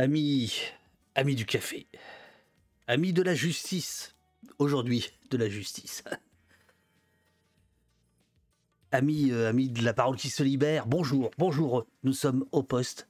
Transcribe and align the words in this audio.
Amis, 0.00 0.62
amis 1.14 1.34
du 1.34 1.44
café, 1.44 1.86
amis 2.86 3.12
de 3.12 3.20
la 3.20 3.34
justice, 3.34 4.14
aujourd'hui 4.58 5.10
de 5.30 5.36
la 5.36 5.50
justice. 5.50 6.02
Amis, 8.92 9.30
euh, 9.30 9.50
amis 9.50 9.68
de 9.68 9.84
la 9.84 9.92
parole 9.92 10.16
qui 10.16 10.30
se 10.30 10.42
libère, 10.42 10.86
bonjour, 10.86 11.30
bonjour, 11.36 11.86
nous 12.02 12.14
sommes 12.14 12.46
au 12.50 12.62
poste 12.62 13.08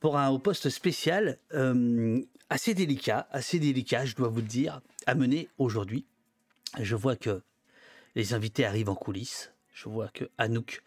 pour 0.00 0.16
un 0.16 0.30
au 0.30 0.38
poste 0.38 0.70
spécial 0.70 1.38
euh, 1.52 2.22
assez 2.48 2.72
délicat, 2.72 3.28
assez 3.30 3.58
délicat, 3.58 4.06
je 4.06 4.16
dois 4.16 4.28
vous 4.28 4.40
le 4.40 4.46
dire, 4.46 4.80
à 5.04 5.14
mener 5.14 5.50
aujourd'hui. 5.58 6.06
Je 6.80 6.96
vois 6.96 7.16
que 7.16 7.42
les 8.14 8.32
invités 8.32 8.64
arrivent 8.64 8.88
en 8.88 8.94
coulisses. 8.94 9.52
Je 9.74 9.90
vois 9.90 10.08
que 10.08 10.30
Anouk 10.38 10.82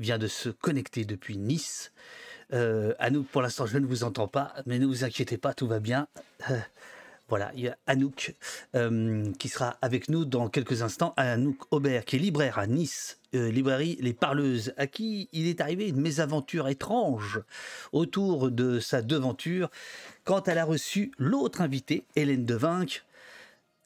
vient 0.00 0.18
de 0.18 0.26
se 0.26 0.48
connecter 0.48 1.04
depuis 1.04 1.36
Nice. 1.36 1.92
Euh, 2.52 2.94
Anouk, 2.98 3.26
pour 3.28 3.42
l'instant, 3.42 3.66
je 3.66 3.78
ne 3.78 3.86
vous 3.86 4.04
entends 4.04 4.28
pas, 4.28 4.54
mais 4.66 4.78
ne 4.78 4.86
vous 4.86 5.04
inquiétez 5.04 5.38
pas, 5.38 5.54
tout 5.54 5.66
va 5.66 5.80
bien. 5.80 6.08
Euh, 6.50 6.58
voilà, 7.28 7.50
il 7.54 7.60
y 7.60 7.68
a 7.68 7.76
Anouk 7.86 8.34
euh, 8.74 9.30
qui 9.38 9.48
sera 9.48 9.76
avec 9.82 10.08
nous 10.08 10.24
dans 10.24 10.48
quelques 10.48 10.82
instants. 10.82 11.12
Anouk 11.16 11.58
Aubert, 11.70 12.04
qui 12.04 12.16
est 12.16 12.18
libraire 12.18 12.58
à 12.58 12.66
Nice, 12.66 13.18
librairie 13.34 13.98
Les 14.00 14.14
Parleuses, 14.14 14.72
à 14.78 14.86
qui 14.86 15.28
il 15.32 15.46
est 15.46 15.60
arrivé 15.60 15.88
une 15.88 16.00
mésaventure 16.00 16.68
étrange 16.68 17.42
autour 17.92 18.50
de 18.50 18.80
sa 18.80 19.02
devanture 19.02 19.70
quand 20.24 20.48
elle 20.48 20.56
a 20.56 20.64
reçu 20.64 21.12
l'autre 21.18 21.60
invité, 21.60 22.06
Hélène 22.16 22.46
Devinck, 22.46 23.04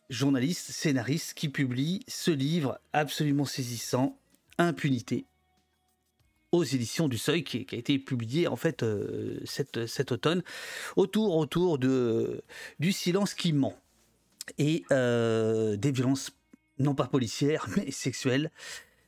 journaliste, 0.09 0.71
scénariste, 0.71 1.35
qui 1.35 1.49
publie 1.49 2.05
ce 2.07 2.31
livre 2.31 2.79
absolument 2.93 3.45
saisissant, 3.45 4.17
Impunité, 4.59 5.25
aux 6.53 6.65
éditions 6.65 7.09
du 7.09 7.19
Seuil, 7.19 7.45
qui, 7.45 7.67
a 7.73 7.77
été 7.77 7.99
publié 7.99 8.47
en 8.47 8.57
fait 8.57 8.83
euh, 8.83 9.41
cet, 9.45 10.13
automne, 10.13 10.43
autour, 10.97 11.37
autour 11.37 11.79
de, 11.79 12.43
du 12.79 12.93
silence 12.93 13.35
qui 13.35 13.53
ment 13.53 13.75
et 14.59 14.85
euh, 14.93 15.77
des 15.77 15.93
violences 15.93 16.31
non 16.79 16.95
pas 16.95 17.07
policières 17.07 17.67
mais 17.77 17.91
sexuelles. 17.91 18.51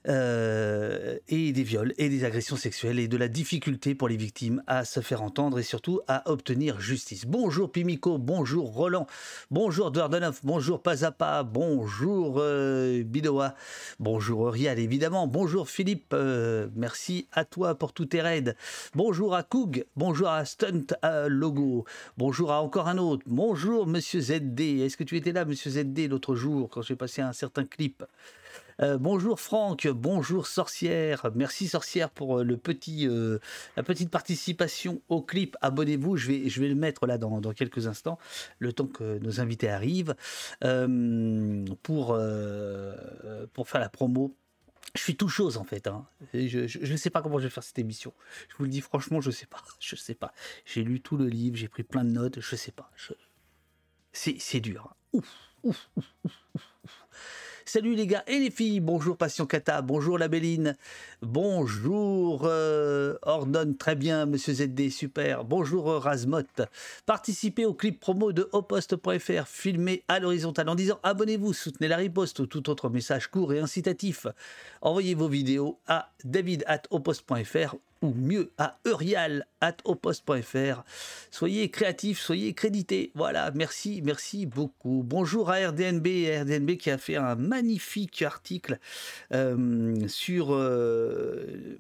Euh, 0.08 1.18
et 1.28 1.52
des 1.52 1.62
viols 1.62 1.94
et 1.96 2.08
des 2.08 2.24
agressions 2.24 2.56
sexuelles 2.56 2.98
et 2.98 3.08
de 3.08 3.16
la 3.16 3.28
difficulté 3.28 3.94
pour 3.94 4.08
les 4.08 4.16
victimes 4.16 4.62
à 4.66 4.84
se 4.84 5.00
faire 5.00 5.22
entendre 5.22 5.58
et 5.58 5.62
surtout 5.62 6.00
à 6.08 6.30
obtenir 6.30 6.80
justice. 6.80 7.26
Bonjour 7.26 7.72
Pimico, 7.72 8.18
bonjour 8.18 8.72
Roland, 8.72 9.06
bonjour 9.50 9.90
Dordanov, 9.90 10.40
bonjour 10.42 10.82
Pazapa, 10.82 11.42
bonjour 11.42 12.36
euh, 12.38 13.02
Bidoa, 13.02 13.54
bonjour 13.98 14.50
Rial 14.50 14.78
évidemment, 14.78 15.26
bonjour 15.26 15.68
Philippe, 15.68 16.12
euh, 16.12 16.68
merci 16.74 17.26
à 17.32 17.44
toi 17.44 17.74
pour 17.74 17.92
tous 17.92 18.06
tes 18.06 18.20
raids, 18.20 18.54
bonjour 18.94 19.34
à 19.34 19.42
Koug, 19.42 19.86
bonjour 19.96 20.28
à 20.28 20.44
Stunt 20.44 20.94
à 21.00 21.28
Logo, 21.28 21.86
bonjour 22.18 22.52
à 22.52 22.60
encore 22.60 22.88
un 22.88 22.98
autre, 22.98 23.22
bonjour 23.26 23.86
Monsieur 23.86 24.20
ZD, 24.20 24.82
est-ce 24.82 24.96
que 24.96 25.04
tu 25.04 25.16
étais 25.16 25.32
là 25.32 25.46
Monsieur 25.46 25.70
ZD 25.70 26.10
l'autre 26.10 26.34
jour 26.34 26.68
quand 26.68 26.82
j'ai 26.82 26.96
passé 26.96 27.22
un 27.22 27.32
certain 27.32 27.64
clip? 27.64 28.04
Euh, 28.80 28.98
bonjour 28.98 29.40
Franck, 29.40 29.86
bonjour 29.86 30.46
Sorcière, 30.46 31.30
merci 31.34 31.68
Sorcière 31.68 32.10
pour 32.10 32.40
euh, 32.40 32.44
le 32.44 32.56
petit, 32.56 33.06
euh, 33.06 33.38
la 33.76 33.82
petite 33.82 34.10
participation 34.10 35.00
au 35.08 35.22
clip. 35.22 35.56
Abonnez-vous, 35.60 36.16
je 36.16 36.28
vais, 36.28 36.48
je 36.48 36.60
vais 36.60 36.68
le 36.68 36.74
mettre 36.74 37.06
là 37.06 37.18
dans, 37.18 37.40
dans 37.40 37.52
quelques 37.52 37.86
instants, 37.86 38.18
le 38.58 38.72
temps 38.72 38.86
que 38.86 39.18
nos 39.18 39.40
invités 39.40 39.68
arrivent, 39.68 40.14
pour, 41.82 42.18
pour 43.52 43.68
faire 43.68 43.80
la 43.80 43.88
promo. 43.88 44.34
Je 44.94 45.00
suis 45.00 45.16
tout 45.16 45.28
chose 45.28 45.56
en 45.56 45.64
fait. 45.64 45.86
Hein. 45.86 46.06
Je 46.32 46.92
ne 46.92 46.96
sais 46.96 47.10
pas 47.10 47.22
comment 47.22 47.38
je 47.38 47.44
vais 47.44 47.50
faire 47.50 47.64
cette 47.64 47.78
émission. 47.78 48.12
Je 48.48 48.56
vous 48.56 48.64
le 48.64 48.70
dis 48.70 48.80
franchement, 48.80 49.20
je 49.20 49.30
sais 49.30 49.46
pas. 49.46 49.62
Je 49.80 49.96
sais 49.96 50.14
pas. 50.14 50.32
J'ai 50.64 50.82
lu 50.82 51.00
tout 51.00 51.16
le 51.16 51.26
livre, 51.26 51.56
j'ai 51.56 51.68
pris 51.68 51.82
plein 51.82 52.04
de 52.04 52.10
notes, 52.10 52.40
je 52.40 52.56
sais 52.56 52.72
pas. 52.72 52.90
C'est 54.12 54.60
dur. 54.60 54.88
hein. 54.90 54.96
Ouf, 55.12 55.34
ouf, 55.62 55.90
ouf. 55.96 56.73
Salut 57.66 57.94
les 57.94 58.06
gars 58.06 58.22
et 58.26 58.38
les 58.38 58.50
filles, 58.50 58.80
bonjour 58.80 59.16
Passion 59.16 59.46
Kata, 59.46 59.80
bonjour 59.80 60.18
la 60.18 60.28
bonjour 61.22 62.42
euh, 62.44 63.16
Ordon, 63.22 63.74
très 63.78 63.94
bien, 63.96 64.26
Monsieur 64.26 64.52
ZD, 64.52 64.90
super, 64.90 65.44
bonjour 65.44 65.90
euh, 65.90 65.98
Razmot. 65.98 66.42
Participez 67.06 67.64
au 67.64 67.72
clip 67.72 67.98
promo 68.00 68.32
de 68.32 68.50
oposte.fr, 68.52 69.46
filmé 69.46 70.02
à 70.08 70.20
l'horizontale 70.20 70.68
en 70.68 70.74
disant 70.74 71.00
abonnez-vous, 71.02 71.54
soutenez 71.54 71.88
la 71.88 71.96
riposte 71.96 72.38
ou 72.40 72.46
tout 72.46 72.68
autre 72.68 72.90
message 72.90 73.28
court 73.28 73.54
et 73.54 73.60
incitatif. 73.60 74.26
Envoyez 74.82 75.14
vos 75.14 75.28
vidéos 75.28 75.78
à 75.86 76.10
david.oposte.fr 76.22 77.76
ou 78.04 78.14
mieux 78.14 78.52
à 78.58 78.78
eurial.oposte.fr. 78.86 80.84
Soyez 81.30 81.70
créatifs, 81.70 82.20
soyez 82.20 82.52
crédités. 82.52 83.10
Voilà, 83.14 83.50
merci, 83.54 84.02
merci 84.04 84.44
beaucoup. 84.46 85.02
Bonjour 85.04 85.50
à 85.50 85.68
RDNB, 85.68 86.06
RDNB 86.42 86.76
qui 86.76 86.90
a 86.90 86.98
fait 86.98 87.16
un 87.16 87.34
magnifique 87.34 88.20
article 88.22 88.78
euh, 89.32 89.96
sur 90.06 90.54
euh, 90.54 91.78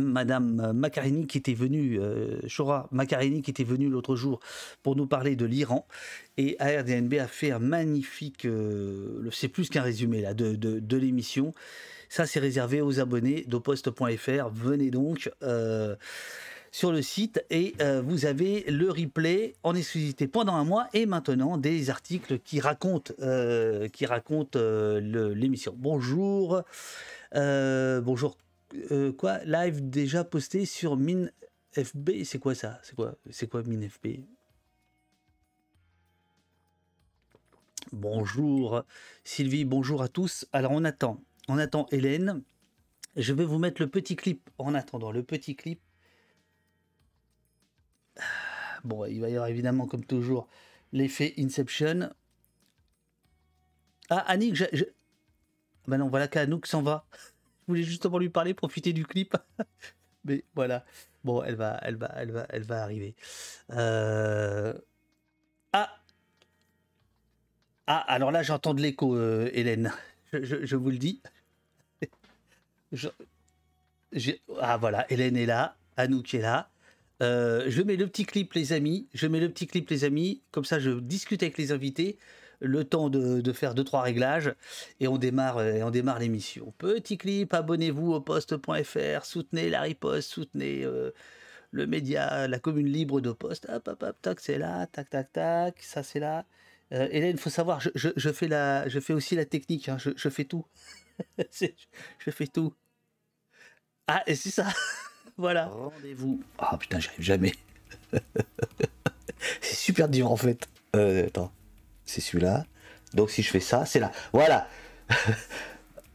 Madame 0.00 0.72
Macarini 0.72 1.26
qui 1.26 1.38
était 1.38 1.54
venue, 1.54 1.98
euh, 1.98 2.38
Shora 2.46 2.88
Macarini 2.92 3.42
qui 3.42 3.50
était 3.50 3.64
venue 3.64 3.88
l'autre 3.88 4.14
jour 4.16 4.38
pour 4.82 4.94
nous 4.96 5.06
parler 5.06 5.34
de 5.36 5.44
l'Iran. 5.44 5.86
Et 6.38 6.56
ARDNB 6.60 7.14
a 7.14 7.26
fait 7.26 7.50
un 7.50 7.58
magnifique, 7.58 8.44
euh, 8.46 9.28
c'est 9.32 9.48
plus 9.48 9.68
qu'un 9.68 9.82
résumé 9.82 10.20
là, 10.20 10.34
de 10.34 10.96
l'émission. 10.96 11.52
Ça, 12.12 12.26
c'est 12.26 12.40
réservé 12.40 12.82
aux 12.82 13.00
abonnés 13.00 13.42
d'oposte.fr. 13.48 14.50
Venez 14.52 14.90
donc 14.90 15.32
euh, 15.42 15.96
sur 16.70 16.92
le 16.92 17.00
site 17.00 17.42
et 17.48 17.74
euh, 17.80 18.02
vous 18.02 18.26
avez 18.26 18.64
le 18.70 18.90
replay 18.90 19.54
en 19.62 19.74
exclusivité 19.74 20.28
pendant 20.28 20.54
un 20.56 20.64
mois 20.64 20.88
et 20.92 21.06
maintenant 21.06 21.56
des 21.56 21.88
articles 21.88 22.38
qui 22.40 22.60
racontent, 22.60 23.14
euh, 23.22 23.88
l'émission. 25.34 25.74
Bonjour, 25.74 26.60
bonjour. 27.32 28.36
Quoi 29.16 29.38
Live 29.46 29.88
déjà 29.88 30.22
posté 30.22 30.66
sur 30.66 30.98
MinFB 30.98 32.24
C'est 32.24 32.38
quoi 32.38 32.54
ça? 32.54 32.78
C'est 32.82 32.94
quoi 32.94 33.14
C'est 33.30 33.48
quoi 33.48 33.62
MinFB? 33.62 34.20
Bonjour 37.90 38.84
Sylvie, 39.24 39.64
bonjour 39.64 40.02
à 40.02 40.08
tous. 40.08 40.46
Alors 40.52 40.72
on 40.72 40.84
attend, 40.84 41.22
on 41.52 41.58
attend 41.58 41.86
Hélène. 41.90 42.42
Je 43.14 43.34
vais 43.34 43.44
vous 43.44 43.58
mettre 43.58 43.82
le 43.82 43.88
petit 43.88 44.16
clip 44.16 44.48
en 44.56 44.74
attendant 44.74 45.12
le 45.12 45.22
petit 45.22 45.54
clip. 45.54 45.82
Bon, 48.84 49.04
il 49.04 49.20
va 49.20 49.28
y 49.28 49.34
avoir 49.34 49.48
évidemment 49.48 49.86
comme 49.86 50.04
toujours 50.04 50.48
l'effet 50.92 51.34
Inception. 51.38 52.10
Ah 54.08 54.24
Annick, 54.28 54.54
je. 54.54 54.84
Ben 55.86 55.98
non, 55.98 56.08
voilà 56.08 56.26
qu'Anouk 56.26 56.66
s'en 56.66 56.82
va. 56.82 57.06
Je 57.12 57.66
voulais 57.68 57.82
justement 57.82 58.18
lui 58.18 58.30
parler, 58.30 58.54
profiter 58.54 58.94
du 58.94 59.04
clip. 59.04 59.36
Mais 60.24 60.44
voilà. 60.54 60.86
Bon, 61.22 61.42
elle 61.42 61.56
va, 61.56 61.78
elle 61.82 61.96
va, 61.96 62.12
elle 62.16 62.32
va, 62.32 62.46
elle 62.48 62.62
va 62.62 62.82
arriver. 62.82 63.14
Euh... 63.70 64.72
Ah 65.74 66.00
Ah, 67.86 67.98
alors 68.08 68.30
là, 68.30 68.42
j'entends 68.42 68.72
de 68.74 68.80
l'écho, 68.80 69.14
euh, 69.16 69.50
Hélène. 69.52 69.92
Je 70.32 70.76
vous 70.76 70.90
le 70.90 70.98
dis. 70.98 71.22
Je- 72.92 73.08
Ah 74.60 74.76
voilà, 74.76 75.10
Hélène 75.10 75.36
est 75.36 75.46
là, 75.46 75.76
Anouk 75.96 76.34
est 76.34 76.40
là. 76.40 76.70
Euh, 77.22 77.64
je 77.68 77.82
mets 77.82 77.96
le 77.96 78.06
petit 78.06 78.24
clip, 78.24 78.52
les 78.54 78.72
amis. 78.72 79.06
Je 79.14 79.26
mets 79.26 79.40
le 79.40 79.48
petit 79.48 79.66
clip, 79.66 79.88
les 79.90 80.04
amis. 80.04 80.42
Comme 80.50 80.64
ça, 80.64 80.78
je 80.78 80.90
discute 80.90 81.42
avec 81.42 81.56
les 81.58 81.72
invités. 81.72 82.18
Le 82.60 82.84
temps 82.84 83.10
de, 83.10 83.52
faire 83.52 83.74
deux 83.74 83.84
trois 83.84 84.02
réglages 84.02 84.54
et 85.00 85.08
on 85.08 85.18
démarre, 85.18 85.58
euh, 85.58 85.74
et 85.74 85.82
on 85.82 85.90
démarre 85.90 86.20
l'émission. 86.20 86.72
Petit 86.78 87.18
clip, 87.18 87.54
abonnez-vous 87.54 88.12
au 88.12 88.20
poste.fr, 88.20 89.24
soutenez 89.24 89.68
la 89.68 89.80
riposte, 89.80 90.30
soutenez 90.30 90.84
euh, 90.84 91.10
le 91.72 91.86
média, 91.88 92.46
la 92.46 92.58
commune 92.60 92.86
libre 92.86 93.20
de 93.20 93.32
poste. 93.32 93.66
Hop, 93.68 93.88
hop, 93.88 94.02
hop, 94.04 94.16
tac, 94.22 94.40
c'est 94.40 94.58
là, 94.58 94.86
tac, 94.86 95.10
tac, 95.10 95.32
tac, 95.32 95.82
ça 95.82 96.02
c'est 96.04 96.20
là. 96.20 96.44
Hélène, 96.92 97.38
faut 97.38 97.50
savoir, 97.50 97.80
je, 97.80 98.32
fais 98.32 98.48
la, 98.48 98.86
je 98.88 99.00
fais 99.00 99.14
aussi 99.14 99.34
la 99.34 99.46
technique, 99.46 99.88
hein, 99.88 99.96
je 99.98 100.28
fais 100.28 100.44
tout. 100.44 100.66
Je 102.18 102.30
fais 102.30 102.46
tout. 102.46 102.74
Ah, 104.06 104.22
et 104.26 104.34
c'est 104.34 104.50
ça. 104.50 104.66
voilà. 105.36 105.66
Rendez-vous. 105.66 106.42
Ah 106.58 106.76
putain, 106.76 107.00
j'arrive 107.00 107.22
jamais. 107.22 107.52
c'est 109.60 109.76
super 109.76 110.08
dur 110.08 110.30
en 110.30 110.36
fait. 110.36 110.68
Euh, 110.96 111.26
attends, 111.26 111.52
c'est 112.04 112.20
celui-là. 112.20 112.66
Donc 113.14 113.30
si 113.30 113.42
je 113.42 113.50
fais 113.50 113.60
ça, 113.60 113.86
c'est 113.86 114.00
là. 114.00 114.12
Voilà. 114.32 114.68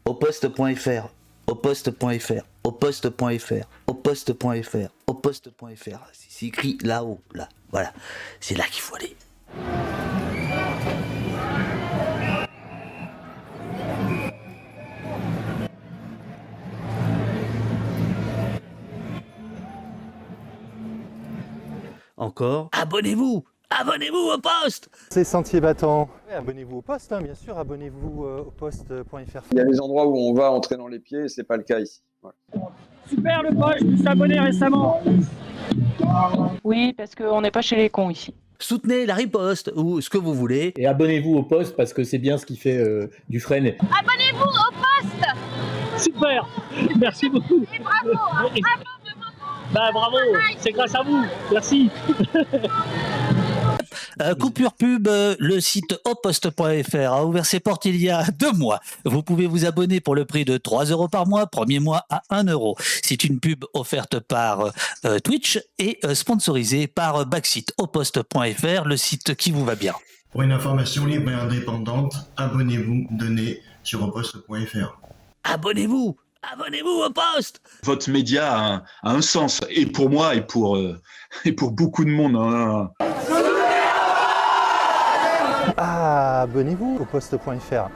au 0.06 0.14
poste.fr, 0.14 1.10
au 1.48 1.56
poste.fr, 1.56 2.44
au 2.64 2.72
poste.fr, 2.72 3.68
au 3.88 3.94
poste.fr, 3.94 4.90
au 5.08 5.14
poste.fr. 5.14 6.10
C'est 6.14 6.46
écrit 6.46 6.78
là-haut, 6.82 7.22
là. 7.34 7.48
Voilà. 7.72 7.94
C'est 8.40 8.56
là 8.56 8.66
qu'il 8.66 8.82
faut 8.82 8.96
aller. 8.96 9.16
Encore, 22.18 22.70
abonnez-vous 22.74 23.44
Abonnez-vous 23.70 24.32
au 24.34 24.38
poste 24.38 24.90
C'est 25.10 25.26
Sentier 25.26 25.60
Battant. 25.60 26.10
abonnez-vous 26.34 26.78
au 26.78 26.82
poste, 26.82 27.12
hein, 27.12 27.22
bien 27.22 27.36
sûr, 27.36 27.58
abonnez-vous 27.58 28.24
euh, 28.24 28.46
au 28.48 28.52
poste.fr. 28.52 29.42
Il 29.52 29.58
y 29.58 29.60
a 29.60 29.66
des 29.66 29.82
endroits 29.82 30.08
où 30.08 30.16
on 30.18 30.34
va 30.34 30.52
entrer 30.52 30.78
dans 30.78 30.88
les 30.88 31.00
pieds 31.00 31.24
et 31.26 31.28
c'est 31.28 31.44
pas 31.44 31.58
le 31.58 31.64
cas 31.64 31.80
ici. 31.80 32.02
Super 33.10 33.44
le 33.44 33.54
poste, 33.54 33.80
je 33.82 33.86
me 33.86 33.98
suis 33.98 34.08
abonné 34.08 34.40
récemment. 34.40 35.02
Oui, 36.64 36.94
parce 36.94 37.14
qu'on 37.14 37.42
n'est 37.42 37.52
pas 37.52 37.62
chez 37.62 37.76
les 37.76 37.90
cons 37.90 38.10
ici. 38.10 38.34
Soutenez 38.60 39.06
la 39.06 39.14
riposte 39.16 39.72
ou 39.76 40.02
ce 40.02 40.10
que 40.10 40.18
vous 40.18 40.34
voulez. 40.34 40.74
Et 40.78 40.88
abonnez-vous 40.88 41.36
au 41.36 41.44
poste 41.44 41.76
parce 41.76 41.94
que 41.94 42.04
c'est 42.04 42.18
bien 42.18 42.38
ce 42.38 42.46
qui 42.46 42.56
fait 42.58 42.78
euh, 42.78 43.12
du 43.30 43.40
frein. 43.40 43.58
Abonnez-vous 43.58 44.44
au 44.44 44.72
poste 44.74 46.04
Super, 46.04 46.48
merci 47.00 47.30
beaucoup. 47.30 47.64
Et 47.74 47.80
bravo, 47.80 48.12
hein, 48.14 48.46
bravo 48.62 48.97
Bah 49.74 49.92
bravo, 49.92 50.18
c'est 50.60 50.72
grâce 50.72 50.96
à 50.96 51.04
vous, 51.04 51.26
merci. 51.52 51.90
Euh, 54.20 54.34
coupure 54.34 54.74
pub, 54.74 55.08
euh, 55.08 55.36
le 55.38 55.60
site 55.60 56.00
oposte.fr 56.04 57.14
a 57.14 57.26
ouvert 57.26 57.46
ses 57.46 57.60
portes 57.60 57.86
il 57.86 57.98
y 57.98 58.10
a 58.10 58.24
deux 58.32 58.52
mois. 58.52 58.80
Vous 59.06 59.22
pouvez 59.22 59.46
vous 59.46 59.66
abonner 59.66 60.02
pour 60.02 60.16
le 60.16 60.26
prix 60.26 60.44
de 60.44 60.58
3 60.58 60.86
euros 60.86 61.08
par 61.08 61.28
mois, 61.28 61.46
premier 61.46 61.80
mois 61.80 62.06
à 62.10 62.24
1 62.32 62.46
euro. 62.46 62.76
C'est 63.04 63.24
une 63.24 63.40
pub 63.40 63.64
offerte 63.74 64.20
par 64.20 64.72
euh, 65.06 65.20
Twitch 65.20 65.60
et 65.78 66.00
sponsorisée 66.14 66.88
par 66.88 67.28
Backseat, 67.28 67.74
oposte.fr, 67.78 68.86
le 68.86 68.98
site 68.98 69.36
qui 69.36 69.52
vous 69.52 69.64
va 69.64 69.76
bien. 69.76 69.94
Pour 70.32 70.42
une 70.42 70.52
information 70.52 71.06
libre 71.06 71.30
et 71.30 71.36
indépendante, 71.36 72.16
abonnez-vous, 72.38 73.08
donnez 73.12 73.62
sur 73.84 74.02
oposte.fr. 74.04 75.00
Abonnez-vous 75.44 76.18
Abonnez-vous 76.54 77.04
au 77.04 77.10
poste 77.10 77.62
Votre 77.84 78.10
média 78.10 78.86
a 79.04 79.12
un, 79.12 79.22
sens, 79.22 79.60
et 79.70 79.86
pour 79.86 80.10
moi, 80.10 80.34
et 80.34 80.42
pour, 80.42 80.78
et 81.44 81.52
pour 81.52 81.72
beaucoup 81.72 82.06
de 82.06 82.10
monde. 82.10 82.38
Hein. 82.38 82.90
Ah, 85.76 86.44
abonnez-vous 86.44 87.00
au 87.02 87.06
poste.fr. 87.06 87.90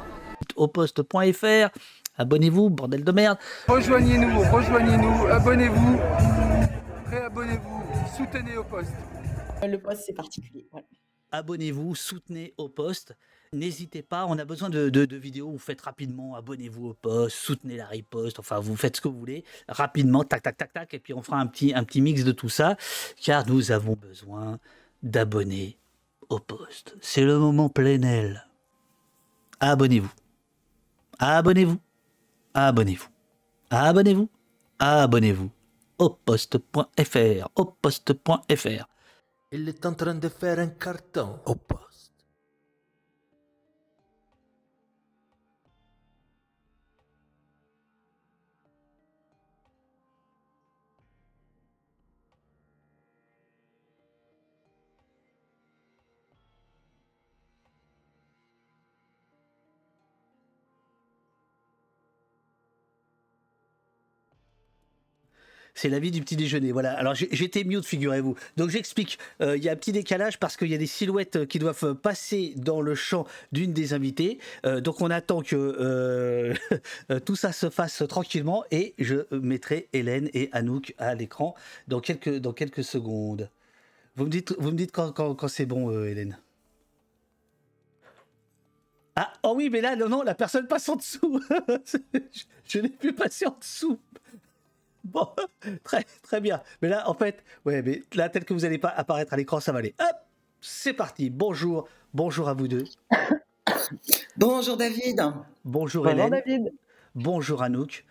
Au 0.57 0.68
poste.fr, 0.68 1.69
abonnez-vous, 2.18 2.69
bordel 2.69 3.06
de 3.06 3.12
merde. 3.13 3.38
Rejoignez-nous, 3.69 4.42
rejoignez-nous, 4.51 5.27
abonnez-vous, 5.27 6.00
réabonnez-vous, 7.09 7.83
soutenez 8.18 8.57
au 8.57 8.65
poste. 8.65 8.92
Le 9.63 9.77
poste, 9.77 10.03
c'est 10.07 10.13
particulier. 10.13 10.68
Abonnez-vous, 11.31 11.95
soutenez 11.95 12.53
au 12.57 12.68
poste. 12.68 13.15
N'hésitez 13.53 14.01
pas, 14.01 14.25
on 14.27 14.38
a 14.38 14.45
besoin 14.45 14.69
de, 14.69 15.15
vidéos. 15.18 15.51
Vous 15.51 15.59
faites 15.59 15.81
rapidement, 15.81 16.36
abonnez-vous 16.36 16.88
au 16.88 16.94
poste, 16.94 17.36
soutenez 17.36 17.75
la 17.75 17.86
riposte. 17.86 18.39
Enfin, 18.39 18.62
vous 18.62 18.77
faites 18.77 18.95
ce 18.95 19.01
que 19.01 19.09
vous 19.09 19.19
voulez 19.19 19.44
rapidement, 19.68 20.24
tac, 20.24 20.42
tac, 20.42 20.56
tac, 20.56 20.71
tac. 20.71 20.94
Et 20.94 21.00
puis 21.00 21.13
on 21.13 21.21
fera 21.21 21.38
un 21.38 21.48
petit, 21.48 21.74
un 21.74 21.83
petit 21.83 22.00
mix 22.00 22.24
de 22.24 22.31
tout 22.31 22.48
ça, 22.48 22.77
car 23.21 23.45
nous 23.50 23.74
avons 23.74 23.98
besoin 23.98 24.57
d'abonnés 25.03 25.77
au 26.30 26.39
poste. 26.39 26.95
C'est 27.01 27.25
le 27.25 27.38
moment 27.39 27.68
plénel. 27.68 28.48
Abonnez-vous. 29.59 30.13
Abonnez-vous. 31.19 31.77
Abonnez-vous. 32.53 33.09
Abonnez-vous. 33.69 34.30
Abonnez-vous. 34.80 35.51
Au 35.98 36.09
poste.fr. 36.09 37.50
Au 37.56 37.65
poste.fr. 37.65 38.88
Il 39.51 39.68
est 39.68 39.86
en 39.86 39.94
train 39.94 40.15
de 40.15 40.30
faire 40.30 40.59
un 40.59 40.69
carton 40.69 41.38
au 41.45 41.56
poste. 41.56 41.91
C'est 65.74 65.90
la 65.90 66.00
vie 66.00 66.12
du 66.12 66.22
petit 66.22 66.36
déjeuner. 66.36 66.72
Voilà. 66.72 66.94
Alors 66.94 67.16
j'étais 67.16 67.64
mute, 67.64 67.86
figurez-vous. 67.86 68.36
Donc 68.58 68.70
j'explique. 68.70 69.18
Euh, 69.42 69.58
il 69.58 69.64
y 69.64 69.70
a 69.70 69.72
un 69.72 69.76
petit 69.76 69.92
décalage 69.92 70.38
parce 70.38 70.58
qu'il 70.58 70.70
y 70.70 70.76
a 70.76 70.78
des 70.78 70.88
silhouettes 70.88 71.38
euh, 71.38 71.46
qui 71.46 71.60
doivent 71.60 71.96
passer 71.96 72.54
dans 72.58 72.82
le 72.82 72.96
champ 72.96 73.26
d'une 73.52 73.74
des 73.74 73.94
invitées. 73.94 74.40
Euh, 74.66 74.82
donc 74.82 75.02
on 75.02 75.10
attend 75.10 75.42
que 75.42 76.54
tout 77.26 77.36
ça 77.36 77.52
se 77.52 77.70
fasse 77.70 78.04
tranquillement 78.08 78.64
et 78.72 78.94
je 79.00 79.34
mettrai 79.36 79.88
Hélène 79.94 80.30
et 80.34 80.50
Anouk 80.52 80.94
à 80.98 81.16
l'écran 81.16 81.56
dans 81.88 82.00
quelques, 82.00 82.38
dans 82.38 82.54
quelques 82.54 82.84
secondes. 82.84 83.50
Vous 84.16 84.26
me 84.26 84.30
dites, 84.30 84.54
vous 84.60 84.72
me 84.72 84.78
dites 84.78 84.92
quand, 84.92 85.12
quand, 85.14 85.48
c'est 85.48 85.66
bon, 85.66 86.06
Hélène. 86.06 86.38
Ah, 89.16 89.32
oh 89.44 89.54
oui, 89.56 89.70
mais 89.70 89.82
là, 89.82 89.96
non, 89.96 90.10
non, 90.10 90.22
la 90.22 90.36
personne 90.36 90.68
passe 90.68 90.88
en 90.90 90.96
dessous. 90.96 91.42
je, 91.86 91.98
je 92.66 92.80
n'ai 92.80 92.90
plus 92.90 93.14
passer 93.14 93.46
en 93.46 93.58
dessous. 93.60 94.00
Bon, 95.06 95.27
très, 95.83 96.06
très 96.21 96.42
bien. 96.42 96.62
Mais 96.81 96.89
là, 96.89 97.09
en 97.09 97.13
fait, 97.13 97.44
ouais, 97.65 97.81
mais 97.81 98.03
là, 98.13 98.30
tel 98.30 98.45
que 98.45 98.53
vous 98.53 98.62
n'allez 98.62 98.77
pas 98.77 98.89
apparaître 98.89 99.33
à 99.33 99.38
l'écran, 99.38 99.59
ça 99.59 99.71
va 99.71 99.80
aller. 99.80 99.95
Hop, 100.00 100.15
c'est 100.59 100.94
parti. 100.94 101.30
Bonjour, 101.30 101.88
bonjour 102.13 102.50
à 102.50 102.53
vous 102.53 102.68
deux. 102.68 102.83
Bonjour 104.38 104.77
David. 104.77 105.21
Bonjour, 105.65 106.07
Hélène. 106.07 106.30
David. 106.30 106.74
Bonjour 107.15 107.62
Anouk. 107.62 108.06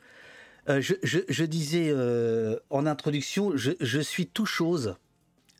Euh, 0.69 0.81
je, 0.81 1.45
disais 1.45 1.89
euh, 1.91 2.57
en 2.69 2.87
introduction, 2.87 3.53
je, 3.57 4.01
suis 4.01 4.27
tout 4.27 4.47
chose. 4.47 4.97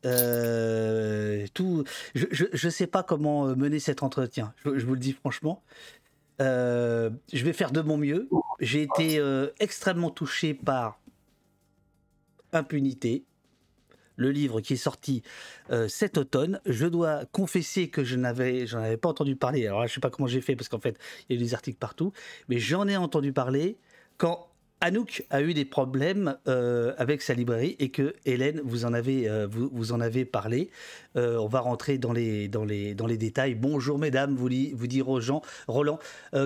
Euh, 0.05 1.47
tout, 1.55 1.85
je 2.15 2.67
ne 2.67 2.71
sais 2.71 2.87
pas 2.87 3.03
comment 3.03 3.47
mener 3.57 3.79
cet 3.79 4.03
entretien. 4.03 4.53
Je, 4.65 4.85
vous 4.85 4.95
le 4.95 5.01
dis 5.01 5.13
franchement. 5.13 5.63
je 6.39 7.11
vais 7.33 7.53
faire 7.53 7.73
de 7.73 7.81
mon 7.81 7.97
mieux. 7.97 8.29
J'ai 8.61 8.83
été 8.83 9.23
extrêmement 9.59 10.11
touché 10.11 10.55
par 10.55 11.00
Impunité, 12.53 13.25
le 14.21 14.31
livre 14.31 14.61
qui 14.61 14.75
est 14.75 14.77
sorti 14.77 15.23
euh, 15.71 15.89
cet 15.89 16.19
automne. 16.19 16.61
Je 16.67 16.87
dois 16.87 17.25
confesser 17.33 17.89
que 17.89 18.05
je 18.05 18.17
n'avais, 18.17 18.67
j'en 18.67 18.81
avais 18.81 18.99
pas 18.99 19.09
entendu 19.09 19.35
parler. 19.35 19.67
Alors 19.67 19.87
je 19.87 19.95
sais 19.95 20.01
pas 20.01 20.11
comment 20.11 20.29
j'ai 20.29 20.43
fait 20.43 20.55
parce 20.55 20.69
qu'en 20.69 20.79
fait, 20.79 20.97
il 21.29 21.35
y 21.35 21.39
a 21.39 21.41
eu 21.41 21.45
des 21.45 21.55
articles 21.55 21.79
partout, 21.79 22.13
mais 22.49 22.59
j'en 22.59 22.87
ai 22.87 22.97
entendu 22.97 23.33
parler 23.33 23.79
quand 24.19 24.47
Anouk 24.83 25.27
a 25.29 25.43
eu 25.43 25.53
des 25.53 25.67
problèmes 25.67 26.39
euh, 26.49 26.95
avec 26.97 27.21
sa 27.21 27.35
librairie 27.35 27.77
et 27.79 27.91
que 27.91 28.15
Hélène, 28.25 28.63
vous 28.65 28.87
en 28.87 28.95
avez, 28.95 29.29
euh, 29.29 29.47
vous, 29.47 29.93
en 29.93 30.01
avez 30.01 30.25
parlé. 30.25 30.71
on 31.15 31.49
va 31.49 31.61
rentrer 31.61 31.99
dans 31.99 32.15
les, 32.15 32.49
dans 32.49 32.65
les, 32.65 32.95
dans 32.95 33.07
les 33.07 33.19
détails. 33.19 33.55
Bonjour 33.55 33.99
mesdames, 33.99 34.35
vous, 34.35 34.49
vous 34.73 34.87
dit 34.87 35.03
Roland. 35.03 35.43
Roland. 35.69 35.99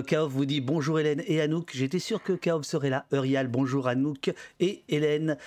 Kaov 0.07 0.31
vous 0.31 0.45
dit 0.45 0.59
bonjour 0.59 0.99
Hélène 0.99 1.23
et 1.27 1.39
Anouk. 1.39 1.71
J'étais 1.73 1.99
sûr 1.99 2.23
que 2.23 2.33
Kaov 2.33 2.63
serait 2.63 2.89
là. 2.89 3.05
Eurial, 3.13 3.47
bonjour 3.47 3.87
Anouk 3.87 4.33
et 4.59 4.83
Hélène. 4.89 5.37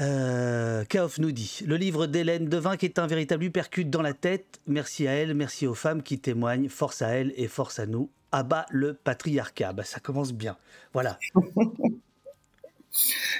Euh, 0.00 0.84
Kaof 0.86 1.18
nous 1.18 1.32
dit 1.32 1.60
Le 1.66 1.76
livre 1.76 2.06
d'Hélène 2.06 2.48
Devin 2.48 2.76
qui 2.76 2.86
est 2.86 2.98
un 2.98 3.06
véritable 3.06 3.44
uppercut 3.44 3.84
dans 3.84 4.02
la 4.02 4.14
tête. 4.14 4.60
Merci 4.66 5.06
à 5.06 5.12
elle, 5.12 5.34
merci 5.34 5.66
aux 5.66 5.74
femmes 5.74 6.02
qui 6.02 6.18
témoignent. 6.18 6.68
Force 6.68 7.02
à 7.02 7.08
elle 7.08 7.32
et 7.36 7.48
force 7.48 7.78
à 7.78 7.86
nous. 7.86 8.10
Abat 8.30 8.66
le 8.70 8.94
patriarcat. 8.94 9.72
Bah, 9.72 9.84
ça 9.84 10.00
commence 10.00 10.32
bien. 10.32 10.56
Voilà. 10.94 11.18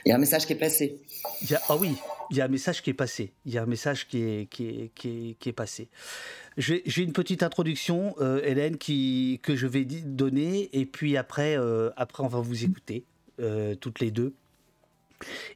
il 0.04 0.06
y 0.06 0.12
a 0.12 0.16
un 0.16 0.18
message 0.18 0.47
qui 0.47 0.52
est 0.52 0.56
passé. 0.56 1.00
Ah 1.68 1.76
oui, 1.76 1.97
il 2.30 2.37
y 2.37 2.42
a 2.42 2.44
un 2.44 2.49
message 2.49 2.82
qui 2.82 2.90
est 2.90 2.94
passé. 2.94 3.32
Il 3.47 3.54
y 3.54 3.59
a 3.59 3.62
un 3.62 3.66
message 3.66 4.06
qui 4.06 4.23
est, 4.23 4.47
qui 4.50 4.68
est, 4.68 4.90
qui 5.38 5.49
est, 5.49 5.52
passé. 5.52 5.88
J'ai 6.59 7.02
une 7.02 7.14
petite 7.14 7.42
introduction, 7.42 8.14
euh, 8.21 8.42
Hélène, 8.44 8.76
qui, 8.76 9.40
que 9.42 9.56
je 9.56 9.66
vais 9.66 9.87
donner. 9.87 10.68
Et 10.75 10.85
puis 10.85 11.16
après, 11.16 11.56
euh, 11.56 11.88
après 11.97 12.23
on 12.23 12.28
va 12.28 12.40
vous 12.40 12.64
écouter, 12.64 13.06
toutes 13.80 14.00
les 14.00 14.11
deux. 14.11 14.35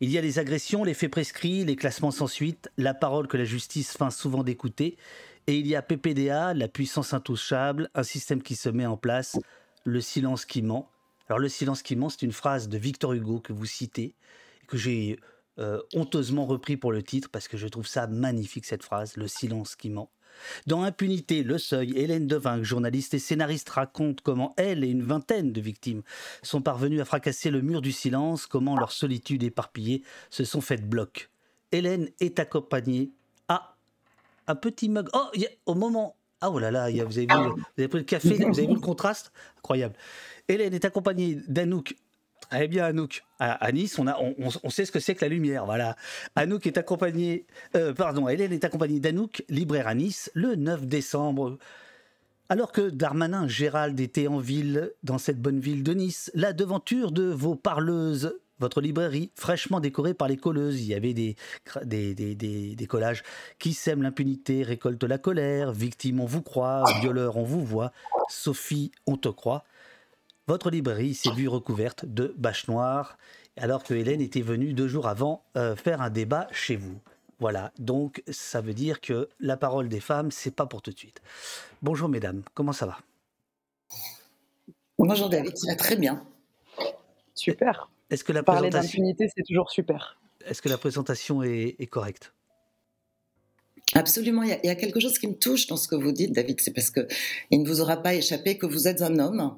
Il 0.01 0.11
y 0.11 0.19
a 0.19 0.21
les 0.21 0.39
agressions, 0.39 0.85
les 0.85 0.95
faits 0.95 1.11
prescrits, 1.11 1.65
les 1.65 1.77
classements 1.77 2.11
sans 2.11 2.27
suite, 2.27 2.71
la 2.77 2.95
parole 2.95 3.29
que 3.29 3.37
la 3.37 3.45
justice 3.45 3.97
feint 3.97 4.11
souvent 4.11 4.43
d'écouter, 4.43 4.97
et 5.47 5.57
il 5.57 5.67
y 5.67 5.77
a 5.77 5.83
PPDA, 5.83 6.55
la 6.55 6.69
puissance 6.69 7.15
intouchable, 7.15 7.89
un 7.95 8.03
système 8.03 8.43
qui 8.43 8.57
se 8.57 8.69
met 8.69 8.87
en 8.87 8.97
place, 8.97 9.37
le 9.85 10.01
silence 10.01 10.45
qui 10.45 10.63
ment. 10.63 10.91
Alors 11.29 11.39
le 11.39 11.49
silence 11.49 11.83
qui 11.83 11.97
ment, 11.97 12.09
c'est 12.09 12.23
une 12.23 12.33
phrase 12.33 12.69
de 12.69 12.79
Victor 12.79 13.13
Hugo 13.13 13.41
que 13.41 13.53
vous 13.53 13.67
citez, 13.67 14.15
que 14.67 14.77
j'ai 14.77 15.19
euh, 15.59 15.81
honteusement 15.95 16.47
repris 16.47 16.77
pour 16.77 16.93
le 16.93 17.03
titre 17.03 17.29
parce 17.31 17.49
que 17.49 17.57
je 17.57 17.67
trouve 17.69 17.87
ça 17.87 18.07
magnifique 18.07 18.65
cette 18.65 18.83
phrase, 18.83 19.17
le 19.17 19.29
silence 19.29 19.77
qui 19.77 19.91
ment. 19.91 20.11
Dans 20.67 20.83
Impunité, 20.83 21.43
Le 21.43 21.59
Seuil, 21.59 21.97
Hélène 21.97 22.27
Devinck, 22.27 22.65
journaliste 22.65 23.15
et 23.15 23.19
scénariste, 23.19 23.69
raconte 23.71 24.21
comment 24.21 24.55
elle 24.57 24.85
et 24.85 24.89
une 24.89 25.03
vingtaine 25.03 25.53
de 25.53 25.61
victimes 25.61 26.03
sont 26.43 26.63
parvenues 26.63 27.01
à 27.01 27.05
fracasser 27.05 27.51
le 27.51 27.63
mur 27.63 27.81
du 27.81 27.93
silence, 27.93 28.47
comment 28.47 28.77
leur 28.79 28.93
solitude 28.93 29.43
éparpillée 29.43 30.03
se 30.31 30.45
sont 30.45 30.61
faites 30.61 30.89
bloc. 30.89 31.31
Hélène 31.73 32.09
est 32.21 32.39
accompagnée 32.39 33.11
à 33.49 33.77
un 34.47 34.55
petit 34.55 34.89
mug. 34.89 35.09
Oh, 35.13 35.27
au 35.67 35.75
moment. 35.75 36.17
Ah, 36.41 36.51
oh 36.51 36.59
là 36.59 36.71
là, 36.71 36.91
vous, 36.91 37.19
avez 37.19 37.27
vu, 37.27 37.35
vous 37.35 37.63
avez 37.79 37.89
pris 37.89 37.99
le 37.99 38.05
café, 38.05 38.35
vous 38.35 38.59
avez 38.59 38.67
vu 38.67 38.75
le 38.75 38.81
contraste? 38.81 39.33
Incroyable. 39.59 39.95
Hélène 40.49 40.75
est 40.75 40.85
accompagnée 40.85 41.39
d'Anouk 41.49 41.97
Eh 42.53 42.69
bien, 42.69 42.85
Anouk, 42.87 43.25
à, 43.39 43.71
Nice, 43.73 43.99
on, 43.99 44.07
a, 44.07 44.17
on, 44.19 44.35
on- 44.63 44.71
sait 44.71 44.85
ce 44.85 44.93
que 44.93 45.01
c'est 45.01 45.15
que 45.15 45.25
la 45.25 45.29
lumière. 45.29 45.67
Voilà. 45.67 45.97
Anouk 46.37 46.67
est 46.67 46.79
accompagnée, 46.79 47.47
euh, 47.75 47.93
pardon, 47.93 48.29
Hélène 48.29 48.53
est 48.53 48.65
accompagnée 48.65 49.01
d'Anouk, 49.01 49.45
libraire 49.49 49.89
à 49.89 49.95
Nice, 49.95 50.31
le 50.35 50.55
9 50.55 50.87
décembre. 50.87 51.59
Alors 52.49 52.71
que 52.71 52.91
Darmanin 52.91 53.49
Gérald 53.49 53.99
était 53.99 54.29
en 54.29 54.39
ville, 54.39 54.93
dans 55.03 55.19
cette 55.19 55.41
bonne 55.41 55.59
ville 55.59 55.83
de 55.83 55.93
Nice, 55.93 56.31
la 56.35 56.53
devanture 56.53 57.11
de 57.11 57.25
vos 57.25 57.57
parleuses, 57.57 58.39
votre 58.59 58.81
librairie, 58.81 59.31
fraîchement 59.35 59.81
décorée 59.81 60.15
par 60.15 60.29
les 60.29 60.37
colleuses. 60.37 60.81
Il 60.81 60.87
y 60.87 60.95
avait 60.95 61.13
des, 61.13 61.37
des, 61.85 62.15
des, 62.15 62.87
collages 62.87 63.23
qui 63.59 63.75
sèment 63.75 64.03
l'impunité, 64.03 64.63
récoltent 64.63 65.05
la 65.05 65.19
colère, 65.19 65.73
victime 65.73 66.21
on 66.21 66.27
vous 66.27 66.43
croit, 66.43 66.85
violeur 67.01 67.37
on 67.37 67.43
vous 67.43 67.65
voit, 67.65 67.93
Sophie 68.29 68.93
on 69.07 69.17
te 69.17 69.29
croit. 69.29 69.65
Votre 70.49 70.71
librairie 70.71 71.15
s'est 71.15 71.33
vue 71.33 71.49
recouverte 71.49 72.05
de 72.05 72.33
bâches 72.39 72.69
noires, 72.69 73.19
alors 73.57 73.83
que 73.83 73.95
Hélène 73.95 74.21
était 74.21 74.43
venue 74.43 74.75
deux 74.75 74.87
jours 74.87 75.09
avant 75.09 75.43
euh, 75.57 75.75
faire 75.75 76.01
un 76.01 76.09
débat 76.09 76.47
chez 76.53 76.77
vous. 76.77 77.01
Voilà, 77.41 77.73
donc 77.81 78.23
ça 78.31 78.61
veut 78.61 78.73
dire 78.73 79.01
que 79.01 79.29
la 79.41 79.57
parole 79.57 79.89
des 79.89 79.99
femmes, 79.99 80.31
c'est 80.31 80.55
pas 80.55 80.67
pour 80.67 80.83
tout 80.83 80.93
de 80.93 80.99
suite. 80.99 81.21
Bonjour 81.83 82.09
mesdames, 82.09 82.43
comment 82.55 82.73
ça 82.73 82.87
va? 82.87 82.99
Bonjour 84.99 85.29
David, 85.29 85.57
ça 85.57 85.73
va 85.73 85.77
très 85.77 85.97
bien. 85.97 86.25
Super. 87.35 87.91
Est-ce 88.11 88.23
que 88.23 88.33
la 88.33 88.45
Parler 88.45 88.71
présentation, 88.71 88.99
d'impunité, 89.03 89.29
c'est 89.37 89.43
toujours 89.43 89.71
super. 89.73 90.17
est-ce 90.47 90.63
que 90.63 90.69
la 90.69 90.79
présentation 90.79 91.43
est, 91.43 91.75
est 91.79 91.87
correcte? 91.89 92.33
Absolument, 93.95 94.43
il 94.45 94.51
y, 94.51 94.53
a, 94.53 94.59
il 94.63 94.67
y 94.67 94.71
a 94.71 94.77
quelque 94.77 95.01
chose 95.01 95.19
qui 95.19 95.27
me 95.27 95.35
touche 95.35 95.67
dans 95.67 95.77
ce 95.77 95.89
que 95.89 95.97
vous 95.97 96.13
dites, 96.13 96.33
David, 96.33 96.61
c'est 96.61 96.73
parce 96.73 96.91
que 96.91 97.07
il 97.51 97.63
ne 97.63 97.69
vous 97.69 97.81
aura 97.81 97.97
pas 97.97 98.15
échappé 98.15 98.59
que 98.59 98.67
vous 98.67 98.87
êtes 98.89 99.03
un 99.03 99.19
homme 99.19 99.57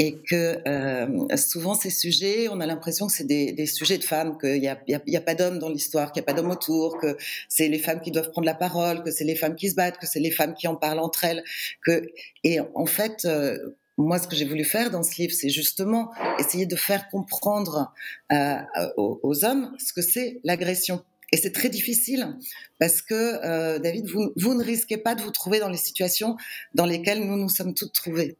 et 0.00 0.16
que 0.18 0.58
euh, 0.68 1.36
souvent 1.36 1.74
ces 1.74 1.90
sujets, 1.90 2.48
on 2.48 2.60
a 2.60 2.66
l'impression 2.66 3.08
que 3.08 3.12
c'est 3.12 3.26
des, 3.26 3.52
des 3.52 3.66
sujets 3.66 3.98
de 3.98 4.04
femmes, 4.04 4.38
qu'il 4.38 4.60
n'y 4.60 4.68
a, 4.68 4.78
a- 4.92 5.16
a 5.16 5.20
pas 5.20 5.34
d'hommes 5.34 5.58
dans 5.58 5.68
l'histoire, 5.68 6.12
qu'il 6.12 6.20
n'y 6.20 6.24
a 6.24 6.32
pas 6.32 6.40
d'hommes 6.40 6.52
autour, 6.52 6.98
que 6.98 7.16
c'est 7.48 7.66
les 7.68 7.80
femmes 7.80 8.00
qui 8.00 8.12
doivent 8.12 8.30
prendre 8.30 8.46
la 8.46 8.54
parole, 8.54 9.02
que 9.02 9.10
c'est 9.10 9.24
les 9.24 9.34
femmes 9.34 9.56
qui 9.56 9.68
se 9.70 9.74
battent, 9.74 9.98
que 9.98 10.06
c'est 10.06 10.20
les 10.20 10.30
femmes 10.30 10.54
qui 10.54 10.68
en 10.68 10.76
parlent 10.76 11.00
entre 11.00 11.24
elles. 11.24 11.42
Que... 11.84 12.06
Et 12.44 12.60
en 12.60 12.86
fait, 12.86 13.24
euh, 13.24 13.58
moi, 13.96 14.20
ce 14.20 14.28
que 14.28 14.36
j'ai 14.36 14.44
voulu 14.44 14.64
faire 14.64 14.92
dans 14.92 15.02
ce 15.02 15.16
livre, 15.20 15.34
c'est 15.34 15.48
justement 15.48 16.12
essayer 16.38 16.66
de 16.66 16.76
faire 16.76 17.08
comprendre 17.08 17.92
euh, 18.30 18.56
aux, 18.96 19.18
aux 19.24 19.44
hommes 19.44 19.74
ce 19.84 19.92
que 19.92 20.02
c'est 20.02 20.40
l'agression. 20.44 21.02
Et 21.32 21.36
c'est 21.36 21.50
très 21.52 21.68
difficile 21.68 22.36
parce 22.78 23.02
que, 23.02 23.14
euh, 23.44 23.78
David, 23.80 24.06
vous, 24.06 24.32
vous 24.36 24.54
ne 24.54 24.62
risquez 24.62 24.96
pas 24.96 25.16
de 25.16 25.22
vous 25.22 25.32
trouver 25.32 25.58
dans 25.58 25.68
les 25.68 25.76
situations 25.76 26.36
dans 26.74 26.86
lesquelles 26.86 27.22
nous 27.26 27.36
nous 27.36 27.48
sommes 27.48 27.74
toutes 27.74 27.92
trouvées. 27.92 28.36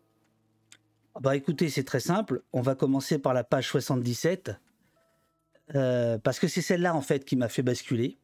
Bah 1.21 1.37
écoutez, 1.37 1.69
c'est 1.69 1.85
très 1.85 2.01
simple. 2.01 2.43
On 2.53 2.61
va 2.61 2.75
commencer 2.75 3.19
par 3.19 3.35
la 3.35 3.45
page 3.45 3.69
77. 3.69 4.53
euh, 5.75 6.19
parce 6.19 6.39
que 6.39 6.49
c'est 6.49 6.63
celle-là 6.63 6.95
en 6.95 7.03
fait 7.03 7.25
qui 7.25 7.37
m'a 7.37 7.49
fait 7.49 7.63
basculer. 7.63 8.19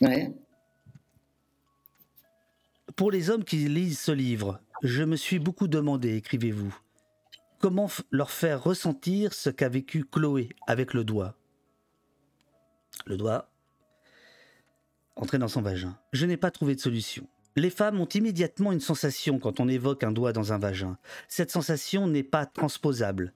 Ouais. 0.00 0.32
Pour 2.96 3.10
les 3.10 3.30
hommes 3.30 3.44
qui 3.44 3.56
lisent 3.68 4.00
ce 4.00 4.12
livre, 4.12 4.60
je 4.82 5.04
me 5.04 5.16
suis 5.16 5.38
beaucoup 5.38 5.68
demandé, 5.68 6.16
écrivez-vous, 6.16 6.74
comment 7.60 7.88
leur 8.10 8.30
faire 8.30 8.62
ressentir 8.62 9.34
ce 9.34 9.50
qu'a 9.50 9.68
vécu 9.68 10.04
Chloé 10.04 10.48
avec 10.66 10.94
le 10.94 11.04
doigt. 11.04 11.36
Le 13.06 13.16
doigt 13.16 13.50
entré 15.16 15.38
dans 15.38 15.48
son 15.48 15.60
vagin. 15.62 15.98
Je 16.12 16.24
n'ai 16.26 16.36
pas 16.36 16.50
trouvé 16.50 16.74
de 16.74 16.80
solution. 16.80 17.28
Les 17.56 17.70
femmes 17.70 18.00
ont 18.00 18.06
immédiatement 18.06 18.70
une 18.70 18.80
sensation 18.80 19.38
quand 19.38 19.58
on 19.58 19.68
évoque 19.68 20.04
un 20.04 20.12
doigt 20.12 20.32
dans 20.32 20.52
un 20.52 20.58
vagin. 20.58 20.96
Cette 21.28 21.50
sensation 21.50 22.06
n'est 22.06 22.22
pas 22.22 22.46
transposable. 22.46 23.32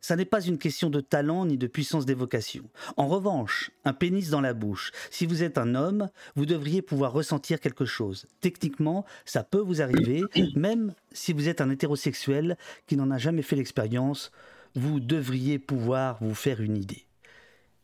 Ça 0.00 0.16
n'est 0.16 0.24
pas 0.24 0.40
une 0.40 0.56
question 0.56 0.88
de 0.88 1.00
talent 1.00 1.44
ni 1.44 1.58
de 1.58 1.66
puissance 1.66 2.06
d'évocation. 2.06 2.64
En 2.96 3.06
revanche, 3.06 3.70
un 3.84 3.92
pénis 3.92 4.30
dans 4.30 4.40
la 4.40 4.54
bouche, 4.54 4.92
si 5.10 5.26
vous 5.26 5.42
êtes 5.42 5.58
un 5.58 5.74
homme, 5.74 6.08
vous 6.36 6.46
devriez 6.46 6.80
pouvoir 6.80 7.12
ressentir 7.12 7.60
quelque 7.60 7.84
chose. 7.84 8.26
Techniquement, 8.40 9.04
ça 9.26 9.42
peut 9.42 9.58
vous 9.58 9.82
arriver, 9.82 10.22
même 10.54 10.94
si 11.12 11.32
vous 11.32 11.48
êtes 11.48 11.60
un 11.60 11.70
hétérosexuel 11.70 12.56
qui 12.86 12.96
n'en 12.96 13.10
a 13.10 13.18
jamais 13.18 13.42
fait 13.42 13.56
l'expérience, 13.56 14.30
vous 14.74 15.00
devriez 15.00 15.58
pouvoir 15.58 16.18
vous 16.22 16.34
faire 16.34 16.62
une 16.62 16.76
idée. 16.76 17.04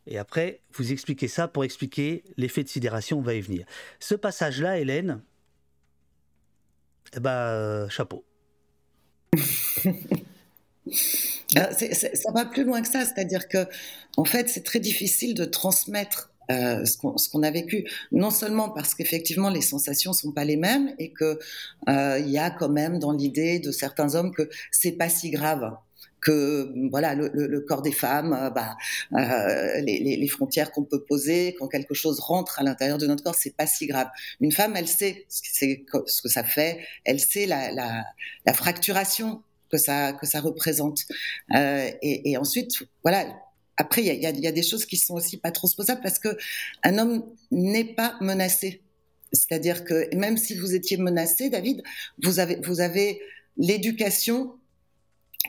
Et 0.07 0.17
après, 0.17 0.61
vous 0.73 0.91
expliquez 0.93 1.27
ça 1.27 1.47
pour 1.47 1.65
expliquer 1.65 2.23
l'effet 2.37 2.63
de 2.63 2.69
sidération, 2.69 3.19
on 3.19 3.21
va 3.21 3.35
y 3.35 3.41
venir. 3.41 3.65
Ce 3.99 4.15
passage-là, 4.15 4.79
Hélène, 4.79 5.21
eh 7.15 7.19
euh, 7.25 7.89
chapeau. 7.89 8.23
C'est- 11.77 12.15
ça 12.15 12.31
va 12.33 12.45
plus 12.45 12.63
loin 12.63 12.81
que 12.81 12.87
ça, 12.87 13.05
c'est-à-dire 13.05 13.47
que, 13.47 13.65
en 14.17 14.25
fait, 14.25 14.49
c'est 14.49 14.63
très 14.63 14.79
difficile 14.79 15.33
de 15.33 15.45
transmettre 15.45 16.31
euh, 16.49 16.85
ce 16.85 16.97
qu'on 16.97 17.17
ce 17.17 17.29
qu'on 17.29 17.43
a 17.43 17.51
vécu, 17.51 17.85
non 18.13 18.29
seulement 18.31 18.69
parce 18.69 18.95
qu'effectivement 18.95 19.49
les 19.49 19.61
sensations 19.61 20.13
sont 20.13 20.31
pas 20.31 20.45
les 20.45 20.55
mêmes 20.55 20.93
et 20.97 21.11
que 21.11 21.39
euh, 21.89 22.19
il 22.19 22.29
y 22.29 22.37
a 22.37 22.49
quand 22.51 22.69
même 22.69 22.99
dans 22.99 23.11
l'idée 23.11 23.59
de 23.59 23.69
certains 23.71 24.15
hommes 24.15 24.33
que 24.33 24.49
c'est 24.71 24.93
pas 24.93 25.09
si 25.09 25.29
grave 25.29 25.75
que 26.21 26.73
voilà 26.89 27.15
le, 27.15 27.29
le- 27.33 27.47
le 27.47 27.61
corps 27.61 27.81
des 27.81 27.91
femmes, 27.91 28.33
euh, 28.33 28.49
bah, 28.49 28.75
euh, 29.13 29.79
les, 29.81 29.99
les- 29.99 30.17
les 30.17 30.27
frontières 30.27 30.71
qu'on 30.71 30.83
peut 30.83 31.03
poser 31.03 31.55
quand 31.59 31.67
quelque 31.67 31.93
chose 31.93 32.19
rentre 32.19 32.59
à 32.59 32.63
l'intérieur 32.63 32.97
de 32.97 33.07
notre 33.07 33.23
corps, 33.23 33.35
c'est 33.35 33.55
pas 33.55 33.67
si 33.67 33.87
grave. 33.87 34.07
Une 34.41 34.51
femme, 34.51 34.75
elle 34.75 34.87
sait 34.87 35.25
ce 35.29 35.41
que, 36.21 36.29
ça 36.29 36.43
fait, 36.43 36.79
elle 37.05 37.19
sait 37.19 37.45
la, 37.45 37.71
la, 37.71 38.03
la 38.45 38.53
fracturation 38.53 39.41
que 39.69 39.77
ça 39.77 40.13
que 40.13 40.25
ça 40.25 40.39
représente. 40.39 41.01
Euh, 41.55 41.89
et, 42.01 42.31
et 42.31 42.37
ensuite, 42.37 42.83
voilà. 43.03 43.25
Après, 43.79 44.01
il 44.03 44.07
y 44.07 44.17
y 44.17 44.41
y 44.41 44.47
a 44.47 44.51
des 44.51 44.63
choses 44.63 44.85
qui 44.87 44.97
sont 44.97 45.13
aussi 45.15 45.37
pas 45.37 45.51
transposables 45.51 46.01
parce 46.01 46.17
que 46.19 46.29
un 46.83 46.97
homme 46.97 47.23
n'est 47.51 47.93
pas 47.93 48.15
menacé. 48.21 48.81
C'est-à-dire 49.33 49.83
que 49.83 50.15
même 50.15 50.37
si 50.37 50.55
vous 50.57 50.73
étiez 50.73 50.97
menacé, 50.97 51.49
David, 51.49 51.83
vous 52.23 52.39
avez 52.39 52.55
vous 52.63 52.79
avez 52.81 53.21
l'éducation 53.57 54.53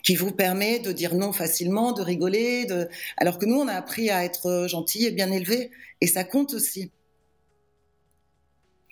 qui 0.02 0.16
vous 0.16 0.32
permet 0.32 0.78
de 0.78 0.92
dire 0.92 1.14
non 1.14 1.32
facilement, 1.32 1.92
de 1.92 2.02
rigoler, 2.02 2.64
de... 2.66 2.88
alors 3.16 3.38
que 3.38 3.46
nous, 3.46 3.56
on 3.56 3.68
a 3.68 3.74
appris 3.74 4.10
à 4.10 4.24
être 4.24 4.66
gentil 4.68 5.06
et 5.06 5.10
bien 5.10 5.30
élevé, 5.30 5.70
et 6.00 6.06
ça 6.06 6.24
compte 6.24 6.54
aussi. 6.54 6.90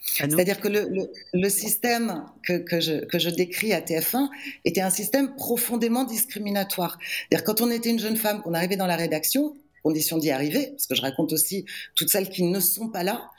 C'est-à-dire 0.00 0.60
que 0.60 0.68
le, 0.68 0.88
le, 0.88 1.10
le 1.32 1.48
système 1.48 2.24
que, 2.44 2.58
que, 2.58 2.80
je, 2.80 3.04
que 3.04 3.18
je 3.18 3.28
décris 3.28 3.72
à 3.72 3.80
TF1 3.80 4.28
était 4.64 4.80
un 4.80 4.90
système 4.90 5.34
profondément 5.34 6.04
discriminatoire. 6.04 6.98
C'est-à-dire 7.00 7.44
quand 7.44 7.60
on 7.60 7.70
était 7.70 7.90
une 7.90 7.98
jeune 7.98 8.16
femme, 8.16 8.40
qu'on 8.42 8.54
arrivait 8.54 8.76
dans 8.76 8.86
la 8.86 8.96
rédaction, 8.96 9.56
condition 9.82 10.18
d'y 10.18 10.30
arriver, 10.30 10.68
parce 10.70 10.86
que 10.86 10.94
je 10.94 11.02
raconte 11.02 11.32
aussi 11.32 11.64
toutes 11.94 12.10
celles 12.10 12.28
qui 12.28 12.42
ne 12.42 12.60
sont 12.60 12.88
pas 12.88 13.04
là, 13.04 13.30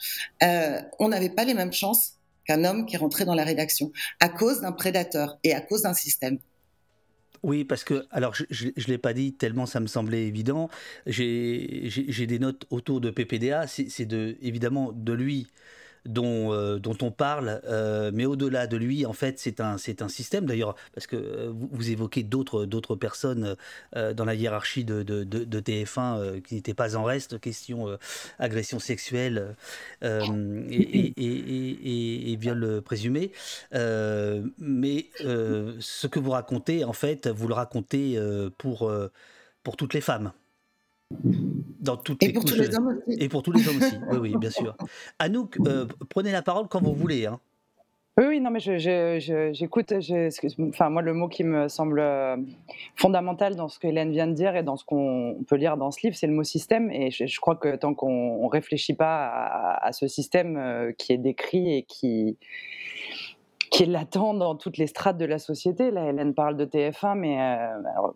euh, 0.44 0.82
on 1.00 1.10
n'avait 1.10 1.30
pas 1.30 1.44
les 1.44 1.54
mêmes 1.54 1.74
chances 1.74 2.14
qu'un 2.46 2.64
homme 2.64 2.86
qui 2.86 2.96
rentrait 2.96 3.26
dans 3.26 3.36
la 3.36 3.44
rédaction, 3.44 3.92
à 4.22 4.30
cause 4.30 4.62
d'un 4.62 4.72
prédateur 4.72 5.38
et 5.44 5.54
à 5.54 5.60
cause 5.60 5.82
d'un 5.82 5.94
système. 5.94 6.40
Oui, 7.44 7.64
parce 7.64 7.84
que, 7.84 8.06
alors 8.12 8.34
je 8.34 8.68
ne 8.68 8.84
l'ai 8.88 8.98
pas 8.98 9.14
dit 9.14 9.34
tellement 9.34 9.66
ça 9.66 9.80
me 9.80 9.88
semblait 9.88 10.26
évident, 10.28 10.70
j'ai 11.06 12.28
des 12.28 12.40
notes 12.40 12.66
autour 12.70 13.02
de 13.02 13.10
PPDA, 13.10 13.68
c'est 13.68 13.90
c'est 13.90 14.06
de, 14.06 14.38
évidemment 14.42 14.92
de 14.92 15.14
lui 15.14 15.48
dont, 16.06 16.54
euh, 16.54 16.80
dont 16.80 16.98
on 17.02 17.12
parle, 17.12 17.62
euh, 17.66 18.12
mais 18.14 18.26
au-delà 18.26 18.68
de 18.68 18.78
lui, 18.78 19.06
en 19.06 19.14
fait, 19.14 19.40
c'est 19.40 19.60
un, 19.60 19.78
c'est 19.78 20.02
un 20.02 20.08
système 20.08 20.46
d'ailleurs, 20.46 20.76
parce 20.94 21.08
que 21.08 21.16
euh, 21.16 21.52
vous, 21.54 21.90
évoquez 21.90 22.24
d'autres 22.24 22.66
d'autres 22.66 22.96
personnes 22.96 23.56
dans 23.94 24.26
la 24.26 24.36
hiérarchie 24.36 24.84
de, 24.84 25.04
de, 25.04 25.24
de- 25.24 25.44
de 25.44 25.60
TF1 25.60 26.20
euh, 26.20 26.40
qui 26.42 26.56
n'étaient 26.56 26.74
pas 26.74 26.96
en 26.96 27.04
reste, 27.04 27.40
question 27.40 27.98
agression 28.40 28.80
sexuelle 28.80 29.56
et, 30.02 30.16
et, 30.70 31.14
et, 31.18 32.32
et- 32.32 32.36
viol 32.36 32.82
présumé. 32.82 33.32
Mais 33.74 35.10
ce 35.20 36.08
que 36.08 36.20
vous 36.20 36.32
racontez, 36.32 36.84
en 36.84 36.94
fait, 36.94 37.28
vous 37.28 37.48
le 37.48 37.54
racontez 37.54 38.20
pour, 38.58 38.92
pour 39.64 39.78
toutes 39.78 39.94
les 39.94 40.02
femmes. 40.02 40.32
Dans 41.80 41.98
toutes 41.98 42.24
Et 42.24 42.28
les 42.28 42.34
pour 42.34 42.46
tous 42.46 42.56
les 42.56 42.76
hommes 42.76 42.88
aussi. 43.08 43.18
Et 43.24 43.30
pour 43.30 43.44
tous 43.44 43.52
les 43.52 43.68
hommes 43.68 43.78
aussi, 43.78 43.96
oui, 44.12 44.18
oui, 44.20 44.36
bien 44.38 44.50
sûr. 44.50 44.76
Anouk, 45.20 45.58
euh, 45.66 45.86
prenez 46.10 46.32
la 46.32 46.42
parole 46.42 46.68
quand 46.68 46.82
vous 46.82 46.94
voulez. 46.94 47.26
Hein. 47.26 47.40
Oui, 48.20 48.26
oui, 48.30 48.40
non, 48.42 48.50
mais 48.50 48.60
je- 48.60 48.80
je- 48.80 49.20
je- 49.20 49.54
j'écoute. 49.54 49.94
Enfin, 50.70 50.90
moi, 50.90 51.04
le 51.04 51.14
mot 51.14 51.28
qui 51.28 51.44
me 51.44 51.68
semble 51.68 52.00
euh, 52.00 52.36
fondamental 52.96 53.56
dans 53.56 53.68
ce 53.68 53.78
que 53.78 53.86
Hélène 53.86 54.12
vient 54.12 54.26
de 54.26 54.34
dire 54.34 54.56
et 54.56 54.64
dans 54.64 54.76
ce 54.76 54.84
qu'on 54.86 55.38
peut 55.48 55.56
lire 55.56 55.78
dans 55.78 55.92
ce 55.92 56.00
livre, 56.02 56.16
c'est 56.16 56.26
le 56.26 56.34
mot 56.34 56.44
système. 56.44 56.90
Et 56.90 57.12
je, 57.12 57.28
je 57.28 57.40
crois 57.40 57.56
que 57.56 57.76
tant 57.76 57.94
qu'on 57.94 58.44
ne 58.44 58.50
réfléchit 58.50 58.96
pas 58.96 59.28
à, 59.28 59.86
à 59.86 59.92
ce 59.92 60.08
système 60.08 60.58
euh, 60.58 60.92
qui 60.98 61.14
est 61.14 61.20
décrit 61.20 61.76
et 61.76 61.84
qui, 61.84 62.38
qui 63.70 63.86
latent 63.86 64.14
dans 64.18 64.56
toutes 64.56 64.78
les 64.78 64.88
strates 64.88 65.18
de 65.18 65.26
la 65.26 65.40
société, 65.40 65.92
là, 65.92 66.10
Hélène 66.10 66.34
parle 66.34 66.58
de 66.58 66.66
TF1, 66.66 67.16
mais 67.18 67.40
euh, 67.42 67.80
alors, 67.92 68.16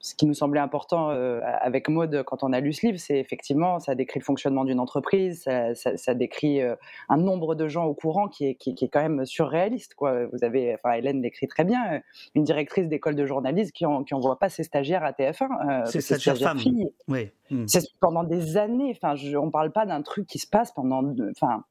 ce 0.00 0.14
qui 0.14 0.26
nous 0.26 0.34
semblait 0.34 0.60
important 0.60 1.10
euh, 1.10 1.40
avec 1.60 1.88
Maud 1.88 2.22
quand 2.24 2.42
on 2.42 2.52
a 2.52 2.60
lu 2.60 2.72
ce 2.72 2.86
livre, 2.86 2.98
c'est 2.98 3.18
effectivement, 3.18 3.78
ça 3.80 3.94
décrit 3.94 4.20
le 4.20 4.24
fonctionnement 4.24 4.64
d'une 4.64 4.80
entreprise, 4.80 5.42
ça, 5.42 5.74
ça- 5.74 5.96
ça 5.96 6.14
décrit 6.14 6.60
euh, 6.62 6.74
un 7.08 7.16
nombre 7.18 7.54
de 7.54 7.68
gens 7.68 7.84
au 7.84 7.94
courant 7.94 8.28
qui 8.28 8.46
est, 8.46 8.54
qui, 8.54 8.74
qui 8.74 8.84
est 8.84 8.88
quand 8.88 9.02
même 9.02 9.24
surréaliste. 9.26 9.94
Quoi. 9.94 10.26
Vous 10.32 10.44
avez, 10.44 10.74
enfin, 10.74 10.92
Hélène 10.92 11.22
l'écrit 11.22 11.46
très 11.48 11.64
bien, 11.64 12.00
une 12.34 12.44
directrice 12.44 12.88
d'école 12.88 13.14
de 13.16 13.26
journalisme 13.26 13.72
qui 13.72 13.84
n'envoie 13.84 14.38
pas 14.38 14.48
ses 14.48 14.62
stagiaires 14.62 15.04
à 15.04 15.12
TF1. 15.12 15.44
euh, 15.44 15.82
C'est 15.86 16.00
ses 16.00 16.14
stagiaire 16.18 16.36
stagiaires 16.36 16.48
femme. 16.50 16.58
filles. 16.58 16.90
Ouais. 17.08 17.32
Hmm. 17.50 17.64
C'est 17.66 17.84
pendant 18.00 18.22
des 18.24 18.56
années. 18.56 18.92
Enfin, 18.96 19.16
je, 19.16 19.36
on 19.36 19.50
parle 19.50 19.72
pas 19.72 19.84
d'un 19.86 20.02
truc 20.02 20.26
qui 20.26 20.38
se 20.38 20.46
passe 20.46 20.72
pendant. 20.72 21.02
Enfin, 21.32 21.64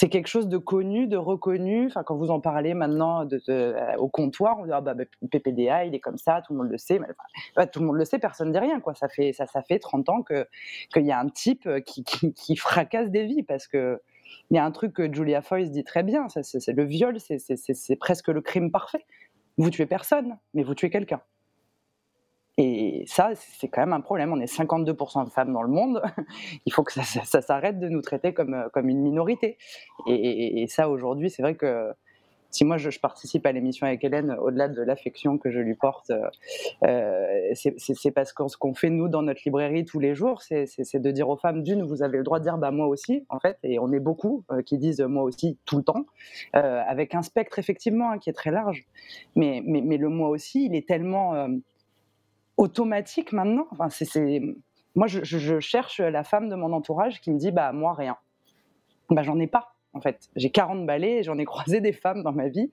c'est 0.00 0.08
quelque 0.08 0.28
chose 0.28 0.48
de 0.48 0.56
connu, 0.56 1.06
de 1.06 1.18
reconnu. 1.18 1.88
Enfin, 1.88 2.02
quand 2.02 2.16
vous 2.16 2.30
en 2.30 2.40
parlez 2.40 2.72
maintenant 2.72 3.28
euh, 3.50 3.96
au 3.98 4.08
comptoir, 4.08 4.58
on 4.58 4.64
dit 4.64 4.72
ah 4.72 4.80
bah, 4.80 4.94
bah, 4.94 5.04
PPDA, 5.30 5.84
il 5.84 5.94
est 5.94 6.00
comme 6.00 6.16
ça, 6.16 6.40
tout 6.40 6.54
le 6.54 6.60
monde 6.60 6.70
le 6.70 6.78
sait. 6.78 6.98
Mais, 6.98 7.66
tout 7.66 7.80
le 7.80 7.86
monde 7.86 7.96
le 7.96 8.06
sait, 8.06 8.18
personne 8.18 8.48
ne 8.48 8.52
dit 8.54 8.58
rien. 8.58 8.80
Quoi. 8.80 8.94
Ça 8.94 9.10
fait 9.10 9.34
ça, 9.34 9.46
ça 9.46 9.60
fait 9.60 9.78
30 9.78 10.08
ans 10.08 10.22
qu'il 10.22 11.04
y 11.04 11.12
a 11.12 11.20
un 11.20 11.28
type 11.28 11.66
euh, 11.66 11.80
qui, 11.80 12.02
qui, 12.02 12.56
fracasse 12.56 13.10
des 13.10 13.24
vies 13.24 13.42
parce 13.42 13.68
que. 13.68 14.00
Il 14.52 14.56
y 14.56 14.58
a 14.58 14.64
un 14.64 14.70
truc 14.70 14.92
que 14.92 15.12
Julia 15.12 15.42
Foyce 15.42 15.72
dit 15.72 15.82
très 15.82 16.04
bien, 16.04 16.28
c'est 16.28 16.72
le 16.72 16.84
viol, 16.84 17.18
c'est 17.18 17.96
presque 17.96 18.28
le 18.28 18.40
crime 18.40 18.70
parfait. 18.70 19.04
Vous 19.58 19.70
tuez 19.70 19.86
personne, 19.86 20.38
mais 20.54 20.62
vous 20.62 20.74
tuez 20.74 20.88
quelqu'un. 20.88 21.20
Et 22.62 23.04
ça, 23.06 23.30
c'est 23.34 23.68
quand 23.68 23.80
même 23.80 23.94
un 23.94 24.02
problème. 24.02 24.34
On 24.34 24.38
est 24.38 24.54
52% 24.54 25.24
de 25.24 25.30
femmes 25.30 25.54
dans 25.54 25.62
le 25.62 25.70
monde. 25.70 26.02
Il 26.66 26.72
faut 26.74 26.82
que 26.82 26.92
ça, 26.92 27.40
s'arrête 27.40 27.78
de 27.78 27.88
nous 27.88 28.02
traiter 28.02 28.34
comme, 28.34 28.52
euh, 28.52 28.82
une 28.82 29.00
minorité. 29.00 29.56
Et, 30.06 30.66
ça, 30.68 30.90
aujourd'hui, 30.90 31.30
c'est 31.30 31.40
vrai 31.40 31.54
que 31.54 31.90
si 32.50 32.66
moi 32.66 32.76
je, 32.76 32.90
participe 32.98 33.46
à 33.46 33.52
l'émission 33.52 33.86
avec 33.86 34.04
Hélène, 34.04 34.36
au-delà 34.42 34.68
de 34.68 34.82
l'affection 34.82 35.38
que 35.38 35.50
je 35.50 35.60
lui 35.60 35.74
porte, 35.74 36.10
euh, 36.10 36.28
euh, 36.84 37.52
c'est 37.54 38.10
parce 38.10 38.34
que 38.34 38.46
ce 38.48 38.58
qu'on 38.58 38.74
fait 38.74 38.90
nous 38.90 39.08
dans 39.08 39.22
notre 39.22 39.40
librairie 39.46 39.86
tous 39.86 40.00
les 40.00 40.14
jours, 40.14 40.42
c'est 40.42 40.66
de 40.66 41.10
dire 41.12 41.30
aux 41.30 41.38
femmes 41.38 41.62
d'une, 41.62 41.82
vous 41.82 42.02
avez 42.02 42.18
le 42.18 42.24
droit 42.24 42.40
de 42.40 42.44
dire 42.44 42.58
bah 42.58 42.72
moi 42.72 42.88
aussi, 42.88 43.24
en 43.30 43.38
fait, 43.38 43.56
et 43.62 43.78
on 43.78 43.90
est 43.92 44.00
beaucoup 44.00 44.44
qui 44.66 44.76
disent 44.76 45.00
moi 45.00 45.22
aussi 45.22 45.56
tout 45.64 45.78
le 45.78 45.84
temps, 45.84 46.04
avec 46.52 47.14
un 47.14 47.22
spectre 47.22 47.58
effectivement 47.58 48.10
hein, 48.10 48.18
qui 48.18 48.28
est 48.28 48.34
très 48.34 48.50
large. 48.50 48.84
Mais, 49.34 49.62
le 49.64 50.08
moi 50.10 50.28
aussi, 50.28 50.66
il 50.66 50.74
est 50.74 50.86
tellement 50.86 51.48
automatique 52.60 53.32
maintenant. 53.32 53.66
Enfin, 53.70 53.88
c'est, 53.88 54.40
Moi, 54.94 55.06
je, 55.06 55.60
cherche 55.60 56.00
la 56.00 56.24
femme 56.24 56.48
de 56.48 56.54
mon 56.54 56.72
entourage 56.72 57.20
qui 57.20 57.30
me 57.30 57.38
dit 57.38 57.50
bah 57.50 57.72
moi 57.72 57.94
rien. 57.94 58.16
Bah 59.08 59.22
j'en 59.22 59.38
ai 59.40 59.46
pas. 59.46 59.74
En 59.92 60.00
fait, 60.00 60.28
j'ai 60.36 60.50
40 60.50 60.86
balais 60.86 61.18
et 61.18 61.22
j'en 61.24 61.36
ai 61.38 61.44
croisé 61.44 61.80
des 61.80 61.92
femmes 61.92 62.22
dans 62.22 62.32
ma 62.32 62.46
vie. 62.48 62.70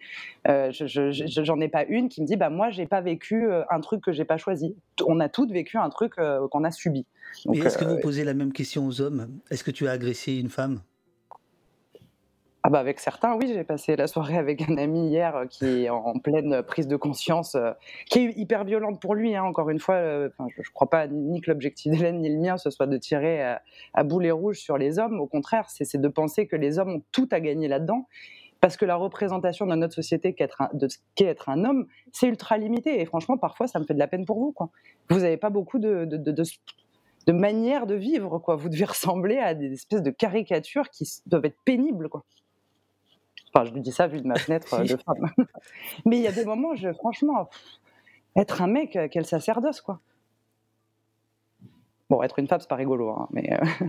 Euh, 0.48 0.72
je, 0.72 0.86
je- 0.86 1.12
je- 1.12 1.44
j'en 1.44 1.60
ai 1.62 1.68
pas 1.68 1.84
une 1.86 2.10
qui 2.10 2.22
me 2.22 2.28
dit 2.28 2.36
bah 2.36 2.52
moi 2.52 2.70
j'ai 2.70 2.86
pas 2.86 3.02
vécu 3.02 3.48
euh, 3.50 3.64
un 3.72 3.80
truc 3.80 4.02
que 4.04 4.12
j'ai 4.12 4.26
pas 4.26 4.38
choisi. 4.38 4.76
On 5.08 5.20
a 5.20 5.28
toutes 5.30 5.52
vécu 5.52 5.78
un 5.78 5.90
truc 5.90 6.14
euh, 6.20 6.48
qu'on 6.50 6.64
a 6.64 6.70
subi. 6.70 7.08
Est-ce 7.54 7.78
que 7.78 7.86
vous 7.86 8.00
posez 8.00 8.24
la 8.24 8.36
même 8.36 8.54
question 8.54 8.86
aux 8.86 9.02
hommes? 9.02 9.40
Est-ce 9.50 9.64
que 9.64 9.72
tu 9.72 9.88
as 9.88 9.92
agressé 9.92 10.36
une 10.36 10.50
femme? 10.50 10.82
Ah 12.68 12.70
bah 12.70 12.80
avec 12.80 13.00
certains, 13.00 13.34
oui, 13.38 13.48
j'ai 13.48 13.64
passé 13.64 13.96
la 13.96 14.08
soirée 14.08 14.38
avec 14.38 14.70
un 14.70 14.76
ami 14.76 15.08
hier 15.08 15.34
euh, 15.38 15.46
qui 15.46 15.86
est 15.86 15.90
en 15.90 16.20
pleine 16.20 16.62
prise 16.64 16.86
de 16.86 16.98
conscience, 16.98 17.56
euh, 17.56 17.72
qui 18.08 18.20
est 18.20 18.34
hyper 18.38 18.66
violente 18.66 19.00
pour 19.00 19.16
lui. 19.16 19.34
hein, 19.38 19.44
encore 19.46 19.70
une 19.70 19.80
fois, 19.80 19.96
euh, 19.96 20.28
je 20.50 20.60
ne 20.60 20.74
crois 20.74 20.90
pas 20.90 21.08
ni 21.08 21.40
que 21.40 21.50
l'objectif 21.50 21.94
d'Hélène 21.94 22.20
ni 22.20 22.28
le 22.28 22.42
mien 22.42 22.58
ce 22.58 22.70
soit 22.70 22.86
de 22.86 22.98
tirer 22.98 23.42
à, 23.42 23.62
à 23.94 24.04
boulet 24.04 24.32
rouge 24.32 24.58
sur 24.58 24.78
les 24.78 25.00
hommes. 25.00 25.22
Au 25.22 25.28
contraire, 25.28 25.70
c'est 25.70 25.96
de 25.96 26.08
penser 26.10 26.46
que 26.46 26.58
les 26.58 26.78
hommes 26.78 26.96
ont 26.96 27.02
tout 27.14 27.30
à 27.32 27.40
gagner 27.40 27.70
là-dedans. 27.70 28.10
Parce 28.60 28.76
que 28.76 28.84
la 28.84 28.98
représentation 28.98 29.66
de 29.66 29.74
notre 29.76 29.94
société 29.94 30.36
de 30.74 30.88
ce 30.90 30.98
qu'est 31.16 31.24
être 31.24 31.48
un 31.48 31.64
homme, 31.64 31.88
c'est 32.12 32.28
ultra 32.28 32.58
limité. 32.58 33.00
Et 33.00 33.06
franchement, 33.06 33.38
parfois, 33.38 33.68
ça 33.68 33.80
me 33.80 33.86
fait 33.86 33.94
de 33.94 34.00
la 34.00 34.08
peine 34.08 34.26
pour 34.26 34.40
vous. 34.40 34.54
Vous 35.10 35.20
n'avez 35.20 35.38
pas 35.38 35.52
beaucoup 35.52 35.80
de, 35.80 36.04
de, 36.04 36.18
de, 36.18 36.32
de, 36.34 36.44
de 37.28 37.96
vivre. 37.96 38.44
Vous 38.58 38.68
devez 38.68 38.84
ressembler 38.84 39.38
à 39.38 39.54
des 39.54 39.72
espèces 39.72 40.04
de 40.04 40.12
caricatures 40.12 40.90
qui 40.90 41.08
doivent 41.28 41.46
être 41.46 41.60
pénibles. 41.64 42.10
Enfin, 43.54 43.66
je 43.66 43.72
lui 43.74 43.82
dis 43.82 43.92
ça 43.92 44.08
vu 44.08 44.22
de 44.22 44.28
ma 44.28 44.36
fenêtre 44.38 44.74
euh, 44.74 44.84
de 44.84 44.98
femme. 45.06 45.32
Mais 46.06 46.18
il 46.18 46.24
y 46.24 46.28
a 46.28 46.32
des 46.32 46.46
moments, 46.46 46.76
je, 46.76 46.92
franchement, 46.94 47.46
pff, 47.46 47.62
être 48.36 48.62
un 48.62 48.68
mec, 48.68 48.96
euh, 48.96 49.08
quel 49.10 49.26
sacerdoce, 49.26 49.82
quoi. 49.82 50.00
Bon, 52.10 52.22
être 52.24 52.40
une 52.40 52.48
femme, 52.48 52.60
c'est 52.62 52.70
pas 52.70 52.76
rigolo, 52.76 53.10
hein, 53.10 53.28
mais. 53.32 53.52
euh, 53.54 53.88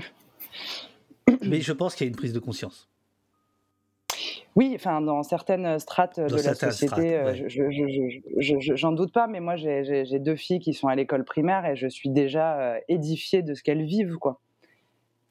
Mais 1.43 1.61
je 1.61 1.73
pense 1.73 1.95
qu'il 1.95 2.07
y 2.07 2.09
a 2.09 2.11
une 2.11 2.17
prise 2.17 2.33
de 2.33 2.41
conscience. 2.41 2.89
Oui, 4.57 4.73
enfin, 4.75 5.01
dans 5.01 5.23
certaines 5.23 5.79
strates 5.79 6.19
de 6.19 6.35
la 6.35 6.55
société, 6.55 6.87
strates, 6.87 6.99
ouais. 7.05 7.37
je- 7.37 7.49
je- 7.49 7.71
je- 7.71 8.21
je- 8.41 8.59
je- 8.59 8.75
j'en 8.75 8.91
doute 8.91 9.13
pas, 9.13 9.29
mais 9.29 9.39
moi, 9.39 9.55
j'ai- 9.55 10.19
deux 10.19 10.35
filles 10.35 10.59
qui 10.59 10.75
sont 10.75 10.89
à 10.89 10.97
l'école 10.97 11.25
primaire 11.25 11.65
et 11.65 11.77
je 11.77 11.87
suis 11.87 12.09
déjà 12.11 12.77
édifiée 12.89 13.43
de 13.43 13.55
ce 13.55 13.63
qu'elles 13.63 13.85
vivent, 13.85 14.17
quoi. 14.17 14.41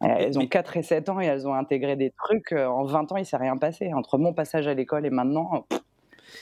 Elles 0.01 0.37
ont 0.37 0.47
4 0.47 0.77
et 0.77 0.83
7 0.83 1.09
ans 1.09 1.19
et 1.19 1.25
elles 1.25 1.47
ont 1.47 1.53
intégré 1.53 1.95
des 1.95 2.11
trucs. 2.11 2.51
euh, 2.51 2.67
En 2.67 2.85
20 2.85 3.11
ans, 3.11 3.17
il 3.17 3.25
s'est 3.25 3.37
rien 3.37 3.57
passé. 3.57 3.93
Entre 3.93 4.17
mon 4.17 4.33
passage 4.33 4.67
à 4.67 4.73
l'école 4.73 5.05
et 5.05 5.09
maintenant, 5.09 5.65
pff, 5.69 5.81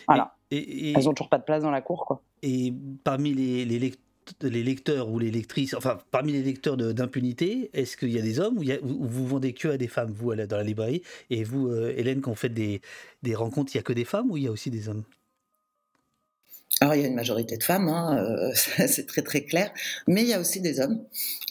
voilà. 0.08 0.36
Et, 0.52 0.94
Elles 0.94 1.08
ont 1.10 1.14
toujours 1.14 1.30
pas 1.30 1.38
de 1.38 1.44
place 1.44 1.64
dans 1.64 1.72
la 1.72 1.82
cour, 1.82 2.06
quoi. 2.06 2.22
Et 2.44 2.74
parmi 3.04 3.34
les, 3.34 3.66
les, 3.66 3.80
lect- 3.80 4.00
les 4.42 4.64
lecteurs 4.64 5.10
ou 5.10 5.20
les 5.20 5.32
lectrices, 5.32 5.74
enfin 5.74 5.98
parmi 6.12 6.34
les 6.34 6.44
lecteurs 6.44 6.78
d'impunité, 6.78 7.70
est-ce 7.74 7.96
qu'il 7.98 8.12
y 8.12 8.20
a 8.20 8.22
des 8.22 8.40
hommes 8.40 8.58
ou, 8.58 8.64
il 8.64 8.70
y 8.70 8.74
a- 8.74 8.82
ou 8.84 9.06
vous 9.06 9.26
vendez 9.26 9.54
que 9.54 9.70
à 9.70 9.78
des 9.78 9.88
femmes, 9.88 10.12
vous, 10.12 10.36
dans 10.36 10.58
la 10.58 10.64
librairie? 10.64 11.02
Et 11.30 11.44
vous, 11.44 11.70
euh, 11.70 11.94
Hélène, 11.98 12.22
quand 12.22 12.32
vous 12.32 12.36
faites 12.38 12.54
des, 12.54 12.82
des 13.24 13.36
rencontres, 13.36 13.74
il 13.74 13.78
y 13.78 13.80
a 13.80 13.84
que 13.84 13.94
des 13.94 14.06
femmes 14.06 14.30
ou 14.32 14.38
il 14.38 14.44
y 14.44 14.48
a 14.48 14.52
aussi 14.52 14.70
des 14.70 14.90
hommes? 14.90 15.04
Alors, 16.82 16.94
il 16.96 17.02
y 17.02 17.06
a 17.06 17.08
une 17.08 17.16
majorité 17.16 17.56
de 17.56 17.64
femmes, 17.64 17.88
hein, 17.88 18.18
euh, 18.18 18.52
c'est 18.88 19.08
très 19.08 19.22
très 19.22 19.46
clair, 19.46 19.72
mais 20.08 20.24
il 20.24 20.28
y 20.28 20.34
a 20.34 20.40
aussi 20.42 20.60
des 20.60 20.82
hommes. 20.82 21.06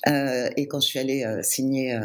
Euh, 0.07 0.51
et 0.59 0.69
quand 0.69 0.81
je 0.81 0.87
suis 0.87 0.99
allée 0.99 1.25
euh, 1.25 1.43
signer 1.43 1.99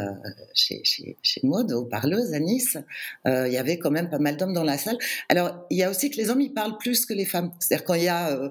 chez, 0.54 0.80
chez, 0.84 1.18
chez 1.22 1.40
Maud, 1.44 1.70
aux 1.72 1.84
parleuses, 1.84 2.32
à 2.32 2.40
Nice, 2.40 2.78
il 3.26 3.52
y 3.52 3.58
avait 3.58 3.78
quand 3.78 3.90
même 3.90 4.08
pas 4.08 4.18
mal 4.18 4.38
d'hommes 4.38 4.54
dans 4.54 4.64
la 4.64 4.78
salle. 4.78 4.96
Alors, 5.28 5.66
il 5.70 5.76
y 5.76 5.82
a 5.82 5.90
aussi 5.90 6.10
que 6.10 6.16
les 6.16 6.30
hommes, 6.30 6.40
ils 6.40 6.54
parlent 6.54 6.78
plus 6.78 7.04
que 7.04 7.12
les 7.12 7.26
femmes. 7.26 7.52
C'est-à-dire, 7.60 7.84
quand 7.84 7.94
il 7.94 8.04
y 8.04 8.08
a 8.08 8.50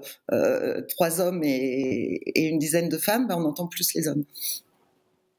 trois 0.89 1.19
hommes 1.19 1.43
et, 1.43 2.21
et 2.35 2.43
une 2.47 2.59
dizaine 2.59 2.89
de 2.89 2.97
femmes, 2.97 3.27
ben, 3.27 3.37
on 3.37 3.45
entend 3.45 3.67
plus 3.67 3.93
les 3.95 4.07
hommes. 4.07 4.23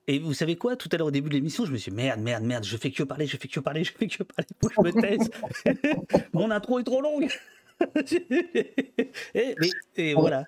Et 0.09 0.19
vous 0.19 0.35
savez 0.35 0.57
quoi? 0.57 0.75
Tout 0.75 0.89
à 0.91 0.97
l'heure 0.97 1.07
au 1.07 1.13
début 1.13 1.29
de 1.29 1.35
l'émission, 1.35 1.65
je 1.65 1.71
me 1.71 1.77
suis 1.77 1.93
dit, 1.93 1.97
merde, 1.97 2.21
merde, 2.21 2.43
merde, 2.43 2.65
je 2.65 2.77
fais 2.77 2.91
que 2.91 3.05
parler, 3.05 3.27
je 3.27 3.37
fais 3.37 3.47
que 3.47 3.61
parler, 3.61 3.85
je 3.85 3.93
fais 3.93 4.09
que 4.09 4.25
parler, 4.25 4.49
faut 4.61 4.69
que 4.69 4.75
je 4.75 4.97
me 4.97 5.01
taise. 5.01 5.31
Mon 6.33 6.51
intro 6.51 6.81
est 6.81 6.85
trop 6.85 7.01
longue. 7.01 7.29
et, 9.97 10.15
voilà. 10.15 10.45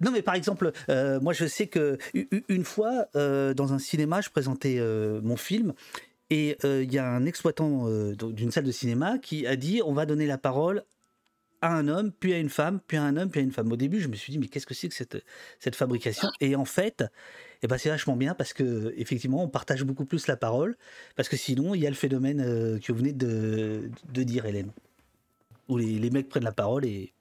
Non, 0.00 0.10
mais 0.10 0.22
par 0.22 0.34
exemple, 0.34 0.72
euh, 0.88 1.20
moi 1.20 1.32
je 1.32 1.46
sais 1.46 1.68
que 1.68 1.96
une 2.48 2.64
fois 2.64 3.06
euh, 3.16 3.54
dans 3.54 3.72
un 3.72 3.78
cinéma, 3.78 4.20
je 4.20 4.28
présentais 4.28 4.76
euh, 4.78 5.20
mon 5.22 5.36
film 5.36 5.72
et 6.28 6.58
il 6.64 6.92
y 6.92 6.98
a 6.98 7.08
un 7.08 7.24
exploitant 7.24 7.88
d'une 8.12 8.50
salle 8.50 8.64
de 8.64 8.72
cinéma 8.72 9.18
qui 9.18 9.46
a 9.46 9.56
dit 9.56 9.80
on 9.84 9.92
va 9.92 10.06
donner 10.06 10.26
la 10.26 10.38
parole 10.38 10.84
à 11.62 11.72
un 11.72 11.88
homme, 11.88 12.12
puis 12.12 12.34
à 12.34 12.38
une 12.38 12.50
femme, 12.50 12.80
puis 12.86 12.98
à 12.98 13.02
un 13.02 13.16
homme, 13.16 13.30
puis 13.30 13.40
à 13.40 13.42
une 13.42 13.52
femme. 13.52 13.72
Au 13.72 13.76
début, 13.76 14.00
je 14.00 14.08
me 14.08 14.16
suis 14.16 14.32
dit 14.32 14.38
mais 14.38 14.48
qu'est-ce 14.48 14.66
que 14.66 14.74
c'est 14.74 14.88
que 14.88 14.94
cette, 14.94 15.24
cette 15.60 15.76
fabrication? 15.76 16.28
Et 16.40 16.56
en 16.56 16.64
fait, 16.66 17.04
eh 17.62 17.66
ben, 17.66 17.78
c'est 17.78 17.88
vachement 17.88 18.16
bien 18.16 18.34
parce 18.34 18.52
que 18.52 18.92
effectivement, 18.96 19.42
on 19.42 19.48
partage 19.48 19.84
beaucoup 19.84 20.04
plus 20.04 20.26
la 20.26 20.36
parole 20.36 20.76
parce 21.14 21.28
que 21.28 21.36
sinon, 21.36 21.74
il 21.74 21.80
y 21.80 21.86
a 21.86 21.90
le 21.90 21.96
phénomène 21.96 22.80
que 22.80 22.92
vous 22.92 22.98
venez 22.98 23.12
de, 23.12 23.88
de 24.12 24.22
dire, 24.24 24.46
Hélène, 24.46 24.72
où 25.68 25.76
les, 25.76 25.98
les 25.98 26.10
mecs 26.10 26.28
prennent 26.28 26.44
la 26.44 26.52
parole 26.52 26.84
et 26.84 27.12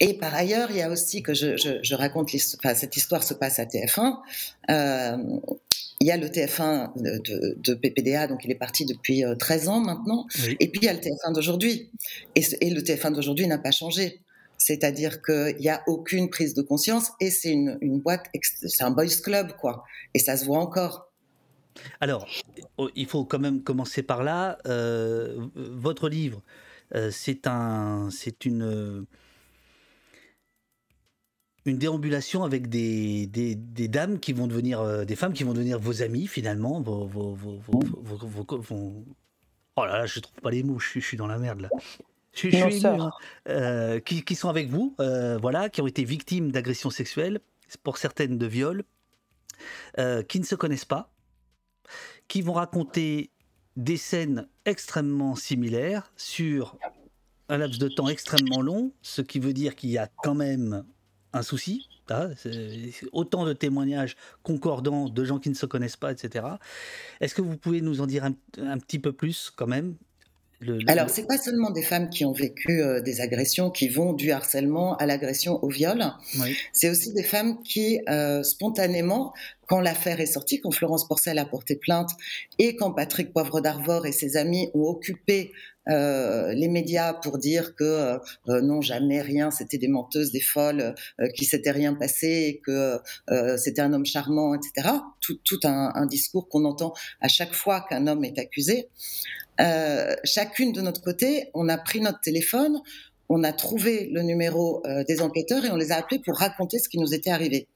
Et 0.00 0.14
par 0.14 0.34
ailleurs, 0.34 0.70
il 0.70 0.76
y 0.78 0.82
a 0.82 0.90
aussi 0.90 1.22
que 1.22 1.34
je, 1.34 1.56
je, 1.56 1.78
je 1.82 1.94
raconte 1.94 2.30
enfin, 2.58 2.74
cette 2.74 2.96
histoire 2.96 3.22
se 3.22 3.34
passe 3.34 3.58
à 3.58 3.64
TF1. 3.64 4.16
Euh, 4.70 5.16
il 6.00 6.06
y 6.06 6.10
a 6.10 6.16
le 6.16 6.28
TF1 6.28 6.92
de, 6.96 7.18
de, 7.18 7.56
de 7.58 7.74
PPDA, 7.74 8.26
donc 8.26 8.44
il 8.44 8.50
est 8.50 8.58
parti 8.58 8.86
depuis 8.86 9.22
euh, 9.22 9.34
13 9.34 9.68
ans 9.68 9.80
maintenant. 9.80 10.26
Et 10.58 10.68
puis 10.70 10.80
il 10.80 10.84
y 10.84 10.88
a 10.88 10.94
le 10.94 10.98
TF1 10.98 11.34
d'aujourd'hui. 11.34 11.90
Et, 12.34 12.70
le 12.70 12.80
TF1 12.80 13.12
d'aujourd'hui 13.12 13.46
n'a 13.46 13.58
pas 13.58 13.70
changé. 13.70 14.20
C'est-à-dire 14.56 15.20
qu'il 15.22 15.56
n'y 15.58 15.68
a 15.68 15.82
aucune 15.86 16.30
prise 16.30 16.54
de 16.54 16.62
conscience 16.62 17.12
et 17.20 17.30
c'est 17.30 17.50
une, 17.50 17.78
une 17.82 17.98
boîte, 17.98 18.26
c'est 18.42 18.84
un 18.84 18.90
boys 18.90 19.06
club, 19.22 19.52
quoi. 19.58 19.84
Et 20.14 20.18
ça 20.18 20.36
se 20.36 20.44
voit 20.44 20.58
encore. 20.58 21.10
Alors, 22.00 22.26
il 22.94 23.06
faut 23.06 23.24
quand 23.24 23.38
même 23.38 23.62
commencer 23.62 24.02
par 24.02 24.22
là. 24.22 24.58
Euh, 24.66 25.46
votre 25.54 26.08
livre, 26.08 26.42
euh, 26.94 27.10
c'est 27.10 27.46
un, 27.46 28.08
c'est 28.10 28.44
une, 28.44 28.62
euh, 28.62 29.02
une 31.66 31.78
déambulation 31.78 32.42
avec 32.44 32.68
des, 32.68 33.26
des, 33.26 33.54
des 33.54 33.88
dames 33.88 34.18
qui 34.18 34.32
vont 34.32 34.46
devenir, 34.46 34.80
euh, 34.80 35.04
des 35.04 35.16
femmes 35.16 35.32
qui 35.32 35.44
vont 35.44 35.52
devenir 35.52 35.78
vos 35.78 36.02
amies 36.02 36.26
finalement, 36.26 36.80
vos, 36.80 37.06
vos, 37.06 37.34
vos, 37.34 37.54
vos- 37.66 37.80
Oh 39.76 39.84
là 39.84 39.98
là, 39.98 40.06
je 40.06 40.20
trouve 40.20 40.40
pas 40.40 40.50
les 40.50 40.62
mots, 40.62 40.78
je, 40.78 40.88
suis- 40.88 41.00
je 41.00 41.06
suis 41.06 41.16
dans 41.16 41.26
la 41.26 41.38
merde 41.38 41.60
là. 41.60 41.68
Je, 42.32 42.48
je 42.48 42.56
Nos 42.56 42.62
suis 42.64 42.72
ému, 42.72 42.80
sœurs. 42.80 43.18
Euh, 43.48 44.00
qui, 44.00 44.22
qui 44.24 44.34
sont 44.34 44.48
avec 44.48 44.68
vous, 44.68 44.94
euh, 45.00 45.36
voilà, 45.38 45.68
qui 45.68 45.80
ont 45.82 45.86
été 45.86 46.04
victimes 46.04 46.50
d'agressions 46.50 46.90
sexuelles, 46.90 47.40
pour 47.82 47.98
certaines 47.98 48.38
de 48.38 48.46
viols, 48.46 48.84
euh, 49.98 50.22
qui 50.22 50.40
ne 50.40 50.44
se 50.44 50.54
connaissent 50.54 50.84
pas, 50.84 51.12
qui 52.28 52.40
vont 52.42 52.54
raconter 52.54 53.30
des 53.80 53.96
scènes 53.96 54.46
extrêmement 54.66 55.34
similaires 55.34 56.12
sur 56.16 56.76
un 57.48 57.58
laps 57.58 57.78
de 57.78 57.88
temps 57.88 58.08
extrêmement 58.08 58.60
long, 58.60 58.92
ce 59.02 59.22
qui 59.22 59.40
veut 59.40 59.52
dire 59.52 59.74
qu'il 59.74 59.90
y 59.90 59.98
a 59.98 60.08
quand 60.22 60.34
même 60.34 60.84
un 61.32 61.42
souci. 61.42 61.88
Hein, 62.12 62.30
autant 63.12 63.44
de 63.46 63.52
témoignages 63.52 64.16
concordants 64.42 65.08
de 65.08 65.24
gens 65.24 65.38
qui 65.38 65.48
ne 65.48 65.54
se 65.54 65.64
connaissent 65.64 65.96
pas, 65.96 66.10
etc. 66.10 66.44
Est-ce 67.20 67.36
que 67.36 67.42
vous 67.42 67.56
pouvez 67.56 67.82
nous 67.82 68.00
en 68.00 68.06
dire 68.06 68.24
un 68.24 68.78
petit 68.78 68.98
peu 68.98 69.12
plus 69.12 69.52
quand 69.54 69.68
même 69.68 69.94
Le- 70.60 70.76
le- 70.78 70.90
Alors, 70.90 71.08
c'est 71.08 71.26
pas 71.26 71.38
seulement 71.38 71.70
des 71.70 71.82
femmes 71.82 72.10
qui 72.10 72.24
ont 72.24 72.32
vécu 72.32 72.82
euh, 72.82 73.00
des 73.00 73.20
agressions, 73.22 73.70
qui 73.70 73.88
vont 73.88 74.12
du 74.12 74.30
harcèlement 74.30 74.96
à 74.98 75.06
l'agression 75.06 75.58
au 75.64 75.68
viol. 75.68 76.04
Oui. 76.38 76.54
C'est 76.72 76.90
aussi 76.90 77.12
des 77.14 77.22
femmes 77.22 77.62
qui, 77.62 78.00
euh, 78.08 78.42
spontanément, 78.42 79.32
quand 79.66 79.80
l'affaire 79.80 80.20
est 80.20 80.26
sortie, 80.26 80.60
quand 80.60 80.70
Florence 80.70 81.08
Porcel 81.08 81.38
a 81.38 81.44
porté 81.46 81.76
plainte 81.76 82.10
et 82.58 82.76
quand 82.76 82.92
Patrick 82.92 83.32
Poivre 83.32 83.60
d'Arvor 83.60 84.04
et 84.06 84.12
ses 84.12 84.36
amis 84.36 84.68
ont 84.74 84.82
occupé 84.84 85.52
euh, 85.90 86.52
les 86.52 86.68
médias 86.68 87.14
pour 87.14 87.38
dire 87.38 87.74
que 87.74 87.84
euh, 87.84 88.18
euh, 88.48 88.60
non, 88.60 88.80
jamais 88.80 89.20
rien, 89.20 89.50
c'était 89.50 89.78
des 89.78 89.88
menteuses, 89.88 90.30
des 90.30 90.40
folles, 90.40 90.94
euh, 91.20 91.28
qu'il 91.28 91.46
s'était 91.46 91.70
rien 91.70 91.94
passé 91.94 92.60
que 92.64 92.98
c'était 93.56 93.80
un 93.80 93.92
homme 93.92 94.06
charmant, 94.06 94.54
etc. 94.54 94.88
Tout, 95.20 95.38
tout 95.44 95.60
un, 95.64 96.06
discours 96.06 96.48
qu'on 96.48 96.64
entend 96.64 96.92
à 97.20 97.28
chaque 97.28 97.52
fois 97.52 97.84
qu'un 97.88 98.06
homme 98.06 98.24
est 98.24 98.38
accusé. 98.38 98.88
Chacune 100.24 100.72
de 100.72 100.80
notre 100.80 101.02
côté, 101.02 101.50
on 101.54 101.68
a 101.68 101.78
pris 101.78 102.00
notre 102.00 102.20
téléphone, 102.20 102.80
on 103.32 103.44
a 103.44 103.52
trouvé 103.52 104.10
le 104.12 104.22
numéro 104.22 104.82
euh, 104.86 105.04
des 105.04 105.22
enquêteurs 105.22 105.64
et 105.64 105.70
on 105.70 105.76
les 105.76 105.92
a 105.92 105.96
appelés 105.96 106.18
pour 106.18 106.36
raconter 106.36 106.80
ce 106.80 106.88
qui 106.88 106.98
nous 106.98 107.14
était 107.14 107.30
arrivé. 107.30 107.68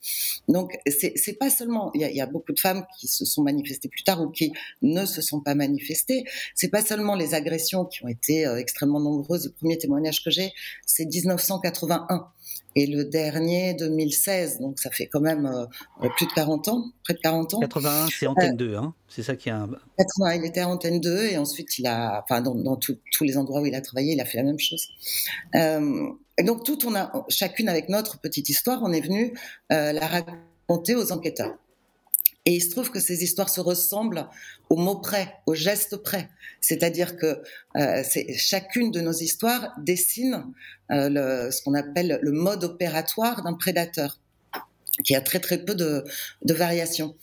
Donc 0.49 0.77
c'est 0.87 1.39
pas 1.39 1.49
seulement, 1.49 1.93
il 1.95 2.01
y, 2.01 2.05
a, 2.05 2.11
il 2.11 2.17
y 2.17 2.21
a 2.21 2.27
beaucoup 2.27 2.53
de 2.53 2.59
femmes 2.59 2.85
qui 2.99 3.07
se 3.07 3.25
sont 3.25 3.43
manifestées 3.43 3.89
plus 3.89 4.03
tard 4.03 4.21
ou 4.21 4.31
qui 4.31 4.53
ne 4.83 5.07
se 5.07 5.23
sont 5.23 5.41
pas 5.41 5.55
manifestées. 5.55 6.25
C'est 6.57 6.69
pas 6.69 6.83
seulement 6.83 7.15
les 7.15 7.35
agressions 7.35 7.85
qui 7.85 8.05
ont 8.05 8.09
été 8.09 8.47
euh, 8.47 8.57
extrêmement 8.57 9.01
nombreuses. 9.01 9.47
Le 9.47 9.53
premier 9.53 9.79
témoignage 9.79 10.25
que 10.25 10.31
j'ai, 10.31 10.53
c'est 10.87 11.07
1981 11.07 12.27
et 12.77 12.87
le 12.87 13.05
dernier 13.05 13.75
2016. 13.75 14.61
Donc 14.61 14.79
ça 14.79 14.91
fait 14.91 15.07
quand 15.07 15.21
même 15.21 15.47
euh, 15.47 16.09
plus 16.17 16.27
de 16.27 16.33
40 16.33 16.69
ans, 16.69 16.85
près 17.05 17.15
de 17.15 17.21
40 17.21 17.55
ans. 17.55 17.61
81, 17.61 18.07
c'est 18.09 18.27
Antenne 18.27 18.57
2, 18.57 18.77
hein 18.77 18.95
c'est 19.09 19.23
ça 19.23 19.37
qui 19.37 19.49
est 19.49 19.53
un. 19.53 19.69
80, 19.99 20.35
il 20.35 20.45
était 20.45 20.61
à 20.61 20.69
Antenne 20.69 21.01
2 21.01 21.25
et 21.27 21.39
ensuite 21.39 21.79
il 21.79 21.87
a, 21.87 22.23
enfin 22.23 22.41
dans, 22.41 22.55
dans 22.55 22.77
tout- 22.77 22.99
tous 23.13 23.25
les 23.25 23.37
endroits 23.39 23.61
où 23.61 23.67
il 23.67 23.75
a 23.75 23.81
travaillé, 23.81 24.15
il 24.15 24.21
a 24.21 24.25
fait 24.25 24.39
la 24.39 24.45
même 24.45 24.59
chose. 24.59 24.89
Euh, 25.55 26.09
et 26.37 26.43
donc 26.43 26.65
tout, 26.65 26.79
on 26.87 26.95
a, 26.95 27.13
chacune 27.29 27.69
avec 27.69 27.89
notre 27.89 28.21
petite 28.21 28.49
histoire, 28.49 28.81
on 28.83 28.93
est 28.93 29.01
venu 29.01 29.35
euh, 29.73 29.93
la 29.93 30.07
raconter 30.07 30.97
aux 30.97 31.13
enquêteurs. 31.13 31.55
Et 32.47 32.57
il 32.57 32.63
se 32.63 32.71
trouve 32.71 32.91
que 32.91 33.01
ces 33.01 33.25
histoires 33.25 33.49
se 33.49 33.61
ressemblent 33.61 34.29
au 34.69 34.77
mot 34.77 34.97
près, 34.97 35.35
au 35.47 35.55
geste 35.55 35.97
près. 35.97 36.29
C'est-à-dire 36.61 37.17
que 37.17 37.43
euh, 37.77 38.03
chacune 38.37 38.91
de 38.91 39.01
nos 39.01 39.13
histoires 39.13 39.73
dessine 39.79 40.45
euh, 40.91 41.51
ce 41.51 41.63
qu'on 41.63 41.75
appelle 41.75 42.19
le 42.21 42.33
mode 42.33 42.65
opératoire 42.65 43.43
d'un 43.43 43.55
prédateur, 43.55 44.21
qui 45.05 45.15
a 45.15 45.21
très 45.21 45.41
très 45.41 45.65
peu 45.65 45.75
de, 45.75 46.05
variations. 46.43 47.17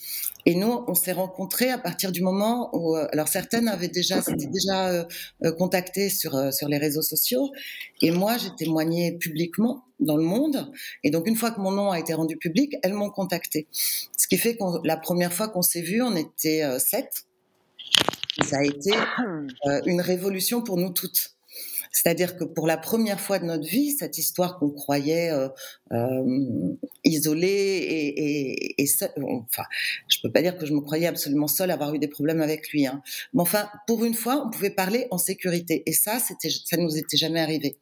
Et 0.47 0.55
nous, 0.55 0.84
on 0.88 0.95
s'est 0.95 1.12
rencontrés 1.12 1.69
à 1.69 1.77
partir 1.77 2.12
du 2.12 2.23
moment 2.23 2.75
où, 2.75 2.95
euh, 2.95 3.07
alors 3.12 3.27
certaines 3.27 3.67
avaient 3.67 3.88
déjà, 3.88 4.23
s'étaient 4.23 4.47
déjà 4.47 5.07
contactées 5.60 6.10
sur 6.10 6.51
sur 6.51 6.67
les 6.67 6.79
réseaux 6.79 7.03
sociaux, 7.03 7.51
et 8.01 8.10
moi 8.10 8.38
j'ai 8.38 8.49
témoigné 8.57 9.17
publiquement 9.19 9.86
dans 10.01 10.17
le 10.17 10.23
monde. 10.23 10.71
Et 11.03 11.11
donc 11.11 11.27
une 11.27 11.35
fois 11.35 11.51
que 11.51 11.61
mon 11.61 11.71
nom 11.71 11.91
a 11.91 11.99
été 11.99 12.13
rendu 12.13 12.37
public, 12.37 12.75
elles 12.83 12.93
m'ont 12.93 13.09
contacté. 13.09 13.67
Ce 13.71 14.27
qui 14.27 14.37
fait 14.37 14.55
que 14.55 14.63
la 14.85 14.97
première 14.97 15.31
fois 15.31 15.47
qu'on 15.47 15.61
s'est 15.61 15.81
vu, 15.81 16.01
on 16.01 16.15
était 16.15 16.63
euh, 16.63 16.79
sept. 16.79 17.25
Ça 18.43 18.57
a 18.57 18.63
été 18.63 18.93
euh, 19.65 19.81
une 19.85 20.01
révolution 20.01 20.61
pour 20.61 20.77
nous 20.77 20.89
toutes. 20.89 21.35
C'est-à-dire 21.91 22.38
que 22.38 22.43
pour 22.43 22.67
la 22.67 22.77
première 22.77 23.19
fois 23.19 23.38
de 23.39 23.45
notre 23.45 23.67
vie, 23.67 23.91
cette 23.91 24.17
histoire 24.17 24.58
qu'on 24.60 24.69
croyait 24.71 25.30
euh, 25.30 25.49
euh, 25.91 26.73
isolée 27.04 27.47
et, 27.47 28.08
et, 28.23 28.82
et 28.82 28.86
seule- 28.88 29.12
enfin, 29.17 29.63
je 30.08 30.17
peux 30.23 30.32
pas 30.32 30.41
dire 30.41 30.58
que 30.58 30.65
je 30.65 30.73
me 30.73 30.82
croyais 30.82 31.08
absolument 31.08 31.47
seule 31.47 31.71
à 31.71 31.73
avoir 31.73 31.93
eu 31.93 31.99
des 31.99 32.08
problèmes 32.08 32.41
avec 32.41 32.69
lui, 32.69 32.86
hein. 32.88 33.01
mais 33.34 33.41
enfin, 33.41 33.69
pour 33.88 34.06
une 34.06 34.13
fois, 34.13 34.43
on 34.45 34.49
pouvait 34.49 34.69
parler 34.69 35.08
en 35.12 35.17
sécurité, 35.17 35.84
et 35.86 35.93
ça, 35.93 36.19
c'était, 36.19 36.49
ça 36.49 36.77
nous 36.77 36.97
était 36.97 37.17
jamais 37.17 37.41
arrivé. 37.41 37.77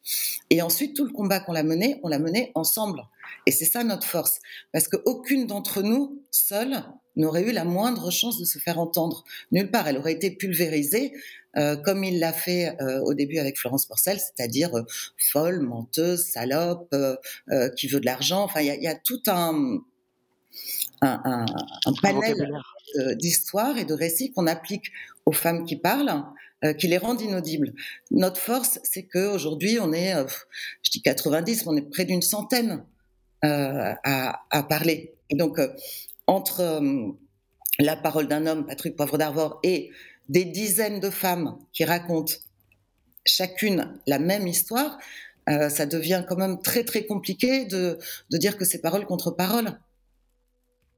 Et 0.50 0.62
ensuite, 0.62 0.96
tout 0.96 1.06
le 1.06 1.12
combat 1.12 1.40
qu'on 1.40 1.54
l'a 1.54 1.64
mené, 1.64 2.00
on 2.04 2.08
l'a 2.08 2.20
mené 2.20 2.52
ensemble, 2.56 3.04
et 3.46 3.52
c'est 3.52 3.66
ça 3.66 3.84
notre 3.84 4.08
force, 4.08 4.40
parce 4.72 4.88
qu'aucune 4.88 5.46
d'entre 5.46 5.84
nous 5.84 6.22
seule 6.32 6.84
n'aurait 7.16 7.44
eu 7.44 7.52
la 7.52 7.66
moindre 7.66 8.12
chance 8.12 8.40
de 8.40 8.46
se 8.46 8.60
faire 8.60 8.80
entendre 8.80 9.24
nulle 9.52 9.70
part. 9.70 9.88
Elle 9.88 9.98
aurait 9.98 10.14
été 10.14 10.32
pulvérisée 10.32 11.12
euh, 11.60 11.76
comme 11.76 12.04
il 12.04 12.20
l'a 12.20 12.34
fait 12.34 12.76
euh, 12.82 13.00
au 13.02 13.14
début 13.14 13.38
avec 13.38 13.58
Florence 13.58 13.86
Porcel, 13.86 14.20
c'est-à-dire 14.20 14.76
euh, 14.78 14.84
folle, 15.32 15.60
menteuse, 15.60 16.24
salope, 16.26 16.96
qui 17.78 17.88
veut 17.88 18.00
de 18.00 18.06
l'argent. 18.06 18.44
Enfin, 18.44 18.62
il 18.62 18.68
y 18.68 18.70
a, 18.72 18.76
il 18.76 18.84
y 18.84 18.88
a 18.88 18.96
tout 18.96 19.22
un, 19.28 19.78
un, 21.02 21.22
un- 21.26 21.46
un 21.86 21.94
panel 22.02 22.52
d'histoires 23.16 23.78
et 23.78 23.86
de 23.86 23.94
récits 23.94 24.32
qu'on 24.32 24.48
applique 24.48 24.86
aux 25.26 25.32
femmes 25.32 25.66
qui 25.66 25.76
parlent, 25.76 26.24
qui 26.78 26.88
les 26.88 26.98
rendent 26.98 27.22
inaudibles. 27.22 27.74
Notre 28.12 28.40
force, 28.40 28.80
c'est 28.84 29.04
qu'aujourd'hui, 29.04 29.80
on 29.80 29.94
est, 29.94 30.14
je 30.84 30.92
dis 30.92 31.02
90, 31.02 31.64
on 31.68 31.76
est 31.78 31.90
près 31.90 32.06
d'une 32.06 32.22
centaine 32.22 32.84
à, 33.44 34.42
à 34.50 34.64
parler. 34.64 35.14
Et 35.30 35.36
donc, 35.36 35.60
entre 36.28 36.82
la 37.80 37.96
parole 37.96 38.28
d'un 38.28 38.46
homme, 38.48 38.66
Patrick 38.66 38.96
Poivre 38.96 39.18
d'Arvor, 39.18 39.60
et 39.64 39.92
des 40.30 40.46
dizaines 40.46 41.00
de 41.00 41.10
femmes 41.10 41.58
qui 41.74 41.84
racontent 41.84 42.34
chacune 43.26 44.00
la 44.08 44.20
même 44.20 44.48
histoire, 44.48 44.98
euh, 45.50 45.70
ça 45.70 45.86
devient 45.86 46.24
quand 46.28 46.38
même 46.38 46.62
très 46.62 46.84
très 46.84 47.06
compliqué 47.06 47.66
de, 47.66 47.98
dire 48.32 48.58
que 48.58 48.66
c'est 48.66 48.80
parole 48.80 49.06
contre 49.06 49.32
parole. 49.32 49.80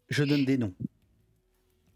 Je 0.10 0.24
donne 0.24 0.46
des 0.46 0.58
noms. 0.58 0.74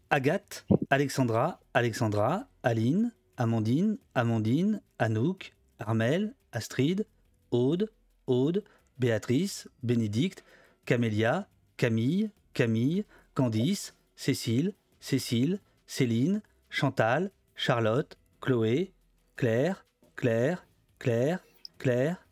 Agathe, 0.08 0.66
Alexandra, 0.88 1.60
Alexandra, 1.74 2.48
Aline, 2.62 3.12
Amandine, 3.36 3.98
Amandine, 4.14 4.80
Anouk, 4.98 5.52
Armel, 5.78 6.34
Astrid, 6.52 7.06
Aude, 7.50 7.90
Aude, 8.26 8.64
Béatrice, 8.98 9.68
Bénédicte, 9.82 10.44
Camélia, 10.86 11.48
Camille, 11.76 12.30
Camille, 12.54 13.04
Candice, 13.34 13.94
Cécile, 14.14 14.72
Cécile, 15.00 15.60
Céline, 15.86 16.40
Chantal, 16.76 17.30
Charlotte, 17.54 18.18
Chloé, 18.38 18.92
Claire, 19.36 19.86
Claire, 20.14 20.66
Claire, 20.98 21.42
Claire, 21.78 22.28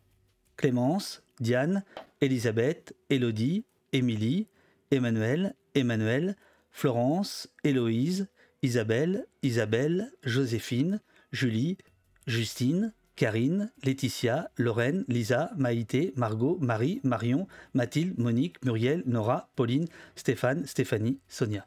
Clémence, 0.55 1.23
Diane, 1.39 1.83
Elisabeth, 2.21 2.95
Élodie, 3.09 3.65
Émilie, 3.91 4.47
Emmanuel, 4.91 5.55
Emmanuel, 5.73 6.35
Florence, 6.69 7.49
Héloïse, 7.63 8.27
Isabelle, 8.61 9.25
Isabelle, 9.41 10.11
Joséphine, 10.21 11.01
Julie, 11.31 11.79
Justine, 12.27 12.93
Karine, 13.15 13.71
Laetitia, 13.83 14.51
Lorraine, 14.59 15.05
Lisa, 15.07 15.53
Maïté, 15.57 16.13
Margot, 16.17 16.59
Marie, 16.61 17.01
Marion, 17.03 17.47
Mathilde, 17.73 18.19
Monique, 18.19 18.63
Muriel, 18.63 19.01
Nora, 19.07 19.49
Pauline, 19.55 19.87
Stéphane, 20.15 20.67
Stéphanie, 20.67 21.19
Sonia. 21.27 21.65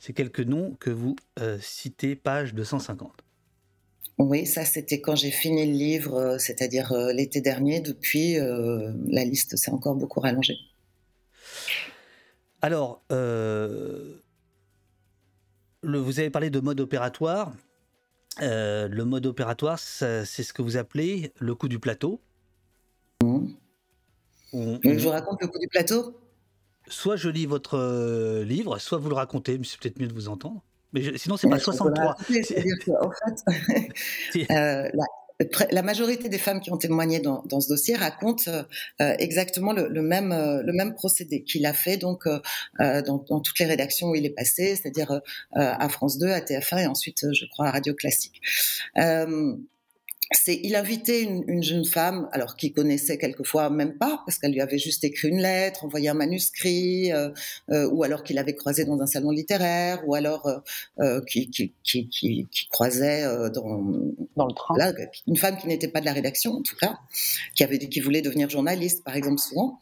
C'est 0.00 0.14
quelques 0.14 0.40
noms 0.40 0.74
que 0.80 0.88
vous 0.88 1.14
euh, 1.38 1.58
citez, 1.60 2.16
page 2.16 2.54
250. 2.54 3.22
Oui, 4.16 4.46
ça 4.46 4.64
c'était 4.64 5.00
quand 5.02 5.14
j'ai 5.14 5.30
fini 5.30 5.66
le 5.66 5.72
livre, 5.72 6.14
euh, 6.14 6.38
c'est-à-dire 6.38 6.92
euh, 6.92 7.12
l'été 7.12 7.42
dernier. 7.42 7.80
Depuis, 7.80 8.38
euh, 8.38 8.92
la 9.06 9.24
liste 9.24 9.56
s'est 9.56 9.70
encore 9.70 9.94
beaucoup 9.94 10.20
rallongée. 10.20 10.56
Alors, 12.62 13.02
le- 13.10 14.22
vous 15.82 16.18
avez 16.18 16.30
parlé 16.30 16.48
de 16.50 16.60
mode 16.60 16.80
opératoire. 16.80 17.52
Le 18.40 19.02
mode 19.04 19.26
opératoire, 19.26 19.78
c'est 19.78 20.24
ce 20.24 20.52
que 20.52 20.62
vous 20.62 20.76
appelez 20.78 21.32
le 21.38 21.54
coup 21.54 21.68
du 21.68 21.78
plateau. 21.78 22.20
On- 23.22 24.78
que 24.78 24.98
je 24.98 24.98
vous 24.98 25.10
raconte 25.10 25.40
le 25.42 25.48
coup 25.48 25.58
du 25.58 25.68
plateau? 25.68 26.18
Soit 26.90 27.16
je 27.16 27.28
lis 27.28 27.46
votre 27.46 27.78
euh, 27.78 28.44
livre, 28.44 28.78
soit 28.78 28.98
vous 28.98 29.08
le 29.08 29.14
racontez, 29.14 29.56
mais 29.58 29.64
c'est 29.64 29.78
peut-être 29.80 29.98
mieux 29.98 30.08
de 30.08 30.12
vous 30.14 30.28
entendre. 30.28 30.62
Mais 30.92 31.02
je- 31.02 31.16
sinon, 31.16 31.36
c'est 31.36 31.48
pas 31.48 31.54
Ouais, 31.54 31.60
je 31.60 31.64
peux 31.64 31.70
la 31.70 31.76
63. 31.78 32.04
raconter, 32.06 32.42
C'est-à-dire 32.42 32.76
qu'en 32.84 33.10
fait, 33.10 33.46
euh, 34.50 34.90
la, 35.70 35.82
majorité 35.82 36.28
des 36.28 36.36
femmes 36.36 36.60
qui 36.60 36.70
ont 36.70 36.76
témoigné 36.76 37.20
dans, 37.20 37.42
dans 37.46 37.60
ce 37.60 37.68
dossier 37.68 37.96
racontent 37.96 38.50
euh, 38.50 39.14
exactement 39.18 39.72
le, 39.72 39.88
le 39.88 40.02
même, 40.02 40.32
euh, 40.32 40.62
le 40.62 40.72
même 40.74 40.94
procédé 40.94 41.42
qu'il 41.44 41.64
a 41.64 41.72
fait 41.72 41.96
donc 41.96 42.28
dans, 42.78 43.24
dans 43.28 43.40
toutes 43.40 43.58
les 43.58 43.66
rédactions 43.66 44.08
où 44.08 44.14
il 44.14 44.26
est 44.26 44.34
passé, 44.34 44.76
c'est-à-dire 44.76 45.20
à 45.52 45.88
France 45.88 46.18
2, 46.18 46.28
à 46.28 46.40
TF1 46.40 46.82
et 46.82 46.86
ensuite, 46.86 47.24
je 47.32 47.46
crois, 47.46 47.68
à 47.68 47.70
Radio 47.70 47.94
Classique. 47.94 48.40
Euh, 50.32 50.36
c'est 50.50 50.60
il 50.62 50.74
invitait 50.76 51.22
une, 51.22 51.44
une, 51.48 51.62
jeune 51.62 51.84
femme, 51.84 52.28
alors 52.32 52.56
qu'il 52.56 52.72
connaissait 52.72 53.18
quelquefois 53.18 53.70
même 53.70 53.96
pas, 53.98 54.22
parce 54.26 54.38
qu'elle 54.38 54.52
lui 54.52 54.60
avait 54.60 54.78
juste 54.78 55.04
écrit 55.04 55.28
une 55.28 55.40
lettre, 55.40 55.84
envoyé 55.84 56.08
un 56.08 56.14
manuscrit, 56.14 57.12
euh, 57.12 57.30
euh, 57.70 57.88
ou 57.90 58.04
alors 58.04 58.22
qu'il 58.22 58.38
avait 58.38 58.54
croisé 58.54 58.84
dans 58.84 59.00
un 59.00 59.06
salon 59.06 59.30
littéraire, 59.30 60.02
ou 60.06 60.14
alors 60.14 60.46
euh, 60.46 60.58
euh 61.00 61.20
qui, 61.26 61.50
qui, 61.50 61.74
qui, 61.82 62.08
qui, 62.08 62.68
croisait 62.70 63.24
euh, 63.24 63.50
dans, 63.50 63.82
dans 64.36 64.46
le 64.46 64.54
train. 64.54 64.74
Là, 64.76 64.92
une 65.26 65.36
femme 65.36 65.56
qui 65.56 65.66
n'était 65.66 65.88
pas 65.88 66.00
de 66.00 66.06
la 66.06 66.12
rédaction, 66.12 66.52
en 66.52 66.62
tout 66.62 66.76
cas, 66.76 66.98
qui 67.54 67.64
avait 67.64 67.78
qui 67.78 68.00
voulait 68.00 68.22
devenir 68.22 68.48
journaliste, 68.48 69.04
par 69.04 69.16
exemple, 69.16 69.40
souvent. 69.40 69.78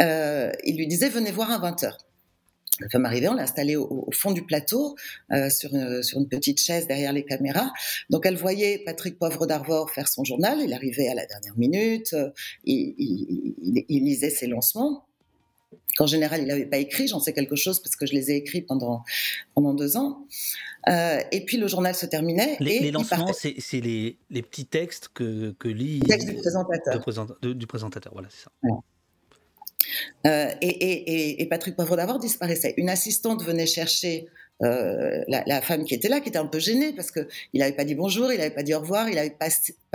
il 0.00 0.76
lui 0.76 0.86
disait 0.86 1.08
venez 1.08 1.30
voir 1.32 1.50
à 1.50 1.58
20 1.58 1.84
heures. 2.80 2.82
La 2.82 2.88
femme 2.88 3.04
arrivée, 3.04 3.28
on 3.28 3.34
l'a 3.34 3.42
installée 3.42 3.76
au, 3.76 4.08
fond 4.12 4.32
du 4.32 4.44
plateau, 4.44 4.96
euh, 5.32 5.50
sur, 5.50 5.74
une, 5.74 6.02
sur, 6.02 6.18
une, 6.18 6.28
petite 6.28 6.60
chaise 6.60 6.86
derrière 6.86 7.12
les 7.12 7.24
caméras. 7.24 7.72
Donc 8.10 8.26
elle 8.26 8.36
voyait 8.36 8.82
Patrick 8.84 9.18
Poivre 9.18 9.46
d'Arvor 9.46 9.90
faire 9.90 10.08
son 10.08 10.24
journal. 10.24 10.60
Il 10.62 10.72
arrivait 10.72 11.08
à 11.08 11.14
la 11.14 11.26
dernière 11.26 11.56
minute, 11.56 12.12
euh, 12.14 12.30
il, 12.64 12.94
il, 12.98 13.84
il, 13.88 14.04
lisait 14.04 14.30
ses 14.30 14.46
lancements. 14.46 15.06
Qu'en 15.96 16.06
général, 16.06 16.40
il 16.40 16.46
n'avait 16.46 16.66
pas 16.66 16.78
écrit, 16.78 17.06
j'en 17.06 17.20
sais 17.20 17.34
quelque 17.34 17.56
chose 17.56 17.80
parce 17.80 17.96
que 17.96 18.06
je 18.06 18.12
les 18.12 18.30
ai 18.30 18.36
écrits 18.36 18.62
pendant, 18.62 19.04
pendant 19.54 19.74
deux 19.74 19.98
ans. 19.98 20.26
Euh, 20.88 21.20
et 21.30 21.44
puis 21.44 21.58
le 21.58 21.68
journal 21.68 21.94
se 21.94 22.06
terminait. 22.06 22.56
Les, 22.60 22.76
et 22.76 22.80
les 22.80 22.90
lancements, 22.90 23.30
c'est 23.32 23.80
les, 23.80 24.16
les, 24.30 24.42
petits 24.42 24.64
textes 24.64 25.08
que, 25.12 25.54
que 25.58 25.68
lit. 25.68 26.00
Texte 26.00 26.28
du 26.28 26.34
présentateur. 26.34 26.94
De 26.94 26.98
présent, 26.98 27.26
de, 27.42 27.52
du 27.52 27.66
présentateur, 27.66 28.12
voilà, 28.12 28.28
c'est 28.30 28.44
ça. 28.44 28.50
Euh, 30.26 30.50
et, 30.60 30.68
et, 30.68 31.42
et, 31.42 31.46
Patrick 31.46 31.74
Poivre 31.76 31.96
d'Arvor 31.96 32.18
disparaissait. 32.18 32.74
Une 32.76 32.88
assistante 32.88 33.42
venait 33.42 33.66
chercher 33.66 34.26
euh, 34.62 35.24
la, 35.28 35.60
femme 35.60 35.84
qui 35.84 35.94
était 35.94 36.08
là, 36.08 36.20
qui 36.20 36.28
était 36.28 36.38
un 36.38 36.46
peu 36.46 36.60
gênée 36.60 36.92
parce 36.92 37.10
qu'il 37.10 37.26
n'avait 37.54 37.74
pas 37.74 37.84
dit 37.84 37.96
bonjour, 37.96 38.30
il 38.32 38.38
n'avait 38.38 38.54
pas 38.54 38.62
dit 38.62 38.74
au 38.74 38.80
revoir, 38.80 39.08
il 39.08 39.16
n'avait 39.16 39.36
pas, 39.36 39.50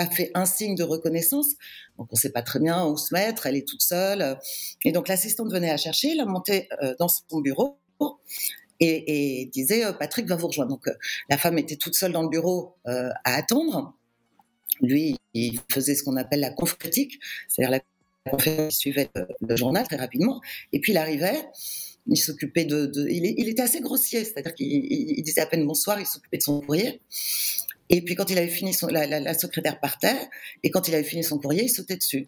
fait 0.07 0.31
un 0.33 0.45
signe 0.45 0.75
de 0.75 0.83
reconnaissance. 0.83 1.51
Donc 1.97 2.07
on 2.11 2.15
ne 2.15 2.19
sait 2.19 2.31
pas 2.31 2.41
très 2.41 2.59
bien 2.59 2.85
où 2.85 2.97
se 2.97 3.13
mettre, 3.13 3.45
elle 3.45 3.55
est 3.55 3.67
toute 3.67 3.81
seule. 3.81 4.37
Et 4.83 4.91
donc 4.91 5.07
l'assistante 5.07 5.51
venait 5.51 5.69
la 5.69 5.77
chercher, 5.77 6.15
la 6.15 6.25
montait 6.25 6.67
euh, 6.83 6.95
dans 6.99 7.07
son 7.07 7.39
bureau. 7.39 7.79
Et, 8.79 9.41
et 9.41 9.45
disait 9.47 9.81
Patrick 9.97 10.27
va 10.27 10.35
vous 10.35 10.47
rejoindre. 10.47 10.71
Donc 10.71 10.87
la 11.29 11.37
femme 11.37 11.57
était 11.57 11.77
toute 11.77 11.95
seule 11.95 12.11
dans 12.11 12.21
le 12.21 12.29
bureau 12.29 12.75
à 12.85 13.13
attendre. 13.23 13.95
Lui, 14.81 15.17
il 15.33 15.59
faisait 15.71 15.95
ce 15.95 16.03
qu'on 16.03 16.15
appelle 16.17 16.41
la 16.41 16.51
confrétique, 16.51 17.19
c'est-à-dire 17.47 17.71
la 17.71 17.79
il 18.45 18.71
suivait 18.71 19.09
le, 19.15 19.55
journal 19.55 19.85
très 19.85 19.97
rapidement. 19.97 20.41
Et 20.73 20.79
puis 20.79 20.93
il 20.93 20.97
arrivait, 20.97 21.45
il 22.07 22.17
s'occupait 22.17 22.65
de, 22.65 22.91
il, 23.09 23.49
était 23.49 23.61
assez 23.61 23.81
grossier, 23.81 24.23
c'est-à-dire 24.23 24.53
qu'il 24.53 25.21
disait 25.23 25.41
à 25.41 25.45
peine 25.45 25.65
bonsoir, 25.65 25.99
il 25.99 26.05
s'occupait 26.05 26.37
de 26.37 26.43
son 26.43 26.61
courrier. 26.61 27.01
Et 27.89 28.01
puis 28.01 28.15
quand 28.15 28.29
il 28.29 28.37
avait 28.37 28.47
fini, 28.47 28.73
son, 28.73 28.87
la, 28.87 29.33
secrétaire 29.33 29.79
partait, 29.79 30.17
et 30.63 30.71
quand 30.71 30.87
il 30.87 30.95
avait 30.95 31.03
fini 31.03 31.23
son 31.23 31.37
courrier, 31.37 31.63
il 31.63 31.69
sautait 31.69 31.97
dessus. 31.97 32.27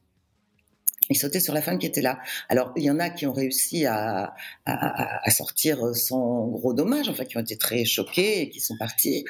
Il 1.12 1.18
sautait 1.18 1.40
sur 1.40 1.56
la 1.56 1.62
femme 1.64 1.80
qui 1.80 1.88
était 1.88 2.02
là. 2.02 2.20
Alors, 2.50 2.72
il 2.76 2.84
y 2.84 2.92
en 2.92 3.00
a 3.00 3.10
qui 3.10 3.26
ont 3.26 3.34
réussi 3.34 3.86
à, 3.88 4.36
à, 4.66 5.32
sortir 5.32 5.96
sans 5.96 6.46
gros 6.48 6.74
dommages, 6.74 7.10
enfin, 7.10 7.26
qui 7.26 7.36
ont 7.36 7.42
été 7.42 7.58
très 7.58 7.84
choqués 7.84 8.42
et 8.42 8.50
qui 8.50 8.60
sont 8.60 8.78
partis. 8.78 9.26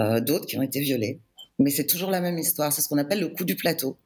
Euh, 0.00 0.20
D'autres 0.20 0.46
qui 0.46 0.58
ont 0.58 0.62
été 0.62 0.80
violés. 0.80 1.20
Mais 1.60 1.70
c'est 1.70 1.86
toujours 1.86 2.10
la 2.10 2.20
même 2.20 2.38
histoire. 2.38 2.72
C'est 2.72 2.82
ce 2.82 2.88
qu'on 2.88 2.98
appelle 2.98 3.20
le 3.20 3.28
coup 3.28 3.44
du 3.44 3.54
plateau. 3.54 3.96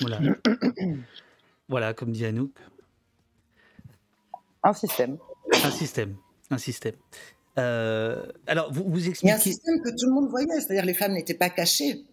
Voilà. 0.00 0.20
voilà, 1.68 1.94
comme 1.94 2.12
dit 2.12 2.24
Anouk. 2.24 2.52
Un 4.62 4.72
système. 4.72 5.18
Un 5.64 5.70
système. 5.70 6.16
Un 6.50 6.58
système. 6.58 6.94
Euh, 7.58 8.24
alors, 8.46 8.72
vous, 8.72 8.84
vous 8.86 9.08
expliquez. 9.08 9.26
Il 9.26 9.30
y 9.30 9.32
a 9.32 9.36
un 9.36 9.38
système 9.38 9.80
que 9.82 9.90
tout 9.90 10.06
le 10.06 10.14
monde 10.14 10.30
voyait, 10.30 10.60
c'est-à-dire 10.60 10.84
les 10.84 10.94
femmes 10.94 11.12
n'étaient 11.12 11.34
pas 11.34 11.50
cachées. 11.50 12.04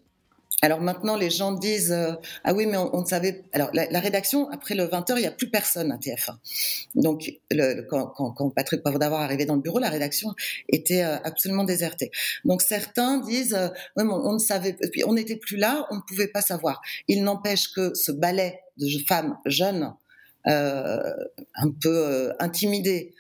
Alors 0.64 0.82
maintenant, 0.82 1.16
les 1.16 1.30
gens 1.30 1.52
disent 1.52 1.92
euh, 1.92 2.14
ah 2.44 2.52
oui, 2.54 2.66
mais 2.66 2.78
on, 2.78 2.96
on 2.96 3.06
savait. 3.06 3.44
Alors 3.54 3.70
la, 3.74 4.00
rédaction 4.00 4.50
après 4.50 4.74
le 4.74 4.86
20 4.86 5.08
h 5.08 5.14
il 5.18 5.22
n'y 5.22 5.28
a 5.28 5.32
plus 5.32 5.52
personne 5.52 5.92
à 5.92 5.98
TF1. 5.98 6.36
Donc 6.96 7.32
quand, 7.90 8.50
Patrick 8.56 8.82
Poivre 8.82 8.98
d'avoir 8.98 9.22
arrivé 9.22 9.46
dans 9.46 9.54
le 9.56 9.62
bureau, 9.62 9.78
la 9.78 9.90
rédaction 9.90 10.34
était 10.68 11.04
euh, 11.04 11.18
absolument 11.24 11.64
désertée. 11.64 12.10
Donc 12.44 12.64
certains 12.64 13.20
disent 13.20 13.54
euh, 13.54 13.68
oui, 13.98 14.04
mais 14.04 14.14
on, 14.14 14.34
ne 14.34 14.40
savait, 14.40 14.76
on 15.06 15.14
n'était 15.14 15.36
plus 15.36 15.58
là, 15.58 15.86
on 15.92 15.98
ne 15.98 16.02
pouvait 16.02 16.28
pas 16.28 16.42
savoir. 16.42 16.82
Il 17.08 17.24
n'empêche 17.24 17.72
que 17.72 17.94
ce 17.94 18.12
ballet 18.12 18.60
de 18.78 18.88
femmes 19.08 19.38
jeunes, 19.46 19.94
euh, 20.48 21.14
un 21.54 21.70
peu 21.70 22.34
intimidées, 22.40 23.14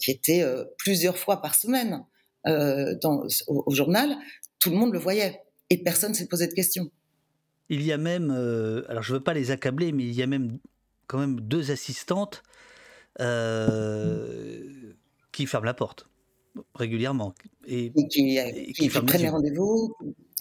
qui 0.00 0.10
était 0.10 0.44
plusieurs 0.76 1.16
fois 1.16 1.40
par 1.40 1.54
semaine 1.54 2.04
dans, 2.44 3.26
au 3.46 3.72
journal, 3.72 4.14
tout 4.58 4.68
le 4.68 4.76
monde 4.76 4.92
le 4.92 4.98
voyait 4.98 5.40
et 5.70 5.78
personne 5.78 6.10
ne 6.10 6.16
s'est 6.16 6.26
posé 6.26 6.46
de 6.46 6.54
questions. 6.54 6.90
Il 7.68 7.82
y 7.82 7.92
a 7.92 7.98
même, 7.98 8.30
euh, 8.30 8.84
alors 8.88 9.02
je 9.02 9.12
ne 9.12 9.18
veux 9.18 9.24
pas 9.24 9.34
les 9.34 9.50
accabler, 9.50 9.92
mais 9.92 10.04
il 10.04 10.14
y 10.14 10.22
a 10.22 10.26
même 10.26 10.58
quand 11.06 11.18
même 11.18 11.40
deux 11.40 11.70
assistantes 11.70 12.42
euh, 13.20 14.62
qui 15.32 15.46
ferment 15.46 15.66
la 15.66 15.74
porte 15.74 16.08
régulièrement. 16.74 17.34
Et, 17.66 17.92
et 17.96 18.08
qui, 18.08 18.38
et 18.38 18.72
qui, 18.72 18.88
qui 18.88 18.88
prennent 18.88 19.22
les 19.22 19.28
rendez-vous, 19.28 19.94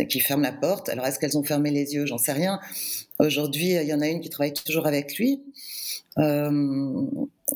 qui 0.08 0.20
ferment 0.20 0.44
la 0.44 0.54
porte. 0.54 0.90
Alors 0.90 1.06
est-ce 1.06 1.20
qu'elles 1.20 1.38
ont 1.38 1.44
fermé 1.44 1.72
les 1.72 1.94
yeux? 1.94 2.06
J'en 2.06 2.18
sais 2.18 2.32
rien. 2.32 2.60
Aujourd'hui, 3.20 3.72
il 3.74 3.88
y 3.88 3.94
en 3.94 4.02
a 4.02 4.08
une 4.08 4.22
qui 4.22 4.30
travaille 4.30 4.54
toujours 4.54 4.86
avec 4.88 5.18
lui. 5.18 5.44
Euh, 6.18 7.02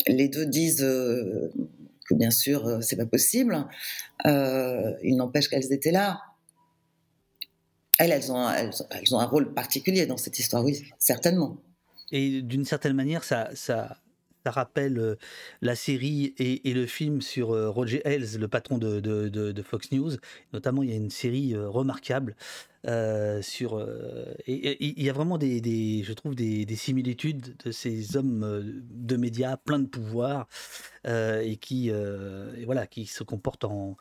les 0.07 0.27
deux 0.27 0.45
disent 0.45 0.83
euh, 0.83 1.51
que 2.05 2.15
bien 2.15 2.31
sûr, 2.31 2.67
euh, 2.67 2.81
c'est 2.81 2.97
pas 2.97 3.05
possible. 3.05 3.65
Euh, 4.25 4.93
il 5.03 5.15
n'empêche 5.15 5.47
qu'elles 5.47 5.71
étaient 5.71 5.91
là 5.91 6.21
elles, 7.99 8.11
elles 8.11 8.31
ont, 8.31 8.49
elles, 8.49 8.71
elles, 8.91 9.15
ont 9.15 9.19
un 9.19 9.25
rôle 9.25 9.53
particulier 9.53 10.05
dans 10.07 10.17
cette 10.17 10.39
histoire, 10.39 10.63
oui, 10.63 10.89
certainement. 10.97 11.57
Et 12.11 12.41
d'une 12.41 12.65
certaine 12.65 12.93
manière, 12.93 13.23
ça, 13.23 13.49
ça, 13.53 13.97
rappelle 14.45 14.97
euh, 14.97 15.15
la 15.61 15.75
série 15.75 16.33
et, 16.39 16.73
le 16.73 16.87
film 16.87 17.21
sur 17.21 17.51
euh, 17.51 17.69
Roger 17.69 18.01
Ailes, 18.03 18.25
le 18.39 18.47
patron 18.47 18.79
de, 18.79 18.99
de, 18.99 19.61
Fox 19.61 19.91
News. 19.91 20.13
Notamment, 20.53 20.81
il 20.81 20.89
y 20.89 20.93
a 20.93 20.95
une 20.95 21.11
série 21.11 21.53
euh, 21.53 21.69
remarquable 21.69 22.35
euh, 22.87 23.41
sur. 23.41 23.77
Euh, 23.77 24.33
il 24.47 25.03
y 25.03 25.09
a 25.09 25.13
vraiment 25.13 25.37
des, 25.37 26.03
je 26.03 26.13
trouve, 26.13 26.35
des, 26.35 26.65
des, 26.65 26.75
similitudes 26.75 27.55
de 27.65 27.71
ces 27.71 28.15
hommes 28.15 28.43
euh, 28.43 28.61
de 28.89 29.17
médias 29.17 29.57
pleins 29.57 29.79
de 29.79 29.87
pouvoir 29.87 30.47
et 31.05 31.57
qui, 31.57 31.91
voilà, 32.65 32.85
qui 32.85 33.05
se 33.05 33.23
comportent 33.23 33.63
en, 33.63 33.97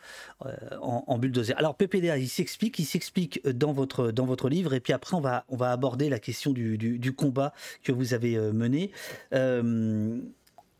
en, 0.81 1.19
bulldozer. 1.19 1.55
Alors, 1.57 1.77
PPDA, 1.77 2.19
il 2.19 2.29
s'explique, 2.29 2.79
il 2.81 2.85
s'explique 2.85 3.47
dans 3.49 3.73
votre, 3.73 4.11
dans 4.11 4.27
votre 4.27 4.49
livre, 4.49 4.75
et 4.75 4.81
puis 4.81 4.93
après, 4.93 5.17
on 5.17 5.21
va, 5.21 5.45
on 5.49 5.57
va 5.57 5.71
aborder 5.71 6.09
la 6.09 6.19
question 6.19 6.53
du, 6.53 6.77
du 6.77 7.13
combat 7.13 7.55
que 7.85 7.93
vous 7.93 8.15
avez 8.15 8.37
mené. 8.53 8.91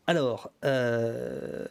Alors, 0.09 0.49
euh, 0.65 1.65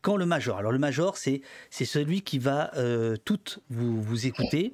quand 0.00 0.16
le 0.16 0.26
major, 0.26 0.58
alors 0.58 0.70
le 0.70 0.78
major, 0.78 1.16
c'est 1.16 1.42
celui 1.72 2.22
qui 2.22 2.38
va 2.38 2.70
euh, 2.76 3.16
tout 3.24 3.40
vous, 3.68 4.00
vous 4.00 4.28
écouter, 4.28 4.72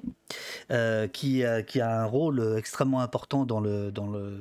euh, 0.69 1.07
qui, 1.07 1.43
a, 1.43 1.63
qui 1.63 1.81
a 1.81 2.03
un 2.03 2.05
rôle 2.05 2.53
extrêmement 2.55 3.01
important 3.01 3.45
dans 3.45 3.59
le 3.59 3.91
dans 3.91 4.05
le 4.05 4.37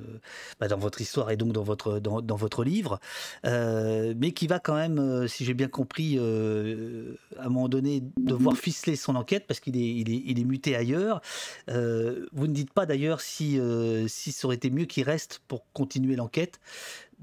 bah 0.61 0.69
dans 0.69 0.77
votre 0.77 1.01
histoire 1.01 1.31
et 1.31 1.39
donc 1.39 1.55
dans 1.55 1.63
votre 1.63 2.01
dans, 2.01 2.21
dans 2.21 2.37
votre 2.37 2.65
livre, 2.65 3.01
euh, 3.47 4.13
mais 4.19 4.33
qui 4.33 4.47
va 4.47 4.59
quand 4.59 4.75
même, 4.75 4.99
euh, 4.99 5.27
si 5.27 5.47
j'ai 5.47 5.55
bien 5.55 5.69
compris, 5.69 6.17
euh, 6.19 7.15
à 7.39 7.47
un 7.47 7.49
moment 7.49 7.71
donné 7.71 8.03
devoir 8.19 8.59
ficeler 8.59 8.97
son 8.97 9.17
enquête 9.17 9.47
parce 9.47 9.59
qu'il 9.59 9.75
est 9.79 9.89
il 9.89 10.11
est 10.11 10.23
il 10.27 10.39
est 10.39 10.45
muté 10.45 10.77
ailleurs. 10.77 11.23
vous 11.67 12.47
ne 12.47 12.53
dites 12.53 12.75
pas 12.75 12.85
d'ailleurs 12.85 13.23
si 13.23 13.59
si 14.07 14.33
ça 14.33 14.47
aurait 14.47 14.57
été 14.57 14.69
mieux 14.69 14.85
qu'il 14.85 15.05
reste 15.05 15.41
pour 15.49 15.65
continuer 15.73 16.15
l'enquête 16.15 16.61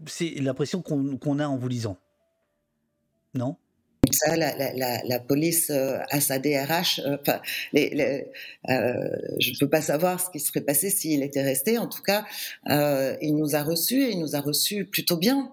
c'est 0.07 0.29
l'impression 0.39 0.81
qu'on 0.81 1.17
qu 1.17 1.41
a 1.41 1.49
en 1.49 1.57
vous 1.57 1.67
lisant. 1.67 1.97
Non? 3.33 3.55
Ça, 4.11 4.35
la, 4.35 5.19
police 5.19 5.69
euh, 5.69 5.99
a 6.09 6.19
sa 6.19 6.39
DRH. 6.39 6.99
Euh, 7.05 7.17
euh, 7.75 8.19
je 9.39 9.51
ne 9.51 9.59
peux 9.59 9.69
pas 9.69 9.81
savoir 9.81 10.19
ce 10.19 10.29
qui 10.31 10.39
serait 10.39 10.61
passé 10.61 10.89
s'il 10.89 11.21
était 11.21 11.43
resté. 11.43 11.77
En 11.77 11.87
tout 11.87 12.01
cas, 12.01 12.25
euh, 12.69 13.15
il 13.21 13.35
nous 13.35 13.55
a 13.55 13.61
reçus 13.61 14.03
et 14.03 14.11
il 14.11 14.19
nous 14.19 14.35
a 14.35 14.39
reçus 14.39 14.85
plutôt 14.85 15.17
bien. 15.17 15.51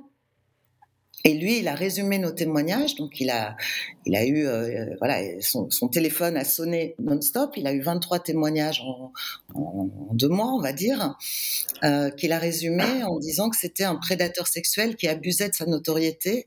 Et 1.25 1.35
lui, 1.35 1.59
il 1.59 1.69
a 1.69 1.75
résumé 1.75 2.19
nos 2.19 2.31
témoignages. 2.31 2.95
Donc, 2.97 3.21
il 3.21 3.31
a, 3.31 3.57
il 4.05 4.15
a 4.15 4.25
eu, 4.25 4.47
euh, 4.47 4.95
voilà, 4.99 5.21
son, 5.41 5.69
téléphone 5.89 6.37
a 6.37 6.45
sonné 6.45 6.95
non-stop. 6.99 7.57
Il 7.57 7.67
a 7.67 7.73
eu 7.73 7.81
23 7.81 8.21
témoignages 8.21 8.81
en, 8.83 9.13
deux 10.13 10.29
mois, 10.29 10.53
on 10.53 10.61
va 10.61 10.73
dire, 10.73 11.17
euh, 11.83 12.11
qu'il 12.11 12.33
a 12.33 12.39
résumé 12.39 13.03
en 13.05 13.19
disant 13.19 13.51
que 13.51 13.57
c'était 13.57 13.85
un 13.85 13.97
prédateur 13.97 14.47
sexuel 14.47 14.97
qui 14.97 15.09
abusait 15.09 15.49
de 15.49 15.55
sa 15.55 15.67
notoriété 15.67 16.47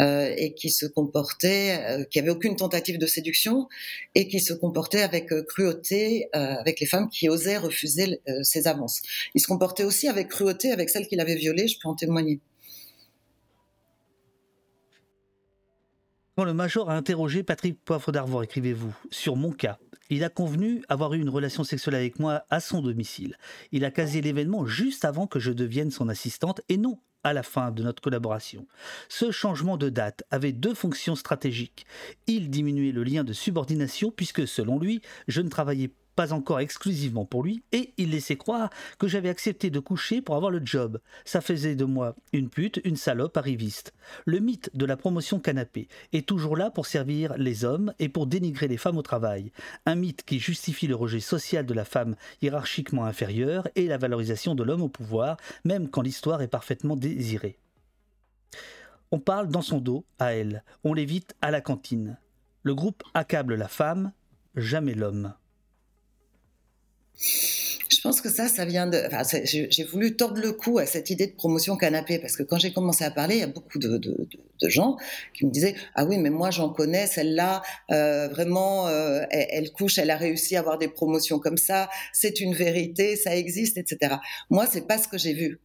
euh, 0.00 0.32
et 0.38 0.54
qui 0.54 0.70
se 0.70 0.86
comportait, 0.86 1.78
euh, 1.86 2.04
qui 2.04 2.18
avait 2.18 2.30
aucune 2.30 2.56
tentative 2.56 2.96
de 2.96 3.06
séduction 3.06 3.68
et 4.14 4.26
qui 4.26 4.40
se 4.40 4.54
comportait 4.54 5.02
avec 5.02 5.30
euh, 5.32 5.42
cruauté 5.42 6.28
avec 6.32 6.80
les 6.80 6.86
femmes 6.86 7.10
qui 7.10 7.28
osaient 7.28 7.58
refuser 7.58 8.20
ses 8.42 8.66
avances. 8.66 9.02
Il 9.34 9.40
se 9.42 9.46
comportait 9.46 9.84
aussi 9.84 10.08
avec 10.08 10.28
cruauté 10.28 10.72
avec 10.72 10.88
celles 10.88 11.06
qu'il 11.06 11.20
avait 11.20 11.34
violées. 11.34 11.68
Je 11.68 11.76
peux 11.80 11.88
en 11.88 11.94
témoigner. 11.94 12.40
Le 16.38 16.54
major 16.54 16.90
a 16.90 16.96
interrogé 16.96 17.42
Patrick 17.42 17.78
Poivre 17.84 18.10
d'Arvor, 18.10 18.42
écrivez-vous, 18.42 18.92
sur 19.10 19.36
mon 19.36 19.52
cas, 19.52 19.78
Il 20.10 20.24
a 20.24 20.28
convenu 20.28 20.82
avoir 20.88 21.12
eu 21.12 21.20
une 21.20 21.28
relation 21.28 21.62
sexuelle 21.62 21.94
avec 21.94 22.18
moi 22.18 22.44
à 22.50 22.58
son 22.58 22.80
domicile. 22.80 23.36
Il 23.70 23.84
a 23.84 23.90
casé 23.90 24.22
l'événement 24.22 24.66
juste 24.66 25.04
avant 25.04 25.26
que 25.26 25.38
je 25.38 25.52
devienne 25.52 25.90
son 25.90 26.08
assistante 26.08 26.62
et 26.68 26.78
non 26.78 26.98
à 27.22 27.32
la 27.32 27.42
fin 27.42 27.70
de 27.70 27.82
notre 27.82 28.02
collaboration. 28.02 28.66
Ce 29.08 29.30
changement 29.30 29.76
de 29.76 29.90
date 29.90 30.24
avait 30.30 30.52
deux 30.52 30.74
fonctions 30.74 31.16
stratégiques. 31.16 31.86
Il 32.26 32.50
diminuait 32.50 32.92
le 32.92 33.04
lien 33.04 33.24
de 33.24 33.32
subordination 33.32 34.10
puisque, 34.10 34.48
selon 34.48 34.78
lui, 34.78 35.00
je 35.28 35.42
ne 35.42 35.48
travaillais 35.48 35.92
pas 36.14 36.32
encore 36.32 36.60
exclusivement 36.60 37.24
pour 37.24 37.42
lui, 37.42 37.62
et 37.72 37.92
il 37.96 38.10
laissait 38.10 38.36
croire 38.36 38.70
que 38.98 39.08
j'avais 39.08 39.28
accepté 39.28 39.70
de 39.70 39.80
coucher 39.80 40.20
pour 40.22 40.36
avoir 40.36 40.50
le 40.50 40.60
job. 40.64 41.00
Ça 41.24 41.40
faisait 41.40 41.76
de 41.76 41.84
moi 41.84 42.14
une 42.32 42.48
pute, 42.48 42.80
une 42.84 42.96
salope 42.96 43.36
arriviste. 43.36 43.92
Le 44.24 44.38
mythe 44.38 44.70
de 44.74 44.84
la 44.84 44.96
promotion 44.96 45.40
canapé 45.40 45.88
est 46.12 46.26
toujours 46.26 46.56
là 46.56 46.70
pour 46.70 46.86
servir 46.86 47.34
les 47.36 47.64
hommes 47.64 47.92
et 47.98 48.08
pour 48.08 48.26
dénigrer 48.26 48.68
les 48.68 48.76
femmes 48.76 48.98
au 48.98 49.02
travail. 49.02 49.52
Un 49.86 49.94
mythe 49.94 50.24
qui 50.24 50.38
justifie 50.38 50.86
le 50.86 50.96
rejet 50.96 51.20
social 51.20 51.66
de 51.66 51.74
la 51.74 51.84
femme 51.84 52.16
hiérarchiquement 52.40 53.04
inférieure 53.04 53.68
et 53.74 53.86
la 53.86 53.98
valorisation 53.98 54.54
de 54.54 54.62
l'homme 54.62 54.82
au 54.82 54.88
pouvoir, 54.88 55.36
même 55.64 55.88
quand 55.88 56.02
l'histoire 56.02 56.42
est 56.42 56.48
parfaitement 56.48 56.96
désirée. 56.96 57.58
On 59.10 59.18
parle 59.18 59.48
dans 59.48 59.62
son 59.62 59.78
dos 59.78 60.06
à 60.18 60.32
elle, 60.34 60.64
on 60.84 60.94
l'évite 60.94 61.34
à 61.42 61.50
la 61.50 61.60
cantine. 61.60 62.16
Le 62.62 62.74
groupe 62.74 63.02
accable 63.12 63.56
la 63.56 63.68
femme, 63.68 64.12
jamais 64.56 64.94
l'homme. 64.94 65.34
Je 67.18 68.00
pense 68.08 68.20
que 68.20 68.30
ça, 68.30 68.48
ça 68.48 68.64
vient 68.64 68.86
de. 68.86 69.00
J'ai 69.44 69.84
voulu 69.84 70.16
tordre 70.16 70.40
le 70.40 70.52
cou 70.52 70.78
à 70.78 70.86
cette 70.86 71.10
idée 71.10 71.26
de 71.26 71.34
promotion 71.34 71.76
canapé 71.76 72.18
parce 72.18 72.36
que 72.36 72.42
quand 72.42 72.58
j'ai 72.58 72.72
commencé 72.72 73.04
à 73.04 73.10
parler, 73.10 73.36
il 73.36 73.40
y 73.40 73.44
a 73.44 73.48
beaucoup 73.48 73.78
de, 73.78 74.00
gens 74.62 74.96
qui 75.34 75.46
me 75.46 75.50
disaient 75.50 75.74
Ah 75.94 76.04
oui, 76.04 76.18
mais 76.18 76.30
moi 76.30 76.50
j'en 76.50 76.70
connais, 76.70 77.06
celle-là, 77.06 77.62
euh, 77.90 78.28
vraiment, 78.28 78.88
euh, 78.88 79.22
elle, 79.30 79.70
couche, 79.72 79.98
elle 79.98 80.10
a 80.10 80.16
réussi 80.16 80.56
à 80.56 80.60
avoir 80.60 80.78
des 80.78 80.88
promotions 80.88 81.38
comme 81.38 81.58
ça, 81.58 81.90
c'est 82.12 82.40
une 82.40 82.54
vérité, 82.54 83.16
ça 83.16 83.36
existe, 83.36 83.76
etc. 83.76 84.16
Moi, 84.50 84.66
c'est 84.66 84.86
pas 84.86 84.98
ce 84.98 85.06
que 85.06 85.18
j'ai 85.18 85.34
vu. 85.34 85.60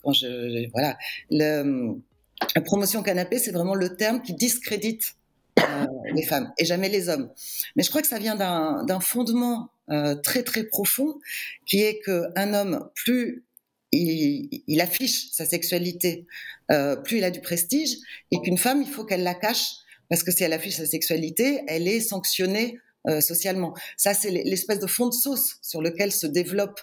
Voilà. 0.74 0.98
La 1.32 2.62
promotion 2.62 3.02
canapé, 3.04 3.40
c'est 3.40 3.52
vraiment 3.52 3.76
le 3.76 3.96
terme 3.96 4.22
qui 4.22 4.34
discrédite 4.34 5.16
euh, 5.60 5.86
les 6.14 6.24
femmes 6.24 6.52
et 6.60 6.66
jamais 6.66 6.90
les 6.90 7.10
hommes. 7.10 7.32
Mais 7.76 7.84
je 7.84 7.90
crois 7.90 8.02
que 8.02 8.08
ça 8.08 8.20
vient 8.20 8.36
d'un 8.36 9.00
fondement 9.00 9.72
euh, 9.90 10.16
très 10.16 10.44
très 10.44 10.64
profond, 10.64 11.20
qui 11.66 11.82
est 11.82 12.00
qu'un 12.00 12.54
homme, 12.54 12.90
plus 12.96 13.46
il, 13.92 14.82
affiche 14.82 15.32
sa 15.32 15.46
sexualité, 15.46 16.26
euh, 16.72 16.96
plus 16.98 17.20
il 17.20 17.24
a 17.24 17.32
du 17.32 17.42
prestige, 17.42 17.96
et 18.32 18.42
qu'une 18.42 18.58
femme, 18.58 18.82
il 18.82 18.88
faut 18.88 19.06
qu'elle 19.06 19.24
la 19.24 19.34
cache, 19.34 19.66
parce 20.10 20.24
que 20.24 20.32
si 20.32 20.44
elle 20.44 20.54
affiche 20.54 20.76
sa 20.76 20.86
sexualité, 20.86 21.62
elle 21.68 21.88
est 21.88 22.02
sanctionnée 22.02 22.80
euh, 23.08 23.22
socialement. 23.22 23.74
Ça, 23.96 24.14
c'est 24.14 24.30
l'espèce 24.32 24.80
de 24.80 24.88
fond 24.88 25.08
de 25.08 25.14
sauce 25.14 25.58
sur 25.62 25.82
lequel 25.82 26.12
se 26.12 26.28
développe 26.28 26.80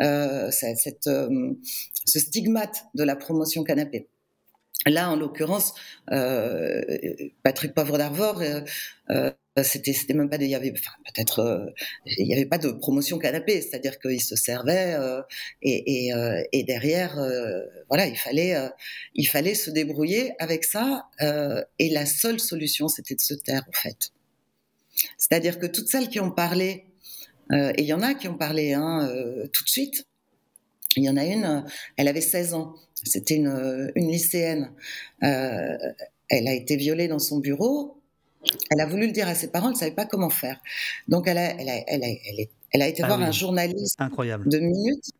cette, 0.00 1.10
ce 2.04 2.18
stigmate 2.20 2.84
de 2.94 3.02
la 3.02 3.16
promotion 3.16 3.64
canapé. 3.64 4.08
Là, 4.86 5.10
en 5.10 5.16
l'occurrence, 5.16 5.74
euh, 6.12 6.82
Patrick 7.42 7.74
Poivre 7.74 7.98
d'Arvor, 7.98 8.40
euh, 8.40 8.60
euh, 9.10 9.32
c'était, 9.62 9.92
même 10.14 10.30
pas, 10.30 10.36
il 10.36 10.48
y 10.48 10.54
avait, 10.54 10.72
enfin, 10.72 10.92
peut-être, 11.04 11.74
il 12.06 12.26
n'y 12.26 12.32
avait 12.32 12.46
pas 12.46 12.58
de 12.58 12.70
promotion 12.70 13.18
canapé, 13.18 13.60
c'est-à-dire 13.60 13.98
qu'il 13.98 14.22
se 14.22 14.36
servait 14.36 14.96
et, 15.62 16.64
derrière, 16.64 17.16
voilà, 17.88 18.06
il 18.06 18.16
fallait, 18.16 18.54
il 19.14 19.24
fallait 19.24 19.56
se 19.56 19.70
débrouiller 19.72 20.34
avec 20.38 20.62
ça. 20.62 21.08
et 21.20 21.90
la 21.90 22.06
seule 22.06 22.38
solution, 22.38 22.86
c'était 22.86 23.16
de 23.16 23.20
se 23.20 23.34
taire, 23.34 23.64
en 23.68 23.76
fait. 23.76 24.12
C'est-à-dire 25.16 25.58
que 25.58 25.66
toutes 25.66 25.88
celles 25.88 26.08
qui 26.08 26.20
ont 26.20 26.30
parlé, 26.30 26.86
et 27.52 27.82
il 27.82 27.86
y 27.86 27.92
en 27.92 28.02
a 28.02 28.14
qui 28.14 28.28
ont 28.28 28.38
parlé 28.38 28.74
hein, 28.74 29.10
tout 29.52 29.64
de 29.64 29.68
suite. 29.68 30.06
Il 30.98 31.04
y 31.04 31.10
en 31.10 31.16
a 31.16 31.24
une, 31.24 31.64
elle 31.96 32.08
avait 32.08 32.20
16 32.20 32.54
ans. 32.54 32.74
C'était 33.04 33.36
une, 33.36 33.92
une, 33.94 34.10
lycéenne. 34.10 34.72
Euh, 35.22 35.76
elle 36.28 36.48
a 36.48 36.52
été 36.52 36.76
violée 36.76 37.08
dans 37.08 37.18
son 37.18 37.38
bureau. 37.38 38.00
Elle 38.70 38.80
a 38.80 38.86
voulu 38.86 39.06
le 39.06 39.12
dire 39.12 39.28
à 39.28 39.34
ses 39.34 39.48
parents, 39.48 39.68
elle 39.68 39.74
ne 39.74 39.78
savait 39.78 39.94
pas 39.94 40.06
comment 40.06 40.30
faire. 40.30 40.60
Donc, 41.06 41.26
elle 41.26 41.38
a, 41.38 41.60
elle 41.60 41.68
a, 41.68 41.76
elle 41.86 42.04
a, 42.04 42.08
elle 42.72 42.82
a 42.82 42.88
été 42.88 43.02
ah 43.02 43.08
voir 43.08 43.18
oui. 43.18 43.24
un 43.26 43.32
journaliste 43.32 43.96
Incroyable. 43.98 44.48
de 44.48 44.58
minutes 44.58 45.10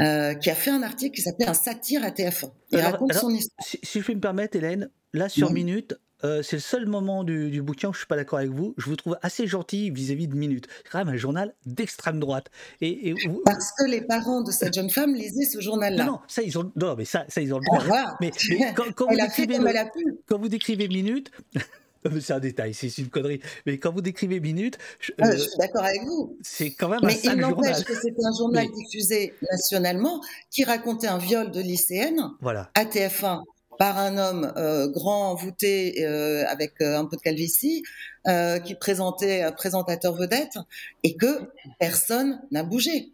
euh, 0.00 0.34
qui 0.34 0.50
a 0.50 0.54
fait 0.54 0.70
un 0.70 0.82
article 0.82 1.14
qui 1.14 1.22
s'appelait 1.22 1.46
Un 1.46 1.54
satire 1.54 2.04
à 2.04 2.10
TF1. 2.10 2.50
Il 2.70 2.78
alors, 2.78 2.92
raconte 2.92 3.10
alors, 3.12 3.22
son 3.22 3.30
histoire. 3.30 3.66
Si, 3.66 3.78
si, 3.82 4.00
je 4.00 4.04
puis 4.04 4.14
me 4.14 4.20
permettre, 4.20 4.56
Hélène, 4.56 4.90
là, 5.12 5.28
sur 5.28 5.48
Oui. 5.48 5.54
Minute, 5.54 5.94
euh, 6.24 6.42
c'est 6.42 6.56
le 6.56 6.60
seul 6.62 6.86
moment 6.86 7.24
du, 7.24 7.50
du, 7.50 7.62
bouquin 7.62 7.88
où 7.88 7.92
je 7.92 7.98
suis 7.98 8.06
pas 8.06 8.16
d'accord 8.16 8.38
avec 8.38 8.50
vous. 8.50 8.74
Je 8.78 8.86
vous 8.86 8.96
trouve 8.96 9.18
assez 9.22 9.46
gentil 9.46 9.90
vis-à-vis 9.90 10.26
-vis 10.26 10.30
de 10.30 10.36
Minute. 10.36 10.68
C'est 10.84 10.90
quand 10.90 10.98
même 10.98 11.08
un 11.08 11.16
journal 11.16 11.54
d'extrême 11.66 12.20
droite. 12.20 12.50
Et, 12.80 13.08
et 13.08 13.14
vous... 13.26 13.42
Parce 13.44 13.72
que 13.78 13.84
les 13.84 14.00
parents 14.02 14.42
de 14.42 14.50
cette 14.50 14.74
jeune 14.74 14.90
femme 14.90 15.14
lisaient 15.14 15.44
ce 15.44 15.60
journal-là. 15.60 16.04
Non, 16.04 16.12
non, 16.12 16.18
ça 16.28 16.42
ils 16.42 16.56
ont, 16.58 16.70
non, 16.76 16.94
mais 16.96 17.04
ça, 17.04 17.24
ça 17.28 17.40
ils 17.40 17.52
ont 17.52 17.58
le 17.58 17.64
droit. 17.64 17.84
Voilà. 17.84 18.16
Mais, 18.20 18.30
mais 18.50 18.72
quand, 18.76 18.92
quand, 18.94 19.08
vous 19.08 19.16
décrivez 19.16 19.58
quand 20.26 20.38
vous 20.38 20.48
décrivez 20.48 20.88
Minute, 20.88 21.30
c'est 22.20 22.32
un 22.32 22.40
détail, 22.40 22.74
c'est 22.74 22.96
une 22.98 23.08
connerie. 23.08 23.40
Mais 23.66 23.78
quand 23.78 23.92
vous 23.92 24.00
décrivez 24.00 24.40
Minute, 24.40 24.78
je- 25.00 25.12
Ah, 25.20 25.28
euh, 25.28 25.32
je 25.32 25.38
suis 25.38 25.58
d'accord 25.58 25.84
avec 25.84 26.02
vous. 26.02 26.36
c'est 26.42 26.72
quand 26.72 26.88
même 26.88 27.00
un 27.02 27.06
Mais 27.06 27.20
il 27.22 27.36
n'empêche 27.36 27.84
que 27.84 27.94
c'était 27.94 28.24
un 28.24 28.36
journal 28.36 28.66
Mais- 28.68 28.84
diffusé 28.84 29.34
nationalement 29.50 30.20
qui 30.50 30.64
racontait 30.64 31.08
un 31.08 31.18
viol 31.18 31.50
de 31.50 31.60
lycéenne 31.60 32.20
Voilà. 32.40 32.70
à 32.74 32.84
TF1 32.84 33.42
par 33.78 33.98
un 33.98 34.18
homme 34.18 34.52
euh, 34.56 34.88
grand, 34.88 35.34
voûté, 35.34 36.04
euh, 36.04 36.44
avec 36.48 36.80
euh, 36.80 36.98
un 36.98 37.04
peu 37.04 37.16
de 37.16 37.22
calvitie, 37.22 37.82
qui 38.64 38.76
présentait 38.76 39.42
un 39.42 39.50
présentateur 39.50 40.14
vedette, 40.14 40.56
et 41.02 41.16
que 41.16 41.50
personne 41.80 42.40
n'a 42.52 42.62
bougé. 42.62 43.12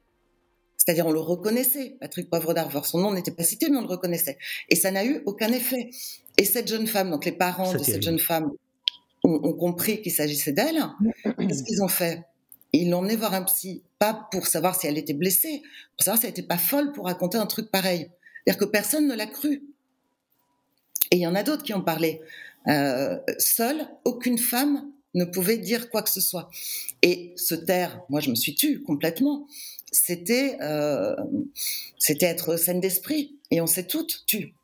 C'est-à-dire, 0.76 1.06
on 1.06 1.12
le 1.12 1.20
reconnaissait, 1.20 1.96
Patrick 1.98 2.28
Poivre 2.28 2.52
d'Arvor. 2.52 2.84
Son 2.84 2.98
nom 2.98 3.12
n'était 3.12 3.30
pas 3.30 3.42
cité, 3.42 3.70
mais 3.70 3.78
on 3.78 3.82
le 3.82 3.88
reconnaissait. 3.88 4.36
Et 4.68 4.76
ça 4.76 4.90
n'a 4.90 5.06
eu 5.06 5.22
aucun 5.24 5.50
effet. 5.52 5.88
Et 6.36 6.44
cette 6.44 6.68
jeune 6.68 6.86
femme, 6.86 7.10
donc 7.10 7.24
les 7.24 7.32
parents 7.32 7.72
de 7.72 7.82
cette 7.82 8.02
jeune 8.02 8.18
femme 8.18 8.50
ont, 9.24 9.40
ont 9.42 9.54
compris 9.54 10.02
qu'il 10.02 10.12
s'agissait 10.12 10.52
d'elle. 10.52 10.82
Qu'est-ce 11.38 11.64
qu'ils 11.64 11.82
ont 11.82 11.88
fait? 11.88 12.22
Ils 12.72 12.90
l'ont 12.90 12.98
emmenée 12.98 13.16
voir 13.16 13.32
un 13.32 13.44
psy, 13.44 13.82
pas 13.98 14.28
pour 14.30 14.46
savoir 14.46 14.78
si 14.78 14.86
elle 14.86 14.98
était 14.98 15.14
blessée, 15.14 15.62
pour 15.96 16.04
savoir 16.04 16.20
si 16.20 16.26
elle 16.26 16.32
n'était 16.32 16.42
pas 16.42 16.58
folle 16.58 16.92
pour 16.92 17.06
raconter 17.06 17.38
un 17.38 17.46
truc 17.46 17.70
pareil. 17.70 18.10
C'est-à-dire 18.44 18.66
que 18.66 18.70
personne 18.70 19.08
ne 19.08 19.14
l'a 19.14 19.26
cru. 19.26 19.62
Et 21.10 21.16
il 21.16 21.20
y 21.20 21.26
en 21.26 21.34
a 21.34 21.42
d'autres 21.42 21.62
qui 21.62 21.74
ont 21.74 21.82
parlé. 21.82 22.20
Euh, 22.68 23.18
seule, 23.38 23.88
aucune 24.04 24.38
femme 24.38 24.90
ne 25.14 25.24
pouvait 25.24 25.58
dire 25.58 25.90
quoi 25.90 26.02
que 26.02 26.10
ce 26.10 26.20
soit. 26.20 26.50
Et 27.02 27.32
se 27.36 27.54
taire, 27.54 28.02
moi 28.08 28.20
je 28.20 28.30
me 28.30 28.34
suis 28.34 28.54
tue 28.54 28.82
complètement. 28.82 29.46
C'était, 29.90 30.58
euh, 30.60 31.16
c'était 31.98 32.26
être 32.26 32.56
saine 32.56 32.80
d'esprit. 32.80 33.36
Et 33.50 33.60
on 33.60 33.66
s'est 33.66 33.86
toutes 33.86 34.24
tues. 34.26 34.54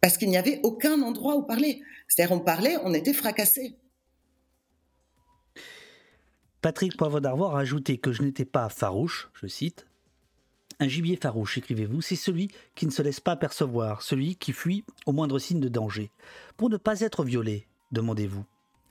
Parce 0.00 0.16
qu'il 0.16 0.30
n'y 0.30 0.38
avait 0.38 0.60
aucun 0.62 1.02
endroit 1.02 1.36
où 1.36 1.42
parler. 1.42 1.82
C'est-à-dire, 2.08 2.34
on 2.34 2.40
parlait, 2.40 2.76
on 2.84 2.94
était 2.94 3.12
fracassés. 3.12 3.76
Patrick 6.62 6.96
Poivre 6.96 7.20
d'Arvor 7.20 7.56
a 7.56 7.60
ajouté 7.60 7.98
que 7.98 8.12
je 8.12 8.22
n'étais 8.22 8.44
pas 8.44 8.68
farouche, 8.68 9.30
je 9.34 9.46
cite. 9.46 9.86
Un 10.82 10.88
gibier 10.88 11.16
farouche, 11.16 11.58
écrivez-vous, 11.58 12.00
c'est 12.00 12.16
celui 12.16 12.48
qui 12.74 12.86
ne 12.86 12.90
se 12.90 13.02
laisse 13.02 13.20
pas 13.20 13.36
percevoir, 13.36 14.00
celui 14.00 14.36
qui 14.36 14.54
fuit 14.54 14.82
au 15.04 15.12
moindre 15.12 15.38
signe 15.38 15.60
de 15.60 15.68
danger. 15.68 16.10
Pour 16.56 16.70
ne 16.70 16.78
pas 16.78 17.00
être 17.00 17.22
violé, 17.22 17.66
demandez-vous, 17.92 18.46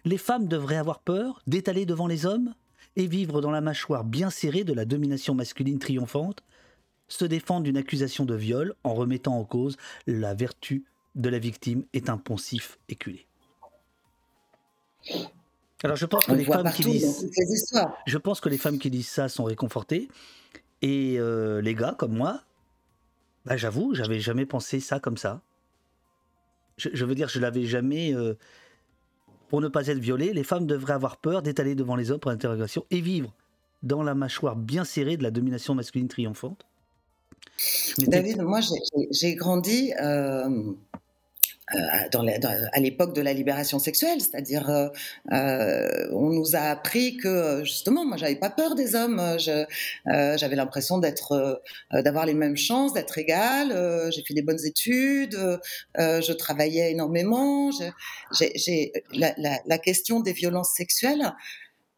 les 0.06 0.20
femmes 0.20 0.48
devraient 0.48 0.78
avoir 0.78 1.00
peur 1.00 1.42
d'étaler 1.48 1.88
devant 1.88 2.06
les 2.06 2.28
hommes 2.28 2.54
et 2.96 3.08
vivre 3.08 3.42
dans 3.42 3.50
la 3.50 3.62
mâchoire 3.62 4.04
bien 4.04 4.30
serrée 4.30 4.64
de 4.64 4.74
la 4.74 4.86
domination 4.86 5.34
masculine 5.34 5.80
triomphante, 5.80 6.44
se 7.08 7.26
défendre 7.26 7.64
d'une 7.64 7.78
accusation 7.78 8.24
de 8.24 8.36
viol 8.36 8.76
en 8.84 8.94
remettant 8.94 9.40
en 9.40 9.44
cause 9.44 9.76
la 10.06 10.36
vertu 10.36 10.86
de 11.16 11.30
la 11.30 11.40
victime 11.40 11.86
est 11.94 12.10
un 12.10 12.18
poncif 12.18 12.78
éculé. 12.88 13.26
Alors 15.84 15.96
je 15.96 16.06
pense 16.06 16.26
que 16.26 16.32
On 16.32 16.36
les 16.36 16.46
femmes 16.46 16.72
qui 16.72 16.84
partout 16.84 16.90
histoires. 16.90 17.98
je 18.06 18.18
pense 18.20 18.42
que 18.42 18.50
les 18.50 18.60
femmes 18.60 18.78
qui 18.78 18.92
disent 18.92 19.10
ça 19.10 19.28
sont 19.28 19.46
réconfortées. 19.46 20.08
Et 20.82 21.16
euh, 21.20 21.62
les 21.62 21.76
gars 21.76 21.96
comme 21.98 22.16
moi, 22.16 22.42
bah, 23.46 23.58
j'avoue, 23.58 23.94
j'avais 23.94 24.20
jamais 24.20 24.46
pensé 24.46 24.80
ça 24.80 25.00
comme 25.00 25.18
ça. 25.18 25.42
Je, 26.78 26.90
je 26.94 27.06
veux 27.06 27.16
dire, 27.16 27.28
je 27.30 27.40
l'avais 27.40 27.66
jamais. 27.66 28.14
euh, 28.14 28.36
pour 29.50 29.62
ne 29.62 29.68
pas 29.68 29.88
être 29.88 29.98
violé, 29.98 30.32
les 30.32 30.44
femmes 30.44 30.68
devraient 30.68 30.94
avoir 30.94 31.18
peur 31.18 31.42
d'étaler 31.42 31.74
devant 31.76 31.96
les 31.96 32.12
hommes 32.12 32.20
pour 32.20 32.30
l'interrogation 32.32 32.86
et 32.92 33.02
vivre 33.02 33.34
dans 33.82 34.04
la 34.04 34.14
mâchoire 34.14 34.56
bien 34.56 34.84
serrée 34.86 35.18
de 35.18 35.24
la 35.24 35.32
domination 35.32 35.74
masculine 35.74 36.08
triomphante. 36.08 36.66
David, 37.98 38.42
moi 38.42 38.60
j'ai- 39.12 39.36
grandi 39.36 39.92
euh, 40.02 40.74
dans 42.12 42.24
la- 42.24 42.38
dans- 42.40 42.56
à 42.74 42.80
l'époque 42.80 43.14
de 43.14 43.22
la 43.22 43.34
libération 43.34 43.80
sexuelle, 43.80 44.22
c'est-à-dire 44.22 44.70
euh, 44.70 44.88
euh, 45.32 46.08
on 46.14 46.30
nous 46.30 46.56
a 46.56 46.60
appris 46.62 47.18
que 47.18 47.28
euh, 47.28 47.64
justement, 47.64 48.06
moi 48.06 48.18
j'avais 48.18 48.36
pas 48.36 48.50
peur 48.50 48.76
des 48.76 48.96
hommes, 48.96 49.20
euh, 49.20 49.38
euh, 50.08 50.38
j'avais 50.38 50.56
l'impression 50.56 50.98
d'être, 50.98 51.32
euh, 51.34 51.56
euh, 51.94 52.02
d'avoir 52.02 52.26
les 52.26 52.34
mêmes 52.34 52.58
chances, 52.58 52.94
d'être 52.94 53.18
égale. 53.18 53.72
euh, 53.72 54.10
j'ai 54.12 54.24
fait 54.24 54.34
des 54.34 54.42
bonnes 54.42 54.64
études, 54.66 55.36
euh, 55.36 55.58
euh, 56.00 56.22
je 56.22 56.34
travaillais 56.34 56.92
énormément. 56.92 57.72
j'ai- 58.56 58.92
la, 59.14 59.34
la- 59.38 59.60
la 59.66 59.78
question 59.78 60.20
des 60.22 60.34
violences 60.34 60.72
sexuelles 60.76 61.34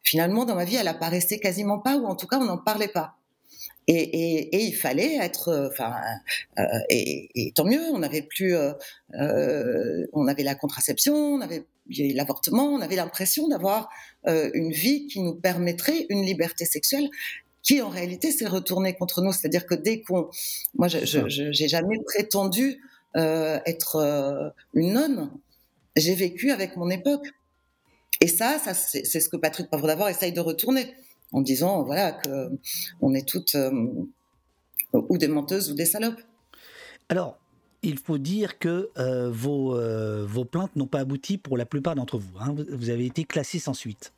finalement, 0.04 0.46
dans 0.46 0.56
ma 0.56 0.66
vie, 0.66 0.76
elle 0.76 0.88
apparaissait 0.88 1.40
quasiment 1.40 1.80
pas, 1.80 1.96
ou 1.98 2.06
en 2.08 2.16
tout 2.16 2.26
cas, 2.28 2.40
on 2.40 2.46
n'en 2.46 2.58
parlait 2.58 2.88
pas. 2.88 3.18
Et, 3.94 4.04
et, 4.04 4.56
et, 4.56 4.64
il 4.68 4.74
fallait 4.74 5.18
être, 5.18 5.50
euh, 5.50 5.68
enfin, 5.68 5.94
euh, 6.58 6.64
et, 6.88 7.30
et, 7.36 7.52
tant 7.52 7.66
mieux. 7.66 7.82
On 7.92 8.04
avait 8.04 8.22
plus, 8.22 8.56
euh, 8.56 10.08
on 10.14 10.28
avait 10.28 10.44
la 10.44 10.56
contraception, 10.56 11.14
on 11.14 11.42
avait 11.42 11.66
l'avortement, 11.90 12.68
on 12.68 12.80
avait 12.80 12.96
l'impression 12.96 13.50
d'avoir 13.50 13.90
une 14.26 14.72
vie 14.72 15.08
qui 15.08 15.20
nous 15.20 15.36
permettrait 15.36 16.06
une 16.08 16.24
liberté 16.26 16.64
sexuelle 16.64 17.10
qui 17.64 17.82
en 17.82 17.90
réalité 17.90 18.32
s'est 18.32 18.48
retournée 18.48 18.94
contre 18.96 19.22
nous. 19.22 19.34
C'est-à-dire 19.34 19.66
que 19.66 19.76
dès 19.76 20.02
qu'on, 20.02 20.30
moi, 20.74 20.88
je, 20.88 21.28
j'ai 21.28 21.68
jamais 21.68 21.98
prétendu 22.06 22.82
être 23.14 24.54
une 24.74 24.94
nonne. 24.94 25.32
J'ai 25.98 26.16
vécu 26.16 26.52
avec 26.52 26.78
mon 26.78 26.90
époque. 26.90 27.28
Et 28.22 28.28
ça, 28.28 28.58
ça 28.64 28.74
c'est 28.74 29.20
ce 29.20 29.28
que 29.28 29.36
Patrick 29.36 29.70
Poivre 29.70 29.88
d'Avor 29.88 30.08
essaye 30.08 30.32
de 30.32 30.40
retourner 30.40 30.94
en 31.32 31.42
disant 31.42 31.84
voilà 31.84 32.12
que 32.12 32.50
on 33.02 33.14
est 33.14 33.28
toutes 33.28 33.56
euh, 33.56 33.72
ou 34.94 35.18
des 35.18 35.28
menteuses 35.28 35.72
ou 35.72 35.74
des 35.74 35.86
salopes. 35.86 36.22
Alors, 37.10 37.38
il 37.84 37.98
faut 37.98 38.18
dire 38.18 38.60
que 38.60 38.90
euh, 38.98 39.32
vos, 39.32 39.76
euh, 39.76 40.26
vos 40.26 40.46
plaintes 40.46 40.76
n'ont 40.76 40.88
pas 40.88 41.00
abouti 41.00 41.38
pour 41.38 41.58
la 41.58 41.66
plupart 41.66 41.96
d'entre 41.96 42.18
vous. 42.18 42.38
Hein. 42.40 42.56
Vous 42.70 42.90
avez 42.90 43.06
été 43.06 43.24
classés 43.24 43.60
sans 43.60 43.74
suite. 43.74 44.14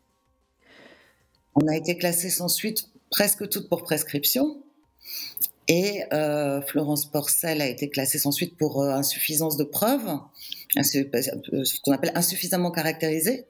On 1.55 1.67
a 1.67 1.75
été 1.75 1.97
classés 1.97 2.29
sans 2.29 2.49
suite 2.49 2.89
presque 3.09 3.47
toutes 3.49 3.69
pour 3.69 3.83
prescription. 3.83 4.61
Et 5.69 6.03
euh, 6.11 6.61
Florence 6.61 7.05
Porcel 7.05 7.61
a 7.61 7.67
été 7.67 7.89
classée 7.89 8.19
sans 8.19 8.31
suite 8.31 8.57
pour 8.57 8.83
insuffisance 8.83 9.55
de 9.55 9.63
preuves, 9.63 10.19
ce 10.81 11.81
qu'on 11.81 11.93
appelle 11.93 12.11
insuffisamment 12.15 12.69
caractérisé. 12.71 13.45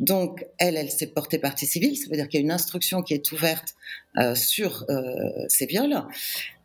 Donc, 0.00 0.46
elle, 0.58 0.78
elle 0.78 0.90
s'est 0.90 1.08
portée 1.08 1.38
partie 1.38 1.66
civile, 1.66 1.96
ça 1.96 2.08
veut 2.10 2.16
dire 2.16 2.26
qu'il 2.26 2.40
y 2.40 2.42
a 2.42 2.44
une 2.44 2.50
instruction 2.50 3.02
qui 3.02 3.12
est 3.12 3.32
ouverte 3.32 3.74
euh, 4.18 4.34
sur 4.34 4.86
euh, 4.88 5.04
ces 5.48 5.66
viols. 5.66 6.02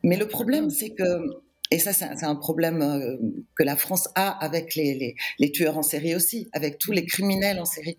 Mais 0.04 0.16
le 0.16 0.28
problème, 0.28 0.70
c'est 0.70 0.92
que, 0.92 1.42
et 1.70 1.78
ça, 1.78 1.92
c'est 1.92 2.24
un 2.24 2.36
problème 2.36 2.82
euh, 2.82 3.18
que 3.58 3.64
la 3.64 3.76
France 3.76 4.08
a 4.16 4.30
avec 4.44 4.76
les, 4.76 5.16
tueurs 5.54 5.78
en 5.78 5.84
série 5.84 6.16
aussi, 6.16 6.48
avec 6.54 6.78
tous 6.78 6.94
les 6.94 7.06
criminels 7.06 7.60
en 7.60 7.66
série, 7.66 7.98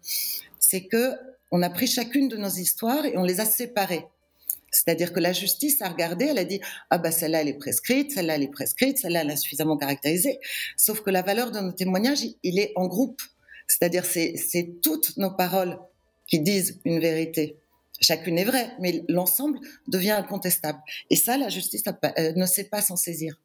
c'est 0.59 0.87
que 0.87 1.13
on 1.53 1.63
a 1.63 1.69
pris 1.69 1.87
chacune 1.87 2.29
de 2.29 2.37
nos 2.37 2.49
histoires 2.49 3.05
et 3.05 3.17
on 3.19 3.23
les 3.23 3.39
a 3.39 3.45
séparées. 3.45 4.05
C'est-à-dire 4.73 5.13
que 5.13 5.21
la 5.21 5.33
justice 5.33 5.81
a 5.81 5.89
regardé, 5.89 6.27
elle 6.27 6.39
a 6.39 6.45
dit 6.45 6.61
ah 6.91 6.99
bah 6.99 7.13
celle-là 7.13 7.43
elle 7.43 7.49
est 7.49 7.59
prescrite, 7.59 8.11
celle-là 8.11 8.35
elle 8.35 8.43
est 8.43 8.51
prescrite, 8.51 8.99
celle-là 8.99 9.21
elle 9.21 9.31
a 9.31 9.37
suffisamment 9.37 9.77
caractérisé. 9.77 10.41
Sauf 10.77 11.03
que 11.03 11.11
la 11.11 11.23
valeur 11.23 11.51
de 11.51 11.61
nos 11.61 11.73
témoignages, 11.73 12.25
il 12.43 12.59
est 12.59 12.73
en 12.75 12.89
groupe. 12.89 13.23
C'est-à-dire, 13.67 14.05
c'est 14.05 14.81
toutes 14.83 15.17
nos 15.17 15.31
paroles 15.31 15.79
qui 16.27 16.41
disent 16.41 16.81
une 16.85 17.01
vérité. 17.01 17.59
Chacune 18.01 18.39
est 18.39 18.45
vraie, 18.45 18.73
mais 18.81 19.05
l'ensemble 19.09 19.59
devient 19.89 20.11
incontestable. 20.11 20.79
Et 21.11 21.17
ça, 21.17 21.39
la 21.39 21.49
justice 21.49 21.85
euh, 21.87 22.33
ne 22.35 22.47
sait 22.47 22.65
pas 22.65 22.83
s'en 22.83 22.97
saisir. 22.97 23.41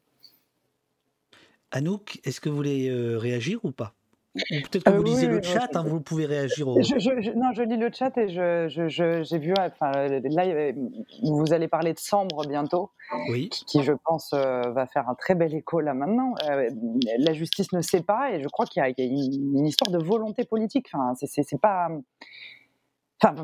Anouk, 1.70 2.20
est-ce 2.24 2.40
que 2.40 2.50
vous 2.50 2.56
voulez 2.56 2.88
euh, 2.88 3.16
réagir 3.16 3.64
ou 3.64 3.72
pas? 3.72 3.94
Peut-être 4.34 4.84
que 4.84 4.90
vous 4.90 5.02
lisez 5.02 5.26
oui, 5.26 5.34
le 5.34 5.42
chat, 5.42 5.68
hein, 5.74 5.84
vous 5.86 6.00
pouvez 6.00 6.24
réagir 6.24 6.66
au... 6.66 6.80
Je, 6.80 6.98
je, 6.98 7.30
non, 7.36 7.52
je 7.52 7.62
lis 7.62 7.76
le 7.76 7.90
chat 7.92 8.16
et 8.16 8.28
j'ai 8.28 9.38
vu, 9.38 9.52
enfin, 9.58 9.92
là, 9.92 10.72
vous 11.22 11.52
allez 11.52 11.68
parler 11.68 11.92
de 11.92 11.98
Sambre 11.98 12.46
bientôt, 12.48 12.90
oui. 13.28 13.50
qui, 13.50 13.64
qui, 13.66 13.82
je 13.82 13.92
pense, 13.92 14.32
euh, 14.32 14.62
va 14.70 14.86
faire 14.86 15.08
un 15.10 15.14
très 15.14 15.34
bel 15.34 15.54
écho 15.54 15.80
là 15.80 15.92
maintenant. 15.92 16.34
Euh, 16.48 16.68
la 17.18 17.32
justice 17.34 17.72
ne 17.72 17.82
sait 17.82 18.02
pas 18.02 18.32
et 18.32 18.42
je 18.42 18.48
crois 18.48 18.64
qu'il 18.64 18.82
y, 18.82 19.02
y, 19.02 19.04
a 19.04 19.06
une, 19.06 19.66
histoire 19.66 19.90
de 19.90 20.02
volonté 20.02 20.44
politique. 20.44 20.88
Enfin, 20.94 21.12
c'est 21.14 21.60
pas... 21.60 21.88
Enfin, 23.22 23.34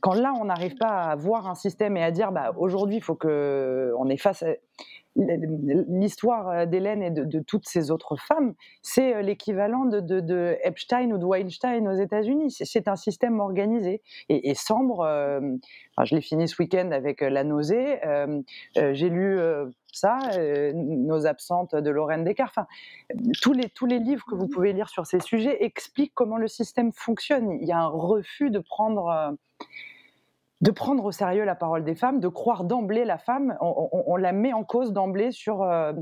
quand 0.00 0.14
là, 0.14 0.32
on 0.40 0.46
n'arrive 0.46 0.76
pas 0.76 1.02
à 1.02 1.14
voir 1.14 1.46
un 1.46 1.54
système 1.54 1.96
et 1.98 2.02
à 2.02 2.10
dire, 2.10 2.32
bah, 2.32 2.52
aujourd'hui, 2.56 2.96
il 2.96 3.02
faut 3.02 3.18
face... 4.18 4.42
À 4.42 4.54
l'histoire 5.16 6.48
euh, 6.48 6.66
d'Hélène 6.66 7.02
et 7.02 7.10
de, 7.10 7.40
toutes 7.40 7.68
ces 7.68 7.90
autres 7.90 8.16
femmes, 8.16 8.54
c'est 8.82 9.14
euh, 9.14 9.22
l'équivalent 9.22 9.84
de, 9.84 10.00
de, 10.00 10.56
Epstein 10.62 11.10
ou 11.12 11.18
de 11.18 11.24
Weinstein 11.24 11.86
aux 11.86 11.94
États-Unis. 11.94 12.50
C'est 12.50 12.88
un 12.88 12.96
système 12.96 13.40
organisé. 13.40 14.02
Et, 14.28 14.50
et 14.50 14.54
Sambre, 14.54 15.00
euh, 15.00 15.40
je 16.02 16.14
l'ai 16.14 16.20
fini 16.20 16.48
ce 16.48 16.60
week-end 16.60 16.90
avec 16.92 17.20
La 17.20 17.44
nausée, 17.44 18.00
j'ai 18.74 19.08
lu 19.08 19.38
ça, 19.92 20.18
Nos 20.74 21.26
absentes 21.26 21.74
de 21.74 21.90
Lorraine 21.90 22.24
Descartes. 22.24 22.58
Tous, 23.42 23.52
les, 23.52 23.68
tous 23.68 23.86
les 23.86 23.98
livres 23.98 24.24
que 24.24 24.34
vous 24.34 24.48
pouvez 24.48 24.72
lire 24.72 24.88
sur 24.88 25.06
ces 25.06 25.20
sujets 25.20 25.62
expliquent 25.64 26.14
comment 26.14 26.38
le 26.38 26.48
système 26.48 26.92
fonctionne. 26.92 27.50
Il 27.60 27.68
y 27.68 27.72
a 27.72 27.78
un 27.78 27.88
refus 27.88 28.50
de 28.50 28.58
prendre 28.58 29.36
de 30.62 30.70
prendre 30.70 31.04
au 31.04 31.10
sérieux 31.10 31.44
la 31.44 31.56
parole 31.56 31.84
des 31.84 31.96
femmes, 31.96 32.20
de 32.20 32.28
croire 32.28 32.64
d'emblée 32.64 33.04
la 33.04 33.18
femme, 33.18 33.56
on, 33.60 34.16
la 34.16 34.32
met 34.32 34.52
en 34.52 34.64
cause 34.64 34.92
d'emblée 34.92 35.32
sur... 35.32 35.62
Euh, 35.62 35.92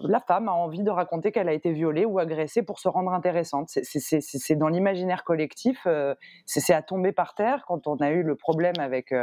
la 0.00 0.20
femme 0.20 0.48
a 0.48 0.52
envie 0.52 0.82
de 0.82 0.90
raconter 0.90 1.32
qu'elle 1.32 1.50
a 1.50 1.52
été 1.52 1.70
violée 1.70 2.06
ou 2.06 2.18
agressée 2.18 2.62
pour 2.62 2.78
se 2.78 2.88
rendre 2.88 3.12
intéressante. 3.12 3.68
C'est 3.68 4.56
dans 4.56 4.68
l'imaginaire 4.68 5.22
collectif, 5.22 5.82
euh, 5.86 6.14
c'est 6.46 6.72
à 6.72 6.80
tomber 6.80 7.12
par 7.12 7.34
terre 7.34 7.64
quand 7.66 7.86
on 7.86 7.96
a 7.96 8.10
eu 8.10 8.22
le 8.22 8.36
problème 8.36 8.78
avec, 8.78 9.12
euh, 9.12 9.22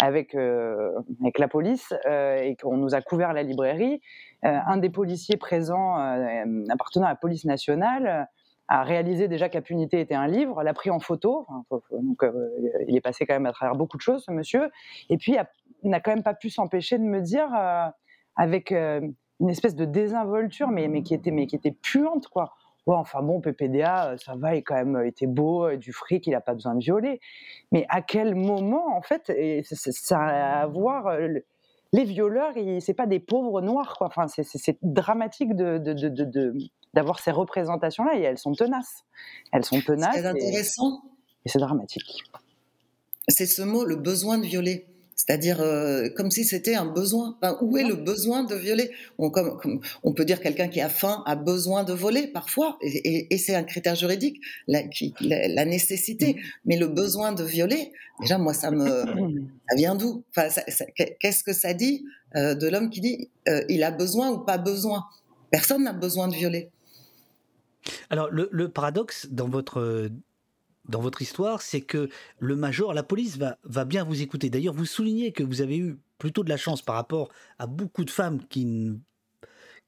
avec, 0.00 0.34
avec 0.34 1.38
la 1.38 1.48
police 1.48 1.92
et 2.06 2.56
qu'on 2.56 2.78
nous 2.78 2.94
a 2.94 3.02
couvert 3.02 3.34
la 3.34 3.42
librairie. 3.42 4.00
Un 4.42 4.78
des 4.78 4.88
policiers 4.88 5.36
présents 5.36 5.96
appartenant 6.70 7.06
à 7.06 7.10
la 7.10 7.16
police 7.16 7.44
nationale 7.44 8.28
a 8.70 8.84
réalisé 8.84 9.26
déjà 9.26 9.48
qu'Impunité 9.48 10.00
était 10.00 10.14
un 10.14 10.28
livre, 10.28 10.62
l'a 10.62 10.72
pris 10.72 10.90
en 10.90 11.00
photo, 11.00 11.44
donc 11.90 12.22
euh, 12.22 12.48
il 12.86 12.96
est 12.96 13.00
passé 13.00 13.26
quand 13.26 13.34
même 13.34 13.46
à 13.46 13.52
travers 13.52 13.74
beaucoup 13.74 13.96
de 13.96 14.02
choses, 14.02 14.24
ce 14.24 14.30
monsieur, 14.30 14.70
et 15.10 15.18
puis 15.18 15.36
n'a 15.82 15.98
quand 15.98 16.12
même 16.12 16.22
pas 16.22 16.34
pu 16.34 16.50
s'empêcher 16.50 16.96
de 16.96 17.02
me 17.02 17.20
dire, 17.20 17.52
euh, 17.52 17.88
avec 18.36 18.70
euh, 18.70 19.00
une 19.40 19.50
espèce 19.50 19.74
de 19.74 19.84
désinvolture, 19.84 20.68
mais, 20.68 20.86
mais, 20.86 21.02
qui 21.02 21.14
était, 21.14 21.32
mais 21.32 21.48
qui 21.48 21.56
était 21.56 21.72
puante, 21.72 22.28
quoi. 22.28 22.54
Ouais, 22.86 22.94
enfin 22.94 23.22
bon, 23.22 23.40
PPDA, 23.40 24.14
ça 24.18 24.36
va, 24.36 24.54
il 24.54 24.62
quand 24.62 24.76
même 24.76 25.04
été 25.04 25.26
beau, 25.26 25.74
du 25.74 25.92
fric, 25.92 26.28
il 26.28 26.30
n'a 26.30 26.40
pas 26.40 26.54
besoin 26.54 26.76
de 26.76 26.80
violer. 26.80 27.20
Mais 27.72 27.86
à 27.88 28.02
quel 28.02 28.36
moment, 28.36 28.96
en 28.96 29.02
fait, 29.02 29.30
et 29.30 29.62
ça 29.64 30.18
a 30.18 30.60
à 30.62 30.66
voir 30.66 31.08
les 31.92 32.04
violeurs, 32.04 32.52
c'est 32.80 32.94
pas 32.94 33.06
des 33.06 33.20
pauvres 33.20 33.60
noirs, 33.60 33.96
quoi. 33.98 34.06
Enfin, 34.06 34.26
c'est 34.28 34.78
dramatique 34.82 35.54
de, 35.56 35.78
de, 35.78 35.92
de, 35.92 36.24
de 36.24 36.54
d'avoir 36.92 37.20
ces 37.20 37.30
représentations-là 37.30 38.16
et 38.16 38.22
elles 38.22 38.38
sont 38.38 38.52
tenaces. 38.52 39.04
Elles 39.52 39.64
sont 39.64 39.80
tenaces. 39.80 40.14
C'est 40.14 40.26
intéressant. 40.26 41.02
Et, 41.44 41.46
et 41.46 41.48
c'est 41.48 41.60
dramatique. 41.60 42.24
C'est 43.28 43.46
ce 43.46 43.62
mot, 43.62 43.84
le 43.84 43.96
besoin 43.96 44.38
de 44.38 44.44
violer. 44.44 44.86
C'est-à-dire 45.20 45.60
euh, 45.60 46.08
comme 46.16 46.30
si 46.30 46.44
c'était 46.44 46.76
un 46.76 46.86
besoin. 46.86 47.36
Enfin, 47.42 47.58
où 47.60 47.76
est 47.76 47.84
le 47.84 47.94
besoin 47.94 48.42
de 48.42 48.54
violer? 48.54 48.90
On, 49.18 49.28
comme, 49.28 49.58
comme, 49.58 49.80
on 50.02 50.14
peut 50.14 50.24
dire 50.24 50.40
quelqu'un 50.40 50.68
qui 50.68 50.80
a 50.80 50.88
faim 50.88 51.22
a 51.26 51.36
besoin 51.36 51.84
de 51.84 51.92
voler 51.92 52.26
parfois, 52.26 52.78
et, 52.80 52.88
et, 52.88 53.34
et 53.34 53.36
c'est 53.36 53.54
un 53.54 53.64
critère 53.64 53.94
juridique, 53.96 54.40
la, 54.66 54.82
qui, 54.84 55.12
la, 55.20 55.46
la, 55.48 55.66
nécessité. 55.66 56.36
Mais 56.64 56.78
le 56.78 56.88
besoin 56.88 57.32
de 57.32 57.44
violer, 57.44 57.92
déjà 58.18 58.38
moi 58.38 58.54
ça 58.54 58.70
me, 58.70 58.88
ça 59.68 59.76
vient 59.76 59.94
d'où? 59.94 60.24
Enfin, 60.30 60.48
Qu'est-ce 61.20 61.44
que 61.44 61.52
ça 61.52 61.74
dit 61.74 62.02
euh, 62.36 62.54
de 62.54 62.66
l'homme 62.68 62.88
qui 62.88 63.02
dit 63.02 63.28
euh, 63.46 63.62
il 63.68 63.84
a 63.84 63.90
besoin 63.90 64.30
ou 64.30 64.38
pas 64.38 64.56
besoin? 64.56 65.04
Personne 65.50 65.84
n'a 65.84 65.92
besoin 65.92 66.28
de 66.28 66.34
violer. 66.34 66.70
Alors 68.08 68.30
le, 68.30 68.48
le 68.52 68.70
paradoxe 68.70 69.26
dans 69.30 69.50
votre 69.50 70.08
dans 70.90 71.00
votre 71.00 71.22
histoire, 71.22 71.62
c'est 71.62 71.80
que 71.80 72.08
le 72.38 72.56
major, 72.56 72.92
la 72.92 73.02
police 73.02 73.38
va, 73.38 73.84
bien 73.84 74.04
vous 74.04 74.22
écouter. 74.22 74.50
D'ailleurs, 74.50 74.74
vous 74.74 74.84
soulignez 74.84 75.32
que 75.32 75.42
vous 75.42 75.62
avez 75.62 75.78
eu 75.78 75.98
plutôt 76.18 76.44
de 76.44 76.50
la 76.50 76.56
chance 76.56 76.82
par 76.82 76.96
rapport 76.96 77.30
à 77.58 77.66
beaucoup 77.66 78.04
de 78.04 78.10
femmes 78.10 78.40
qui 78.48 78.92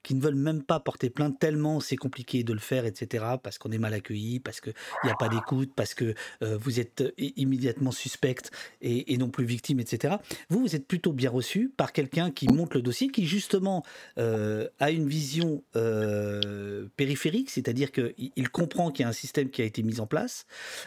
qui 0.02 0.14
ne 0.14 0.20
veulent 0.20 0.34
même 0.34 0.62
pas 0.62 0.80
porter 0.80 1.10
plainte 1.10 1.38
tellement 1.38 1.80
c'est 1.80 1.96
compliqué 1.96 2.44
de 2.44 2.52
le 2.52 2.58
faire, 2.58 2.84
etc. 2.86 3.24
Parce 3.42 3.58
qu'on 3.58 3.70
est 3.70 3.78
mal 3.78 3.94
accueilli, 3.94 4.40
parce 4.40 4.60
qu'il 4.60 4.74
n'y 5.04 5.10
a 5.10 5.14
pas 5.14 5.28
d'écoute, 5.28 5.72
parce 5.74 5.94
que 5.94 6.14
euh, 6.42 6.56
vous 6.58 6.80
êtes 6.80 7.04
immédiatement 7.18 7.92
suspecte 7.92 8.50
et, 8.80 9.16
non 9.16 9.28
plus 9.28 9.44
victime, 9.44 9.80
etc. 9.80 10.16
Vous, 10.48 10.60
vous 10.60 10.74
êtes 10.74 10.86
plutôt 10.86 11.12
bien 11.12 11.30
reçu 11.30 11.72
par 11.76 11.92
quelqu'un 11.92 12.30
qui 12.30 12.48
monte 12.48 12.74
le 12.74 12.82
dossier, 12.82 13.08
qui 13.08 13.26
justement 13.26 13.84
euh, 14.18 14.68
a 14.80 14.90
une 14.90 15.08
vision 15.08 15.62
euh, 15.76 16.86
périphérique, 16.96 17.50
c'est-à-dire 17.50 17.92
qu'il 17.92 18.48
comprend 18.50 18.90
qu'il 18.90 19.04
y 19.04 19.06
a 19.06 19.08
un 19.08 19.12
système 19.12 19.50
qui 19.50 19.62
a 19.62 19.64
été 19.64 19.82
mis 19.82 20.00
en 20.00 20.06
place 20.06 20.46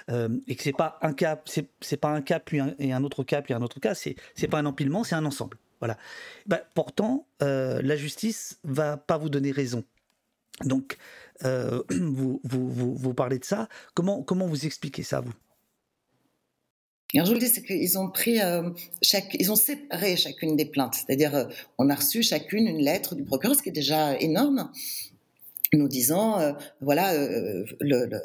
euh, 0.09 0.29
et 0.47 0.55
que 0.55 0.63
c'est 0.63 0.73
pas 0.73 0.97
un 1.01 1.13
cas, 1.13 1.41
c'est 1.45 1.97
pas 1.97 2.09
un 2.09 2.21
cas 2.21 2.39
puis 2.39 2.59
un, 2.59 2.75
et 2.79 2.93
un 2.93 3.03
autre 3.03 3.23
cas 3.23 3.41
puis 3.41 3.53
un 3.53 3.61
autre 3.61 3.79
cas, 3.79 3.95
c'est 3.95 4.15
pas 4.49 4.59
un 4.59 4.65
empilement, 4.65 5.03
c'est 5.03 5.15
un 5.15 5.25
ensemble. 5.25 5.57
Voilà. 5.79 5.97
Bah, 6.45 6.61
pourtant, 6.73 7.27
euh, 7.41 7.81
la 7.81 7.95
justice 7.95 8.59
va 8.63 8.97
pas 8.97 9.17
vous 9.17 9.29
donner 9.29 9.51
raison. 9.51 9.83
Donc, 10.63 10.97
euh, 11.43 11.83
vous, 11.89 12.41
vous, 12.43 12.69
vous, 12.69 12.95
vous, 12.95 13.13
parlez 13.13 13.39
de 13.39 13.45
ça. 13.45 13.67
Comment, 13.93 14.23
comment 14.23 14.47
vous 14.47 14.65
expliquez 14.65 15.03
ça, 15.03 15.21
vous? 15.21 15.33
Alors, 17.13 17.27
je 17.27 17.31
vous 17.31 17.39
le 17.39 17.45
dis, 17.45 17.49
c'est 17.49 17.61
qu'ils 17.61 17.97
ont 17.97 18.09
pris 18.09 18.41
euh, 18.41 18.69
chaque, 19.01 19.35
ils 19.39 19.51
ont 19.51 19.55
séparé 19.55 20.17
chacune 20.17 20.55
des 20.55 20.65
plaintes. 20.65 20.95
C'est-à-dire, 20.95 21.47
on 21.77 21.89
a 21.89 21.95
reçu 21.95 22.23
chacune 22.23 22.67
une 22.67 22.81
lettre 22.81 23.15
du 23.15 23.23
procureur, 23.23 23.55
ce 23.55 23.61
qui 23.61 23.69
est 23.69 23.73
déjà 23.73 24.17
énorme, 24.19 24.71
nous 25.73 25.87
disant, 25.87 26.55
voilà, 26.81 27.13
le 27.79 28.19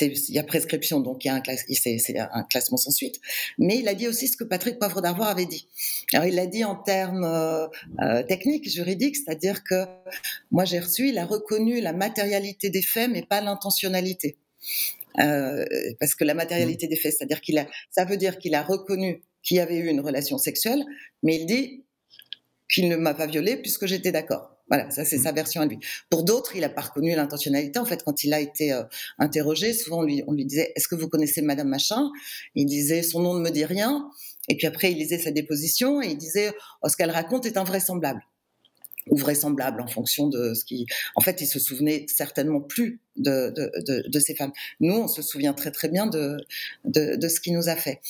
il 0.00 0.34
y 0.34 0.38
a 0.38 0.44
prescription, 0.44 1.00
donc 1.00 1.24
il 1.24 1.28
y 1.28 1.30
a 1.30 1.34
un, 1.34 2.42
classement 2.44 2.76
sans 2.76 2.90
suite. 2.90 3.20
Mais 3.58 3.78
il 3.78 3.88
a 3.88 3.94
dit 3.94 4.06
aussi 4.08 4.28
ce 4.28 4.36
que 4.36 4.44
Patrick 4.44 4.78
Poivre 4.78 5.00
d'Arvoir 5.00 5.28
avait 5.28 5.46
dit. 5.46 5.68
Alors 6.12 6.26
il 6.26 6.34
l'a 6.34 6.46
dit 6.46 6.64
en 6.64 6.76
termes 6.76 7.24
euh, 7.24 7.66
euh, 8.00 8.22
techniques, 8.22 8.68
juridiques, 8.68 9.16
c'est-à-dire 9.16 9.64
que 9.64 9.84
moi 10.50 10.64
j'ai 10.64 10.78
reçu, 10.78 11.08
il 11.08 11.18
a 11.18 11.24
reconnu 11.24 11.80
la 11.80 11.92
matérialité 11.92 12.70
des 12.70 12.82
faits, 12.82 13.10
mais 13.10 13.22
pas 13.22 13.40
l'intentionnalité. 13.40 14.36
Euh, 15.18 15.64
parce 15.98 16.14
que 16.14 16.24
la 16.24 16.34
matérialité 16.34 16.86
des 16.86 16.96
faits, 16.96 17.14
c'est-à-dire 17.16 17.40
qu'il 17.40 17.58
a, 17.58 17.66
ça 17.90 18.04
veut 18.04 18.16
dire 18.16 18.38
qu'il 18.38 18.54
a 18.54 18.62
reconnu 18.62 19.22
qu'il 19.42 19.56
y 19.56 19.60
avait 19.60 19.78
eu 19.78 19.88
une 19.88 20.00
relation 20.00 20.38
sexuelle, 20.38 20.84
mais 21.22 21.36
il 21.36 21.46
dit 21.46 21.84
qu'il 22.70 22.88
ne 22.88 22.96
m'a 22.96 23.14
pas 23.14 23.26
violée 23.26 23.56
puisque 23.56 23.86
j'étais 23.86 24.12
d'accord. 24.12 24.57
Voilà, 24.68 24.90
ça 24.90 25.04
c'est 25.04 25.18
sa 25.18 25.32
version 25.32 25.60
à 25.60 25.66
lui. 25.66 25.78
Pour 26.10 26.24
d'autres, 26.24 26.54
il 26.54 26.60
n'a 26.60 26.68
pas 26.68 26.82
reconnu 26.82 27.14
l'intentionnalité. 27.14 27.78
En 27.78 27.84
fait, 27.84 28.02
quand 28.04 28.24
il 28.24 28.34
a 28.34 28.40
été 28.40 28.72
euh, 28.72 28.82
interrogé, 29.18 29.72
souvent 29.72 30.00
on 30.00 30.02
lui, 30.02 30.22
on 30.26 30.32
lui 30.32 30.44
disait 30.44 30.72
Est-ce 30.76 30.88
que 30.88 30.94
vous 30.94 31.08
connaissez 31.08 31.42
Madame 31.42 31.68
Machin? 31.68 32.10
Il 32.54 32.66
disait 32.66 33.02
Son 33.02 33.20
nom 33.20 33.34
ne 33.34 33.40
me 33.40 33.50
dit 33.50 33.64
rien. 33.64 34.10
Et 34.48 34.56
puis 34.56 34.66
après, 34.66 34.92
il 34.92 34.98
lisait 34.98 35.18
sa 35.18 35.30
déposition 35.30 36.02
et 36.02 36.08
il 36.08 36.18
disait 36.18 36.52
oh, 36.82 36.88
Ce 36.88 36.96
qu'elle 36.96 37.10
raconte 37.10 37.46
est 37.46 37.56
invraisemblable 37.56 38.22
ou 39.10 39.16
vraisemblable 39.16 39.80
en 39.80 39.86
fonction 39.86 40.28
de 40.28 40.54
ce 40.54 40.64
qui. 40.64 40.86
En 41.16 41.20
fait, 41.20 41.40
il 41.40 41.46
se 41.46 41.58
souvenait 41.58 42.06
certainement 42.08 42.60
plus 42.60 43.00
de, 43.16 43.50
de, 43.50 44.06
de, 44.06 44.20
ces 44.20 44.34
femmes. 44.34 44.52
Nous, 44.80 44.94
on 44.94 45.08
se 45.08 45.22
souvient 45.22 45.54
très 45.54 45.70
très 45.70 45.88
bien 45.88 46.06
de, 46.06 46.36
de, 46.84 47.28
ce 47.28 47.40
qu'il 47.40 47.54
nous 47.54 47.68
a 47.68 47.76
fait. 47.76 48.00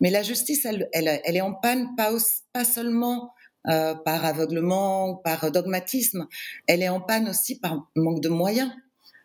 Mais 0.00 0.10
la 0.10 0.22
justice, 0.22 0.64
elle, 0.64 0.88
elle, 0.92 1.20
elle 1.24 1.36
est 1.36 1.40
en 1.40 1.54
panne 1.54 1.94
pas, 1.96 2.12
pas 2.52 2.64
seulement 2.64 3.32
euh, 3.66 3.94
par 3.94 4.24
aveuglement, 4.24 5.16
par 5.16 5.50
dogmatisme, 5.50 6.26
elle 6.66 6.82
est 6.82 6.88
en 6.88 7.00
panne 7.00 7.28
aussi 7.28 7.58
par 7.58 7.88
manque 7.96 8.20
de 8.20 8.28
moyens. 8.28 8.70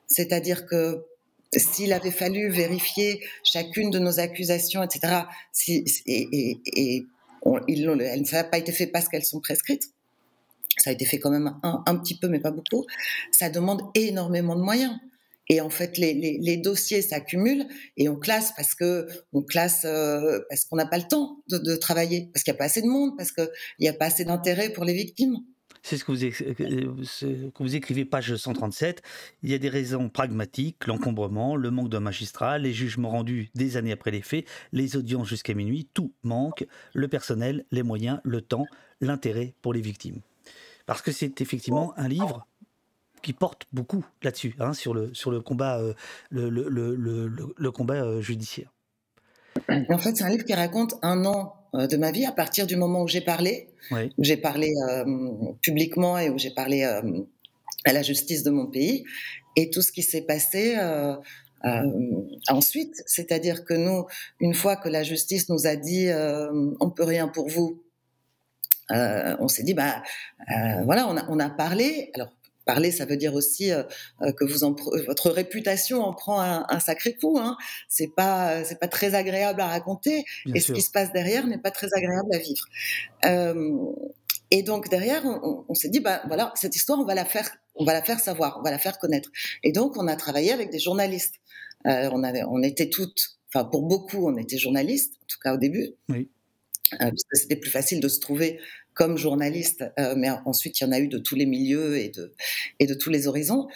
C'est-à-dire 0.08 0.66
que 0.66 1.06
s'il 1.56 1.94
avait 1.94 2.12
fallu 2.12 2.50
vérifier 2.50 3.24
chacune 3.44 3.90
de 3.92 4.00
nos 4.00 4.20
accusations, 4.20 4.84
etc., 4.84 5.24
si, 5.52 5.86
et, 6.06 6.58
et, 6.66 7.06
il, 7.68 7.88
elles 8.02 8.22
n'ont 8.22 8.50
pas 8.50 8.58
été 8.58 8.72
fait 8.72 8.88
parce 8.88 9.08
qu'elles 9.08 9.26
sont 9.26 9.40
prescrites, 9.40 9.92
ça 10.78 10.90
a 10.90 10.94
été 10.94 11.06
fait 11.06 11.20
quand 11.20 11.30
même 11.30 11.56
un, 11.64 11.96
petit 11.98 12.18
peu, 12.18 12.28
mais 12.28 12.40
pas 12.40 12.52
beaucoup, 12.52 12.86
ça 13.32 13.50
demande 13.50 13.82
énormément 13.96 14.56
de 14.56 14.62
moyens. 14.62 14.98
Et 15.50 15.62
en 15.62 15.70
fait, 15.70 15.98
les, 15.98 16.58
dossiers 16.58 17.02
s'accumulent 17.02 17.66
et 17.98 18.08
on 18.08 18.16
classe 18.16 18.54
parce 18.56 18.76
que 18.76 19.08
on 19.34 19.42
classe 19.42 19.86
euh, 19.86 20.40
parce 20.50 20.66
qu'on 20.66 20.78
n'a 20.78 20.86
pas 20.86 20.98
le 20.98 21.08
temps 21.08 21.44
de, 21.50 21.58
de 21.58 21.76
travailler, 21.76 22.30
parce 22.34 22.44
qu'il 22.44 22.54
n'y 22.54 22.58
a 22.58 22.60
pas 22.60 22.66
assez 22.66 22.82
de 22.82 22.88
monde, 22.88 23.18
parce 23.18 23.32
qu'il 23.32 23.50
n'y 23.80 23.90
a 23.90 23.94
pas 23.94 24.06
assez 24.06 24.24
d'intérêt 24.24 24.70
pour 24.70 24.86
les 24.86 24.94
victimes. 24.94 25.40
C'est 25.84 25.98
ce 25.98 26.06
que 26.06 26.14
vous, 26.14 26.24
euh, 26.24 27.52
que 27.52 27.64
vous 27.64 27.76
écrivez, 27.76 28.06
page 28.06 28.34
137. 28.34 29.02
Il 29.44 29.52
y 29.52 29.54
a 29.54 29.58
des 29.58 29.68
raisons 29.68 30.10
pragmatiques, 30.10 30.88
l'encombrement, 30.88 31.58
le 31.58 31.72
manque 31.72 31.90
d'un 31.90 32.00
magistrat, 32.00 32.58
les 32.58 32.72
jugements 32.72 33.10
rendus 33.10 33.52
des 33.54 33.76
années 33.76 33.92
après 33.92 34.10
les 34.10 34.22
faits, 34.22 34.46
les 34.72 34.96
audiences 34.96 35.28
jusqu'à 35.28 35.54
minuit, 35.54 35.90
tout 35.94 36.14
manque, 36.24 36.66
le 36.94 37.10
personnel, 37.10 37.66
les 37.72 37.84
moyens, 37.84 38.22
le 38.24 38.40
temps, 38.40 38.66
l'intérêt 39.02 39.56
pour 39.62 39.74
les 39.74 39.82
victimes. 39.82 40.22
Parce 40.86 41.02
que 41.02 41.12
c'est 41.12 41.42
effectivement 41.42 41.94
un 41.98 42.08
livre 42.08 42.48
qui 43.24 43.34
porte 43.34 43.66
beaucoup 43.72 44.06
là-dessus, 44.22 44.54
hein, 44.60 44.74
sur, 44.74 44.94
le, 44.94 45.12
sur 45.16 45.32
le 45.32 45.42
combat, 45.42 45.80
euh, 45.80 45.94
le, 46.30 46.50
le, 46.50 46.70
le, 46.70 47.28
le, 47.58 47.72
combat 47.72 48.04
euh, 48.04 48.22
judiciaire. 48.22 48.72
En 49.90 49.98
fait, 49.98 50.16
c'est 50.16 50.24
un 50.24 50.30
livre 50.30 50.44
qui 50.44 50.54
raconte 50.54 50.96
un 51.02 51.26
an 51.26 51.56
euh, 51.74 51.88
de 51.88 51.98
ma 51.98 52.12
vie 52.12 52.26
à 52.26 52.32
partir 52.32 52.68
du 52.68 52.76
moment 52.76 53.02
où 53.02 53.08
j'ai 53.08 53.22
parlé, 53.22 53.70
où 53.92 54.24
j'ai 54.24 54.38
parlé 54.38 54.72
publiquement 55.62 56.18
et 56.20 56.30
où 56.30 56.38
j'ai 56.38 56.52
parlé 56.52 56.84
à 56.84 57.94
la 57.94 58.02
justice 58.02 58.44
de 58.44 58.52
mon 58.52 58.68
pays, 58.68 59.06
et 59.56 59.70
tout 59.70 59.82
ce 59.82 59.92
qui 59.92 60.04
s'est 60.04 60.22
passé 60.22 60.78
ensuite. 62.50 63.04
C'est-à-dire 63.06 63.64
que 63.64 63.74
nous, 63.74 64.06
une 64.40 64.54
fois 64.54 64.76
que 64.76 64.90
la 64.90 65.04
justice 65.04 65.50
nous 65.50 65.66
a 65.66 65.76
dit 65.76 66.10
on 66.80 66.90
peut 66.90 67.04
rien 67.04 67.28
pour 67.28 67.48
vous, 67.48 67.82
on 68.90 69.48
s'est 69.48 69.64
dit 69.64 69.74
bah 69.74 70.02
voilà, 70.84 71.08
on 71.08 71.18
a, 71.18 71.26
on 71.30 71.40
a 71.40 71.50
parlé. 71.50 72.12
Alors 72.16 72.30
Parler, 72.66 72.92
ça 72.92 73.06
veut 73.06 73.18
dire 73.18 73.34
aussi 73.34 73.72
euh, 73.72 73.84
euh, 74.22 74.32
que 74.32 74.46
vous 74.46 74.64
en, 74.64 74.76
votre 75.08 75.30
réputation 75.30 76.02
en 76.02 76.14
prend 76.14 76.40
un, 76.40 76.80
sacré 76.80 77.16
coup. 77.16 77.38
Hein. 77.40 77.58
C'est 77.90 78.08
pas, 78.08 78.64
c'est 78.64 78.80
pas 78.80 78.88
très 78.88 79.16
agréable 79.16 79.62
à 79.62 79.68
raconter, 79.68 80.24
et 80.54 80.60
ce 80.60 80.72
qui 80.72 80.82
se 80.82 80.92
passe 80.92 81.12
derrière 81.12 81.46
n'est 81.48 81.58
pas 81.58 81.72
très 81.72 81.88
agréable 81.94 82.34
à 82.34 82.38
vivre. 82.38 82.66
Euh, 83.26 83.78
et 84.52 84.64
donc 84.64 84.90
derrière, 84.90 85.26
on, 85.26 85.74
s'est 85.74 85.90
dit, 85.90 86.00
bah 86.00 86.22
voilà, 86.28 86.54
cette 86.56 86.76
histoire, 86.76 87.00
on 87.00 87.06
va 87.06 87.16
la 87.16 87.26
faire, 87.26 87.50
on 87.76 87.86
va 87.86 87.94
la 87.94 88.04
faire 88.04 88.20
savoir, 88.20 88.58
on 88.60 88.64
va 88.64 88.72
la 88.72 88.80
faire 88.80 89.00
connaître. 89.00 89.30
Et 89.64 89.72
donc, 89.72 89.98
on 89.98 90.08
a 90.08 90.16
travaillé 90.16 90.52
avec 90.52 90.70
des 90.70 90.80
journalistes. 90.80 91.36
on 91.86 92.24
avait, 92.24 92.44
on 92.44 92.62
était 92.62 92.90
toutes, 92.90 93.40
enfin 93.50 93.66
pour 93.66 93.84
beaucoup, 93.84 94.28
on 94.28 94.38
était 94.38 94.58
journalistes, 94.58 95.16
en 95.22 95.26
tout 95.28 95.40
cas 95.44 95.54
au 95.54 95.58
début. 95.58 95.96
Oui. 96.10 96.30
parce 97.00 97.24
que 97.30 97.38
c'était 97.38 97.56
plus 97.56 97.72
facile 97.72 98.00
de 98.00 98.08
se 98.08 98.20
trouver 98.20 98.60
comme 98.94 99.18
journaliste, 99.18 99.84
euh, 100.00 100.14
mais 100.16 100.30
ensuite 100.46 100.80
il 100.80 100.84
y 100.84 100.88
en 100.88 100.92
a 100.92 101.00
eu 101.00 101.08
de 101.08 101.18
tous 101.18 101.36
les 101.36 101.46
milieux 101.46 101.98
et 101.98 102.10
de, 102.10 102.94
tous 102.94 103.10
les 103.10 103.28
horizons. 103.28 103.68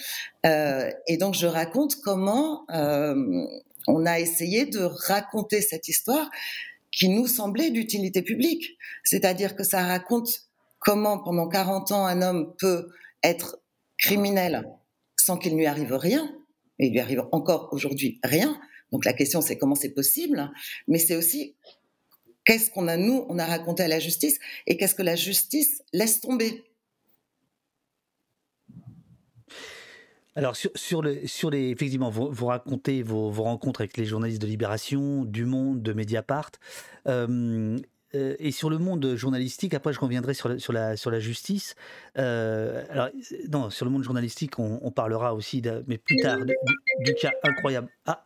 Euh, 0.46 0.92
et 1.08 1.18
donc 1.18 1.34
je 1.34 1.48
raconte 1.48 1.96
comment 2.02 2.66
euh, 2.72 3.16
on 3.88 4.06
a 4.06 4.20
essayé 4.20 4.66
de 4.66 4.80
raconter 4.80 5.62
cette 5.62 5.88
histoire 5.88 6.30
qui 6.92 7.10
nous 7.10 7.28
semblait 7.28 7.72
d'utilité 7.72 8.22
publique. 8.22 8.78
C'est-à-dire 9.04 9.56
que 9.56 9.64
ça 9.64 9.84
raconte 9.84 10.42
comment 10.80 11.18
pendant 11.20 11.48
40 11.48 11.92
ans 11.92 12.06
un 12.06 12.22
homme 12.22 12.54
peut 12.58 12.88
être 13.24 13.60
criminel 13.98 14.64
sans 15.20 15.38
qu'il 15.38 15.54
ne 15.54 15.58
lui 15.58 15.66
arrive 15.66 15.94
rien, 15.94 16.32
et 16.80 16.88
il 16.88 16.94
lui 16.94 17.00
arrive 17.00 17.24
encore 17.32 17.70
aujourd'hui 17.72 18.20
rien. 18.24 18.58
Donc 18.92 19.04
la 19.04 19.14
question 19.14 19.42
c'est 19.42 19.58
comment 19.58 19.76
c'est 19.76 19.94
possible, 19.94 20.52
mais 20.88 21.00
c'est 21.00 21.16
aussi 21.16 21.56
Qu'est-ce 22.48 22.72
qu'on 22.72 22.88
a, 22.88 22.96
nous, 22.96 23.26
on 23.28 23.38
a 23.40 23.46
raconté 23.46 23.84
à 23.84 23.90
la 23.90 24.00
justice 24.00 24.40
et 24.68 24.78
qu'est-ce 24.78 24.96
que 24.96 25.04
la 25.04 25.18
justice 25.18 25.84
laisse 25.92 26.22
tomber 26.22 26.64
Alors 30.34 30.56
sur, 30.56 30.72
sur, 30.76 31.02
le, 31.02 31.28
sur 31.28 31.50
les 31.50 31.72
effectivement 31.72 32.10
vous, 32.10 32.46
racontez 32.46 33.04
vos, 33.04 33.32
rencontres 33.32 33.82
avec 33.82 33.98
les 33.98 34.06
journalistes 34.06 34.42
de 34.42 34.48
Libération, 34.48 35.26
du 35.26 35.44
Monde, 35.44 35.82
de 35.82 35.92
Mediapart, 35.92 36.52
euh, 37.10 37.78
euh, 38.16 38.36
et 38.40 38.52
sur 38.52 38.70
le 38.70 38.78
monde 38.78 39.16
journalistique. 39.16 39.74
Après 39.74 39.92
je 39.92 40.00
reviendrai 40.00 40.34
sur 40.34 40.48
la, 40.48 40.58
sur 40.58 40.72
la, 40.72 40.96
sur 40.96 41.12
la 41.12 41.20
justice. 41.20 41.76
Euh, 42.18 42.86
alors 42.90 43.10
non 43.52 43.70
sur 43.70 43.86
le 43.86 43.92
monde 43.92 44.04
journalistique 44.04 44.58
on, 44.58 44.90
parlera 44.92 45.34
aussi 45.34 45.62
mais 45.86 45.98
plus 45.98 46.16
tard 46.16 46.38
du, 46.46 46.54
du, 47.02 47.14
cas 47.16 47.34
incroyable. 47.44 47.90
Ah 48.06 48.26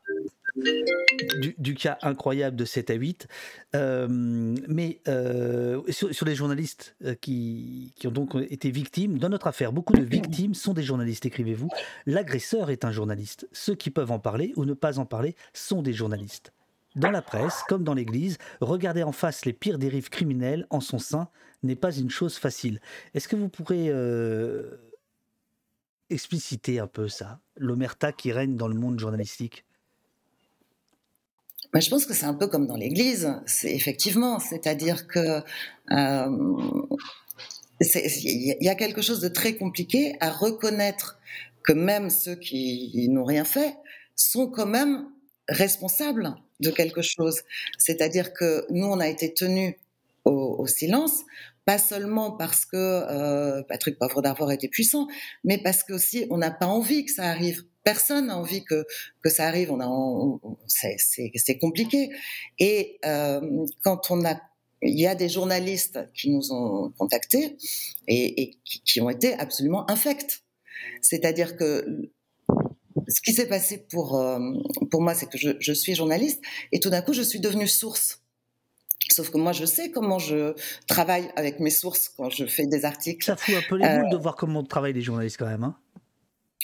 du, 0.55 1.75
cas 1.75 1.97
incroyable 2.01 2.55
de 2.55 2.65
7 2.65 2.89
à 2.89 2.93
8. 2.93 3.27
Euh, 3.75 4.07
mais 4.09 5.01
euh, 5.07 5.81
sur, 5.89 6.25
les 6.25 6.35
journalistes 6.35 6.95
euh, 7.03 7.15
qui, 7.15 7.93
qui, 7.95 8.07
ont 8.07 8.11
donc 8.11 8.35
été 8.49 8.71
victimes, 8.71 9.17
dans 9.17 9.29
notre 9.29 9.47
affaire, 9.47 9.71
beaucoup 9.71 9.93
de 9.93 10.03
victimes 10.03 10.53
sont 10.53 10.73
des 10.73 10.83
journalistes, 10.83 11.25
écrivez-vous. 11.25 11.69
L'agresseur 12.05 12.69
est 12.69 12.85
un 12.85 12.91
journaliste. 12.91 13.47
Ceux 13.51 13.75
qui 13.75 13.89
peuvent 13.89 14.11
en 14.11 14.19
parler 14.19 14.53
ou 14.55 14.65
ne 14.65 14.73
pas 14.73 14.99
en 14.99 15.05
parler 15.05 15.35
sont 15.53 15.81
des 15.81 15.93
journalistes. 15.93 16.53
Dans 16.95 17.11
la 17.11 17.21
presse, 17.21 17.63
comme 17.69 17.83
dans 17.83 17.93
l'Église, 17.93 18.37
regarder 18.59 19.03
en 19.03 19.13
face 19.13 19.45
les 19.45 19.53
pires 19.53 19.77
dérives 19.77 20.09
criminelles 20.09 20.67
en 20.69 20.81
son 20.81 20.99
sein 20.99 21.29
n'est 21.63 21.77
pas 21.77 21.95
une 21.95 22.09
chose 22.09 22.35
facile. 22.35 22.81
Est-ce 23.13 23.29
que 23.29 23.37
vous 23.37 23.47
pourrez 23.47 23.89
expliciter 26.09 26.79
un 26.79 26.87
peu 26.87 27.07
ça, 27.07 27.39
l'omerta 27.55 28.11
qui 28.11 28.33
règne 28.33 28.57
dans 28.57 28.67
le 28.67 28.75
monde 28.75 28.99
journalistique? 28.99 29.63
Je 31.79 31.89
pense 31.89 32.05
que 32.05 32.13
c'est 32.13 32.25
un 32.25 32.33
peu 32.33 32.47
comme 32.47 32.67
dans 32.67 32.75
l'Église, 32.75 33.33
c'est 33.45 33.73
effectivement, 33.73 34.39
c'est-à-dire 34.39 35.07
que 35.07 35.41
euh, 35.91 36.27
il 37.79 38.57
y 38.59 38.69
a 38.69 38.75
quelque 38.75 39.01
chose 39.01 39.21
de 39.21 39.29
très 39.29 39.55
compliqué 39.55 40.15
à 40.19 40.29
reconnaître 40.29 41.19
que 41.63 41.73
même 41.73 42.09
ceux 42.09 42.35
qui 42.35 43.07
n'ont 43.09 43.23
rien 43.23 43.45
fait 43.45 43.75
sont 44.15 44.47
quand 44.47 44.65
même 44.65 45.07
responsables 45.47 46.35
de 46.59 46.69
quelque 46.69 47.01
chose. 47.01 47.41
C'est-à-dire 47.77 48.33
que 48.33 48.65
nous, 48.69 48.85
on 48.85 48.99
a 48.99 49.07
été 49.07 49.33
tenus 49.33 49.75
au, 50.25 50.67
silence, 50.67 51.21
pas 51.65 51.79
seulement 51.79 52.31
parce 52.31 52.65
que 52.65 52.75
euh, 52.75 53.63
Patrick 53.63 53.97
Pauvre 53.97 54.21
d'Arvor 54.21 54.51
était 54.51 54.67
puissant, 54.67 55.07
mais 55.43 55.57
parce 55.57 55.83
que 55.83 55.93
aussi 55.93 56.27
on 56.29 56.37
n'a 56.37 56.51
pas 56.51 56.67
envie 56.67 57.05
que 57.05 57.11
ça 57.11 57.23
arrive 57.23 57.63
personne 57.83 58.27
n'a 58.27 58.37
envie 58.37 58.63
que, 58.63 58.85
que 59.23 59.29
ça 59.29 59.47
arrive. 59.47 59.71
On 59.71 59.79
a, 59.79 59.89
c'est 60.67 61.57
compliqué. 61.57 62.09
Et 62.59 62.99
euh, 63.05 63.65
quand 63.83 64.11
on 64.11 64.25
a, 64.25 64.39
il 64.81 64.99
y 64.99 65.07
a 65.07 65.15
des 65.15 65.29
journalistes 65.29 65.99
qui 66.13 66.29
nous 66.29 66.51
ont 66.51 66.91
contactés 66.97 67.57
et, 68.07 68.57
qui, 68.63 69.01
ont 69.01 69.09
été 69.09 69.33
absolument 69.33 69.89
infects. 69.89 70.43
C'est-à-dire 71.01 71.55
que 71.55 72.11
ce 73.07 73.21
qui 73.21 73.33
s'est 73.33 73.47
passé 73.47 73.85
pour, 73.89 74.19
euh, 74.19 74.39
pour 74.89 75.01
moi, 75.01 75.13
c'est 75.13 75.27
que 75.27 75.37
je, 75.37 75.51
je, 75.59 75.73
suis 75.73 75.95
journaliste 75.95 76.41
et 76.71 76.79
tout 76.79 76.89
d'un 76.89 77.01
coup, 77.01 77.13
je 77.13 77.21
suis 77.21 77.39
devenue 77.39 77.67
source. 77.67 78.21
Sauf 79.11 79.29
que 79.29 79.37
moi, 79.37 79.51
je 79.51 79.65
sais 79.65 79.91
comment 79.91 80.19
je 80.19 80.53
travaille 80.87 81.29
avec 81.35 81.59
mes 81.59 81.69
sources 81.69 82.09
quand 82.09 82.29
je 82.29 82.45
fais 82.45 82.65
des 82.65 82.85
articles. 82.85 83.25
Ça 83.25 83.35
fout 83.35 83.55
un 83.55 83.61
peu 83.67 83.75
les 83.75 83.87
boules 83.87 84.09
de 84.09 84.17
voir 84.17 84.35
comment 84.35 84.63
travaillent 84.63 84.93
les 84.93 85.01
journalistes 85.01 85.37
quand 85.37 85.47
même. 85.47 85.63
Hein 85.63 85.75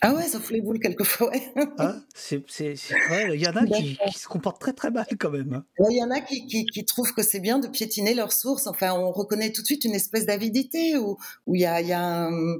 Ah 0.03 0.13
ouais, 0.13 0.27
ça 0.27 0.39
fout 0.39 0.51
les 0.51 0.61
boules 0.61 0.79
quelquefois, 0.79 1.29
ouais. 1.31 1.41
Hein 1.79 2.03
c'est, 2.13 2.43
c'est, 2.47 2.75
c'est- 2.75 2.93
ouais, 3.09 3.35
il 3.35 3.41
y 3.41 3.47
en 3.47 3.55
a 3.55 3.65
qui, 3.65 3.97
qui 4.07 4.19
se 4.19 4.27
comportent 4.27 4.61
très 4.61 4.73
très 4.73 4.91
mal 4.91 5.07
quand 5.19 5.31
même. 5.31 5.53
hein. 5.53 5.65
Ouais, 5.79 5.87
Il 5.91 5.97
y 5.97 6.03
en 6.03 6.11
a 6.11 6.19
qui, 6.21 6.45
qui, 6.45 6.65
qui 6.67 6.85
trouvent 6.85 7.13
que 7.13 7.23
c'est 7.23 7.39
bien 7.39 7.57
de 7.57 7.67
piétiner 7.67 8.13
leurs 8.13 8.31
sources. 8.31 8.67
Enfin, 8.67 8.93
on 8.93 9.11
reconnaît 9.11 9.51
tout 9.51 9.61
de 9.61 9.65
suite 9.65 9.85
une 9.85 9.95
espèce 9.95 10.27
d'avidité 10.27 10.97
où 10.97 11.17
où 11.47 11.55
il 11.55 11.61
y 11.61 11.65
a, 11.65 11.81
il 11.81 11.87
y 11.87 11.93
a 11.93 12.01
un- 12.27 12.57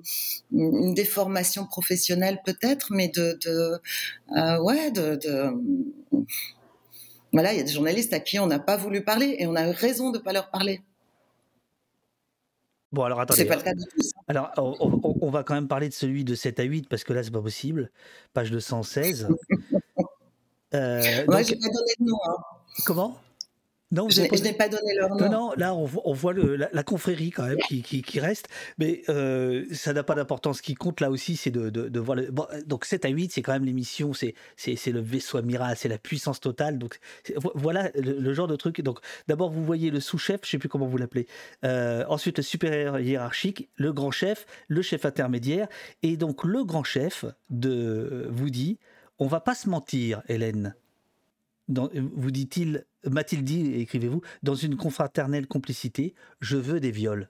une 0.51 0.93
déformation 0.95 1.67
professionnelle 1.67 2.39
peut-être, 2.43 2.88
mais 2.91 3.09
de, 3.09 3.38
de 3.45 3.79
euh, 4.35 4.59
ouais, 4.61 4.89
de, 4.91 5.15
de 5.15 5.51
voilà, 7.33 7.53
il 7.53 7.57
y 7.57 7.59
a 7.59 7.63
des 7.63 7.71
journalistes 7.71 8.13
à 8.13 8.19
qui 8.19 8.39
on 8.39 8.47
n'a 8.47 8.59
pas 8.59 8.77
voulu 8.77 9.03
parler 9.03 9.35
et 9.39 9.47
on 9.47 9.55
a 9.55 9.67
eu 9.67 9.71
raison 9.71 10.11
de 10.11 10.17
pas 10.17 10.33
leur 10.33 10.49
parler. 10.49 10.81
Bon, 12.91 13.03
alors 13.03 13.19
attendez. 13.19 13.41
C'est 13.41 13.45
pas 13.47 13.55
le 13.57 13.61
cas 13.63 13.73
de 13.73 13.83
tous. 13.83 14.11
Alors, 14.27 14.51
on, 14.57 14.75
on- 15.03 15.17
on 15.21 15.29
va 15.29 15.43
quand 15.43 15.53
même 15.55 15.67
parler 15.67 15.89
de 15.89 15.93
celui 15.93 16.23
de 16.23 16.35
7 16.35 16.59
à 16.59 16.63
8 16.63 16.88
parce 16.89 17.03
que 17.03 17.11
là, 17.13 17.21
c'est 17.23 17.31
pas 17.31 17.41
possible. 17.41 17.91
Page 18.33 18.51
216. 18.51 19.27
Euh, 20.73 20.99
Moi, 21.27 21.38
donc- 21.38 21.45
j'ai 21.45 21.55
pas 21.55 21.69
donné 21.69 21.93
de 21.97 22.03
nom. 22.05 22.17
hein. 22.27 22.35
comment? 22.85 23.17
Non, 23.89 24.09
Je 24.09 24.21
n'ai 24.21 24.53
pas- 24.53 24.67
donné 24.67 24.95
leur 24.95 25.09
nom. 25.11 25.15
Non, 25.17 25.31
non, 25.31 25.53
là, 25.55 25.73
on, 25.73 25.85
vo- 25.85 26.01
on 26.03 26.11
voit 26.11 26.33
le- 26.33 26.57
la, 26.57 26.67
la 26.73 26.83
confrérie 26.83 27.29
quand 27.29 27.45
même 27.45 27.57
qui, 27.69 27.81
qui- 27.81 28.01
qui 28.01 28.19
reste, 28.19 28.49
mais 28.77 29.01
euh, 29.07 29.63
ça 29.71 29.93
n'a 29.93 30.03
pas 30.03 30.13
d'importance. 30.13 30.57
Ce 30.57 30.61
qui 30.61 30.75
compte 30.75 30.99
là 30.99 31.09
aussi, 31.09 31.38
c'est 31.38 31.51
de, 31.51 31.69
de- 31.69 31.88
de 31.88 31.99
voir 32.01 32.17
le. 32.17 32.29
bon, 32.29 32.45
donc 32.65 32.83
7 32.83 33.05
à 33.05 33.07
8, 33.09 33.31
c'est 33.31 33.41
quand 33.41 33.53
même 33.53 33.63
l'émission, 33.63 34.11
c'est 34.13 34.33
le 34.57 34.99
vaisseau 34.99 35.38
amiral, 35.38 35.77
c'est 35.77 35.88
la 35.88 35.97
puissance 35.97 36.41
totale. 36.41 36.77
Donc 36.77 36.99
voilà 37.55 37.89
le, 37.95 38.19
le 38.19 38.33
genre 38.33 38.47
de 38.47 38.57
truc. 38.57 38.81
Donc 38.81 38.99
d'abord, 39.29 39.49
vous 39.51 39.63
voyez 39.63 39.89
le 39.89 40.01
sous-chef, 40.01 40.41
je 40.43 40.49
sais 40.49 40.57
plus 40.57 40.67
comment 40.67 40.88
vous 40.88 40.97
l'appelez. 40.97 41.25
Euh, 41.63 42.03
ensuite, 42.09 42.38
le 42.38 42.43
supérieur 42.43 42.99
hiérarchique, 42.99 43.69
le 43.77 43.93
grand 43.93 44.11
chef, 44.11 44.45
le 44.67 44.81
chef 44.81 45.05
intermédiaire. 45.05 45.69
Et 46.03 46.17
donc, 46.17 46.43
le 46.43 46.65
grand 46.65 46.83
chef 46.83 47.23
de, 47.49 48.27
vous 48.31 48.49
dit 48.49 48.79
on 49.17 49.27
va 49.27 49.39
pas 49.39 49.55
se 49.55 49.69
mentir, 49.69 50.23
Hélène 50.27 50.75
dans- 51.69 51.89
vous 51.93 52.31
dit-il, 52.31 52.85
m'a-t-il 53.10 53.43
dit, 53.43 53.76
écrivez-vous, 53.76 54.22
dans 54.43 54.55
une 54.55 54.76
confraternelle 54.76 55.47
complicité, 55.47 56.14
je 56.39 56.58
veux 56.58 56.80
des 56.80 56.91
viols. 56.91 57.30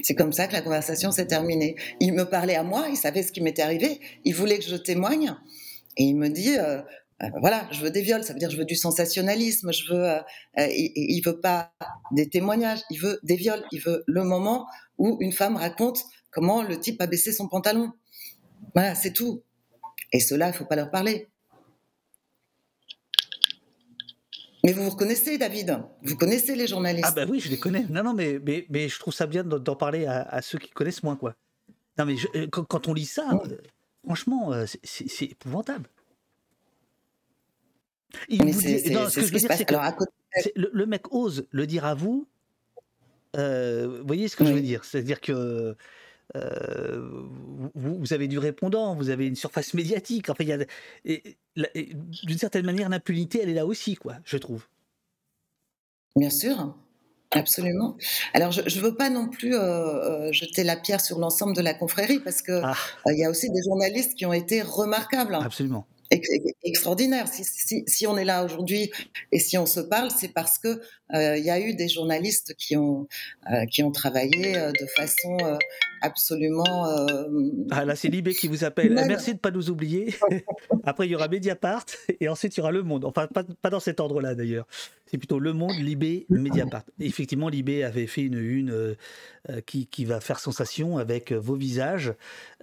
C'est 0.00 0.14
comme 0.14 0.32
ça 0.32 0.46
que 0.46 0.52
la 0.52 0.62
conversation 0.62 1.10
s'est 1.10 1.26
terminée. 1.26 1.74
Il 2.00 2.12
me 2.12 2.24
parlait 2.24 2.54
à 2.54 2.62
moi, 2.62 2.86
il 2.88 2.96
savait 2.96 3.22
ce 3.22 3.32
qui 3.32 3.40
m'était 3.40 3.62
arrivé, 3.62 4.00
il 4.24 4.34
voulait 4.34 4.58
que 4.58 4.64
je 4.64 4.76
témoigne, 4.76 5.34
et 5.96 6.04
il 6.04 6.14
me 6.14 6.28
dit, 6.28 6.56
euh, 6.56 6.80
euh, 7.22 7.26
voilà, 7.40 7.66
je 7.72 7.80
veux 7.80 7.90
des 7.90 8.02
viols, 8.02 8.22
ça 8.22 8.32
veut 8.32 8.38
dire 8.38 8.50
je 8.50 8.56
veux 8.56 8.64
du 8.64 8.76
sensationnalisme, 8.76 9.72
je 9.72 9.92
veux, 9.92 10.04
euh, 10.04 10.20
il, 10.56 10.92
il 10.94 11.20
veut 11.22 11.40
pas 11.40 11.72
des 12.12 12.28
témoignages, 12.28 12.80
il 12.90 13.00
veut 13.00 13.18
des 13.24 13.34
viols, 13.34 13.64
il 13.72 13.80
veut 13.80 14.04
le 14.06 14.22
moment 14.22 14.66
où 14.98 15.16
une 15.20 15.32
femme 15.32 15.56
raconte 15.56 16.04
comment 16.30 16.62
le 16.62 16.78
type 16.78 17.00
a 17.02 17.06
baissé 17.06 17.32
son 17.32 17.48
pantalon. 17.48 17.90
Voilà, 18.74 18.94
c'est 18.94 19.12
tout. 19.12 19.42
Et 20.12 20.20
cela, 20.20 20.48
il 20.48 20.54
faut 20.54 20.64
pas 20.64 20.76
leur 20.76 20.90
parler. 20.90 21.28
Mais 24.68 24.74
vous 24.74 24.84
vous 24.84 24.90
reconnaissez, 24.90 25.38
David? 25.38 25.78
Vous 26.02 26.14
connaissez 26.16 26.54
les 26.54 26.66
journalistes? 26.66 27.06
Ah 27.08 27.12
bah 27.12 27.24
oui, 27.26 27.40
je 27.40 27.48
les 27.48 27.58
connais. 27.58 27.86
Non, 27.88 28.02
non, 28.02 28.12
mais, 28.12 28.38
mais, 28.44 28.66
mais 28.68 28.90
je 28.90 28.98
trouve 29.00 29.14
ça 29.14 29.26
bien 29.26 29.42
d'en 29.42 29.76
parler 29.76 30.04
à, 30.04 30.20
à 30.20 30.42
ceux 30.42 30.58
qui 30.58 30.68
connaissent 30.68 31.02
moins, 31.02 31.16
quoi. 31.16 31.36
Non, 31.96 32.04
mais 32.04 32.18
je- 32.18 32.26
euh, 32.36 32.46
quand, 32.52 32.64
quand 32.64 32.86
on 32.86 32.92
lit 32.92 33.06
ça, 33.06 33.30
euh, 33.46 33.56
franchement, 34.04 34.52
euh, 34.52 34.66
c'est- 34.84 35.24
épouvantable. 35.24 35.88
Il 38.28 38.44
Mais 38.44 38.50
vous 38.52 38.60
dit- 38.60 38.90
non, 38.90 39.08
ce 39.08 39.20
que 39.20 39.26
je 39.26 39.32
veux 39.32 39.32
qui 39.32 39.34
se 39.36 39.38
dire, 39.38 39.48
passe. 39.48 39.56
c'est 39.58 39.64
que 39.64 39.74
Alors, 39.74 39.84
à 39.86 39.92
côté- 39.92 40.12
c'est- 40.34 40.52
le, 40.54 40.68
le 40.74 40.84
mec 40.84 41.10
ose 41.14 41.46
le 41.50 41.66
dire 41.66 41.86
à 41.86 41.94
vous. 41.94 42.28
Euh, 43.38 44.00
vous 44.02 44.06
voyez 44.06 44.28
ce 44.28 44.36
que 44.36 44.44
je 44.44 44.52
veux 44.52 44.60
dire? 44.60 44.84
C'est-à-dire 44.84 45.22
que 45.22 45.76
euh, 46.36 47.08
vous, 47.74 47.98
vous 47.98 48.12
avez 48.12 48.28
du 48.28 48.38
répondant, 48.38 48.94
vous 48.94 49.10
avez 49.10 49.26
une 49.26 49.36
surface 49.36 49.74
médiatique. 49.74 50.28
Enfin, 50.30 50.44
d'une 51.56 52.38
certaine 52.38 52.66
manière 52.66 52.88
l'impunité, 52.88 53.40
elle 53.42 53.48
est 53.48 53.54
là 53.54 53.66
aussi, 53.66 53.94
quoi. 53.96 54.16
Je 54.24 54.36
trouve. 54.36 54.66
Bien 56.16 56.30
sûr, 56.30 56.74
absolument. 57.32 57.96
Alors, 58.34 58.50
je 58.52 58.60
ne 58.62 58.84
veux 58.84 58.94
pas 58.96 59.10
non 59.10 59.28
plus 59.28 59.54
euh, 59.54 59.60
euh, 60.28 60.32
jeter 60.32 60.64
la 60.64 60.76
pierre 60.76 61.00
sur 61.00 61.18
l'ensemble 61.18 61.54
de 61.54 61.60
la 61.62 61.74
confrérie, 61.74 62.18
parce 62.20 62.42
qu'il 62.42 62.62
il 63.06 63.18
y 63.18 63.24
a 63.24 63.30
aussi 63.30 63.50
des 63.50 63.62
journalistes 63.64 64.14
qui 64.14 64.26
ont 64.26 64.32
été 64.32 64.62
remarquables, 64.62 65.34
hein, 65.34 65.42
Absolument. 65.44 65.86
ex- 66.10 66.28
extraordinaires. 66.64 67.28
Si, 67.28 67.44
si- 67.44 67.84
si 67.86 68.06
on 68.06 68.16
est 68.16 68.24
là 68.24 68.44
aujourd'hui 68.44 68.90
et 69.30 69.38
si 69.38 69.56
on 69.58 69.66
se 69.66 69.80
parle, 69.80 70.10
c'est 70.10 70.32
parce 70.32 70.58
que 70.58 70.80
euh, 71.14 71.36
il 71.36 71.44
y 71.44 71.50
a 71.50 71.60
eu 71.60 71.74
des 71.74 71.88
journalistes 71.88 72.54
qui 72.56 72.76
ont, 72.76 73.06
qui 73.70 73.82
ont 73.82 73.92
travaillé 73.92 74.54
de 74.54 74.86
façon 74.96 75.36
absolument... 76.00 76.86
euh, 76.88 77.24
Ah 77.70 77.84
là, 77.84 77.96
c'est 77.96 78.08
Libé 78.08 78.34
qui 78.34 78.48
vous 78.48 78.64
appelle. 78.64 78.92
Merci 79.06 79.30
de 79.30 79.36
ne 79.36 79.40
pas 79.40 79.50
nous 79.50 79.70
oublier. 79.70 80.14
Après, 80.84 81.06
il 81.06 81.10
y 81.10 81.14
aura 81.14 81.28
Mediapart 81.28 81.84
et 82.20 82.28
ensuite 82.28 82.56
il 82.56 82.60
y 82.60 82.62
aura 82.62 82.72
Le 82.72 82.82
Monde. 82.82 83.04
Enfin, 83.04 83.26
pas, 83.26 83.44
pas 83.44 83.70
dans 83.70 83.80
cet 83.80 84.00
ordre-là 84.00 84.34
d'ailleurs. 84.34 84.66
C'est 85.06 85.18
plutôt 85.18 85.38
Le 85.38 85.52
Monde, 85.52 85.76
Libé, 85.78 86.26
Mediapart. 86.28 86.82
Et 87.00 87.06
effectivement, 87.06 87.48
Libé 87.48 87.82
avait 87.82 88.06
fait 88.06 88.22
une 88.22 88.38
une 88.38 88.70
euh, 88.70 88.94
euh, 89.48 89.60
qui, 89.60 89.86
qui 89.86 90.04
va 90.04 90.20
faire 90.20 90.38
sensation 90.38 90.98
avec 90.98 91.32
vos 91.32 91.54
visages. 91.54 92.12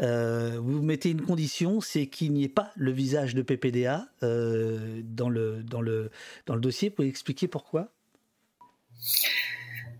Euh, 0.02 0.60
vous 0.62 0.82
mettez 0.82 1.10
une 1.10 1.22
condition, 1.22 1.82
c'est 1.82 2.08
qu'il 2.08 2.34
n'y 2.34 2.44
ait 2.44 2.50
pas 2.50 2.72
le 2.76 2.92
visage 2.92 3.34
de 3.34 3.42
PPDA 3.42 4.08
dans, 4.22 5.30
le, 5.30 5.64
dans, 5.64 5.82
le, 5.82 6.12
dans 6.46 6.56
le 6.56 6.62
dossier. 6.62 6.90
Vous 6.90 6.96
pouvez 6.96 7.08
expliquer 7.08 7.48
pourquoi? 7.48 7.90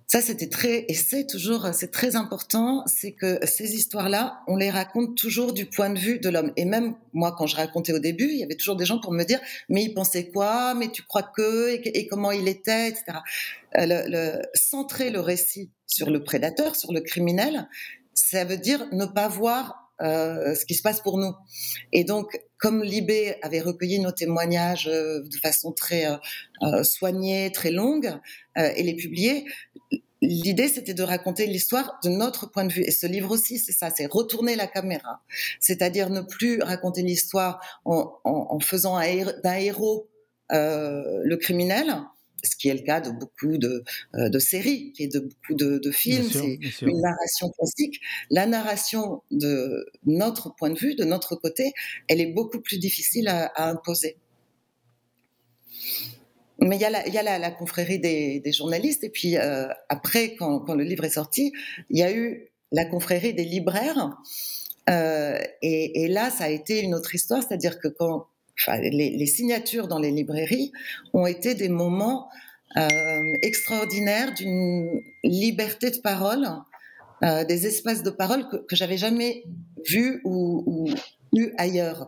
Ça, 0.08 0.22
c'était 0.22 0.50
très, 0.50 0.86
et 0.88 0.94
c'est 0.94 1.26
toujours, 1.26 1.70
c'est 1.74 1.90
très 1.92 2.16
important, 2.16 2.84
c'est 2.86 3.12
que 3.12 3.40
ces 3.44 3.76
histoires-là, 3.76 4.40
on 4.48 4.56
les 4.56 4.70
raconte 4.70 5.18
toujours 5.18 5.52
du 5.52 5.66
point 5.66 5.90
de 5.90 5.98
vue 5.98 6.20
de 6.20 6.30
l'homme. 6.30 6.52
Et 6.58 6.66
même 6.66 6.96
moi, 7.14 7.34
quand 7.36 7.48
je 7.48 7.56
racontais 7.56 7.92
au 7.92 7.98
début, 8.00 8.30
il 8.32 8.38
y 8.38 8.44
avait 8.44 8.56
toujours 8.56 8.76
des 8.76 8.86
gens 8.86 9.00
pour 9.00 9.12
me 9.12 9.24
dire, 9.24 9.40
mais 9.68 9.84
il 9.84 9.94
pensait 9.96 10.30
quoi, 10.30 10.76
mais 10.76 10.90
tu 10.90 11.02
crois 11.02 11.24
que, 11.24 11.72
et, 11.74 12.08
comment 12.08 12.32
il 12.32 12.48
était, 12.48 12.90
etc. 12.90 13.04
Euh, 13.78 13.86
le, 13.88 14.10
le- 14.10 14.42
centrer 14.54 15.10
le 15.10 15.20
récit 15.22 15.72
sur 15.88 16.12
le 16.12 16.24
prédateur, 16.24 16.76
sur 16.76 16.94
le 16.94 17.02
criminel, 17.02 17.68
ça 18.14 18.46
veut 18.46 18.58
dire 18.58 18.88
ne 18.92 19.06
pas 19.06 19.28
voir 19.28 19.92
euh, 20.02 20.54
ce 20.56 20.66
qui 20.66 20.76
se 20.76 20.82
passe 20.82 21.02
pour 21.02 21.18
nous. 21.18 21.34
Et 21.94 22.04
donc, 22.04 22.38
comme 22.58 22.84
Libé 22.84 23.36
avait 23.42 23.62
recueilli 23.62 24.00
nos 24.00 24.12
témoignages 24.12 24.88
euh, 24.88 25.22
de 25.22 25.38
façon 25.38 25.72
très 25.72 26.06
euh, 26.06 26.18
euh, 26.64 26.84
soignée, 26.84 27.52
très 27.52 27.72
longue, 27.72 28.14
euh, 28.58 28.70
et 28.76 28.84
les 28.84 28.96
publier, 28.96 29.46
l'idée 30.26 30.68
c'était 30.68 30.94
de 30.94 31.04
raconter 31.04 31.46
l'histoire 31.48 32.00
de 32.04 32.10
notre 32.10 32.50
point 32.52 32.66
de 32.66 32.74
vue. 32.74 32.84
Et 32.84 32.92
ce 32.92 33.08
livre 33.08 33.32
aussi, 33.32 33.60
c'est 33.60 33.72
ça, 33.72 33.90
c'est 33.96 34.06
retourner 34.06 34.56
la 34.56 34.68
caméra. 34.68 35.22
C'est-à-dire 35.60 36.10
ne 36.10 36.22
plus 36.22 36.62
raconter 36.62 37.02
l'histoire 37.04 37.60
en, 37.86 38.14
en- 38.24 38.48
en 38.52 38.60
faisant 38.60 38.98
d'un 39.00 39.56
héros 39.56 40.08
euh, 40.52 41.22
le 41.24 41.38
criminel, 41.38 41.96
ce 42.44 42.56
qui 42.56 42.70
est 42.70 42.74
le 42.76 42.82
cas 42.82 43.02
de 43.02 43.10
beaucoup 43.10 43.58
de, 43.58 43.84
euh, 44.16 44.30
de 44.30 44.38
séries 44.40 44.94
et 45.00 45.08
de 45.08 45.20
beaucoup 45.20 45.54
de, 45.56 45.80
de 45.80 45.92
films. 45.92 46.30
C'est 46.32 46.60
une 46.86 47.02
narration 47.02 47.50
classique. 47.50 48.00
La 48.30 48.46
narration 48.46 49.24
de 49.32 49.86
notre 50.06 50.54
point 50.56 50.70
de 50.70 50.78
vue, 50.78 50.96
de 50.96 51.04
notre 51.04 51.36
côté, 51.36 51.74
elle 52.08 52.22
est 52.22 52.32
beaucoup 52.34 52.60
plus 52.62 52.78
difficile 52.78 53.28
à, 53.28 53.46
à 53.56 53.70
imposer. 53.72 54.18
Mais 56.60 56.78
il 56.78 56.82
y 56.82 56.86
a 56.86 56.90
la, 56.90 57.08
y 57.08 57.18
a 57.18 57.24
la, 57.24 57.38
la 57.38 57.52
confrérie 57.52 58.00
des, 58.00 58.40
des 58.40 58.52
journalistes, 58.52 59.04
et 59.04 59.10
puis 59.10 59.38
euh, 59.38 59.68
après, 59.90 60.36
quand, 60.36 60.60
quand 60.60 60.76
le 60.76 60.84
livre 60.84 61.04
est 61.04 61.10
sorti, 61.10 61.52
il 61.90 62.00
y 62.00 62.04
a 62.04 62.12
eu 62.14 62.50
la 62.72 62.86
confrérie 62.86 63.34
des 63.34 63.44
libraires, 63.44 64.18
euh, 64.90 65.38
et, 65.62 66.04
et 66.04 66.08
là, 66.08 66.30
ça 66.30 66.46
a 66.46 66.50
été 66.50 66.82
une 66.82 66.94
autre 66.96 67.14
histoire, 67.14 67.44
c'est-à-dire 67.44 67.80
que 67.80 67.88
quand 67.88 68.28
enfin, 68.60 68.80
les, 68.80 68.92
les 68.92 69.26
signatures 69.26 69.88
dans 69.88 70.00
les 70.00 70.12
librairies 70.12 70.72
ont 71.14 71.26
été 71.26 71.56
des 71.56 71.70
moments 71.70 72.30
euh, 72.78 73.34
extraordinaires 73.42 74.34
d'une 74.34 75.02
liberté 75.24 75.92
de 75.92 75.98
parole, 75.98 76.48
euh, 77.24 77.44
des 77.46 77.68
espaces 77.68 78.04
de 78.04 78.10
parole 78.10 78.48
que, 78.50 78.58
que 78.58 78.76
j'avais 78.76 78.98
jamais 78.98 79.44
vus 79.90 80.22
ou, 80.24 80.64
ou 80.66 80.90
eu 81.38 81.54
ailleurs. 81.58 82.08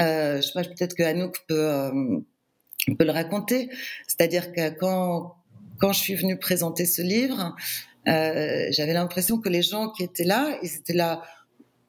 Euh, 0.00 0.36
je 0.36 0.42
sais 0.42 0.52
pas, 0.54 0.62
peut-être 0.62 0.94
que 0.94 1.02
Anouk 1.02 1.36
peut, 1.48 1.90
euh, 2.88 2.94
peut 2.94 3.04
le 3.04 3.12
raconter. 3.12 3.70
C'est-à-dire 4.06 4.52
que 4.52 4.70
quand, 4.70 5.36
quand 5.78 5.92
je 5.92 6.00
suis 6.00 6.14
venue 6.14 6.38
présenter 6.38 6.86
ce 6.86 7.02
livre, 7.02 7.54
euh, 8.06 8.66
j'avais 8.70 8.94
l'impression 8.94 9.38
que 9.38 9.48
les 9.48 9.62
gens 9.62 9.90
qui 9.90 10.02
étaient 10.02 10.24
là, 10.24 10.58
ils 10.62 10.74
étaient 10.76 10.94
là 10.94 11.22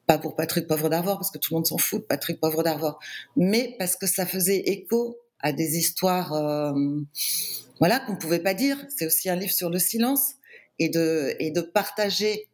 pas 0.06 0.18
pour 0.18 0.34
Patrick 0.34 0.66
Pauvre 0.66 0.88
d'Arvor, 0.88 1.18
parce 1.18 1.30
que 1.30 1.38
tout 1.38 1.54
le 1.54 1.58
monde 1.58 1.66
s'en 1.66 1.78
fout 1.78 2.00
de 2.00 2.06
Patrick 2.06 2.40
Pauvre 2.40 2.62
d'Arvor, 2.62 2.98
mais 3.36 3.76
parce 3.78 3.94
que 3.94 4.06
ça 4.06 4.26
faisait 4.26 4.58
écho 4.58 5.16
à 5.38 5.52
des 5.52 5.78
histoires 5.78 6.32
euh, 6.32 6.72
voilà, 7.78 8.00
qu'on 8.00 8.12
ne 8.12 8.18
pouvait 8.18 8.40
pas 8.40 8.54
dire. 8.54 8.76
C'est 8.94 9.06
aussi 9.06 9.30
un 9.30 9.36
livre 9.36 9.52
sur 9.52 9.70
le 9.70 9.78
silence 9.78 10.34
et 10.78 10.88
de, 10.88 11.34
et 11.38 11.50
de 11.50 11.60
partager 11.60 12.48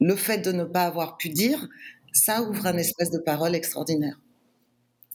le 0.00 0.16
fait 0.16 0.38
de 0.38 0.52
ne 0.52 0.64
pas 0.64 0.82
avoir 0.82 1.16
pu 1.16 1.30
dire, 1.30 1.68
ça 2.12 2.42
ouvre 2.42 2.66
un 2.66 2.76
espace 2.76 3.10
de 3.10 3.18
parole 3.18 3.54
extraordinaire. 3.54 4.20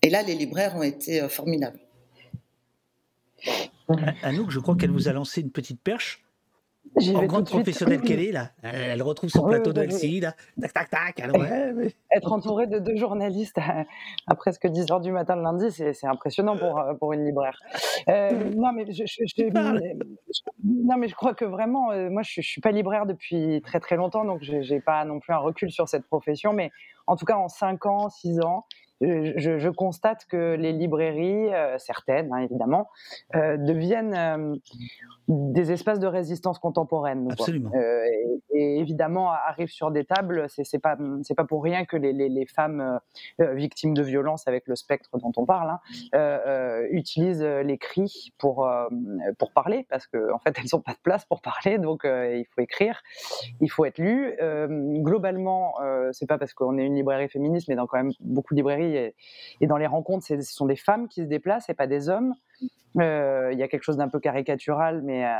Et 0.02 0.10
là, 0.10 0.24
les 0.24 0.36
libraires 0.36 0.76
ont 0.76 0.84
été 0.84 1.22
euh, 1.22 1.30
formidables. 1.30 1.80
Anouk, 4.24 4.50
je 4.52 4.60
crois 4.60 4.76
qu'elle 4.76 4.92
vous 4.92 5.08
a 5.10 5.14
lancé 5.14 5.42
une 5.42 5.52
petite 5.52 5.82
perche. 5.82 6.24
En 7.16 7.24
grande 7.26 7.46
professionnelle 7.46 8.02
qu'elle 8.02 8.20
est, 8.20 8.32
là, 8.32 8.50
elle, 8.64 9.02
retrouve 9.04 9.30
son 9.30 9.44
Oui, 9.44 9.52
plateau 9.52 9.72
oui. 9.72 9.84
Elsie, 9.86 10.20
là. 10.20 10.34
Tac, 10.60 10.74
tac, 10.74 10.90
tac. 10.90 11.20
alors, 11.20 11.38
ouais, 11.40 11.72
mais- 11.74 11.94
Être 12.12 12.32
entouré 12.34 12.66
de 12.68 12.80
deux 12.80 12.96
journalistes 12.98 13.60
à, 13.60 13.86
à 14.28 14.36
presque 14.36 14.66
10 14.68 14.92
heures 14.92 15.00
du 15.00 15.12
matin 15.12 15.36
le 15.36 15.44
lundi, 15.44 15.72
c'est 15.72 16.08
impressionnant 16.08 16.58
pour, 16.58 16.80
euh, 16.80 16.94
pour 16.96 17.14
une 17.14 17.24
libraire. 17.24 17.58
Euh, 18.10 18.32
non, 18.56 18.74
mais 18.74 18.92
je, 18.92 19.04
je- 19.06 20.34
non, 20.64 20.98
mais 20.98 21.08
je 21.08 21.16
crois 21.16 21.36
que 21.36 21.46
vraiment, 21.46 21.92
euh, 21.92 22.10
moi, 22.10 22.24
je, 22.24 22.42
je 22.42 22.48
suis 22.48 22.62
pas 22.62 22.72
libraire 22.72 23.06
depuis 23.06 23.62
très 23.64 23.80
très 23.80 23.96
longtemps, 23.96 24.26
donc 24.26 24.44
je 24.44 24.56
n'ai 24.74 24.82
pas 24.82 25.06
non 25.06 25.20
plus 25.20 25.34
un 25.34 25.38
recul 25.38 25.72
sur 25.72 25.88
cette 25.88 26.06
profession, 26.08 26.52
mais 26.52 26.72
en 27.08 27.16
tout 27.16 27.26
cas, 27.26 27.36
en 27.38 27.48
5 27.48 27.86
ans, 27.86 28.10
6 28.10 28.40
ans, 28.42 28.66
je, 29.02 29.70
constate 29.70 30.26
que 30.26 30.56
les 30.56 30.74
librairies, 30.74 31.54
euh, 31.54 31.78
certaines 31.78 32.32
hein, 32.34 32.40
évidemment, 32.40 32.90
euh, 33.36 33.58
deviennent 33.58 34.14
euh, 34.14 34.56
des 35.28 35.72
espaces 35.72 36.00
de 36.00 36.08
résistance 36.08 36.60
contemporaine. 36.60 37.28
Absolument. 37.32 37.72
Et, 37.74 38.42
et 38.54 38.80
évidemment, 38.80 39.32
arrivent 39.32 39.70
sur 39.72 39.92
des 39.92 40.06
tables, 40.06 40.46
c'est 40.50 40.80
pas 40.80 40.98
c'est 41.24 41.36
pas 41.36 41.46
pour 41.46 41.64
rien 41.64 41.86
que 41.86 41.96
les, 41.98 42.14
les- 42.14 42.30
les 42.30 42.46
femmes 42.46 43.00
victimes 43.40 43.94
de 43.94 44.04
violences 44.04 44.48
avec 44.48 44.68
le 44.68 44.76
spectre 44.76 45.10
dont 45.18 45.32
on 45.38 45.46
parle 45.46 45.78
hein, 46.14 46.82
utilisent 46.92 47.44
les 47.44 47.78
cris 47.78 48.34
pour 48.38 48.70
pour 49.38 49.52
parler 49.54 49.86
parce 49.90 50.08
que 50.08 50.32
en 50.34 50.40
fait 50.40 50.56
elles 50.64 50.76
ont 50.76 50.82
pas 50.82 50.94
de 50.94 51.00
place 51.04 51.26
pour 51.26 51.42
parler, 51.42 51.78
donc 51.78 52.02
il 52.06 52.46
faut 52.54 52.62
écrire, 52.62 53.02
il 53.62 53.70
faut 53.70 53.86
être 53.86 53.98
lu. 54.00 54.36
Globalement, 55.02 55.76
c'est 56.12 56.28
pas 56.28 56.38
parce 56.38 56.54
qu'on 56.54 56.78
est 56.78 56.86
une 56.86 56.96
librairie 56.96 57.30
féministe, 57.30 57.68
mais 57.70 57.76
dans 57.76 57.88
quand 57.88 57.98
même 57.98 58.12
beaucoup 58.20 58.54
de 58.54 58.60
librairies 58.60 58.91
et, 58.96 59.68
dans 59.68 59.78
les 59.78 59.88
rencontres, 59.88 60.26
ce 60.26 60.42
sont 60.42 60.66
des 60.66 60.76
femmes 60.76 61.08
qui 61.08 61.22
se 61.22 61.28
déplacent 61.28 61.70
et 61.70 61.74
pas 61.74 61.88
des 61.88 62.10
hommes. 62.10 62.34
Euh, 63.00 63.50
Il 63.54 63.60
y 63.60 63.64
a 63.64 63.68
quelque 63.68 63.84
chose 63.84 63.98
d'un 63.98 64.10
peu 64.10 64.20
caricatural, 64.20 65.02
mais 65.02 65.26
euh, 65.26 65.32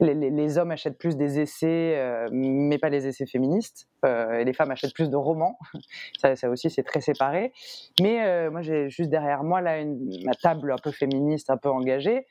les, 0.00 0.58
hommes 0.58 0.72
achètent 0.72 0.98
plus 0.98 1.16
des 1.16 1.38
essais, 1.38 1.94
euh, 1.96 2.28
mais 2.32 2.78
pas 2.78 2.88
les 2.88 3.06
essais 3.06 3.26
féministes. 3.26 3.88
Et 4.04 4.44
les 4.44 4.52
femmes 4.52 4.70
achètent 4.70 4.94
plus 4.94 5.10
de 5.10 5.16
romans. 5.16 5.58
ça, 6.36 6.50
aussi, 6.50 6.70
c'est 6.70 6.82
très 6.82 7.00
séparé. 7.00 7.52
Mais 8.00 8.50
moi, 8.50 8.62
j'ai 8.62 8.88
juste 8.88 9.10
derrière 9.10 9.44
moi 9.44 9.60
là 9.60 9.84
ma 10.24 10.34
table 10.34 10.72
un 10.72 10.78
peu 10.82 10.90
féministe, 10.90 11.50
un 11.50 11.56
peu 11.56 11.68
engagée. 11.68 12.26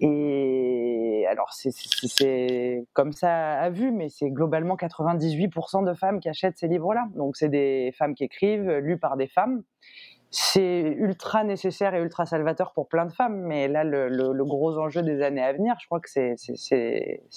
Et 0.00 1.26
alors, 1.30 1.52
c'est- 1.52 2.84
comme 2.92 3.12
ça 3.12 3.54
à 3.54 3.70
vue, 3.70 3.90
mais 3.92 4.08
c'est 4.08 4.30
globalement 4.30 4.76
98% 4.76 5.82
de 5.82 5.94
femmes 5.94 6.20
qui 6.20 6.28
achètent 6.28 6.58
ces 6.58 6.68
livres-là. 6.68 7.06
Donc, 7.14 7.36
c'est 7.36 7.48
des 7.48 7.92
femmes 7.96 8.14
qui 8.14 8.24
écrivent, 8.24 8.70
lus 8.78 8.98
par 8.98 9.16
des 9.16 9.26
femmes. 9.26 9.62
C'est 10.30 10.82
ultra 10.98 11.44
nécessaire 11.44 11.94
et 11.94 12.00
ultra 12.02 12.26
salvateur 12.26 12.72
pour 12.74 12.88
plein 12.88 13.06
de 13.06 13.12
femmes, 13.12 13.40
mais 13.42 13.68
là, 13.68 13.84
le, 13.84 14.08
le- 14.08 14.32
le 14.32 14.44
gros 14.44 14.76
enjeu 14.76 15.00
des 15.02 15.22
années 15.22 15.40
à 15.42 15.52
venir, 15.52 15.76
je 15.80 15.86
crois 15.86 16.00
que 16.00 16.10
c'est- 16.10 16.34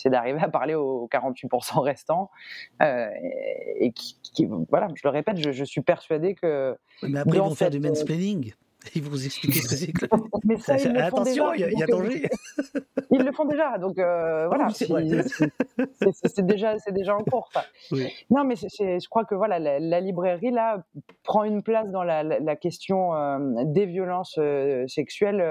d'arriver 0.09 0.39
à 0.41 0.49
parler 0.49 0.73
aux 0.75 1.07
48% 1.07 1.81
restants. 1.81 2.29
euh, 2.81 3.09
et 3.23 3.85
et 3.85 3.91
qui, 3.93 4.19
qui- 4.21 4.49
voilà, 4.69 4.87
je 4.95 5.01
le 5.05 5.09
répète, 5.11 5.37
je, 5.37 5.51
je 5.51 5.63
suis 5.63 5.81
persuadée 5.81 6.35
que. 6.35 6.75
Mais 7.03 7.19
après, 7.19 7.37
ils 7.37 7.39
vont 7.39 7.55
faire 7.55 7.69
du 7.69 7.77
euh, 7.77 7.89
mansplaining. 7.89 8.53
Ils 8.95 9.03
vont 9.03 9.09
vous 9.09 9.25
expliquer 9.25 9.59
ce 9.61 9.67
que 9.69 9.75
c'est 9.75 9.91
que 9.91 10.05
le- 10.05 10.21
Mais 10.45 10.57
ça, 10.57 10.77
ils 10.77 10.91
le 10.93 11.01
Attention, 11.03 11.53
il 11.53 11.59
y 11.59 11.63
a, 11.63 11.67
euh, 11.67 11.87
danger. 11.87 12.29
Ils 13.11 13.23
le 13.23 13.31
font 13.31 13.45
déjà, 13.45 13.77
donc 13.79 13.97
euh, 13.97 14.47
voilà, 14.47 14.69
c'est 14.69 16.45
déjà, 16.45 16.75
déjà 16.91 17.15
en 17.15 17.23
cours. 17.23 17.49
Oui. 17.91 18.07
Non, 18.29 18.43
mais 18.43 18.55
je 18.55 19.09
crois 19.09 19.25
que 19.25 19.33
voilà, 19.35 19.57
la, 19.59 19.79
la 19.79 19.99
librairie 19.99 20.51
là 20.51 20.83
prend 21.23 21.43
une 21.43 21.63
place 21.63 21.89
dans 21.89 22.03
la, 22.03 22.21
la- 22.23 22.39
la 22.39 22.55
question 22.55 23.15
euh, 23.15 23.39
des 23.65 23.85
violences 23.87 24.35
euh, 24.37 24.85
sexuelles 24.87 25.41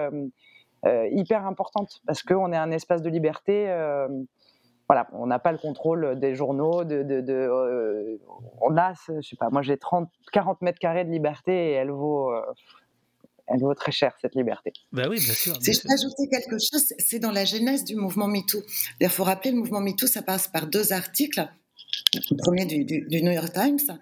hyper 1.10 1.44
importante 1.46 2.00
parce 2.06 2.22
qu'on 2.22 2.52
est 2.52 2.56
un 2.56 2.70
espace 2.70 3.02
de 3.02 3.10
liberté. 3.10 3.66
voilà, 4.86 5.08
on 5.12 5.26
n'a 5.26 5.38
pas 5.40 5.50
le 5.52 5.58
contrôle 5.58 6.18
des 6.18 6.34
journaux, 6.36 6.84
de, 6.84 7.02
de, 7.02 7.20
de, 7.20 7.32
euh, 7.34 8.16
on 8.60 8.76
a, 8.76 8.92
je 9.08 9.20
sais 9.28 9.36
pas, 9.36 9.50
moi 9.50 9.62
j'ai 9.62 9.76
30, 9.76 10.08
40 10.32 10.62
mètres 10.62 10.78
carrés 10.78 11.04
de 11.04 11.10
liberté 11.10 11.70
et 11.70 11.72
elle 11.72 11.90
vaut, 11.90 12.32
euh, 12.32 12.40
elle 13.50 13.60
vaut 13.60 13.74
très 13.74 13.92
cher 13.92 14.14
cette 14.20 14.34
liberté. 14.34 14.72
Bah 14.92 15.06
oui, 15.08 15.18
bien 15.18 15.34
sûr. 15.34 15.56
Si 15.60 15.72
je 15.72 15.80
peux 15.80 15.92
ajouter 15.92 16.28
quelque 16.30 16.58
chose, 16.58 16.92
c'est 16.98 17.18
dans 17.18 17.30
la 17.32 17.44
genèse 17.44 17.84
du 17.84 17.96
mouvement 17.96 18.28
MeToo. 18.28 18.62
Il 19.00 19.08
faut 19.08 19.24
rappeler, 19.24 19.50
le 19.50 19.58
mouvement 19.58 19.80
MeToo, 19.80 20.06
ça 20.06 20.22
passe 20.22 20.48
par 20.48 20.66
deux 20.66 20.92
articles. 20.92 21.48
Le 22.14 22.36
premier 22.36 22.64
du, 22.64 23.22
New 23.22 23.32
York 23.32 23.52
Times, 23.52 23.98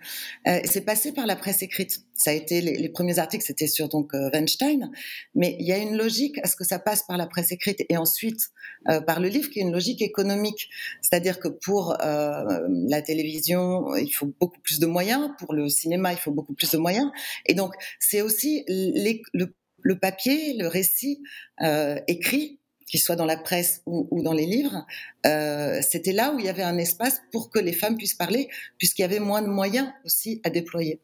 euh, 0.47 0.61
c'est 0.64 0.84
passé 0.84 1.12
par 1.12 1.26
la 1.26 1.36
presse 1.36 1.62
écrite. 1.62 2.01
Ça 2.14 2.30
a 2.30 2.32
été 2.32 2.61
les, 2.61 2.88
premiers 2.88 3.18
articles, 3.18 3.44
c'était 3.44 3.66
sur 3.66 3.88
donc 3.88 4.14
euh, 4.14 4.30
Weinstein, 4.32 4.90
mais 5.34 5.57
il 5.61 5.66
y 5.66 5.72
a 5.72 5.76
une 5.76 5.97
logique 5.97 6.38
à 6.42 6.49
ce 6.49 6.57
que 6.57 6.64
ça 6.64 6.78
passe 6.78 7.03
par 7.03 7.16
la 7.16 7.26
presse 7.26 7.53
écrite 7.53 7.84
et 7.88 7.97
ensuite 7.97 8.51
euh, 8.88 9.01
par 9.01 9.20
le 9.20 9.28
livre, 9.28 9.51
qui 9.51 9.59
est 9.59 9.62
une 9.62 9.72
logique 9.72 10.01
économique. 10.03 10.70
C'est-à-dire 11.03 11.38
que 11.38 11.49
pour 11.49 11.97
euh, 12.03 12.66
la 12.88 13.03
télévision, 13.03 13.94
il 13.97 14.11
faut 14.11 14.32
beaucoup 14.40 14.61
plus 14.61 14.78
de 14.78 14.86
moyens, 14.86 15.30
pour 15.38 15.53
le 15.53 15.68
cinéma, 15.68 16.12
il 16.12 16.18
faut 16.18 16.32
beaucoup 16.32 16.55
plus 16.55 16.70
de 16.70 16.78
moyens, 16.78 17.11
et 17.44 17.55
donc 17.55 17.74
c'est 17.99 18.22
aussi 18.22 18.64
le, 18.68 19.94
papier, 19.94 20.55
le 20.55 20.68
récit 20.68 21.22
écrit 22.09 22.61
qu'il 22.87 23.01
soit 23.01 23.16
dans 23.16 23.26
la 23.26 23.37
presse 23.37 23.82
ou, 23.87 24.07
ou 24.11 24.22
dans 24.22 24.32
les 24.32 24.47
livres, 24.47 24.87
euh, 25.26 25.80
c'était 25.82 26.12
là 26.12 26.32
où 26.32 26.39
il 26.39 26.45
y 26.45 26.49
avait 26.49 26.62
un 26.62 26.78
espace 26.78 27.20
pour 27.32 27.51
que 27.51 27.59
les 27.59 27.72
femmes 27.72 27.97
puissent 27.97 28.14
parler, 28.14 28.49
puisqu'il 28.78 29.03
y 29.03 29.05
avait 29.05 29.18
moins 29.20 29.43
de 29.43 29.49
moyens 29.49 29.89
aussi 30.05 30.41
à 30.45 30.51
déployer. 30.51 31.01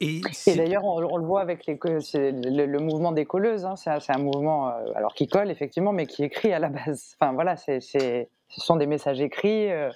Et, 0.00 0.20
Et 0.48 0.56
d'ailleurs, 0.56 0.84
on, 0.84 0.96
on 1.04 1.16
le 1.16 1.24
voit 1.24 1.40
avec 1.40 1.66
les, 1.66 1.78
le, 1.84 2.66
le 2.66 2.78
mouvement 2.80 3.12
des 3.12 3.24
colleuses. 3.24 3.64
hein, 3.64 3.76
c'est 3.76 3.90
un, 3.90 4.00
c'est 4.00 4.12
un 4.12 4.18
mouvement, 4.18 4.68
euh, 4.68 4.92
alors 4.96 5.14
qui 5.14 5.28
colle 5.28 5.50
effectivement, 5.50 5.92
mais 5.92 6.06
qui 6.06 6.24
écrit 6.24 6.52
à 6.52 6.58
la 6.58 6.70
base. 6.70 7.14
Enfin 7.20 7.32
voilà, 7.32 7.56
c'est, 7.56 7.80
c'est- 7.80 8.28
ce 8.48 8.60
sont 8.60 8.76
des 8.76 8.86
messages 8.86 9.20
écrits. 9.20 9.70
euh, 9.70 9.90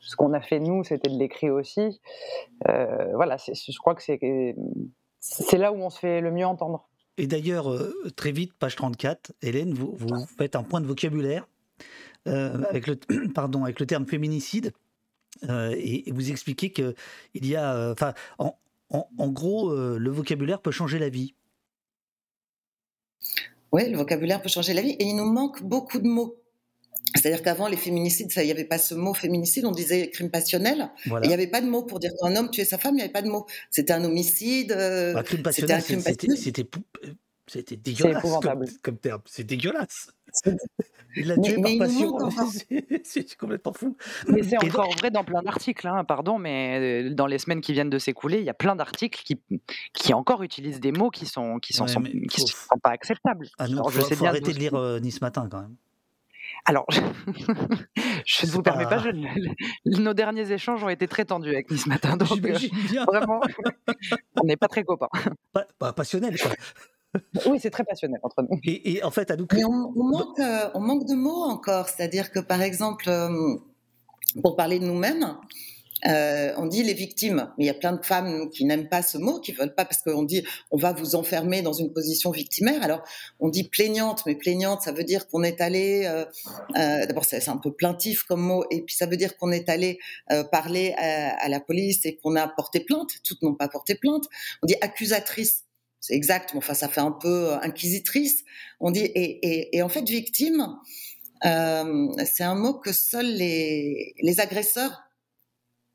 ce 0.00 0.16
qu'on 0.16 0.32
a 0.32 0.40
fait 0.40 0.58
nous, 0.58 0.82
c'était 0.84 1.10
de 1.10 1.16
l'écrit 1.18 1.48
aussi. 1.50 2.00
Euh, 2.68 3.14
voilà, 3.14 3.38
c'est- 3.38 3.54
je 3.54 3.78
crois 3.78 3.94
que 3.94 4.02
c'est, 4.02 4.18
c'est 5.20 5.58
là 5.58 5.70
où 5.72 5.76
on 5.76 5.90
se 5.90 5.98
fait 5.98 6.20
le 6.20 6.32
mieux 6.32 6.46
entendre. 6.46 6.88
Et 7.18 7.26
d'ailleurs, 7.26 7.70
euh, 7.72 7.94
très 8.16 8.32
vite, 8.32 8.52
page 8.54 8.76
34, 8.76 9.32
Hélène, 9.42 9.74
vous, 9.74 9.94
vous 9.96 10.26
faites 10.38 10.56
un 10.56 10.62
point 10.62 10.80
de 10.80 10.86
vocabulaire 10.86 11.46
euh, 12.28 12.62
avec, 12.70 12.86
le, 12.86 12.96
pardon, 13.34 13.64
avec 13.64 13.80
le 13.80 13.86
terme 13.86 14.06
féminicide 14.06 14.72
euh, 15.48 15.74
et, 15.76 16.08
et 16.08 16.12
vous 16.12 16.30
expliquez 16.30 16.72
qu'il 16.72 16.94
y 17.34 17.56
a. 17.56 17.74
euh, 17.74 17.94
en, 18.38 18.56
en- 18.90 19.08
en 19.18 19.28
gros, 19.30 19.74
le 19.74 20.10
vocabulaire 20.10 20.60
peut 20.60 20.70
changer 20.70 20.98
la 20.98 21.08
vie. 21.08 21.34
Oui, 23.72 23.88
le 23.90 23.96
vocabulaire 23.96 24.42
peut 24.42 24.50
changer 24.50 24.74
la 24.74 24.82
vie 24.82 24.90
et 24.98 25.04
il 25.04 25.16
nous 25.16 25.30
manque 25.32 25.62
beaucoup 25.62 25.98
de 25.98 26.06
mots. 26.06 26.41
C'est-à-dire 27.14 27.42
qu'avant, 27.42 27.68
les 27.68 27.76
féminicides, 27.76 28.32
il 28.36 28.44
n'y 28.44 28.50
avait 28.50 28.64
pas 28.64 28.78
ce 28.78 28.94
mot 28.94 29.14
féminicide, 29.14 29.64
on 29.66 29.70
disait 29.72 30.10
crime 30.10 30.30
passionnel. 30.30 30.90
Voilà. 31.06 31.24
Il 31.26 31.28
n'y 31.28 31.34
avait 31.34 31.46
pas 31.46 31.60
de 31.60 31.66
mot 31.66 31.82
pour 31.82 31.98
dire 32.00 32.10
qu'un 32.20 32.34
homme 32.36 32.50
tuait 32.50 32.64
sa 32.64 32.78
femme, 32.78 32.94
il 32.94 32.96
n'y 32.96 33.02
avait 33.02 33.12
pas 33.12 33.22
de 33.22 33.28
mot. 33.28 33.46
C'était 33.70 33.92
un 33.92 34.04
homicide, 34.04 34.72
euh, 34.72 35.12
Bah, 35.14 35.22
crime 35.22 35.42
c'était 35.52 35.72
un 35.72 35.76
passionnel, 35.76 36.02
c'était 36.02 36.14
passionnel. 36.14 36.38
c'était 36.38 36.64
pou- 36.64 36.80
euh, 37.04 37.08
c'était 37.46 37.76
dégueulasse 37.76 38.22
comme, 38.42 38.64
comme 38.82 38.96
terme. 38.98 39.20
C'est 39.26 39.44
dégueulasse. 39.44 40.10
Il 41.14 41.26
l'a 41.26 41.36
Mais- 41.36 41.42
tué 41.42 41.56
mais 41.58 41.76
par 41.76 41.88
nous 41.88 42.16
passion. 42.18 42.46
C'est- 43.04 43.04
C'est 43.04 43.36
complètement 43.36 43.74
fou. 43.74 43.96
Mais 44.28 44.42
c'est 44.42 44.56
donc- 44.56 44.64
encore 44.64 44.90
vrai 44.96 45.10
dans 45.10 45.24
plein 45.24 45.42
d'articles, 45.42 45.86
hein, 45.86 46.04
pardon, 46.04 46.38
mais 46.38 46.78
euh, 47.10 47.10
dans 47.14 47.26
les 47.26 47.36
semaines 47.38 47.60
qui 47.60 47.74
viennent 47.74 47.90
de 47.90 47.98
s'écouler, 47.98 48.38
il 48.38 48.44
y 48.44 48.48
a 48.48 48.54
plein 48.54 48.74
d'articles 48.74 49.22
qui, 49.22 49.38
qui 49.92 50.14
encore 50.14 50.42
utilisent 50.42 50.80
des 50.80 50.92
mots 50.92 51.10
qui 51.10 51.26
sont, 51.26 51.58
qui 51.58 51.74
sont, 51.74 51.84
Ouais, 51.84 51.92
sont- 51.92 52.00
mais 52.00 52.12
qui 52.28 52.40
faut- 52.40 52.46
sont 52.46 52.78
pas 52.82 52.90
acceptables. 52.90 53.46
Ah 53.58 53.68
non, 53.68 53.74
Alors, 53.74 53.92
faut, 53.92 54.00
je 54.00 54.06
sais 54.06 54.14
faut 54.14 54.22
bien 54.22 54.30
arrêter 54.30 54.54
de 54.54 54.58
lire 54.58 54.74
euh, 54.74 55.00
Nice 55.00 55.20
Matin 55.20 55.46
quand 55.50 55.60
même. 55.60 55.76
Alors, 56.64 56.86
je 56.90 57.00
ne 58.46 58.50
vous 58.52 58.62
permets 58.62 58.84
pas- 58.86 58.98
je- 58.98 60.00
nos 60.00 60.14
derniers 60.14 60.50
échanges 60.52 60.82
ont 60.84 60.88
été 60.88 61.08
très 61.08 61.24
tendus 61.24 61.50
avec 61.50 61.70
Nice 61.70 61.86
Matin, 61.86 62.16
donc 62.16 62.30
euh, 62.32 62.36
bien. 62.90 63.04
vraiment, 63.04 63.40
on 64.40 64.44
n'est 64.44 64.56
pas 64.56 64.68
très 64.68 64.84
copains. 64.84 65.08
Pas, 65.52 65.66
pas 65.78 65.92
passionnel, 65.92 66.38
quoi. 66.40 66.52
Oui, 67.46 67.58
c'est 67.60 67.68
très 67.68 67.84
passionnel 67.84 68.18
entre 68.22 68.40
nous. 68.42 68.58
Et, 68.64 68.94
et 68.94 69.04
en 69.04 69.10
fait, 69.10 69.30
à 69.30 69.36
nous. 69.36 69.46
Mais 69.52 69.64
on, 69.64 69.92
on 69.94 70.04
manque, 70.04 70.38
euh, 70.40 70.70
on 70.72 70.80
manque 70.80 71.06
de 71.06 71.14
mots 71.14 71.42
encore. 71.44 71.88
C'est-à-dire 71.90 72.30
que, 72.30 72.40
par 72.40 72.62
exemple, 72.62 73.04
euh, 73.10 73.28
pour 74.42 74.56
parler 74.56 74.78
de 74.78 74.86
nous-mêmes, 74.86 75.36
euh, 76.06 76.52
on 76.56 76.66
dit 76.66 76.82
les 76.82 76.94
victimes. 76.94 77.52
Mais 77.56 77.64
il 77.64 77.66
y 77.66 77.70
a 77.70 77.74
plein 77.74 77.92
de 77.92 78.04
femmes 78.04 78.50
qui 78.50 78.64
n'aiment 78.64 78.88
pas 78.88 79.02
ce 79.02 79.18
mot, 79.18 79.40
qui 79.40 79.52
veulent 79.52 79.74
pas 79.74 79.84
parce 79.84 80.02
qu'on 80.02 80.22
dit 80.22 80.44
on 80.70 80.76
va 80.76 80.92
vous 80.92 81.14
enfermer 81.14 81.62
dans 81.62 81.72
une 81.72 81.92
position 81.92 82.30
victimaire. 82.30 82.82
Alors 82.82 83.02
on 83.40 83.48
dit 83.48 83.68
plaignante, 83.68 84.22
mais 84.26 84.34
plaignante, 84.34 84.82
ça 84.82 84.92
veut 84.92 85.04
dire 85.04 85.28
qu'on 85.28 85.42
est 85.42 85.60
allé. 85.60 86.04
euh, 86.06 86.24
euh, 86.76 87.06
D'abord, 87.06 87.24
c'est 87.24 87.48
un 87.48 87.56
peu 87.56 87.72
plaintif 87.72 88.22
comme 88.24 88.42
mot, 88.42 88.64
et 88.70 88.82
puis 88.82 88.94
ça 88.94 89.06
veut 89.06 89.16
dire 89.16 89.36
qu'on 89.36 89.52
est 89.52 89.68
allé 89.68 89.98
euh, 90.30 90.44
parler 90.44 90.94
à, 90.98 91.36
à 91.44 91.48
la 91.48 91.60
police 91.60 92.04
et 92.04 92.16
qu'on 92.16 92.36
a 92.36 92.48
porté 92.48 92.80
plainte. 92.80 93.10
Toutes 93.24 93.42
n'ont 93.42 93.54
pas 93.54 93.68
porté 93.68 93.94
plainte. 93.94 94.24
On 94.62 94.66
dit 94.66 94.76
accusatrice. 94.80 95.64
C'est 96.04 96.14
exact, 96.14 96.50
mais 96.52 96.58
enfin 96.58 96.74
ça 96.74 96.88
fait 96.88 97.00
un 97.00 97.12
peu 97.12 97.52
euh, 97.52 97.60
inquisitrice. 97.60 98.42
On 98.80 98.90
dit 98.90 99.04
et, 99.04 99.38
et, 99.46 99.76
et 99.76 99.82
en 99.82 99.88
fait 99.88 100.02
victime, 100.02 100.66
euh, 101.46 102.08
c'est 102.24 102.42
un 102.42 102.56
mot 102.56 102.74
que 102.74 102.92
seuls 102.92 103.32
les, 103.36 104.12
les 104.20 104.40
agresseurs 104.40 105.00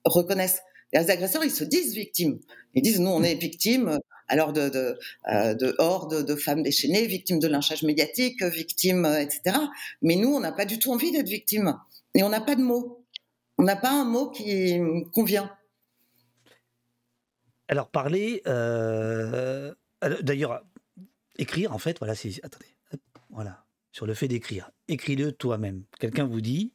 reconnaissent. 0.07 0.61
Les 0.93 1.09
agresseurs, 1.09 1.43
ils 1.43 1.51
se 1.51 1.63
disent 1.63 1.93
victimes. 1.93 2.39
Ils 2.73 2.81
disent 2.81 2.99
nous 2.99 3.09
on 3.09 3.23
est 3.23 3.35
victimes 3.35 3.99
alors 4.27 4.53
de, 4.53 4.69
de, 4.69 4.99
euh, 5.29 5.53
de 5.53 5.75
hordes 5.77 6.25
de 6.25 6.35
femmes 6.35 6.63
déchaînées, 6.63 7.07
victimes 7.07 7.39
de 7.39 7.47
lynchage 7.47 7.83
médiatique, 7.83 8.43
victimes, 8.43 9.05
euh, 9.05 9.21
etc. 9.21 9.57
Mais 10.01 10.15
nous, 10.15 10.29
on 10.29 10.39
n'a 10.39 10.51
pas 10.51 10.65
du 10.65 10.79
tout 10.79 10.91
envie 10.91 11.11
d'être 11.11 11.29
victimes. 11.29 11.77
Et 12.13 12.23
on 12.23 12.29
n'a 12.29 12.41
pas 12.41 12.55
de 12.55 12.61
mots. 12.61 13.05
On 13.57 13.63
n'a 13.63 13.75
pas 13.75 13.91
un 13.91 14.05
mot 14.05 14.29
qui 14.29 14.79
convient. 15.13 15.51
Alors 17.69 17.89
parler, 17.89 18.41
euh, 18.47 19.73
d'ailleurs, 20.21 20.63
écrire 21.37 21.73
en 21.73 21.79
fait, 21.79 21.97
voilà, 21.99 22.13
attendez, 22.43 22.67
voilà, 23.29 23.65
sur 23.91 24.05
le 24.05 24.13
fait 24.13 24.27
d'écrire. 24.27 24.71
Écris-le 24.87 25.31
toi-même. 25.31 25.83
Quelqu'un 25.99 26.25
vous 26.25 26.39
dit, 26.39 26.73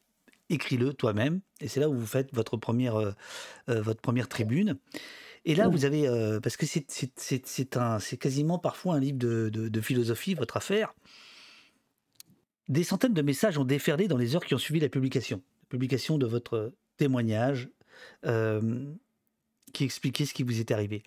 écris-le 0.52 0.92
toi-même, 0.94 1.40
et 1.60 1.68
c'est 1.68 1.80
là 1.80 1.88
où 1.88 1.94
vous 1.94 2.06
faites 2.06 2.32
votre 2.34 2.56
première, 2.56 2.96
euh, 2.96 3.12
euh, 3.68 3.80
votre 3.82 4.00
première 4.00 4.28
tribune. 4.28 4.78
Et 5.44 5.54
là, 5.56 5.66
vous 5.66 5.84
avez, 5.84 6.06
euh, 6.06 6.38
parce 6.38 6.56
que 6.56 6.66
c'est, 6.66 6.86
quasiment 8.18 8.58
parfois 8.58 8.94
un 8.94 9.00
livre 9.00 9.18
de, 9.18 9.48
de- 9.48 9.68
de 9.68 9.80
philosophie, 9.80 10.34
votre 10.34 10.56
affaire. 10.56 10.94
Des 12.68 12.84
centaines 12.84 13.14
de 13.14 13.22
messages 13.22 13.58
ont 13.58 13.64
déferlé 13.64 14.06
dans 14.06 14.16
les 14.16 14.36
heures 14.36 14.44
qui 14.44 14.54
ont 14.54 14.58
suivi 14.58 14.78
la 14.78 14.88
publication, 14.88 15.42
la 15.62 15.68
publication 15.68 16.16
de 16.16 16.26
votre 16.26 16.72
témoignage 16.96 17.68
euh, 18.24 18.86
qui 19.72 19.84
expliquait 19.84 20.26
ce 20.26 20.34
qui 20.34 20.44
vous 20.44 20.60
est 20.60 20.70
arrivé. 20.70 21.02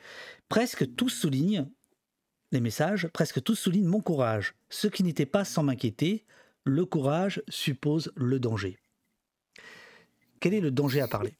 Presque 0.50 0.96
tous 0.96 1.10
soulignent 1.10 1.68
les 2.52 2.60
messages, 2.60 3.08
presque 3.08 3.42
tous 3.42 3.56
soulignent 3.56 3.88
mon 3.88 4.02
courage. 4.02 4.54
Ce 4.70 4.88
qui 4.88 5.04
n'était 5.04 5.26
pas 5.26 5.46
sans 5.46 5.64
m'inquiéter, 5.64 6.26
le 6.66 6.86
courage 6.86 7.42
suppose 7.48 8.12
le 8.16 8.40
danger. 8.40 8.78
Quel 10.46 10.54
est 10.54 10.60
le 10.60 10.70
danger 10.70 11.02
à 11.02 11.08
parler? 11.08 11.34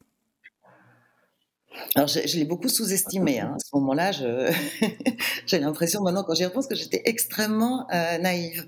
Alors, 1.94 2.08
je, 2.08 2.38
l'ai 2.38 2.44
beaucoup 2.44 2.70
sous-estimé. 2.70 3.40
hein. 3.40 3.54
À 3.54 3.60
ce 3.60 3.70
moment-là, 3.76 4.12
j'ai 5.46 5.60
l'impression 5.60 6.02
maintenant, 6.02 6.24
quand 6.24 6.34
j'y 6.34 6.44
repense, 6.44 6.66
que 6.66 6.74
j'étais 6.74 7.04
extrêmement 7.06 7.86
euh, 7.94 8.18
naïve. 8.18 8.66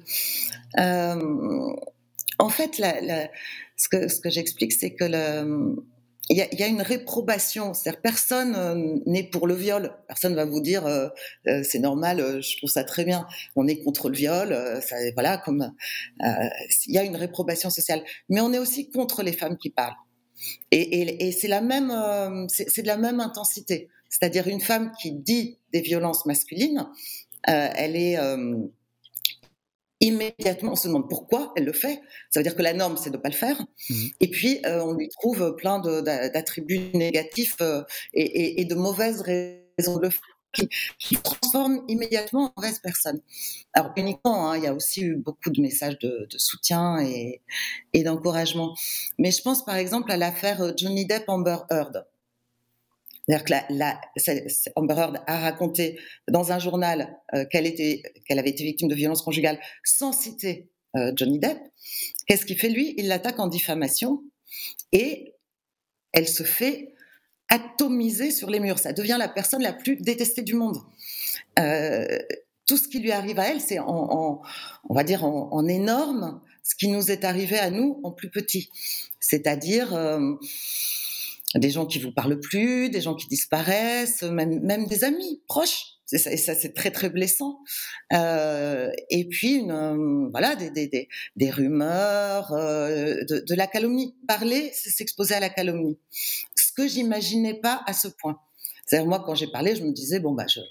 Euh, 0.78 1.76
en 2.38 2.50
fait, 2.50 2.76
ce 2.76 3.90
que, 3.90 4.30
j'explique, 4.30 4.74
c'est 4.74 4.94
que 4.94 5.06
il 6.30 6.38
y, 6.38 6.64
a, 6.64 6.68
une 6.68 6.84
réprobation. 6.84 7.74
C'est-à-dire, 7.74 8.02
personne 8.04 8.54
euh, 8.56 9.00
n'est 9.08 9.24
pour 9.24 9.48
le 9.48 9.56
viol. 9.56 9.92
Personne 10.08 10.36
va 10.36 10.46
vous 10.46 10.62
dire 10.62 10.84
c'est 11.64 11.80
normal, 11.80 12.44
je 12.44 12.58
trouve 12.58 12.70
ça 12.70 12.84
très 12.84 13.06
bien. 13.06 13.26
On 13.56 13.68
est 13.68 13.82
contre 13.82 14.10
le 14.10 14.16
viol. 14.16 14.56
voilà, 15.16 15.40
comme 15.40 15.74
il 16.22 16.94
y 16.94 17.00
a 17.00 17.04
une 17.04 17.16
réprobation 17.16 17.72
sociale. 17.72 18.04
Mais 18.30 18.40
on 18.40 18.54
est 18.54 18.60
aussi 18.60 18.92
contre 18.92 19.24
les 19.24 19.34
femmes 19.34 19.58
qui 19.58 19.72
parlent. 19.72 19.96
Et, 20.72 20.82
et- 21.02 21.28
et 21.28 21.32
c'est 21.32 21.48
la 21.48 21.62
même, 21.62 21.92
euh, 21.92 22.46
c'est 22.50 22.82
de 22.82 22.88
la 22.88 22.98
même 22.98 23.20
intensité. 23.20 23.90
C'est-à-dire 24.10 24.48
une 24.48 24.62
femme 24.62 24.92
qui 25.02 25.12
dit 25.12 25.58
des 25.74 25.82
violences 25.82 26.26
masculines, 26.26 26.88
euh, 27.50 27.70
elle 27.76 27.96
est 27.96 28.18
euh, 28.18 28.56
immédiatement, 30.00 30.74
on 30.74 30.76
se 30.76 30.88
demande 30.88 31.10
pourquoi 31.10 31.54
elle 31.56 31.66
le 31.66 31.74
fait. 31.74 32.02
Ça 32.30 32.40
veut 32.40 32.44
dire 32.44 32.56
que 32.56 32.62
la 32.62 32.74
norme, 32.74 32.98
c'est 32.98 33.10
de 33.10 33.18
ne 33.18 33.22
pas 33.22 33.30
le 33.30 33.36
faire. 33.36 33.66
Et 34.22 34.30
puis, 34.30 34.62
on 34.66 34.94
lui 34.94 35.10
trouve 35.10 35.56
plein 35.58 35.80
d'attributs 35.80 36.92
négatifs 36.94 37.58
et 38.14 38.64
de 38.66 38.76
mauvaises 38.76 39.22
raisons 39.22 39.98
de 39.98 40.02
le 40.04 40.10
faire 40.12 40.37
qui, 40.54 40.70
qui 41.00 41.16
transforment 41.16 41.82
immédiatement 41.88 42.46
en 42.56 42.62
mauvaise 42.62 42.80
personne. 42.80 43.22
Alors, 43.74 43.92
uniquement, 43.96 44.50
hein, 44.50 44.58
il 44.58 44.64
y 44.64 44.68
a 44.68 44.74
aussi 44.74 45.02
eu 45.02 45.16
beaucoup 45.16 45.50
de 45.50 45.62
messages 45.62 45.98
de, 46.00 46.28
soutien 46.38 47.00
et, 47.00 47.42
d'encouragement. 48.04 48.76
Mais 49.18 49.32
je 49.32 49.42
pense 49.42 49.66
par 49.66 49.76
exemple 49.76 50.12
à 50.12 50.18
l'affaire 50.18 50.62
euh, 50.62 50.72
Johnny 50.78 51.06
Depp-Amber 51.06 51.58
Heard. 51.72 52.06
C'est-à-dire 53.28 53.44
que 53.44 54.70
Amber 54.76 54.94
Heard 54.94 55.24
a 55.28 55.40
raconté 55.40 56.00
dans 56.30 56.52
un 56.54 56.60
journal 56.60 57.20
euh, 57.34 57.44
qu'elle 57.46 57.66
avait 58.40 58.50
été 58.50 58.64
victime 58.64 58.88
de 58.88 58.96
violences 58.96 59.22
conjugales 59.22 59.60
sans 59.84 60.14
citer 60.14 60.70
euh, 60.96 61.12
Johnny 61.16 61.40
Depp. 61.40 61.60
Qu'est-ce 62.28 62.46
qu'il 62.46 62.58
fait 62.58 62.70
lui? 62.70 62.94
Il 62.98 63.08
l'attaque 63.08 63.40
en 63.40 63.48
diffamation 63.48 64.24
et 64.92 65.34
elle 66.14 66.28
se 66.28 66.44
fait 66.44 66.94
atomiser 67.50 68.32
sur 68.32 68.50
les 68.50 68.60
murs. 68.60 68.80
Ça 68.80 68.94
devient 68.94 69.18
la 69.20 69.28
personne 69.30 69.62
la 69.62 69.74
plus 69.74 69.98
détestée 69.98 70.42
du 70.42 70.54
monde. 70.54 70.78
Euh, 71.60 72.20
tout 72.66 72.78
ce 72.78 72.88
qui 72.88 73.00
lui 73.00 73.12
arrive 73.12 73.40
à 73.40 73.50
elle, 73.50 73.62
c'est 73.62 73.80
en, 73.80 74.42
on 74.90 74.94
va 74.94 75.04
dire 75.04 75.24
en, 75.24 75.68
énorme 75.68 76.42
ce 76.64 76.76
qui 76.76 76.90
nous 76.90 77.12
est 77.12 77.24
arrivé 77.24 77.58
à 77.58 77.70
nous 77.70 78.02
en 78.04 78.12
plus 78.12 78.30
petit. 78.30 78.70
C'est-à-dire 79.22 79.94
euh, 79.96 80.34
des 81.56 81.70
gens 81.70 81.86
qui 81.86 82.00
vous 82.00 82.12
parlent 82.12 82.40
plus, 82.40 82.90
des 82.90 83.00
gens 83.00 83.16
qui 83.16 83.28
disparaissent, 83.28 84.24
même, 84.24 84.60
même 84.60 84.86
des 84.86 85.06
amis 85.06 85.42
proches. 85.48 85.94
Et 86.14 86.38
ça, 86.38 86.56
c'est 86.56 86.74
très 86.74 86.92
très 86.92 87.10
blessant. 87.10 87.60
Euh, 88.14 88.90
et 89.10 89.26
puis, 89.28 89.66
voilà, 90.32 90.56
des, 90.56 90.70
des, 90.70 91.10
des, 91.36 91.50
rumeurs, 91.50 92.52
de, 92.52 93.44
de 93.46 93.56
la 93.56 93.68
calomnie. 93.68 94.16
Parler, 94.26 94.72
c'est 94.74 94.90
s'exposer 94.90 95.36
à 95.36 95.42
la 95.42 95.50
calomnie. 95.50 96.00
Que 96.78 96.88
j'imaginais 96.88 97.56
pas 97.56 97.84
à 97.88 97.94
ce 97.94 98.08
point. 98.08 98.40
C'est-à-dire 98.86 99.10
moi, 99.10 99.22
quand 99.26 99.36
j'ai 99.36 99.48
parlé, 99.48 99.76
je 99.76 99.84
me 99.84 99.92
disais 99.92 100.20
bon 100.22 100.34
bah 100.34 100.46
je 100.48 100.62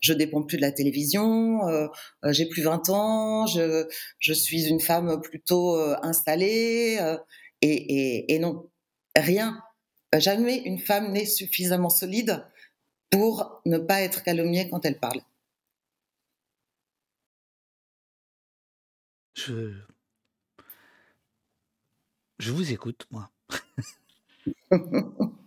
je 0.00 0.12
dépends 0.12 0.42
plus 0.42 0.58
de 0.58 0.62
la 0.62 0.72
télévision, 0.72 1.66
euh, 1.68 1.88
euh, 2.24 2.32
j'ai 2.32 2.46
plus 2.46 2.62
20 2.62 2.90
ans, 2.90 3.46
je 3.46 3.86
je 4.18 4.32
suis 4.34 4.66
une 4.68 4.80
femme 4.80 5.20
plutôt 5.22 5.76
euh, 5.78 5.96
installée 6.02 6.98
et, 7.62 7.68
et 7.72 8.34
et 8.34 8.38
non 8.40 8.68
rien. 9.16 9.62
Jamais 10.16 10.58
une 10.58 10.78
femme 10.78 11.12
n'est 11.12 11.26
suffisamment 11.26 11.90
solide 11.90 12.44
pour 13.10 13.62
ne 13.66 13.78
pas 13.78 14.02
être 14.02 14.22
calomniée 14.24 14.68
quand 14.70 14.84
elle 14.86 14.98
parle. 15.00 15.20
Je, 19.34 19.84
je 22.38 22.52
vous 22.52 22.72
écoute, 22.72 23.06
moi. 23.10 23.30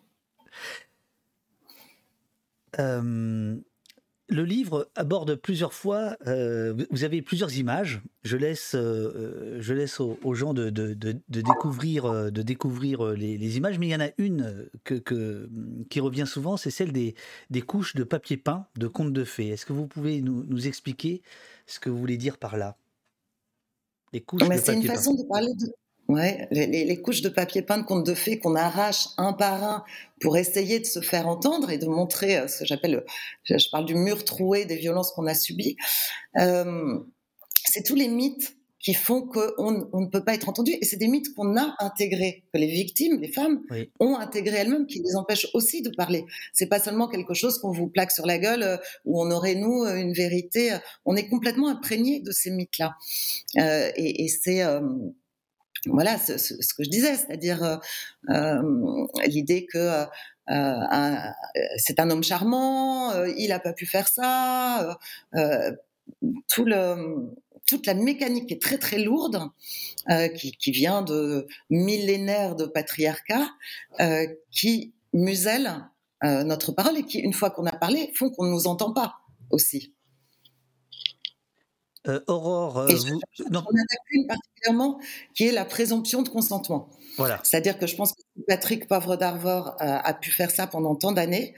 Euh, 2.80 3.56
le 4.30 4.44
livre 4.44 4.90
aborde 4.96 5.36
plusieurs 5.36 5.74
fois, 5.74 6.18
euh, 6.28 6.74
vous- 6.92 7.04
avez 7.06 7.22
plusieurs 7.22 7.56
images. 7.58 8.02
Je 8.24 8.36
laisse, 8.36 8.76
euh, 8.76 9.56
je 9.62 9.74
laisse 9.74 10.02
aux, 10.02 10.20
aux 10.22 10.34
gens 10.34 10.54
de, 10.54 10.70
de- 10.70 10.94
de- 10.94 11.14
de 11.30 11.42
découvrir, 11.42 12.32
de 12.32 12.42
découvrir 12.42 13.06
les, 13.14 13.38
les 13.38 13.58
images, 13.58 13.80
mais 13.80 13.88
il 13.88 13.92
y 13.92 13.96
en 13.96 14.02
a 14.02 14.10
une 14.18 14.70
que, 14.84 14.96
que- 14.96 15.50
qui 15.90 16.02
revient 16.02 16.26
souvent, 16.28 16.58
c'est 16.58 16.72
celle 16.72 16.92
des, 16.92 17.16
des 17.50 17.62
couches 17.62 17.96
de 17.96 18.04
papier 18.04 18.36
peint 18.36 18.68
de 18.78 18.88
contes 18.88 19.14
de 19.14 19.24
fées. 19.24 19.48
Est-ce 19.48 19.66
que 19.66 19.74
vous 19.74 19.88
pouvez 19.88 20.22
nous, 20.22 20.44
nous 20.44 20.68
expliquer 20.68 21.22
ce 21.66 21.80
que 21.80 21.90
vous 21.90 21.98
voulez 21.98 22.18
dire 22.18 22.38
par 22.38 22.58
là? 22.58 22.76
De 24.14 24.20
c'est 24.58 24.76
une 24.76 24.88
peint. 24.88 24.96
façon 24.96 25.14
de 25.14 25.24
parler 25.24 25.54
de. 25.54 25.68
Ouais, 26.08 26.48
les, 26.52 26.68
les- 26.68 26.86
les 26.86 27.02
couches 27.02 27.22
de 27.22 27.28
papier 27.30 27.62
peint 27.62 27.80
de 27.80 27.84
contes 27.84 28.06
de 28.06 28.14
fées 28.14 28.40
qu'on 28.40 28.56
arrache 28.56 29.08
un 29.18 29.34
par 29.34 29.62
un 29.64 29.84
pour 30.22 30.38
essayer 30.38 30.80
de 30.80 30.86
se 30.86 31.02
faire 31.02 31.28
entendre 31.28 31.70
et 31.70 31.78
de 31.78 31.86
montrer 31.88 32.38
euh, 32.38 32.48
ce 32.48 32.60
que 32.60 32.66
j'appelle, 32.66 32.92
le- 32.94 33.06
je, 33.44 33.70
parle 33.72 33.86
du 33.86 33.96
mur 33.96 34.24
troué 34.24 34.64
des 34.66 34.78
violences 34.78 35.12
qu'on 35.12 35.28
a 35.28 35.34
subies. 35.34 35.76
Euh, 36.40 36.98
c'est 37.66 37.84
tous 37.84 37.96
les 37.96 38.08
mythes 38.08 38.56
qui 38.80 38.94
font 38.94 39.24
qu'on 39.24 39.90
on 39.92 40.02
ne 40.02 40.08
peut 40.08 40.24
pas 40.24 40.34
être 40.34 40.48
entendu. 40.48 40.72
Et 40.80 40.86
c'est 40.86 40.96
des 40.96 41.10
mythes 41.10 41.34
qu'on 41.36 41.58
a 41.58 41.76
intégrés, 41.80 42.46
que 42.54 42.60
les 42.60 42.68
victimes, 42.68 43.20
les 43.20 43.32
femmes, 43.32 43.62
Oui. 43.70 43.92
ont 44.00 44.16
intégrés 44.16 44.58
elles-mêmes, 44.60 44.86
qui 44.88 45.00
les 45.00 45.16
empêchent 45.18 45.48
aussi 45.56 45.82
de 45.82 45.90
parler. 45.90 46.24
C'est 46.54 46.68
pas 46.68 46.80
seulement 46.80 47.10
quelque 47.10 47.34
chose 47.34 47.58
qu'on 47.60 47.72
vous 47.72 47.88
plaque 47.90 48.12
sur 48.12 48.26
la 48.26 48.38
gueule, 48.38 48.64
euh, 48.64 48.78
où 49.04 49.22
on 49.22 49.30
aurait, 49.32 49.56
nous, 49.56 49.84
euh, 49.84 49.96
une 49.96 50.14
vérité. 50.14 50.78
On 51.06 51.18
est 51.18 51.28
complètement 51.28 51.68
imprégné 51.68 52.22
de 52.22 52.32
ces 52.32 52.52
mythes-là. 52.52 52.96
Euh, 53.58 53.92
et, 53.98 54.24
et 54.24 54.28
c'est... 54.30 54.62
voilà 55.92 56.18
ce, 56.18 56.34
que 56.74 56.84
je 56.84 56.90
disais, 56.90 57.16
c'est-à-dire 57.16 57.64
euh, 57.64 57.78
euh, 58.30 59.08
l'idée 59.26 59.66
que 59.66 60.06
euh, 60.50 61.16
c'est 61.78 62.00
un 62.00 62.10
homme 62.10 62.24
charmant, 62.24 63.14
il 63.38 63.50
n'a 63.50 63.60
pas 63.60 63.74
pu 63.74 63.86
faire 63.86 64.08
ça, 64.08 64.98
toute 66.48 67.86
la 67.86 67.94
mécanique 67.94 68.52
est 68.52 68.62
très 68.62 68.78
très 68.78 69.00
lourde, 69.00 69.42
qui, 70.36 70.72
vient 70.72 71.02
de 71.02 71.48
millénaires 71.70 72.56
de 72.56 72.66
patriarcat, 72.66 73.50
qui 74.52 74.94
muselle 75.14 75.70
notre 76.24 76.72
parole 76.72 76.98
et 76.98 77.04
qui, 77.04 77.20
une 77.20 77.34
fois 77.34 77.50
qu'on 77.50 77.66
a 77.66 77.76
parlé, 77.76 78.12
font 78.16 78.30
qu'on 78.30 78.46
ne 78.46 78.52
nous 78.52 78.68
entend 78.68 78.94
pas 78.94 79.18
aussi. 79.52 79.94
Euh, 82.08 82.20
Aurore, 82.28 82.80
euh, 82.80 82.88
vous... 82.88 83.20
non, 83.52 83.64
On 83.66 83.74
en 83.74 83.82
a 83.82 83.98
qu'une 84.08 84.28
particulièrement, 84.28 85.00
qui 85.34 85.48
est 85.48 85.52
la 85.52 85.66
présomption 85.66 86.22
de 86.22 86.30
consentement. 86.30 86.90
voilà. 87.18 87.40
C'est-à-dire 87.44 87.78
que 87.78 87.88
je 87.88 87.96
pense 87.96 88.14
que 88.14 88.22
Patrick 88.48 88.88
Poivre 88.88 89.18
d'Arvor 89.18 89.76
a, 89.80 90.08
a 90.08 90.14
pu 90.14 90.32
faire 90.32 90.52
ça 90.52 90.68
pendant 90.68 90.96
tant 90.96 91.12
d'années, 91.12 91.54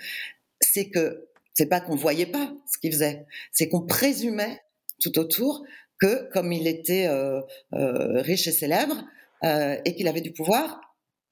c'est 0.61 0.89
que 0.89 1.27
c'est 1.53 1.65
pas 1.65 1.81
qu'on 1.81 1.95
voyait 1.95 2.25
pas 2.25 2.53
ce 2.71 2.77
qu'il 2.77 2.91
faisait, 2.91 3.25
c'est 3.51 3.67
qu'on 3.67 3.81
présumait 3.81 4.61
tout 5.01 5.19
autour 5.19 5.63
que 5.99 6.29
comme 6.31 6.51
il 6.51 6.67
était 6.67 7.07
euh, 7.07 7.41
euh, 7.73 8.21
riche 8.21 8.47
et 8.47 8.51
célèbre 8.51 9.03
euh, 9.43 9.77
et 9.85 9.95
qu'il 9.95 10.07
avait 10.07 10.21
du 10.21 10.31
pouvoir, 10.31 10.79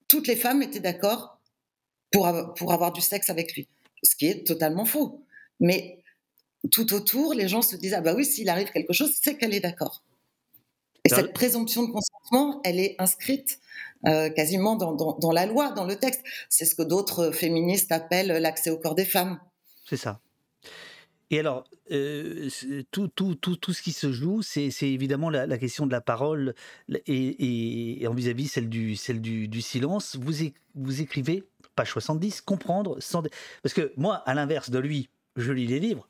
toutes 0.07 0.27
les 0.27 0.35
femmes 0.35 0.61
étaient 0.61 0.79
d'accord 0.81 1.39
pour, 2.11 2.29
pour 2.55 2.73
avoir 2.73 2.91
du 2.91 3.01
sexe 3.01 3.29
avec 3.29 3.55
lui, 3.55 3.67
ce 4.03 4.15
qui 4.15 4.27
est 4.27 4.45
totalement 4.45 4.85
faux. 4.85 5.23
Mais 5.59 6.03
tout 6.69 6.93
autour, 6.93 7.33
les 7.33 7.47
gens 7.47 7.61
se 7.61 7.75
disent 7.75 7.93
ah 7.93 8.01
bah 8.01 8.13
oui, 8.15 8.25
s'il 8.25 8.49
arrive 8.49 8.71
quelque 8.71 8.93
chose, 8.93 9.11
c'est 9.21 9.37
qu'elle 9.37 9.53
est 9.53 9.59
d'accord. 9.59 10.03
Et 11.05 11.09
cette 11.09 11.33
présomption 11.33 11.83
de 11.83 11.91
consentement, 11.91 12.61
elle 12.65 12.79
est 12.79 12.95
inscrite 12.99 13.59
euh, 14.05 14.29
quasiment 14.29 14.75
dans, 14.75 14.93
dans, 14.93 15.31
la 15.31 15.45
loi, 15.45 15.71
dans 15.71 15.85
le 15.85 15.95
texte. 15.95 16.21
C'est 16.49 16.65
ce 16.65 16.75
que 16.75 16.81
d'autres 16.81 17.31
féministes 17.31 17.91
appellent 17.91 18.41
l'accès 18.41 18.69
au 18.69 18.77
corps 18.77 18.95
des 18.95 19.05
femmes. 19.05 19.39
C'est 19.85 19.97
ça. 19.97 20.19
Et 21.29 21.39
alors, 21.39 21.65
euh, 21.91 22.49
tout, 22.91 23.07
tout, 23.09 23.35
tout, 23.35 23.55
tout, 23.57 23.73
ce 23.73 23.81
qui 23.81 23.91
se 23.91 24.11
joue, 24.11 24.41
c'est 24.41 24.69
évidemment 24.81 25.29
la, 25.29 25.57
question 25.57 25.85
de 25.85 25.91
la 25.91 26.01
parole 26.01 26.55
et, 26.89 28.01
et, 28.01 28.07
en 28.07 28.13
vis-à-vis 28.13 28.47
celle, 28.47 28.69
du, 28.69 28.95
celle 28.95 29.21
du, 29.21 29.47
du 29.47 29.61
silence. 29.61 30.15
Vous, 30.15 30.33
vous 30.75 31.01
écrivez, 31.01 31.43
page 31.75 31.91
70, 31.91 32.41
comprendre 32.41 32.97
sans... 32.99 33.23
Parce 33.61 33.73
que 33.73 33.93
moi, 33.97 34.15
à 34.25 34.33
l'inverse 34.33 34.69
de 34.69 34.79
lui, 34.79 35.09
je 35.35 35.51
lis 35.51 35.67
les 35.67 35.79
livres. 35.79 36.07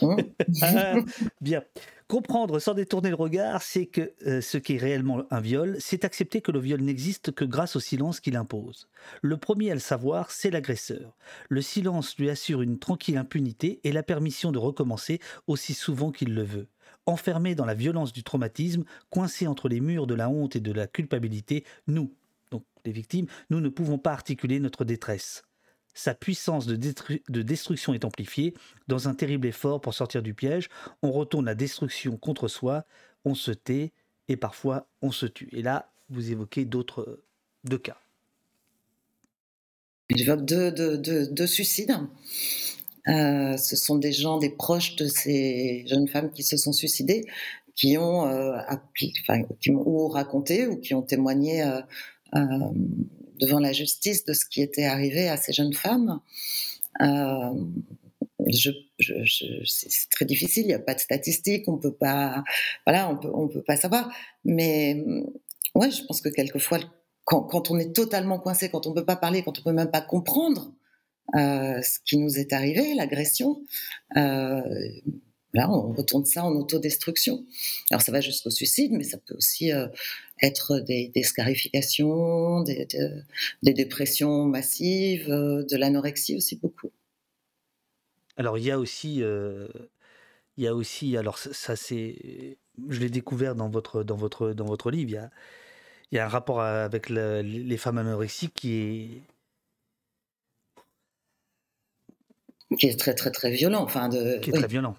Mmh. 0.00 0.16
Ah, 0.62 0.96
bien. 1.40 1.62
Comprendre 2.06 2.58
sans 2.58 2.74
détourner 2.74 3.10
le 3.10 3.14
regard, 3.14 3.62
c'est 3.62 3.86
que 3.86 4.12
euh, 4.26 4.40
ce 4.40 4.58
qui 4.58 4.74
est 4.74 4.78
réellement 4.78 5.22
un 5.30 5.40
viol, 5.40 5.76
c'est 5.78 6.04
accepter 6.04 6.40
que 6.40 6.50
le 6.50 6.58
viol 6.58 6.80
n'existe 6.80 7.30
que 7.32 7.44
grâce 7.44 7.76
au 7.76 7.80
silence 7.80 8.18
qu'il 8.18 8.36
impose. 8.36 8.88
Le 9.22 9.36
premier 9.36 9.70
à 9.70 9.74
le 9.74 9.80
savoir, 9.80 10.32
c'est 10.32 10.50
l'agresseur. 10.50 11.16
Le 11.48 11.62
silence 11.62 12.16
lui 12.18 12.28
assure 12.28 12.62
une 12.62 12.78
tranquille 12.78 13.16
impunité 13.16 13.80
et 13.84 13.92
la 13.92 14.02
permission 14.02 14.50
de 14.50 14.58
recommencer 14.58 15.20
aussi 15.46 15.72
souvent 15.72 16.10
qu'il 16.10 16.34
le 16.34 16.42
veut. 16.42 16.68
Enfermé 17.06 17.54
dans 17.54 17.66
la 17.66 17.74
violence 17.74 18.12
du 18.12 18.24
traumatisme, 18.24 18.84
coincé 19.10 19.46
entre 19.46 19.68
les 19.68 19.80
murs 19.80 20.08
de 20.08 20.14
la 20.14 20.28
honte 20.28 20.56
et 20.56 20.60
de 20.60 20.72
la 20.72 20.88
culpabilité, 20.88 21.64
nous, 21.86 22.12
donc 22.50 22.64
les 22.84 22.92
victimes, 22.92 23.26
nous 23.50 23.60
ne 23.60 23.68
pouvons 23.68 23.98
pas 23.98 24.12
articuler 24.12 24.58
notre 24.58 24.84
détresse 24.84 25.44
sa 25.94 26.14
puissance 26.14 26.66
de, 26.66 26.76
de, 26.76 27.42
destruction 27.42 27.94
est 27.94 28.04
amplifiée. 28.04 28.54
Dans 28.88 29.08
un 29.08 29.14
terrible 29.14 29.46
effort 29.46 29.80
pour 29.80 29.94
sortir 29.94 30.22
du 30.22 30.34
piège, 30.34 30.68
on 31.02 31.12
retourne 31.12 31.46
la 31.46 31.54
destruction 31.54 32.16
contre 32.16 32.48
soi, 32.48 32.84
on 33.24 33.34
se 33.34 33.50
tait 33.50 33.92
et 34.28 34.36
parfois 34.36 34.86
on 35.02 35.12
se 35.12 35.26
tue. 35.26 35.48
Et 35.52 35.62
là, 35.62 35.90
vous 36.08 36.30
évoquez 36.30 36.64
d'autres 36.64 37.20
deux 37.64 37.78
cas. 37.78 37.98
J'évoque 40.14 40.44
deux, 40.44 41.46
suicides. 41.46 41.96
Euh, 43.08 43.56
ce 43.56 43.76
sont 43.76 43.96
des 43.96 44.12
gens, 44.12 44.38
des 44.38 44.50
proches 44.50 44.96
de 44.96 45.06
ces 45.06 45.84
jeunes 45.86 46.08
femmes 46.08 46.30
qui 46.32 46.42
se 46.42 46.56
sont 46.56 46.72
suicidées, 46.72 47.26
qui 47.76 47.96
ont, 47.96 48.26
euh, 48.26 48.58
qui 48.94 49.70
ont 49.70 50.08
raconté 50.08 50.66
ou 50.66 50.76
qui 50.76 50.94
ont 50.94 51.02
témoigné 51.02 51.62
euh, 51.62 51.80
devant 53.40 53.60
la 53.60 53.72
justice 53.72 54.24
de 54.24 54.32
ce 54.32 54.44
qui 54.46 54.62
était 54.62 54.84
arrivé 54.84 55.28
à 55.28 55.36
ces 55.36 55.52
jeunes 55.52 55.74
femmes. 55.74 56.20
Euh, 57.00 57.54
c'est 58.52 60.10
très 60.10 60.24
difficile, 60.24 60.64
il 60.64 60.68
n'y 60.68 60.74
a 60.74 60.78
pas 60.78 60.94
de 60.94 61.00
statistiques, 61.00 61.68
on 61.68 61.78
peut 61.78 61.92
pas, 61.92 62.42
voilà, 62.86 63.08
on 63.10 63.16
peut, 63.16 63.30
on 63.32 63.48
peut 63.48 63.62
pas 63.62 63.76
savoir. 63.76 64.10
Mais 64.44 65.04
ouais, 65.74 65.90
je 65.90 66.04
pense 66.04 66.20
que 66.20 66.28
quelquefois, 66.28 66.78
quand, 67.24 67.70
on 67.70 67.78
est 67.78 67.94
totalement 67.94 68.38
coincé, 68.38 68.70
quand 68.70 68.86
on 68.86 68.92
peut 68.92 69.04
pas 69.04 69.16
parler, 69.16 69.42
quand 69.42 69.58
on 69.58 69.62
peut 69.62 69.72
même 69.72 69.90
pas 69.90 70.00
comprendre 70.00 70.72
euh, 71.36 71.80
ce 71.82 71.98
qui 72.04 72.16
nous 72.16 72.38
est 72.38 72.52
arrivé, 72.52 72.94
l'agression, 72.94 73.62
euh, 74.16 74.62
Là, 75.52 75.68
on 75.70 75.92
retourne 75.92 76.24
ça 76.24 76.44
en 76.44 76.52
autodestruction. 76.52 77.44
Alors, 77.90 78.02
ça 78.02 78.12
va 78.12 78.20
jusqu'au 78.20 78.50
suicide, 78.50 78.92
mais 78.92 79.02
ça 79.02 79.18
peut 79.18 79.34
aussi 79.34 79.72
euh, 79.72 79.88
être 80.42 80.78
des, 80.78 81.10
scarifications, 81.24 82.62
des, 82.62 82.86
dépressions 83.62 84.44
massives, 84.44 85.28
euh, 85.30 85.64
de 85.64 85.76
l'anorexie 85.76 86.36
aussi 86.36 86.56
beaucoup. 86.56 86.90
Alors, 88.36 88.58
il 88.58 88.64
y 88.64 88.70
a 88.70 88.78
aussi, 88.78 89.22
euh, 89.22 89.66
il 90.56 90.64
y 90.64 90.68
a 90.68 90.74
aussi, 90.74 91.16
alors 91.16 91.38
ça, 91.38 91.74
c'est, 91.74 92.56
je 92.88 93.00
l'ai 93.00 93.10
découvert 93.10 93.56
dans 93.56 93.68
votre, 93.68 94.04
dans 94.04 94.16
votre, 94.16 94.52
dans 94.52 94.66
votre 94.66 94.92
livre. 94.92 95.10
Il 95.10 95.14
y 95.14 95.18
a, 95.18 95.30
il 96.12 96.16
y 96.16 96.18
a 96.18 96.26
un 96.26 96.28
rapport 96.28 96.60
avec 96.60 97.08
les 97.08 97.76
femmes 97.76 97.98
anorexiques 97.98 98.54
qui 98.54 98.74
est 98.74 99.22
qui 102.78 102.86
est 102.86 102.98
très 102.98 103.14
très 103.14 103.32
très 103.32 103.50
violent. 103.50 103.82
Enfin, 103.82 104.08
de, 104.08 104.38
qui 104.38 104.50
est 104.50 104.52
très 104.52 104.68
violent 104.68 104.96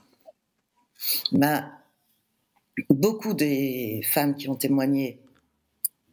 bah, 1.31 1.71
beaucoup 2.89 3.33
des 3.33 4.01
femmes 4.03 4.35
qui 4.35 4.49
ont 4.49 4.55
témoigné 4.55 5.19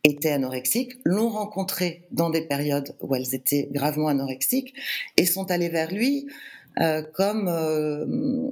étaient 0.04 0.30
anorexiques, 0.30 0.94
l'ont 1.04 1.28
rencontré 1.28 2.06
dans 2.10 2.30
des 2.30 2.42
périodes 2.42 2.94
où 3.00 3.14
elles 3.14 3.34
étaient 3.34 3.68
gravement 3.70 4.08
anorexiques 4.08 4.74
et 5.16 5.26
sont 5.26 5.50
allées 5.50 5.68
vers 5.68 5.92
lui 5.92 6.26
euh, 6.80 7.02
comme 7.02 7.48
euh, 7.48 8.50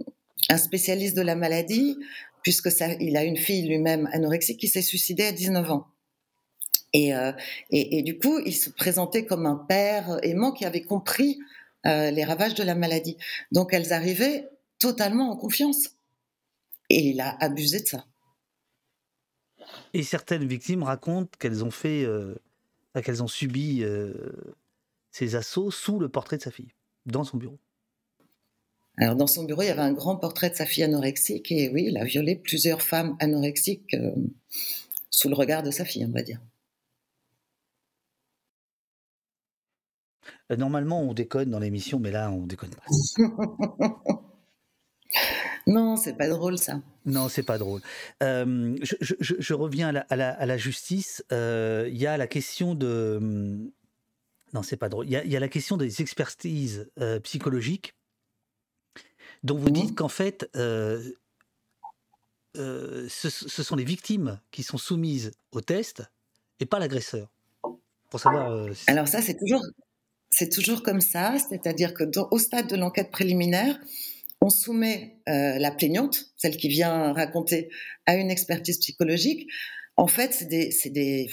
un 0.49 0.57
spécialiste 0.57 1.17
de 1.17 1.23
la 1.23 1.37
maladie, 1.37 1.97
puisque 2.43 2.71
il 3.01 3.17
a 3.17 3.25
une 3.25 3.37
fille 3.37 3.67
lui-même 3.67 4.09
anorexique 4.13 4.59
qui 4.59 4.69
s'est 4.69 4.83
suicidée 4.83 5.25
à 5.25 5.33
19 5.33 5.71
ans. 5.71 5.87
Euh, 6.95 7.33
et, 7.71 8.03
du 8.03 8.19
coup, 8.19 8.39
il 8.47 8.55
se 8.55 8.71
présentait 8.71 9.27
comme 9.27 9.45
un 9.45 9.57
père 9.69 10.19
aimant 10.23 10.53
qui 10.53 10.65
avait 10.65 10.83
compris 10.83 11.39
les 11.85 12.25
ravages 12.25 12.55
de 12.55 12.65
la 12.65 12.75
maladie. 12.75 13.17
Donc 13.53 13.73
elles 13.73 13.93
arrivaient 13.93 14.49
totalement 14.81 15.31
en 15.31 15.37
confiance. 15.37 15.91
Et 16.91 17.09
il 17.11 17.21
a 17.21 17.37
abusé 17.43 17.81
de 17.81 17.87
ça. 17.87 18.05
Et 19.93 20.03
certaines 20.03 20.47
victimes 20.47 20.83
racontent 20.83 21.31
qu'elles 21.39 21.65
ont 21.65 21.71
fait, 21.71 22.05
euh, 22.05 22.35
qu'elles 23.03 23.23
ont 23.23 23.29
subi 23.29 23.83
euh, 23.83 24.13
ces 25.11 25.35
assauts 25.35 25.71
sous 25.71 25.99
le 25.99 26.09
portrait 26.09 26.37
de 26.37 26.43
sa 26.43 26.51
fille, 26.51 26.73
dans 27.07 27.25
son 27.25 27.37
bureau. 27.37 27.59
Alors 28.99 29.17
dans 29.17 29.27
son 29.27 29.45
bureau, 29.45 29.63
il 29.63 29.67
y 29.67 29.71
avait 29.71 29.81
un 29.81 29.93
grand 29.93 30.17
portrait 30.17 30.51
de 30.51 30.55
sa 30.55 30.65
fille 30.65 30.85
anorexique 30.85 31.53
et 31.53 31.69
oui, 31.71 31.87
il 31.89 31.99
a 31.99 32.05
violé 32.05 32.37
plusieurs 32.37 32.81
femmes 32.81 33.17
anorexiques 33.21 33.95
euh, 33.95 34.15
sous 35.11 35.29
le 35.29 35.35
regard 35.35 35.63
de 35.63 35.71
sa 35.71 35.85
fille, 35.85 36.05
on 36.07 36.13
va 36.13 36.23
dire. 36.23 36.41
Normalement, 40.57 41.03
on 41.03 41.13
déconne 41.13 41.51
dans 41.51 41.59
l'émission, 41.59 41.99
mais 41.99 42.13
là, 42.13 42.31
on 42.31 42.47
déconne 42.47 42.71
pas. 42.71 42.85
Non, 45.67 45.97
c'est 45.97 46.15
pas 46.15 46.29
drôle 46.29 46.59
ça. 46.59 46.81
Non, 47.05 47.29
c'est 47.29 47.43
pas 47.43 47.59
drôle. 47.59 47.81
Euh, 48.23 48.77
je, 48.81 49.55
reviens 49.55 49.95
à 50.09 50.17
la, 50.17 50.57
justice. 50.57 51.25
Euh, 51.33 51.89
il 51.91 51.97
y 51.97 52.07
a 52.07 52.17
la 52.17 52.27
question 52.27 52.75
de. 52.75 53.17
Hum, 53.19 53.71
non, 54.53 54.63
c'est 54.63 54.77
pas 54.77 54.89
drôle. 54.89 55.07
Il 55.07 55.13
y, 55.13 55.37
a 55.37 55.41
la 55.41 55.49
question 55.49 55.77
des 55.77 56.01
expertises 56.01 56.89
euh, 57.01 57.19
psychologiques, 57.21 57.95
dont 59.43 59.59
vous 59.59 59.71
dites 59.71 59.91
mmh. 59.91 59.97
qu'en 59.97 60.09
fait, 60.09 60.49
ce, 60.55 61.13
sont 62.55 63.77
les 63.77 63.85
victimes 63.85 64.41
qui 64.51 64.63
sont 64.63 64.79
soumises 64.79 65.33
au 65.53 65.61
test 65.61 66.05
et 66.61 66.67
pas 66.67 66.79
l'agresseur. 66.79 67.29
Pour 68.09 68.21
savoir. 68.21 68.69
Alors 68.87 69.09
ça, 69.09 69.21
c'est 69.21 69.37
toujours, 69.37 69.63
c'est 70.31 70.49
toujours 70.49 70.83
comme 70.83 71.01
ça. 71.01 71.37
C'est-à-dire 71.39 71.93
que 71.93 72.05
au 72.31 72.39
stade 72.39 72.69
de 72.69 72.77
l'enquête 72.77 73.11
préliminaire 73.11 73.77
on 74.41 74.51
soumet 74.51 75.17
euh, 75.29 75.59
la 75.59 75.71
plaignante, 75.71 76.27
celle 76.37 76.57
qui 76.57 76.69
vient 76.69 77.13
raconter, 77.13 77.69
à 78.07 78.17
une 78.17 78.31
expertise 78.31 78.79
psychologique. 78.79 79.49
En 79.97 80.07
fait, 80.07 80.33
c'est 80.33 80.47
des, 80.91 81.31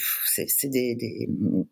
mm, 1.27 1.63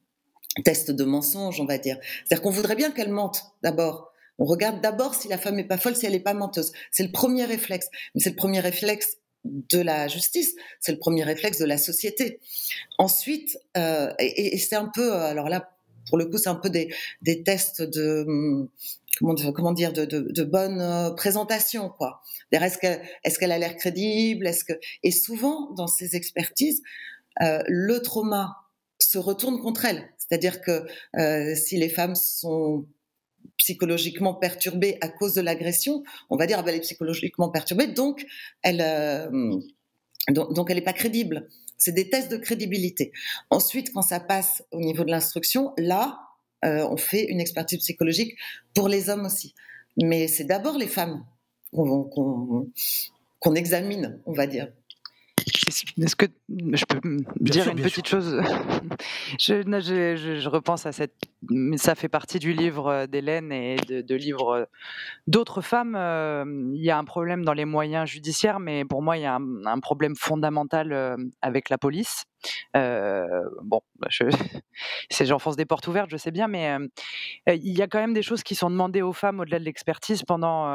tests 0.64 0.92
de 0.92 1.04
mensonge, 1.04 1.60
on 1.62 1.66
va 1.66 1.78
dire. 1.78 1.98
C'est-à-dire 2.26 2.44
qu'on 2.44 2.52
voudrait 2.52 2.76
bien 2.76 2.92
qu'elle 2.92 3.12
mente 3.12 3.44
d'abord. 3.64 4.12
On 4.38 4.46
regarde 4.46 4.82
d'abord 4.82 5.16
si 5.16 5.28
la 5.28 5.38
femme 5.38 5.56
n'est 5.56 5.68
pas 5.68 5.78
folle, 5.78 5.96
si 5.96 6.06
elle 6.06 6.14
n'est 6.14 6.20
pas 6.20 6.34
menteuse. 6.34 6.72
C'est 6.92 7.04
le 7.04 7.12
premier 7.12 7.46
réflexe. 7.46 7.90
C'est 8.16 8.32
le 8.32 8.36
premier 8.36 8.60
réflexe 8.60 9.18
de 9.44 9.80
la 9.80 10.08
justice, 10.08 10.56
c'est 10.80 10.92
le 10.92 11.00
premier 11.00 11.24
réflexe 11.24 11.58
de 11.58 11.66
la 11.66 11.78
société. 11.78 12.40
Ensuite, 12.98 13.58
euh, 13.78 14.14
et, 14.20 14.58
c'est 14.58 14.76
un 14.76 14.90
peu, 14.94 15.14
alors 15.14 15.50
là, 15.50 15.72
pour 16.08 16.18
le 16.18 16.26
coup, 16.26 16.38
c'est 16.38 16.50
un 16.50 16.56
peu 16.56 16.70
des, 16.70 16.94
des 17.22 17.44
tests 17.44 17.82
de, 17.82 18.70
mm, 19.20 19.52
comment, 19.54 19.74
dire, 19.74 19.94
de, 19.94 20.06
de, 20.06 20.44
bonne 20.44 20.80
euh, 20.80 21.12
présentation, 21.12 21.90
quoi. 21.90 22.22
Est-ce 22.52 22.78
qu'elle 23.40 23.52
a 23.52 23.58
l'air 23.58 23.76
crédible? 23.76 24.48
Est-ce 24.48 24.64
que 24.64 24.74
et 25.04 25.12
souvent 25.12 25.72
dans 25.74 25.88
ces 25.88 26.16
expertises, 26.16 26.82
euh, 27.42 27.62
le 27.68 28.02
trauma 28.02 28.58
se 29.00 29.18
retourne 29.18 29.60
contre 29.60 29.86
elle. 29.86 30.10
C'est-à-dire 30.18 30.62
que 30.62 30.86
euh, 31.18 31.56
si 31.56 31.78
les 31.78 31.90
femmes 31.90 32.16
sont 32.16 32.86
psychologiquement 33.58 34.36
perturbées 34.36 34.98
à 35.02 35.10
cause 35.10 35.34
de 35.34 35.42
l'agression, 35.42 36.04
on 36.30 36.38
va 36.38 36.46
dire 36.46 36.58
ah 36.60 36.64
ben, 36.64 36.70
elle 36.70 36.78
est 36.78 36.82
psychologiquement 36.82 37.50
perturbée, 37.50 37.88
donc 37.88 38.26
elle 38.62 38.82
donc, 40.30 40.54
donc 40.54 40.70
elle 40.70 40.78
n'est 40.78 40.84
pas 40.84 40.94
crédible. 40.94 41.48
C'est 41.78 41.94
des 41.94 42.10
tests 42.10 42.32
de 42.32 42.38
crédibilité. 42.38 43.12
Ensuite, 43.50 43.92
quand 43.94 44.04
ça 44.04 44.20
passe 44.20 44.64
au 44.72 44.80
niveau 44.80 45.04
de 45.04 45.10
l'instruction, 45.10 45.74
là, 45.78 46.20
euh, 46.64 46.88
on 46.90 46.98
fait 46.98 47.26
une 47.26 47.40
expertise 47.40 47.80
psychologique 47.80 48.38
pour 48.74 48.88
les 48.88 49.10
hommes 49.10 49.26
aussi. 49.26 49.54
Mais 49.98 50.28
c'est 50.28 50.44
d'abord 50.46 50.78
les 50.78 50.88
femmes 50.88 51.26
qu'on 51.72 53.56
examine, 53.56 54.20
on 54.26 54.34
va 54.34 54.48
dire. 54.48 54.68
Est-ce 56.00 56.16
que 56.16 56.28
je 56.50 56.86
peux 56.86 57.00
dire 57.40 57.70
une 57.70 57.82
petite 57.82 58.08
chose? 58.08 58.42
Je, 59.40 59.64
je, 59.64 60.50
repense 60.50 60.86
à 60.86 60.92
cette 60.92 61.16
mais 61.50 61.78
ça 61.78 61.96
fait 61.96 62.10
partie 62.10 62.38
du 62.38 62.54
livre 62.54 63.08
d'Hélène 63.08 63.52
et 63.52 63.78
de, 63.78 64.02
de 64.02 64.16
livres 64.16 64.70
d'autres 65.28 65.62
femmes. 65.62 65.96
Il 66.76 66.84
y 66.84 66.92
a 66.92 66.98
un 66.98 67.04
problème 67.06 67.44
dans 67.44 67.54
les 67.54 67.66
moyens 67.66 68.08
judiciaires, 68.08 68.60
mais 68.60 68.86
pour 68.86 69.02
moi, 69.02 69.18
il 69.18 69.22
y 69.22 69.26
a 69.26 69.36
un, 69.36 69.66
un 69.66 69.80
problème 69.80 70.16
fondamental 70.16 71.18
avec 71.42 71.70
la 71.70 71.78
police. 71.78 72.26
Euh, 72.76 73.44
bon, 73.64 73.82
bah, 74.00 74.08
je, 74.10 74.24
j'enfonce 75.24 75.56
des 75.56 75.66
portes 75.66 75.88
ouvertes, 75.88 76.10
je 76.10 76.18
sais 76.18 76.32
bien, 76.32 76.48
mais 76.48 76.76
il 77.48 77.78
y 77.78 77.82
a 77.82 77.88
quand 77.88 78.00
même 78.00 78.14
des 78.14 78.22
choses 78.22 78.44
qui 78.44 78.56
sont 78.56 78.70
demandées 78.70 79.02
aux 79.02 79.14
femmes 79.14 79.40
au-delà 79.40 79.60
de 79.60 79.66
l'expertise 79.66 80.24
pendant 80.24 80.66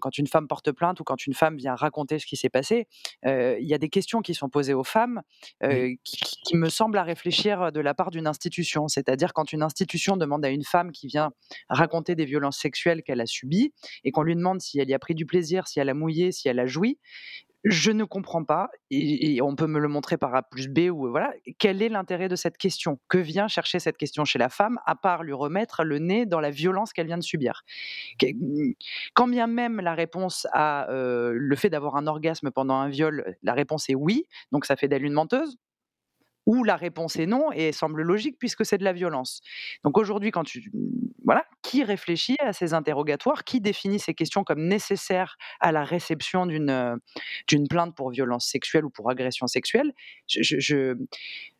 quand 0.00 0.18
une 0.18 0.26
femme 0.26 0.48
porte 0.48 0.72
plainte 0.72 1.00
ou 1.00 1.04
quand 1.04 1.26
une 1.26 1.34
femme 1.34 1.56
vient 1.56 1.74
raconter 1.74 2.18
ce 2.18 2.26
qui 2.26 2.36
s'est 2.36 2.48
passé. 2.48 2.86
Il 3.24 3.66
y 3.66 3.74
a 3.74 3.78
des 3.78 3.88
questions 3.88 4.22
qui 4.22 4.34
sont 4.34 4.48
posées 4.48 4.74
aux 4.74 4.84
femmes 4.84 5.22
qui, 5.62 6.20
qui, 6.44 6.56
me 6.56 6.68
semblent 6.68 6.98
à 6.98 7.02
réfléchir 7.02 7.72
de 7.72 7.80
la 7.80 7.94
part 7.94 8.10
d'une 8.10 8.26
institution. 8.26 8.88
C'est-à-dire 8.88 9.32
quand 9.32 9.52
une 9.52 9.62
institution 9.62 10.16
demande 10.16 10.44
à 10.44 10.50
une 10.50 10.64
femme 10.64 10.92
qui 10.92 11.06
vient 11.06 11.30
raconter 11.68 12.14
des 12.14 12.24
violences 12.24 12.58
sexuelles 12.58 13.02
qu'elle 13.02 13.20
a 13.20 13.26
subies 13.26 13.72
et 14.04 14.12
qu'on 14.12 14.22
lui 14.22 14.36
demande 14.36 14.60
si 14.60 14.78
elle 14.78 14.88
y 14.88 14.94
a 14.94 14.98
pris 14.98 15.14
du 15.14 15.26
plaisir, 15.26 15.68
si 15.68 15.80
elle 15.80 15.88
a 15.88 15.94
mouillé, 15.94 16.32
si 16.32 16.48
elle 16.48 16.58
a 16.58 16.66
joui, 16.66 16.98
je 17.64 17.90
ne 17.90 18.04
comprends 18.04 18.44
pas, 18.44 18.70
et, 18.90 19.40
on 19.42 19.54
peut 19.54 19.66
me 19.66 19.78
le 19.78 19.88
montrer 19.88 20.16
par 20.16 20.34
A 20.34 20.42
plus 20.42 20.68
B, 20.68 20.90
ou 20.90 21.08
voilà, 21.10 21.32
quel 21.58 21.82
est 21.82 21.88
l'intérêt 21.88 22.28
de 22.28 22.36
cette 22.36 22.56
question? 22.56 22.98
Que 23.08 23.18
vient 23.18 23.48
chercher 23.48 23.78
cette 23.78 23.96
question 23.96 24.24
chez 24.24 24.38
la 24.38 24.48
femme, 24.48 24.78
à 24.86 24.94
part 24.94 25.22
lui 25.22 25.32
remettre 25.32 25.84
le 25.84 25.98
nez 25.98 26.26
dans 26.26 26.40
la 26.40 26.50
violence 26.50 26.92
qu'elle 26.92 27.06
vient 27.06 27.18
de 27.18 27.22
subir? 27.22 27.62
Mmh, 28.22 28.72
Quand 29.14 29.28
bien 29.28 29.46
même 29.46 29.80
la 29.80 29.94
réponse 29.94 30.46
à 30.52 30.86
le 30.90 31.56
fait 31.56 31.70
d'avoir 31.70 31.96
un 31.96 32.06
orgasme 32.06 32.50
pendant 32.50 32.74
un 32.74 32.88
viol, 32.88 33.36
la 33.42 33.54
réponse 33.54 33.88
est 33.90 33.94
oui, 33.94 34.24
donc 34.52 34.64
ça 34.64 34.76
fait 34.76 34.88
d'elle 34.88 35.04
une 35.04 35.12
menteuse, 35.12 35.56
ou 36.50 36.64
la 36.64 36.74
réponse 36.74 37.14
est 37.14 37.26
non 37.26 37.52
et 37.52 37.70
semble 37.70 38.02
logique 38.02 38.36
puisque 38.36 38.66
c'est 38.66 38.76
de 38.76 38.82
la 38.82 38.92
violence. 38.92 39.40
Donc 39.84 39.96
aujourd'hui, 39.96 40.32
quand 40.32 40.42
tu 40.42 40.72
voilà, 41.24 41.44
qui 41.62 41.84
réfléchit 41.84 42.34
à 42.40 42.52
ces 42.52 42.74
interrogatoires, 42.74 43.44
qui 43.44 43.60
définit 43.60 44.00
ces 44.00 44.14
questions 44.14 44.42
comme 44.42 44.66
nécessaires 44.66 45.36
à 45.60 45.70
la 45.70 45.84
réception 45.84 46.46
d'une 46.46 46.98
d'une 47.46 47.68
plainte 47.68 47.94
pour 47.94 48.10
violence 48.10 48.46
sexuelle 48.46 48.84
ou 48.84 48.90
pour 48.90 49.10
agression 49.10 49.46
sexuelle 49.46 49.92
je, 50.26 50.96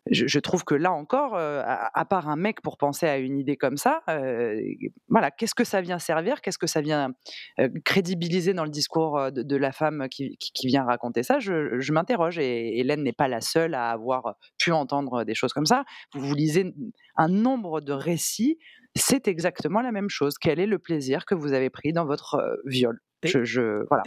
je, 0.06 0.38
trouve 0.38 0.64
que 0.64 0.74
là 0.74 0.92
encore, 0.92 1.34
euh, 1.36 1.62
à, 1.66 2.04
part 2.04 2.28
un 2.28 2.36
mec 2.36 2.62
pour 2.62 2.78
penser 2.78 3.06
à 3.06 3.18
une 3.18 3.38
idée 3.38 3.56
comme 3.56 3.76
ça, 3.76 4.02
euh, 4.08 4.60
voilà, 5.08 5.30
qu'est-ce 5.30 5.54
que 5.54 5.64
ça 5.64 5.80
vient 5.80 5.98
servir 5.98 6.40
Qu'est-ce 6.40 6.58
que 6.58 6.66
ça 6.66 6.80
vient 6.80 7.12
euh, 7.58 7.68
crédibiliser 7.84 8.54
dans 8.54 8.64
le 8.64 8.70
discours 8.70 9.30
de, 9.30 9.56
la 9.56 9.72
femme 9.72 10.08
qui, 10.08 10.36
vient 10.64 10.84
raconter 10.84 11.22
ça 11.22 11.38
Je, 11.38 11.92
m'interroge 11.92 12.38
et 12.38 12.78
Hélène 12.78 13.02
n'est 13.02 13.12
pas 13.12 13.28
la 13.28 13.40
seule 13.40 13.74
à 13.74 13.90
avoir 13.90 14.36
pu 14.58 14.72
entendre 14.72 15.24
des 15.24 15.34
choses 15.34 15.52
comme 15.52 15.66
ça. 15.66 15.84
Vous, 16.14 16.20
vous 16.20 16.34
lisez 16.34 16.72
un 17.16 17.28
nombre 17.28 17.80
de 17.80 17.92
récits, 17.92 18.58
c'est 18.94 19.28
exactement 19.28 19.82
la 19.82 19.92
même 19.92 20.08
chose. 20.08 20.34
Quel 20.40 20.60
est 20.60 20.66
le 20.66 20.78
plaisir 20.78 21.24
que 21.26 21.34
vous 21.34 21.52
avez 21.52 21.68
pris 21.68 21.92
dans 21.92 22.06
votre 22.06 22.58
viol? 22.64 23.00
Je, 23.24 23.86
voilà, 23.88 24.02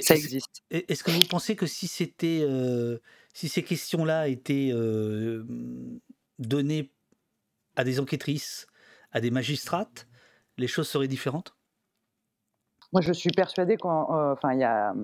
ça 0.00 0.14
existe. 0.14 0.62
Est-ce 0.70 1.02
que 1.02 1.10
vous 1.10 1.26
pensez 1.28 1.56
que 1.56 1.66
si 1.66 1.88
c'était 1.88 2.46
si 3.32 3.48
ces 3.48 3.62
questions-là 3.62 4.28
étaient 4.28 4.70
euh, 4.72 5.44
données 6.38 6.90
à 7.76 7.84
des 7.84 8.00
enquêtrices, 8.00 8.66
à 9.10 9.20
des 9.20 9.30
magistrates, 9.30 10.06
les 10.58 10.66
choses 10.66 10.88
seraient 10.88 11.08
différentes? 11.08 11.56
Moi, 12.92 13.00
je 13.00 13.14
suis 13.14 13.30
persuadée 13.30 13.78
qu'enfin, 13.78 14.32
enfin, 14.32 14.52
il 14.52 14.60
y 14.60 14.64
a, 14.64 14.94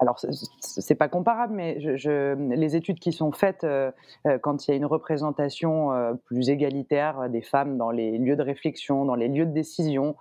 alors 0.00 0.20
c'est 0.60 0.94
pas 0.94 1.08
comparable, 1.08 1.54
mais 1.54 1.96
je, 1.96 2.34
les 2.34 2.76
études 2.76 2.98
qui 2.98 3.10
sont 3.10 3.32
faites 3.32 3.64
euh, 3.64 3.90
euh, 4.26 4.38
quand 4.38 4.66
il 4.66 4.70
y 4.72 4.74
a 4.74 4.76
une 4.76 4.84
représentation 4.84 6.18
plus 6.26 6.50
égalitaire 6.50 7.30
des 7.30 7.40
femmes 7.40 7.78
dans 7.78 7.90
les 7.90 8.18
lieux 8.18 8.36
de 8.36 8.42
réflexion, 8.42 9.06
dans 9.06 9.14
les 9.14 9.28
lieux 9.28 9.46
de 9.46 9.52
décision, 9.52 10.14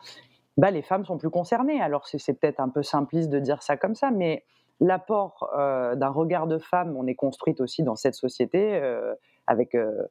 bah, 0.58 0.72
les 0.72 0.82
femmes 0.82 1.06
sont 1.06 1.18
plus 1.18 1.30
concernées. 1.30 1.82
Alors 1.82 2.08
c'est 2.08 2.34
peut-être 2.34 2.60
un 2.60 2.70
peu 2.70 2.84
simpliste 2.84 3.30
de 3.30 3.40
dire 3.40 3.62
ça 3.64 3.78
comme 3.78 3.96
ça, 3.96 4.12
mais 4.12 4.44
l'apport 4.82 5.50
euh, 5.58 5.96
d'un 5.96 6.10
regard 6.10 6.48
de 6.48 6.58
femme, 6.58 6.98
on 6.98 7.08
est 7.08 7.16
construite 7.16 7.62
aussi 7.62 7.84
dans 7.84 7.96
cette 7.96 8.16
société 8.16 8.76
euh, 8.76 9.14
avec, 9.48 9.76
euh, 9.76 10.08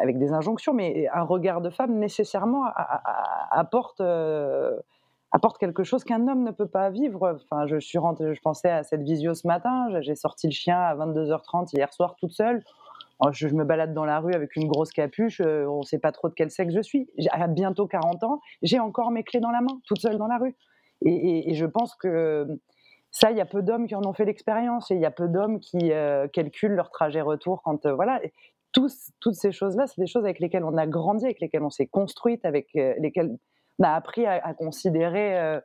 avec 0.00 0.18
des 0.18 0.32
injonctions, 0.32 0.74
mais 0.74 1.08
un 1.12 1.22
regard 1.22 1.62
de 1.62 1.70
femme 1.70 1.98
nécessairement 1.98 2.64
apporte, 3.50 4.02
apporte 5.32 5.58
quelque 5.58 5.82
chose 5.82 6.04
qu'un 6.04 6.28
homme 6.28 6.44
ne 6.44 6.50
peut 6.50 6.68
pas 6.68 6.90
vivre. 6.90 7.40
Enfin, 7.42 7.66
je, 7.66 7.78
suis 7.80 7.98
rentrée, 7.98 8.34
je 8.34 8.40
pensais 8.42 8.70
à 8.70 8.82
cette 8.82 9.02
visio 9.02 9.32
ce 9.34 9.46
matin, 9.46 9.88
j'ai 10.00 10.14
sorti 10.14 10.46
le 10.46 10.52
chien 10.52 10.78
à 10.78 10.94
22h30 10.94 11.74
hier 11.74 11.92
soir 11.92 12.16
toute 12.16 12.32
seule. 12.32 12.62
Oh, 13.20 13.28
je, 13.32 13.48
me 13.48 13.64
balade 13.64 13.92
dans 13.92 14.04
la 14.04 14.20
rue 14.20 14.32
avec 14.32 14.56
une 14.56 14.66
grosse 14.66 14.92
capuche, 14.92 15.40
on 15.40 15.78
ne 15.78 15.84
sait 15.84 15.98
pas 15.98 16.12
trop 16.12 16.28
de 16.28 16.34
quel 16.34 16.50
sexe 16.50 16.74
je 16.74 16.80
suis. 16.80 17.10
J'ai 17.18 17.28
bientôt 17.48 17.86
40 17.86 18.24
ans, 18.24 18.40
j'ai 18.62 18.78
encore 18.78 19.10
mes 19.10 19.24
clés 19.24 19.40
dans 19.40 19.50
la 19.50 19.60
main, 19.60 19.80
toute 19.86 20.00
seule 20.00 20.16
dans 20.16 20.26
la 20.26 20.38
rue. 20.38 20.56
et 21.02 21.54
je 21.54 21.66
pense 21.66 21.94
que 21.96 22.46
ça, 23.10 23.30
il 23.32 23.36
y 23.36 23.40
a 23.40 23.46
peu 23.46 23.62
d'hommes 23.62 23.86
qui 23.86 23.94
en 23.94 24.04
ont 24.04 24.12
fait 24.12 24.24
l'expérience 24.24 24.90
et 24.90 24.94
il 24.94 25.00
y 25.00 25.06
a 25.06 25.10
peu 25.10 25.28
d'hommes 25.28 25.58
qui 25.58 25.92
euh, 25.92 26.28
calculent 26.28 26.74
leur 26.74 26.90
trajet 26.90 27.20
retour 27.20 27.62
quand 27.62 27.86
euh, 27.86 27.94
voilà. 27.94 28.20
Tous, 28.72 29.10
toutes 29.18 29.34
ces 29.34 29.50
choses-là, 29.50 29.88
c'est 29.88 30.00
des 30.00 30.06
choses 30.06 30.22
avec 30.22 30.38
lesquelles 30.38 30.62
on 30.62 30.76
a 30.76 30.86
grandi, 30.86 31.24
avec 31.24 31.40
lesquelles 31.40 31.64
on 31.64 31.70
s'est 31.70 31.88
construite, 31.88 32.44
avec 32.44 32.68
euh, 32.76 32.94
lesquelles 32.98 33.36
on 33.80 33.84
a 33.84 33.90
appris 33.90 34.26
à, 34.26 34.54
considérer 34.54 35.58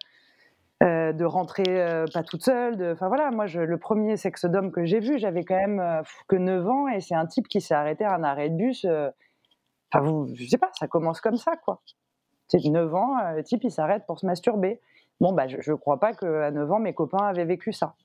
de 0.86 1.26
rentrer 1.26 2.04
pas 2.14 2.24
toute 2.24 2.44
seule. 2.44 2.92
Enfin 2.92 3.08
voilà, 3.08 3.32
moi, 3.32 3.48
je, 3.48 3.60
le 3.60 3.78
premier 3.78 4.18
sexe 4.18 4.46
d'homme 4.46 4.72
que 4.72 4.86
j'ai 4.86 5.00
vu, 5.00 5.18
j'avais 5.18 5.44
quand 5.44 5.56
même 5.56 6.04
que 6.28 6.36
9 6.36 6.68
ans 6.68 6.88
et 6.88 7.02
c'est 7.02 7.16
un 7.16 7.26
type 7.26 7.48
qui 7.48 7.62
s'est 7.62 7.74
arrêté 7.74 8.04
à 8.06 8.14
un 8.14 8.24
arrêt 8.24 8.50
de 8.50 8.56
bus. 8.56 8.86
Enfin, 8.86 10.04
vous, 10.04 10.28
je 10.36 10.46
sais 10.46 10.58
pas, 10.58 10.72
ça 10.80 10.88
commence 10.88 11.22
comme 11.22 11.38
ça, 11.38 11.56
quoi. 11.58 11.82
C'est 12.48 12.64
9 12.64 12.94
ans, 12.94 13.34
le 13.36 13.44
type 13.44 13.64
il 13.64 13.72
s'arrête 13.72 14.06
pour 14.06 14.20
se 14.20 14.26
masturber. 14.26 14.80
Bon, 15.20 15.32
bah, 15.34 15.48
je 15.48 15.72
ne 15.72 15.76
crois 15.76 16.00
pas 16.00 16.14
qu'à 16.14 16.52
9 16.52 16.72
ans, 16.72 16.80
mes 16.80 16.94
copains 16.94 17.26
avaient 17.26 17.46
vécu 17.46 17.72
ça. 17.72 17.96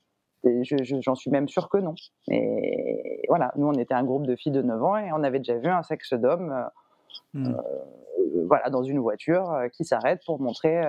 J'en 0.45 1.14
suis 1.14 1.31
même 1.31 1.49
sûre 1.49 1.68
que 1.68 1.78
non. 1.78 1.95
Et 2.28 3.24
voilà, 3.28 3.53
nous, 3.57 3.66
on 3.66 3.74
était 3.74 3.95
un 3.95 4.05
groupe 4.05 4.26
de 4.26 4.37
filles 4.37 4.53
de 4.53 4.62
9 4.62 4.83
ans 4.83 4.97
et 4.97 5.12
on 5.12 5.22
avait 5.22 5.39
déjà 5.39 5.57
vu 5.57 5.68
un 5.68 5.83
sexe 5.83 6.14
d'homme 6.14 6.51
euh, 6.51 7.39
mmh. 7.39 7.55
euh, 7.55 8.45
voilà, 8.47 8.70
dans 8.70 8.83
une 8.83 9.01
voiture 9.01 9.53
euh, 9.53 9.68
qui 9.68 9.85
s'arrête 9.85 10.22
pour, 10.24 10.41
montrer 10.41 10.83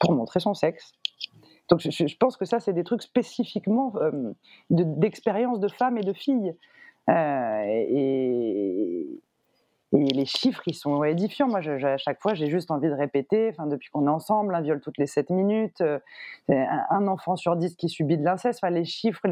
pour 0.00 0.12
montrer 0.12 0.40
son 0.40 0.54
sexe. 0.54 0.92
Donc 1.68 1.80
je, 1.80 2.16
pense 2.16 2.36
que 2.36 2.44
ça, 2.44 2.58
c'est 2.58 2.72
des 2.72 2.82
trucs 2.82 3.02
spécifiquement 3.02 3.92
d'expérience 4.70 5.60
de, 5.60 5.68
femmes 5.68 5.98
et 5.98 6.02
de 6.02 6.12
filles. 6.12 6.56
et, 7.08 8.00
et 9.92 10.04
les 10.04 10.24
chiffres, 10.24 10.62
ils 10.66 10.74
sont 10.74 11.02
édifiants. 11.02 11.48
Moi, 11.48 11.60
à 11.66 11.96
chaque 11.96 12.20
fois, 12.20 12.34
j'ai 12.34 12.48
juste 12.48 12.70
envie 12.70 12.88
de 12.88 12.94
répéter, 12.94 13.48
enfin, 13.50 13.66
depuis 13.66 13.90
qu'on 13.90 14.06
est 14.06 14.10
ensemble, 14.10 14.54
un 14.54 14.60
viol 14.60 14.80
toutes 14.80 14.98
les 14.98 15.06
7 15.06 15.30
minutes, 15.30 15.80
euh, 15.80 15.98
un, 16.48 17.08
enfant 17.08 17.34
sur 17.34 17.56
10 17.56 17.74
qui 17.74 17.88
subit 17.88 18.16
de 18.16 18.22
l'inceste, 18.22 18.60
enfin, 18.62 18.70
les 18.70 18.84
chiffres, 18.84 19.22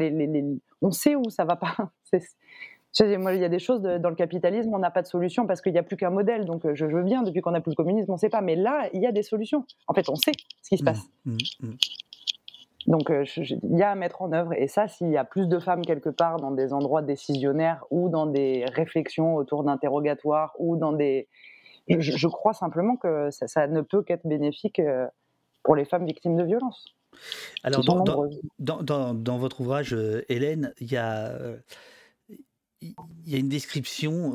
on 0.81 0.91
sait 0.91 1.15
où 1.15 1.29
ça 1.29 1.45
va 1.45 1.55
pas. 1.55 1.75
Moi, 2.99 3.33
il 3.35 3.41
y 3.41 3.45
a 3.45 3.49
des 3.49 3.59
choses 3.59 3.81
dans 3.81 4.09
le 4.09 4.15
capitalisme, 4.15 4.73
on 4.73 4.79
n'a 4.79 4.91
pas 4.91 5.01
de 5.01 5.07
solution 5.07 5.45
parce 5.45 5.61
qu'il 5.61 5.71
n'y 5.71 5.79
a 5.79 5.83
plus 5.83 5.95
qu'un 5.95 6.09
modèle. 6.09 6.45
Donc, 6.45 6.65
je 6.73 6.85
veux 6.85 7.03
bien, 7.03 7.21
depuis 7.21 7.41
qu'on 7.41 7.51
n'a 7.51 7.61
plus 7.61 7.71
le 7.71 7.75
communisme, 7.75 8.11
on 8.11 8.15
ne 8.15 8.19
sait 8.19 8.29
pas. 8.29 8.41
Mais 8.41 8.55
là, 8.55 8.89
il 8.93 9.01
y 9.01 9.05
a 9.05 9.11
des 9.11 9.23
solutions. 9.23 9.65
En 9.87 9.93
fait, 9.93 10.09
on 10.09 10.15
sait 10.15 10.31
ce 10.63 10.69
qui 10.69 10.77
se 10.77 10.83
mmh, 10.83 10.85
passe. 10.85 11.09
Mmh, 11.25 11.37
mmh. 11.61 11.73
Donc, 12.87 13.11
euh, 13.11 13.23
il 13.37 13.77
y 13.77 13.83
a 13.83 13.91
à 13.91 13.95
mettre 13.95 14.21
en 14.21 14.31
œuvre. 14.31 14.53
Et 14.53 14.67
ça, 14.67 14.87
s'il 14.87 15.11
y 15.11 15.17
a 15.17 15.23
plus 15.23 15.47
de 15.47 15.59
femmes 15.59 15.83
quelque 15.83 16.09
part 16.09 16.37
dans 16.37 16.51
des 16.51 16.73
endroits 16.73 17.03
décisionnaires 17.03 17.85
ou 17.91 18.09
dans 18.09 18.25
des 18.25 18.65
réflexions 18.73 19.35
autour 19.35 19.63
d'interrogatoires 19.63 20.53
ou 20.57 20.75
dans 20.75 20.93
des. 20.93 21.27
Je, 21.87 22.27
crois 22.27 22.53
simplement 22.53 22.97
que 22.97 23.29
ça, 23.31 23.67
ne 23.67 23.81
peut 23.81 24.03
qu'être 24.03 24.25
bénéfique 24.25 24.79
euh, 24.79 25.07
pour 25.63 25.75
les 25.75 25.85
femmes 25.85 26.05
victimes 26.05 26.35
de 26.35 26.43
violences. 26.43 26.85
Alors, 27.63 27.83
dans, 27.83 28.03
dans, 28.81 29.13
dans, 29.13 29.37
votre 29.37 29.61
ouvrage, 29.61 29.93
euh, 29.93 30.23
Hélène, 30.29 30.73
il 30.79 30.91
y 30.91 30.97
a. 30.97 31.31
il 32.81 32.93
y 33.27 33.35
a 33.35 33.37
une 33.37 33.49
description 33.49 34.33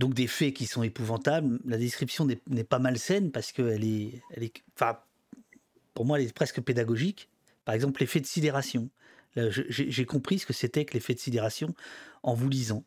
donc 0.00 0.14
des 0.14 0.26
faits 0.26 0.54
qui 0.54 0.66
sont 0.66 0.82
épouvantables. 0.82 1.60
La 1.66 1.76
description 1.76 2.26
n'est 2.26 2.64
pas 2.64 2.78
malsaine 2.78 3.30
parce 3.30 3.52
qu'elle 3.52 3.84
est, 3.84 4.22
elle 4.30 4.44
est, 4.44 4.52
enfin, 4.74 4.98
pour 5.92 6.06
moi, 6.06 6.18
elle 6.18 6.26
est 6.26 6.32
presque 6.32 6.60
pédagogique. 6.62 7.28
Par 7.66 7.74
exemple, 7.74 8.00
l'effet 8.00 8.20
de 8.20 8.26
sidération. 8.26 8.88
J'ai 9.36 10.04
compris 10.06 10.40
ce 10.40 10.46
que 10.46 10.52
c'était 10.52 10.84
que 10.84 10.94
l'effet 10.94 11.14
de 11.14 11.20
sidération 11.20 11.74
en 12.22 12.34
vous 12.34 12.48
lisant. 12.48 12.84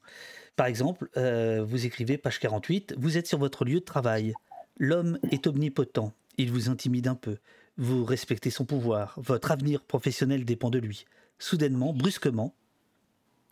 Par 0.55 0.65
exemple, 0.65 1.10
euh, 1.15 1.64
vous 1.64 1.85
écrivez, 1.85 2.18
page 2.18 2.39
48, 2.39 2.95
vous 2.97 3.18
êtes 3.18 3.27
sur 3.27 3.38
votre 3.38 3.64
lieu 3.64 3.80
de 3.80 3.85
travail. 3.85 4.34
L'homme 4.77 5.19
est 5.31 5.47
omnipotent. 5.47 6.14
Il 6.38 6.51
vous 6.51 6.69
intimide 6.69 7.07
un 7.07 7.15
peu. 7.15 7.38
Vous 7.77 8.03
respectez 8.05 8.49
son 8.49 8.65
pouvoir. 8.65 9.14
Votre 9.18 9.51
avenir 9.51 9.84
professionnel 9.84 10.45
dépend 10.45 10.69
de 10.69 10.80
lui. 10.80 11.05
Soudainement, 11.39 11.93
brusquement, 11.93 12.55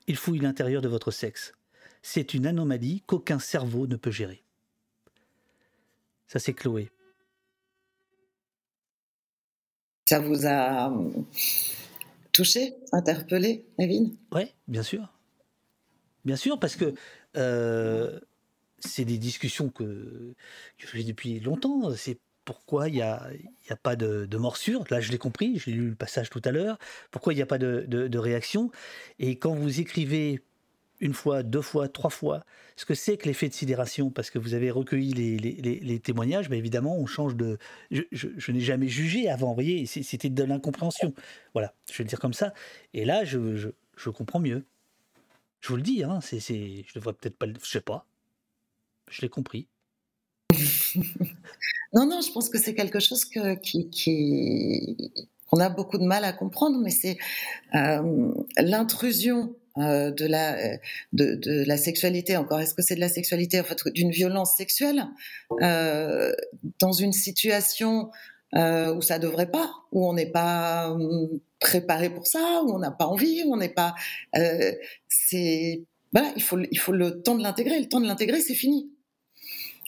il 0.08 0.16
fouille 0.16 0.40
l'intérieur 0.40 0.82
de 0.82 0.88
votre 0.88 1.12
sexe. 1.12 1.54
C'est 2.02 2.34
une 2.34 2.48
anomalie 2.48 3.04
qu'aucun 3.06 3.40
cerveau 3.40 3.88
ne 3.88 3.96
peut 3.96 4.12
gérer. 4.12 4.44
Ça, 6.28 6.40
c'est 6.40 6.54
Chloé. 6.54 6.90
Ça 10.06 10.20
vous 10.20 10.46
a 10.46 10.88
hum, 10.88 11.26
touché, 12.32 12.74
interpellé, 12.92 13.66
Evine 13.78 14.16
Oui, 14.32 14.54
bien 14.68 14.84
sûr. 14.84 15.14
Bien 16.26 16.36
sûr, 16.36 16.60
parce 16.60 16.76
que 16.76 16.94
euh, 17.38 18.20
c'est 18.80 19.06
des 19.06 19.18
discussions 19.18 19.70
que, 19.70 20.34
que 20.78 20.88
j'ai 20.94 21.04
depuis 21.04 21.40
longtemps. 21.40 21.96
C'est 21.96 22.20
pourquoi 22.46 22.90
il 22.90 22.96
n'y 22.96 23.02
a, 23.02 23.30
pas 23.84 23.96
de, 23.96 24.38
morsure. 24.38 24.84
Là, 24.90 25.00
je 25.00 25.12
l'ai 25.12 25.18
compris, 25.18 25.60
j'ai 25.60 25.72
lu 25.72 25.90
le 25.90 25.96
passage 25.96 26.30
tout 26.30 26.42
à 26.44 26.52
l'heure. 26.52 26.78
Pourquoi 27.12 27.34
il 27.34 27.36
n'y 27.36 27.42
a 27.42 27.46
pas 27.46 27.58
de, 27.58 28.18
réaction? 28.18 28.72
Et 29.20 29.38
quand 29.38 29.54
vous 29.54 29.80
écrivez 29.80 30.42
une 31.00 31.14
fois, 31.14 31.42
deux 31.42 31.62
fois, 31.62 31.88
trois 31.88 32.12
fois, 32.12 32.46
ce 32.76 32.86
que 32.86 32.94
c'est 32.94 33.18
que 33.18 33.28
l'effet 33.28 33.50
de 33.50 33.54
sidération, 33.54 34.12
parce 34.12 34.30
que 34.30 34.38
vous 34.38 34.54
avez 34.54 34.70
recueilli 34.70 35.14
les, 35.14 36.00
témoignages, 36.00 36.50
mais 36.50 36.58
évidemment, 36.58 36.98
on 36.98 37.06
change 37.06 37.36
de. 37.36 37.58
Je, 37.90 38.52
n'ai 38.52 38.60
jamais 38.60 38.88
jugé 38.88 39.30
avant, 39.30 39.50
vous 39.50 39.56
voyez, 39.56 39.86
c'était 39.86 40.30
de 40.30 40.44
l'incompréhension. 40.44 41.14
Voilà, 41.54 41.74
je 41.92 41.98
vais 41.98 42.04
le 42.04 42.10
dire 42.10 42.20
comme 42.20 42.34
ça. 42.34 42.54
Et 42.94 43.06
là, 43.06 43.24
je, 43.24 43.72
comprends 44.12 44.40
mieux. 44.40 44.66
Je 45.60 45.70
vous 45.70 45.76
le 45.76 45.84
dis, 45.84 46.04
hein, 46.04 46.20
c'est, 46.22 46.40
je 46.40 46.94
devrais 46.96 47.14
peut-être 47.14 47.38
pas 47.38 47.46
le. 47.46 47.54
Je 47.64 47.70
sais 47.70 47.82
pas. 47.82 48.06
Je 49.10 49.22
l'ai 49.22 49.30
compris. 49.30 49.68
Non, 51.94 52.06
non, 52.06 52.22
je 52.22 52.32
pense 52.32 52.50
que 52.50 52.58
c'est 52.58 52.74
quelque 52.76 53.00
chose 53.00 53.26
que, 53.26 53.56
qui, 53.56 53.90
qui- 53.90 55.12
qu'on 55.50 55.60
a 55.60 55.70
beaucoup 55.70 55.98
de 55.98 56.06
mal 56.06 56.24
à 56.24 56.32
comprendre, 56.32 56.80
mais 56.82 56.90
c'est 56.92 57.18
euh, 57.76 58.32
l'intrusion 58.58 59.54
euh, 59.78 60.12
de, 60.12 60.26
la, 60.26 60.56
euh, 60.58 60.78
de, 61.14 61.36
de 61.36 61.64
la 61.66 61.76
sexualité. 61.78 62.38
Encore, 62.38 62.62
est-ce 62.62 62.74
que 62.74 62.82
c'est 62.82 62.96
de 62.96 63.02
la 63.02 63.10
sexualité, 63.10 63.60
en 63.60 63.64
fait, 63.66 63.78
d'une 63.94 64.12
violence 64.12 64.56
sexuelle 64.56 65.06
euh, 65.62 66.34
dans 66.80 66.94
une 66.94 67.12
situation 67.14 68.10
euh, 68.56 68.94
où 68.96 69.02
ça 69.02 69.20
devrait 69.20 69.52
pas, 69.52 69.70
où 69.92 70.08
on 70.08 70.14
n'est 70.14 70.32
pas 70.32 70.92
hum, 70.92 71.30
préparé 71.60 72.10
pour 72.10 72.28
ça, 72.28 72.62
où 72.66 72.74
on 72.74 72.80
n'a 72.80 72.92
pas 72.92 73.08
envie, 73.08 73.44
où 73.46 73.54
on 73.54 73.58
n'est 73.58 73.70
pas. 73.70 73.96
euh, 74.38 74.72
c'est 75.10 75.84
voilà, 76.14 76.32
il 76.36 76.44
faut, 76.44 76.60
il 76.72 76.78
faut 76.80 76.92
le 76.92 77.22
temps 77.22 77.36
de 77.36 77.44
l'intégrer. 77.44 77.80
Le 77.80 77.88
temps 77.88 78.02
de 78.02 78.08
l'intégrer, 78.08 78.42
c'est 78.42 78.56
fini. 78.56 78.92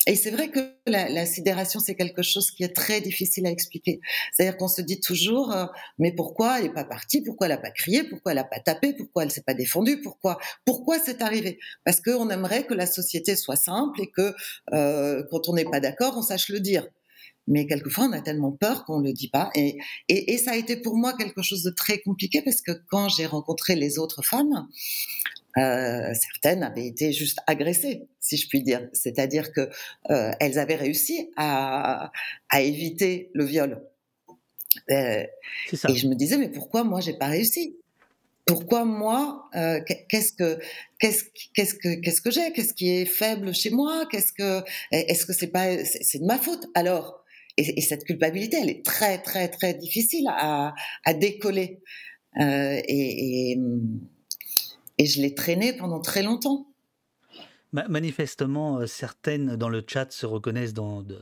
Et 0.05 0.15
c'est 0.15 0.31
vrai 0.31 0.49
que 0.49 0.59
la, 0.85 1.07
la 1.07 1.25
sidération, 1.25 1.79
c'est 1.79 1.95
quelque 1.95 2.23
chose 2.23 2.51
qui 2.51 2.63
est 2.63 2.75
très 2.75 2.99
difficile 2.99 3.45
à 3.45 3.49
expliquer. 3.49 4.01
C'est-à-dire 4.33 4.57
qu'on 4.57 4.67
se 4.67 4.81
dit 4.81 4.99
toujours, 4.99 5.53
euh, 5.53 5.65
mais 5.97 6.11
pourquoi 6.11 6.57
elle 6.57 6.65
n'est 6.65 6.73
pas 6.73 6.83
partie? 6.83 7.21
Pourquoi 7.21 7.47
elle 7.47 7.53
n'a 7.53 7.57
pas 7.61 7.71
crié? 7.71 8.03
Pourquoi 8.03 8.33
elle 8.33 8.37
n'a 8.37 8.43
pas 8.43 8.59
tapé? 8.59 8.93
Pourquoi 8.93 9.23
elle 9.23 9.31
s'est 9.31 9.43
pas 9.43 9.53
défendue? 9.53 10.01
Pourquoi 10.01 10.39
Pourquoi 10.65 10.99
c'est 10.99 11.21
arrivé? 11.21 11.57
Parce 11.85 12.01
qu'on 12.01 12.29
aimerait 12.29 12.65
que 12.65 12.73
la 12.73 12.85
société 12.85 13.35
soit 13.37 13.55
simple 13.55 14.01
et 14.01 14.11
que 14.11 14.33
euh, 14.73 15.23
quand 15.31 15.47
on 15.47 15.53
n'est 15.53 15.63
pas 15.65 15.79
d'accord, 15.79 16.17
on 16.17 16.21
sache 16.21 16.49
le 16.49 16.59
dire. 16.59 16.85
Mais 17.47 17.65
quelquefois, 17.67 18.05
on 18.05 18.13
a 18.13 18.21
tellement 18.21 18.51
peur 18.51 18.85
qu'on 18.85 18.99
ne 18.99 19.07
le 19.07 19.13
dit 19.13 19.29
pas. 19.29 19.49
Et, 19.55 19.77
et, 20.09 20.33
et 20.33 20.37
ça 20.37 20.51
a 20.51 20.55
été 20.55 20.77
pour 20.77 20.95
moi 20.95 21.13
quelque 21.13 21.41
chose 21.41 21.63
de 21.63 21.71
très 21.71 21.99
compliqué 21.99 22.41
parce 22.41 22.61
que 22.61 22.71
quand 22.89 23.09
j'ai 23.09 23.25
rencontré 23.25 23.75
les 23.75 23.99
autres 23.99 24.21
femmes, 24.21 24.67
euh, 25.57 26.13
certaines 26.13 26.63
avaient 26.63 26.87
été 26.87 27.11
juste 27.11 27.39
agressées, 27.47 28.07
si 28.19 28.37
je 28.37 28.47
puis 28.47 28.63
dire. 28.63 28.87
C'est-à-dire 28.93 29.51
que 29.51 29.69
euh, 30.09 30.31
elles 30.39 30.59
avaient 30.59 30.75
réussi 30.75 31.29
à, 31.35 32.11
à 32.49 32.61
éviter 32.61 33.29
le 33.33 33.45
viol. 33.45 33.81
Euh, 34.89 35.23
et 35.89 35.95
je 35.95 36.07
me 36.07 36.15
disais, 36.15 36.37
mais 36.37 36.49
pourquoi 36.49 36.83
moi 36.83 36.99
j'ai 37.01 37.13
pas 37.13 37.27
réussi? 37.27 37.77
Pourquoi 38.45 38.83
moi 38.83 39.49
euh, 39.55 39.79
Qu'est-ce 40.09 40.33
que 40.33 40.59
qu'est-ce 40.99 41.25
qu'est-ce 41.53 41.75
que 41.75 42.01
qu'est-ce 42.01 42.21
que 42.21 42.31
j'ai? 42.31 42.51
Qu'est-ce 42.51 42.73
qui 42.73 42.89
est 42.89 43.05
faible 43.05 43.53
chez 43.53 43.69
moi? 43.69 44.05
Qu'est-ce 44.11 44.33
que 44.33 44.61
est-ce 44.91 45.25
que 45.25 45.33
c'est 45.33 45.47
pas 45.47 45.67
c'est 45.85 46.19
de 46.19 46.25
ma 46.25 46.37
faute? 46.37 46.67
Alors 46.75 47.23
et, 47.55 47.77
et, 47.77 47.81
cette 47.81 48.03
culpabilité, 48.03 48.57
elle 48.61 48.69
est 48.69 48.83
très 48.83 49.21
très 49.21 49.47
très 49.47 49.75
difficile 49.75 50.25
à, 50.29 50.73
à 51.05 51.13
décoller. 51.13 51.79
Euh, 52.41 52.81
et, 52.87 53.51
et 53.51 53.59
et 54.97 55.05
je 55.05 55.21
l'ai 55.21 55.35
traîné 55.35 55.73
pendant 55.73 55.99
très 55.99 56.23
longtemps. 56.23 56.67
Ma 57.71 57.87
manifestement, 57.87 58.79
euh, 58.79 58.85
certaines 58.85 59.55
dans 59.55 59.69
le 59.69 59.83
chat 59.85 60.11
se 60.11 60.25
reconnaissent 60.25 60.73
dans, 60.73 61.01
de, 61.01 61.19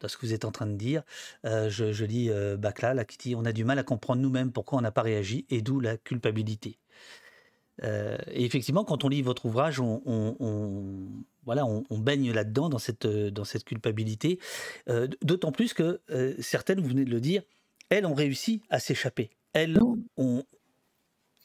dans 0.00 0.08
ce 0.08 0.16
que 0.16 0.26
vous 0.26 0.32
êtes 0.32 0.44
en 0.44 0.52
train 0.52 0.66
de 0.66 0.76
dire. 0.76 1.02
Euh, 1.44 1.68
je, 1.68 1.92
je, 1.92 2.04
lis 2.04 2.30
euh, 2.30 2.56
Bakla, 2.56 2.94
là, 2.94 3.04
qui 3.04 3.18
dit 3.18 3.34
On 3.34 3.44
a 3.44 3.52
du 3.52 3.64
mal 3.64 3.78
à 3.78 3.82
comprendre 3.82 4.22
nous-mêmes 4.22 4.52
pourquoi 4.52 4.78
on 4.78 4.82
n'a 4.82 4.92
pas 4.92 5.02
réagi, 5.02 5.44
et 5.50 5.60
d'où 5.60 5.80
la 5.80 5.96
culpabilité. 5.96 6.78
Euh, 7.82 8.18
et 8.30 8.44
effectivement, 8.44 8.84
quand 8.84 9.04
on 9.04 9.08
lit 9.08 9.22
votre 9.22 9.46
ouvrage, 9.46 9.80
on, 9.80 10.02
on, 10.04 10.36
on 10.40 11.24
voilà, 11.44 11.66
on, 11.66 11.84
on, 11.90 11.98
baigne 11.98 12.32
là-dedans, 12.32 12.68
dans 12.68 12.78
cette, 12.78 13.06
dans 13.06 13.44
cette 13.44 13.64
culpabilité. 13.64 14.38
Euh, 14.88 15.08
D'autant 15.22 15.52
plus 15.52 15.74
que 15.74 16.00
euh, 16.10 16.34
certaines, 16.40 16.80
vous 16.80 16.88
venez 16.88 17.04
de 17.04 17.10
le 17.10 17.20
dire, 17.20 17.42
elles 17.88 18.06
ont 18.06 18.14
réussi 18.14 18.62
à 18.70 18.78
s'échapper. 18.78 19.30
Elles 19.52 19.78
ont, 20.16 20.44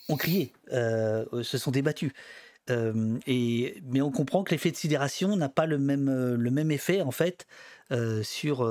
ont 0.10 0.16
crié, 0.16 0.54
euh, 0.72 1.26
se 1.44 1.58
sont 1.58 1.72
débattus. 1.72 2.12
Euh, 2.70 3.18
et, 3.28 3.82
mais 3.86 4.02
on 4.02 4.12
comprend 4.12 4.44
que 4.44 4.52
l'effet 4.52 4.72
de 4.72 4.76
sidération 4.76 5.36
n'a 5.36 5.50
pas 5.50 5.66
le 5.66 5.78
même, 5.78 6.10
euh, 6.10 6.36
le 6.36 6.52
même 6.52 6.72
effet, 6.72 7.02
en 7.02 7.12
fait, 7.12 7.48
euh, 7.92 8.24
sur. 8.24 8.66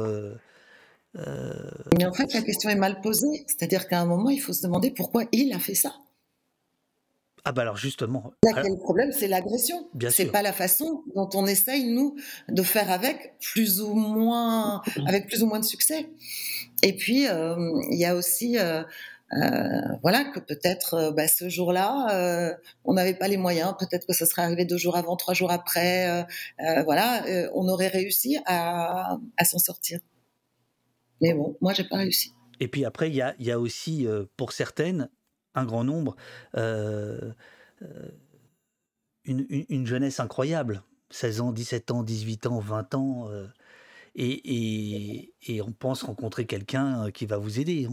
mais 1.15 2.05
en 2.05 2.13
fait, 2.13 2.33
la 2.35 2.43
question 2.43 2.71
est 2.71 2.77
mal 2.77 3.01
posée. 3.01 3.45
C'est-à-dire 3.47 3.89
qu'à 3.89 4.01
un 4.01 4.07
moment, 4.07 4.31
il 4.31 4.39
faut 4.39 4.53
se 4.53 4.63
demander 4.63 4.91
pourquoi 4.91 5.25
il 5.33 5.53
a 5.53 5.59
fait 5.59 5.75
ça. 5.75 5.95
Ah, 7.49 7.53
bah 7.53 7.63
alors 7.63 7.77
justement. 7.77 8.33
Là, 8.43 8.51
alors, 8.57 8.69
le 8.69 8.77
problème, 8.77 9.13
c'est 9.13 9.29
l'agression. 9.29 9.89
C'est 10.11 10.33
pas 10.33 10.43
la 10.43 10.53
façon 10.53 11.05
dont 11.15 11.31
on 11.35 11.47
essaye, 11.47 11.85
nous, 11.85 12.17
de 12.49 12.63
faire 12.65 12.91
avec, 12.91 13.37
plus 13.39 13.81
ou 13.81 13.95
moins, 13.95 14.83
avec 15.07 15.29
plus 15.29 15.45
ou 15.45 15.47
moins 15.47 15.61
de 15.61 15.65
succès. 15.65 16.09
Et 16.83 16.97
puis, 16.97 17.23
il 17.23 17.99
y 17.99 18.05
a 18.05 18.17
aussi. 18.17 18.59
Euh, 19.33 19.97
voilà 20.03 20.25
que 20.25 20.39
peut-être 20.39 20.95
euh, 20.95 21.11
bah, 21.11 21.27
ce 21.27 21.49
jour-là 21.49 22.07
euh, 22.13 22.55
on 22.85 22.95
n'avait 22.95 23.15
pas 23.15 23.27
les 23.27 23.37
moyens. 23.37 23.75
Peut-être 23.79 24.07
que 24.07 24.13
ça 24.13 24.25
serait 24.25 24.43
arrivé 24.43 24.65
deux 24.65 24.77
jours 24.77 24.97
avant 24.97 25.17
trois 25.17 25.35
jours 25.35 25.51
après. 25.51 26.27
Voilà 26.85 27.25
on 27.55 27.69
aurait 27.69 27.89
réussi 27.89 28.39
à, 28.47 29.19
s'en 29.45 29.59
sortir. 29.59 30.01
Mais 31.21 31.35
bon 31.35 31.57
moi 31.61 31.73
j'ai 31.73 31.85
pas 31.85 31.97
réussi. 31.97 32.33
Et 32.61 32.69
puis 32.69 32.85
après 32.85 33.11
il 33.11 33.17
y 33.17 33.51
a, 33.51 33.59
aussi 33.59 34.07
pour 34.37 34.53
certaines 34.53 35.09
un 35.55 35.65
grand 35.65 35.85
nombre 35.85 36.15
une, 36.55 37.35
une, 39.25 39.65
une, 39.69 39.87
jeunesse 39.87 40.21
incroyable. 40.21 40.83
16 41.11 41.41
ans 41.41 41.53
17 41.53 41.91
ans 41.91 42.03
18 42.03 42.47
ans 42.47 42.59
20 42.61 42.95
ans 42.95 43.29
et, 44.17 45.61
on 45.63 45.73
pense 45.73 46.03
rencontrer 46.03 46.47
quelqu'un 46.47 47.11
qui 47.11 47.27
va 47.27 47.37
vous 47.39 47.61
aider 47.61 47.87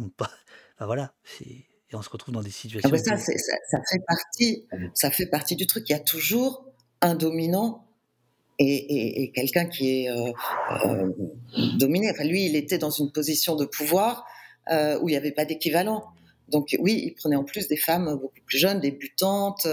Enfin, 0.84 0.88
voilà, 0.88 1.14
et 1.39 1.65
on 1.93 2.01
se 2.01 2.10
retrouve 2.10 2.34
dans 2.34 2.41
des 2.41 2.51
situations. 2.51 2.89
Ah 2.89 2.91
bah 2.91 2.97
ça, 2.97 3.15
ça, 3.15 3.31
ça, 3.72 3.77
fait 3.89 4.01
partie, 4.05 4.65
ça 4.93 5.11
fait 5.11 5.27
partie 5.27 5.55
du 5.55 5.65
truc. 5.65 5.85
Il 5.88 5.93
y 5.93 5.95
a 5.95 5.99
toujours 5.99 6.65
un 6.99 7.15
dominant 7.15 7.88
et, 8.60 8.65
et, 8.65 9.23
et 9.23 9.31
quelqu'un 9.31 9.65
qui 9.65 10.03
est 10.03 10.10
euh, 10.10 10.34
euh, 10.85 11.10
dominé. 11.77 12.11
Enfin, 12.11 12.26
lui, 12.26 12.47
il 12.47 12.57
était 12.57 12.80
dans 12.80 12.89
une 12.89 13.14
position 13.14 13.55
de 13.55 13.64
pouvoir 13.64 14.26
euh, 14.72 14.99
où 14.99 15.07
il 15.07 15.14
n'y 15.14 15.18
avait 15.18 15.31
pas 15.31 15.45
d'équivalent. 15.45 16.03
Donc 16.49 16.76
oui, 16.80 17.01
il 17.05 17.14
prenait 17.14 17.38
en 17.38 17.45
plus 17.45 17.69
des 17.69 17.77
femmes 17.77 18.18
beaucoup 18.19 18.41
plus 18.45 18.57
jeunes, 18.57 18.81
débutantes. 18.81 19.65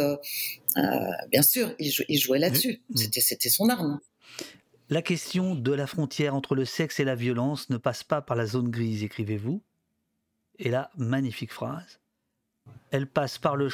bien 1.33 1.43
sûr, 1.43 1.75
il, 1.81 1.91
jou 1.91 2.05
il 2.09 2.19
jouait 2.19 2.39
là-dessus. 2.39 2.83
Mmh. 2.91 2.97
C'était 3.19 3.49
son 3.49 3.69
arme. 3.69 3.99
La 4.91 5.03
question 5.03 5.57
de 5.57 5.73
la 5.73 5.89
frontière 5.89 6.37
entre 6.37 6.55
le 6.55 6.65
sexe 6.65 7.01
et 7.01 7.05
la 7.05 7.17
violence 7.17 7.69
ne 7.69 7.79
passe 7.79 8.05
pas 8.05 8.23
par 8.23 8.37
la 8.37 8.47
zone 8.47 8.71
grise, 8.71 9.03
écrivez-vous. 9.03 9.61
Et 10.61 10.71
là, 10.71 10.91
magnifique 10.97 11.53
phrase. 11.53 11.99
Elle 12.91 13.07
passe 13.07 13.39
par 13.39 13.57
le. 13.57 13.69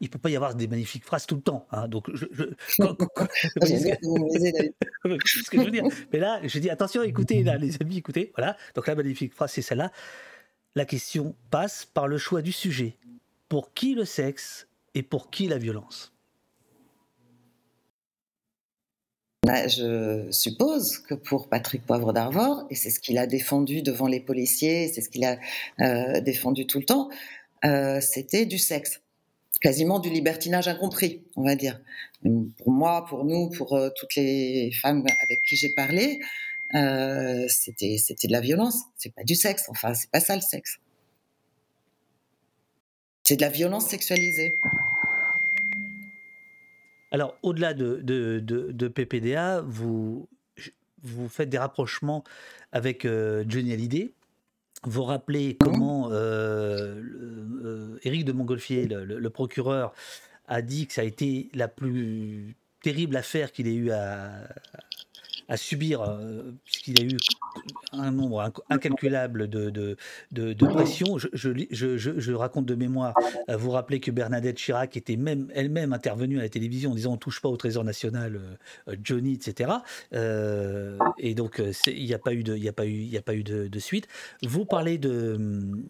Il 0.00 0.10
peut 0.10 0.18
pas 0.18 0.30
y 0.30 0.36
avoir 0.36 0.54
des 0.54 0.68
magnifiques 0.68 1.04
phrases 1.04 1.26
tout 1.26 1.36
le 1.36 1.42
temps. 1.42 1.66
Hein, 1.72 1.88
donc, 1.88 2.10
je, 2.14 2.26
je, 2.30 2.44
ce 2.78 2.92
que 5.50 5.58
je 5.58 5.64
veux 5.64 5.70
dire. 5.70 5.84
Mais 6.12 6.18
là, 6.18 6.40
je 6.44 6.58
dis 6.58 6.70
attention, 6.70 7.02
écoutez, 7.02 7.42
là, 7.42 7.56
les 7.56 7.80
amis, 7.80 7.98
écoutez. 7.98 8.32
Voilà. 8.36 8.56
Donc, 8.74 8.86
la 8.86 8.94
magnifique 8.94 9.34
phrase, 9.34 9.52
c'est 9.52 9.62
celle-là. 9.62 9.90
La 10.74 10.84
question 10.84 11.34
passe 11.50 11.86
par 11.86 12.06
le 12.06 12.18
choix 12.18 12.42
du 12.42 12.52
sujet. 12.52 12.98
Pour 13.48 13.72
qui 13.72 13.94
le 13.94 14.04
sexe 14.04 14.68
et 14.94 15.02
pour 15.02 15.30
qui 15.30 15.48
la 15.48 15.58
violence? 15.58 16.12
Bah, 19.46 19.68
je 19.68 20.26
suppose 20.32 20.98
que 20.98 21.14
pour 21.14 21.48
Patrick 21.48 21.86
Poivre 21.86 22.12
d'Arvor, 22.12 22.66
et 22.68 22.74
c'est 22.74 22.90
ce 22.90 22.98
qu'il 22.98 23.16
a 23.16 23.28
défendu 23.28 23.80
devant 23.80 24.08
les 24.08 24.18
policiers, 24.18 24.88
c'est 24.88 25.00
ce 25.00 25.08
qu'il 25.08 25.24
a 25.24 25.38
euh, 25.80 26.20
défendu 26.20 26.66
tout 26.66 26.80
le 26.80 26.84
temps, 26.84 27.08
euh, 27.64 28.00
c'était 28.00 28.44
du 28.44 28.58
sexe, 28.58 29.02
quasiment 29.60 30.00
du 30.00 30.10
libertinage 30.10 30.66
incompris, 30.66 31.22
on 31.36 31.44
va 31.44 31.54
dire. 31.54 31.80
Pour 32.58 32.72
moi, 32.72 33.04
pour 33.08 33.24
nous, 33.24 33.48
pour 33.50 33.74
euh, 33.74 33.88
toutes 33.94 34.16
les 34.16 34.72
femmes 34.72 35.04
avec 35.22 35.40
qui 35.48 35.54
j'ai 35.54 35.72
parlé, 35.76 36.18
c'était 37.46 37.98
de 38.24 38.32
la 38.32 38.40
violence, 38.40 38.80
c'est 38.96 39.14
pas 39.14 39.22
du 39.22 39.36
sexe, 39.36 39.66
enfin 39.68 39.94
c'est 39.94 40.10
pas 40.10 40.18
ça 40.18 40.34
le 40.34 40.42
sexe. 40.42 40.78
C'est 43.22 43.36
de 43.36 43.42
la 43.42 43.50
violence 43.50 43.86
sexualisée. 43.86 44.56
Alors, 47.12 47.36
au-delà 47.42 47.74
de, 47.74 47.96
de, 48.02 48.40
de, 48.40 48.72
de, 48.72 48.88
PPDA, 48.88 49.60
vous, 49.62 50.28
vous 51.02 51.28
faites 51.28 51.48
des 51.48 51.58
rapprochements 51.58 52.24
avec 52.72 53.04
euh, 53.04 53.44
Johnny 53.48 53.72
Hallyday. 53.72 54.12
Vous 54.82 55.04
rappelez 55.04 55.56
comment 55.58 56.10
euh, 56.10 57.00
euh, 57.64 57.98
Éric 58.02 58.24
de 58.24 58.32
Montgolfier, 58.32 58.86
le, 58.86 59.30
procureur, 59.30 59.94
a 60.46 60.62
dit 60.62 60.86
que 60.86 60.92
ça 60.92 61.00
a 61.00 61.04
été 61.04 61.48
la 61.54 61.68
plus 61.68 62.56
terrible 62.82 63.16
affaire 63.16 63.52
qu'il 63.52 63.66
ait 63.66 63.74
eu 63.74 63.90
à, 63.90 64.30
à 65.48 65.56
subir, 65.56 66.02
euh, 66.02 66.42
puisqu'il 66.64 67.00
a 67.00 67.04
eu 67.04 67.16
un 67.92 68.10
nombre 68.10 68.42
inc- 68.42 68.62
incalculable 68.68 69.48
de, 69.48 69.70
de, 69.70 69.96
de, 70.32 70.52
de 70.52 70.66
pressions. 70.66 71.18
Je, 71.18 71.28
je, 71.32 71.50
je, 71.70 71.96
je- 71.96 72.32
raconte 72.32 72.66
de 72.66 72.74
mémoire, 72.74 73.14
euh, 73.48 73.56
vous 73.56 73.70
rappelez 73.70 74.00
que 74.00 74.10
Bernadette 74.10 74.56
Chirac 74.56 74.96
était 74.96 75.16
même 75.16 75.50
elle-même 75.54 75.92
intervenue 75.92 76.38
à 76.38 76.42
la 76.42 76.48
télévision 76.48 76.90
en 76.92 76.94
disant 76.94 77.12
on 77.14 77.16
touche 77.16 77.40
pas 77.40 77.48
au 77.48 77.56
trésor 77.56 77.84
national, 77.84 78.40
euh, 78.88 78.96
Johnny, 79.02 79.34
etc. 79.34 79.72
Et 81.18 81.34
donc 81.34 81.62
il 81.86 82.04
n'y 82.04 82.14
a 82.14 82.18
pas 82.18 82.34
eu 82.34 82.42
de, 82.42 82.56
il 82.56 82.68
a 82.68 82.72
pas 82.72 82.86
eu, 82.86 82.92
il 83.02 83.16
a 83.16 83.22
pas 83.22 83.34
eu 83.34 83.42
de, 83.42 83.68
de 83.68 83.78
suite. 83.78 84.08
Vous 84.42 84.64
parlez 84.66 84.98
de 84.98 85.34
hum, 85.36 85.84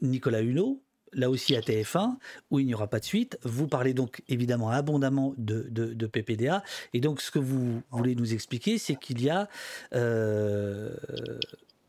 Nicolas 0.00 0.40
Hulot, 0.42 0.82
là 1.12 1.30
aussi 1.30 1.56
à 1.56 1.60
TF1, 1.60 2.16
où 2.50 2.58
il 2.60 2.66
n'y 2.66 2.74
aura 2.74 2.86
pas 2.88 3.00
de 3.00 3.04
suite. 3.04 3.38
Vous 3.42 3.66
parlez 3.68 3.94
donc 3.94 4.22
évidemment 4.28 4.70
abondamment 4.70 5.34
de, 5.38 5.66
de- 5.70 5.92
de 5.94 6.06
PPDA. 6.06 6.62
Et 6.94 7.00
donc 7.00 7.20
ce 7.20 7.30
que 7.30 7.38
vous 7.38 7.82
voulez 7.90 8.14
nous 8.14 8.34
expliquer, 8.34 8.78
c'est 8.78 8.96
qu'il 8.96 9.22
y 9.22 9.30
a 9.30 9.48
euh, 9.94 10.94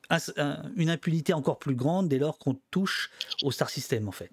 un- 0.09 0.17
un- 0.37 0.63
une 0.75 0.89
impunité 0.89 1.33
encore 1.33 1.59
plus 1.59 1.75
grande 1.75 2.09
dès 2.09 2.17
lors 2.17 2.37
qu'on 2.39 2.55
touche 2.71 3.09
au 3.43 3.51
Star 3.51 3.69
System, 3.69 4.07
en 4.07 4.11
fait. 4.11 4.31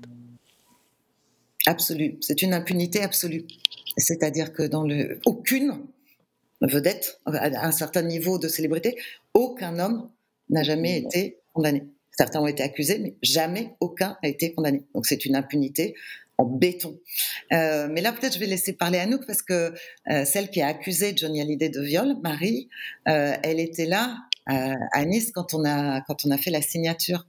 Absolue. 1.66 2.16
C'est 2.20 2.42
une 2.42 2.54
impunité 2.54 3.02
absolue. 3.02 3.44
C'est-à-dire 3.96 4.52
que 4.52 4.62
dans 4.62 4.84
le, 4.84 5.18
aucune 5.26 5.80
vedette, 6.60 7.20
à 7.26 7.66
un 7.66 7.72
certain 7.72 8.02
niveau 8.02 8.38
de 8.38 8.48
célébrité, 8.48 8.96
aucun 9.34 9.78
homme 9.78 10.08
n'a 10.48 10.62
jamais 10.62 10.98
été 11.00 11.38
condamné. 11.52 11.84
Certains 12.18 12.40
ont 12.40 12.46
été 12.46 12.62
accusés, 12.62 12.98
mais 12.98 13.14
jamais 13.22 13.74
aucun 13.80 14.16
n'a 14.22 14.28
été 14.28 14.54
condamné. 14.54 14.84
Donc 14.94 15.06
c'est 15.06 15.24
une 15.26 15.36
impunité 15.36 15.94
en 16.38 16.44
béton. 16.44 16.98
Euh, 17.52 17.88
mais 17.90 18.00
là, 18.00 18.12
peut-être 18.12 18.34
je 18.34 18.38
vais 18.38 18.46
laisser 18.46 18.72
parler 18.74 18.98
Anouk 18.98 19.26
parce 19.26 19.42
que 19.42 19.72
euh, 20.10 20.24
celle 20.24 20.50
qui 20.50 20.60
a 20.60 20.68
accusé 20.68 21.14
Johnny 21.16 21.40
Hallyday 21.40 21.68
de 21.68 21.80
viol, 21.80 22.16
Marie, 22.22 22.68
euh, 23.08 23.34
elle 23.42 23.60
était 23.60 23.86
là 23.86 24.16
à 24.48 25.04
Nice 25.04 25.32
quand 25.34 25.54
on 25.54 25.64
a 25.64 26.02
quand 26.02 26.24
on 26.24 26.30
a 26.30 26.38
fait 26.38 26.52
la 26.52 26.62
signature. 26.62 27.26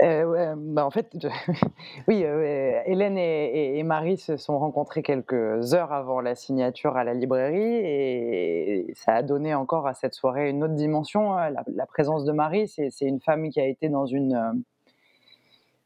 Euh, 0.00 0.54
bah, 0.56 0.86
en 0.86 0.90
fait, 0.90 1.10
oui, 2.08 2.22
Hélène 2.22 3.18
et, 3.18 3.82
Marie 3.82 4.16
se 4.16 4.36
sont 4.36 4.58
rencontrées 4.58 5.02
quelques 5.02 5.74
heures 5.74 5.92
avant 5.92 6.20
la 6.20 6.34
signature 6.34 6.96
à 6.96 7.04
la 7.04 7.14
librairie 7.14 7.58
et 7.58 8.92
ça 8.94 9.14
a 9.14 9.22
donné 9.22 9.54
encore 9.54 9.86
à 9.88 9.94
cette 9.94 10.14
soirée 10.14 10.50
une 10.50 10.62
autre 10.62 10.74
dimension. 10.74 11.36
hein. 11.36 11.50
La, 11.74 11.86
présence 11.86 12.24
de 12.24 12.32
Marie, 12.32 12.68
c'est 12.68 12.90
une 13.00 13.20
femme 13.20 13.50
qui 13.50 13.60
a 13.60 13.66
été 13.66 13.88
dans 13.88 14.06
une, 14.06 14.62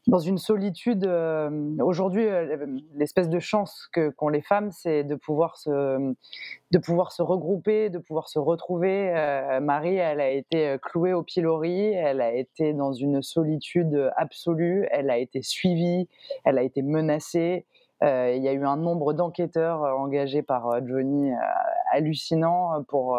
dans 0.07 0.19
une 0.19 0.37
solitude. 0.37 1.05
euh, 1.05 1.49
Aujourd'hui, 1.79 2.25
euh, 2.27 2.67
l'espèce 2.95 3.29
de 3.29 3.39
chance 3.39 3.89
qu'ont 4.17 4.29
les 4.29 4.41
femmes, 4.41 4.71
c'est 4.71 5.03
de 5.03 5.15
pouvoir 5.15 5.57
se, 5.57 5.71
regrouper, 7.21 7.89
de 7.89 7.99
pouvoir 7.99 8.27
se 8.27 8.39
retrouver. 8.39 9.13
Euh, 9.15 9.59
Marie, 9.61 9.95
elle 9.95 10.19
a 10.19 10.29
été 10.29 10.77
clouée 10.81 11.13
au 11.13 11.23
pilori, 11.23 11.93
elle 11.93 12.21
a 12.21 12.33
été 12.33 12.73
dans 12.73 12.93
une 12.93 13.21
solitude 13.21 14.11
absolue, 14.17 14.87
elle 14.91 15.09
a 15.09 15.17
été 15.17 15.41
suivie, 15.41 16.09
elle 16.43 16.57
a 16.57 16.63
été 16.63 16.81
menacée. 16.81 17.65
Il 18.01 18.43
y 18.43 18.49
a 18.49 18.51
eu 18.51 18.65
un 18.65 18.75
nombre 18.75 19.13
d'enquêteurs 19.13 19.83
engagés 19.97 20.41
par 20.41 20.85
Johnny 20.85 21.31
hallucinant 21.93 22.83
pour 22.89 23.17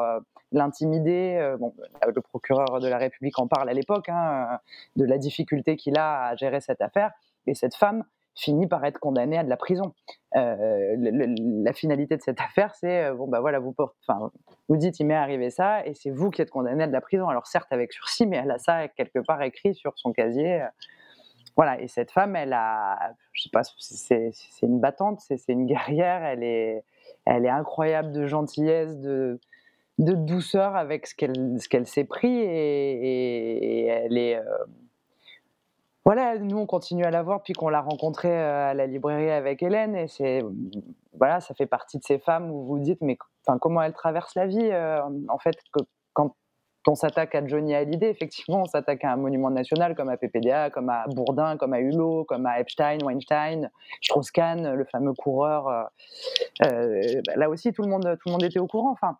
l'intimider. 0.54 1.36
Euh, 1.40 1.56
bon, 1.56 1.74
le 2.06 2.20
procureur 2.20 2.80
de 2.80 2.88
la 2.88 2.98
République 2.98 3.38
en 3.38 3.46
parle 3.46 3.68
à 3.68 3.74
l'époque 3.74 4.08
hein, 4.08 4.48
euh, 4.52 4.56
de 4.96 5.04
la 5.04 5.18
difficulté 5.18 5.76
qu'il 5.76 5.98
a 5.98 6.28
à 6.28 6.36
gérer 6.36 6.60
cette 6.60 6.80
affaire. 6.80 7.12
Et 7.46 7.54
cette 7.54 7.74
femme 7.74 8.04
finit 8.34 8.66
par 8.66 8.84
être 8.84 8.98
condamnée 8.98 9.38
à 9.38 9.44
de 9.44 9.48
la 9.48 9.56
prison. 9.56 9.94
Euh, 10.36 10.96
la 10.98 11.72
finalité 11.72 12.16
de 12.16 12.22
cette 12.22 12.40
affaire, 12.40 12.74
c'est 12.74 13.04
euh, 13.04 13.14
bon 13.14 13.28
bah 13.28 13.40
voilà, 13.40 13.60
vous 13.60 13.72
porte, 13.72 13.94
enfin, 14.06 14.32
vous 14.68 14.76
dites 14.76 14.98
il 14.98 15.06
m'est 15.06 15.14
arrivé 15.14 15.50
ça 15.50 15.86
et 15.86 15.94
c'est 15.94 16.10
vous 16.10 16.30
qui 16.30 16.42
êtes 16.42 16.50
condamné 16.50 16.84
à 16.84 16.86
de 16.86 16.92
la 16.92 17.00
prison. 17.00 17.28
Alors 17.28 17.46
certes 17.46 17.72
avec 17.72 17.92
sursis, 17.92 18.26
mais 18.26 18.36
elle 18.36 18.50
a 18.50 18.58
ça 18.58 18.88
quelque 18.88 19.20
part 19.20 19.42
écrit 19.42 19.74
sur 19.74 19.92
son 19.96 20.12
casier. 20.12 20.62
euh, 20.62 20.66
voilà, 21.56 21.80
et 21.80 21.86
cette 21.86 22.10
femme, 22.10 22.34
elle 22.34 22.52
a, 22.52 23.14
je 23.32 23.44
sais 23.44 23.50
pas, 23.52 23.62
c'est 23.78 24.32
une 24.62 24.80
battante, 24.80 25.20
c'est 25.20 25.38
une 25.48 25.66
guerrière, 25.66 26.24
elle 26.24 26.42
est, 26.42 26.84
elle 27.26 27.46
est 27.46 27.50
incroyable 27.50 28.10
de 28.10 28.26
gentillesse, 28.26 28.98
de, 28.98 29.38
de 29.98 30.14
douceur 30.14 30.76
avec 30.76 31.06
ce 31.06 31.14
qu'elle 31.14 31.86
s'est 31.86 32.04
pris 32.04 32.40
et, 32.40 33.86
elle 33.86 34.18
est. 34.18 34.36
euh, 34.36 34.42
voilà, 36.04 36.38
nous 36.38 36.58
on 36.58 36.66
continue 36.66 37.04
à 37.04 37.10
la 37.10 37.22
voir 37.22 37.38
depuis 37.38 37.54
qu'on 37.54 37.68
l'a 37.68 37.80
rencontrée 37.80 38.36
euh, 38.36 38.70
à 38.70 38.74
la 38.74 38.86
librairie 38.86 39.30
avec 39.30 39.62
Hélène 39.62 39.94
et 39.96 40.08
c'est 40.08 40.42
voilà, 41.16 41.40
ça 41.40 41.54
fait 41.54 41.66
partie 41.66 41.98
de 41.98 42.04
ces 42.04 42.18
femmes 42.18 42.50
où 42.50 42.64
vous 42.64 42.78
dites 42.78 43.00
mais 43.00 43.16
comment 43.60 43.82
elle 43.82 43.92
traverse 43.92 44.34
la 44.34 44.46
vie 44.46 44.68
euh, 44.70 45.00
en 45.28 45.38
fait 45.38 45.56
quand 46.12 46.34
on 46.86 46.94
s'attaque 46.96 47.34
à 47.34 47.46
Johnny 47.46 47.74
Hallyday, 47.74 48.10
effectivement, 48.10 48.60
on 48.60 48.66
s'attaque 48.66 49.04
à 49.04 49.12
un 49.12 49.16
monument 49.16 49.48
national 49.48 49.94
comme 49.94 50.10
à 50.10 50.18
PPDA, 50.18 50.68
comme 50.68 50.90
à 50.90 51.06
Bourdin, 51.08 51.56
comme 51.56 51.72
à 51.72 51.80
Hulot, 51.80 52.24
comme 52.24 52.44
à 52.44 52.60
Epstein, 52.60 52.98
Weinstein, 53.02 53.70
Strauss-Kahn, 54.02 54.74
le 54.74 54.84
fameux 54.84 55.14
coureur. 55.14 55.88
bah, 56.60 56.68
là 57.36 57.48
aussi, 57.48 57.72
tout 57.72 57.80
le 57.80 57.88
monde, 57.88 58.02
tout 58.20 58.28
le 58.28 58.32
monde 58.32 58.44
était 58.44 58.58
au 58.58 58.66
courant. 58.66 58.90
Enfin, 58.90 59.16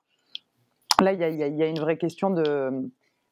là, 1.01 1.13
il 1.13 1.21
y 1.21 1.35
y 1.35 1.57
y 1.57 1.63
a 1.63 1.67
une 1.67 1.79
vraie 1.81 1.97
question 1.99 2.31
de, 2.31 2.71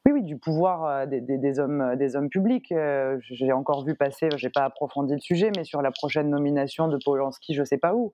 oui, 0.07 0.13
oui, 0.13 0.23
du 0.23 0.37
pouvoir 0.37 0.85
euh, 0.85 1.07
des, 1.07 1.21
des- 1.21 1.39
des 1.39 1.59
hommes, 1.61 1.97
des 1.97 2.17
hommes 2.17 2.29
publics. 2.29 2.73
Euh, 2.73 3.19
J'ai 3.23 3.53
encore 3.53 3.85
vu 3.85 3.95
passer, 3.95 4.29
j'ai 4.37 4.51
pas 4.51 4.65
approfondi 4.65 5.15
le 5.15 5.21
sujet, 5.21 5.51
mais 5.57 5.65
sur 5.65 5.81
la 5.83 5.91
prochaine 5.91 6.29
nomination 6.31 6.89
de 6.89 6.99
Polanski, 7.05 7.55
je 7.55 7.65
sais 7.65 7.79
pas 7.79 7.95
où. 7.95 8.13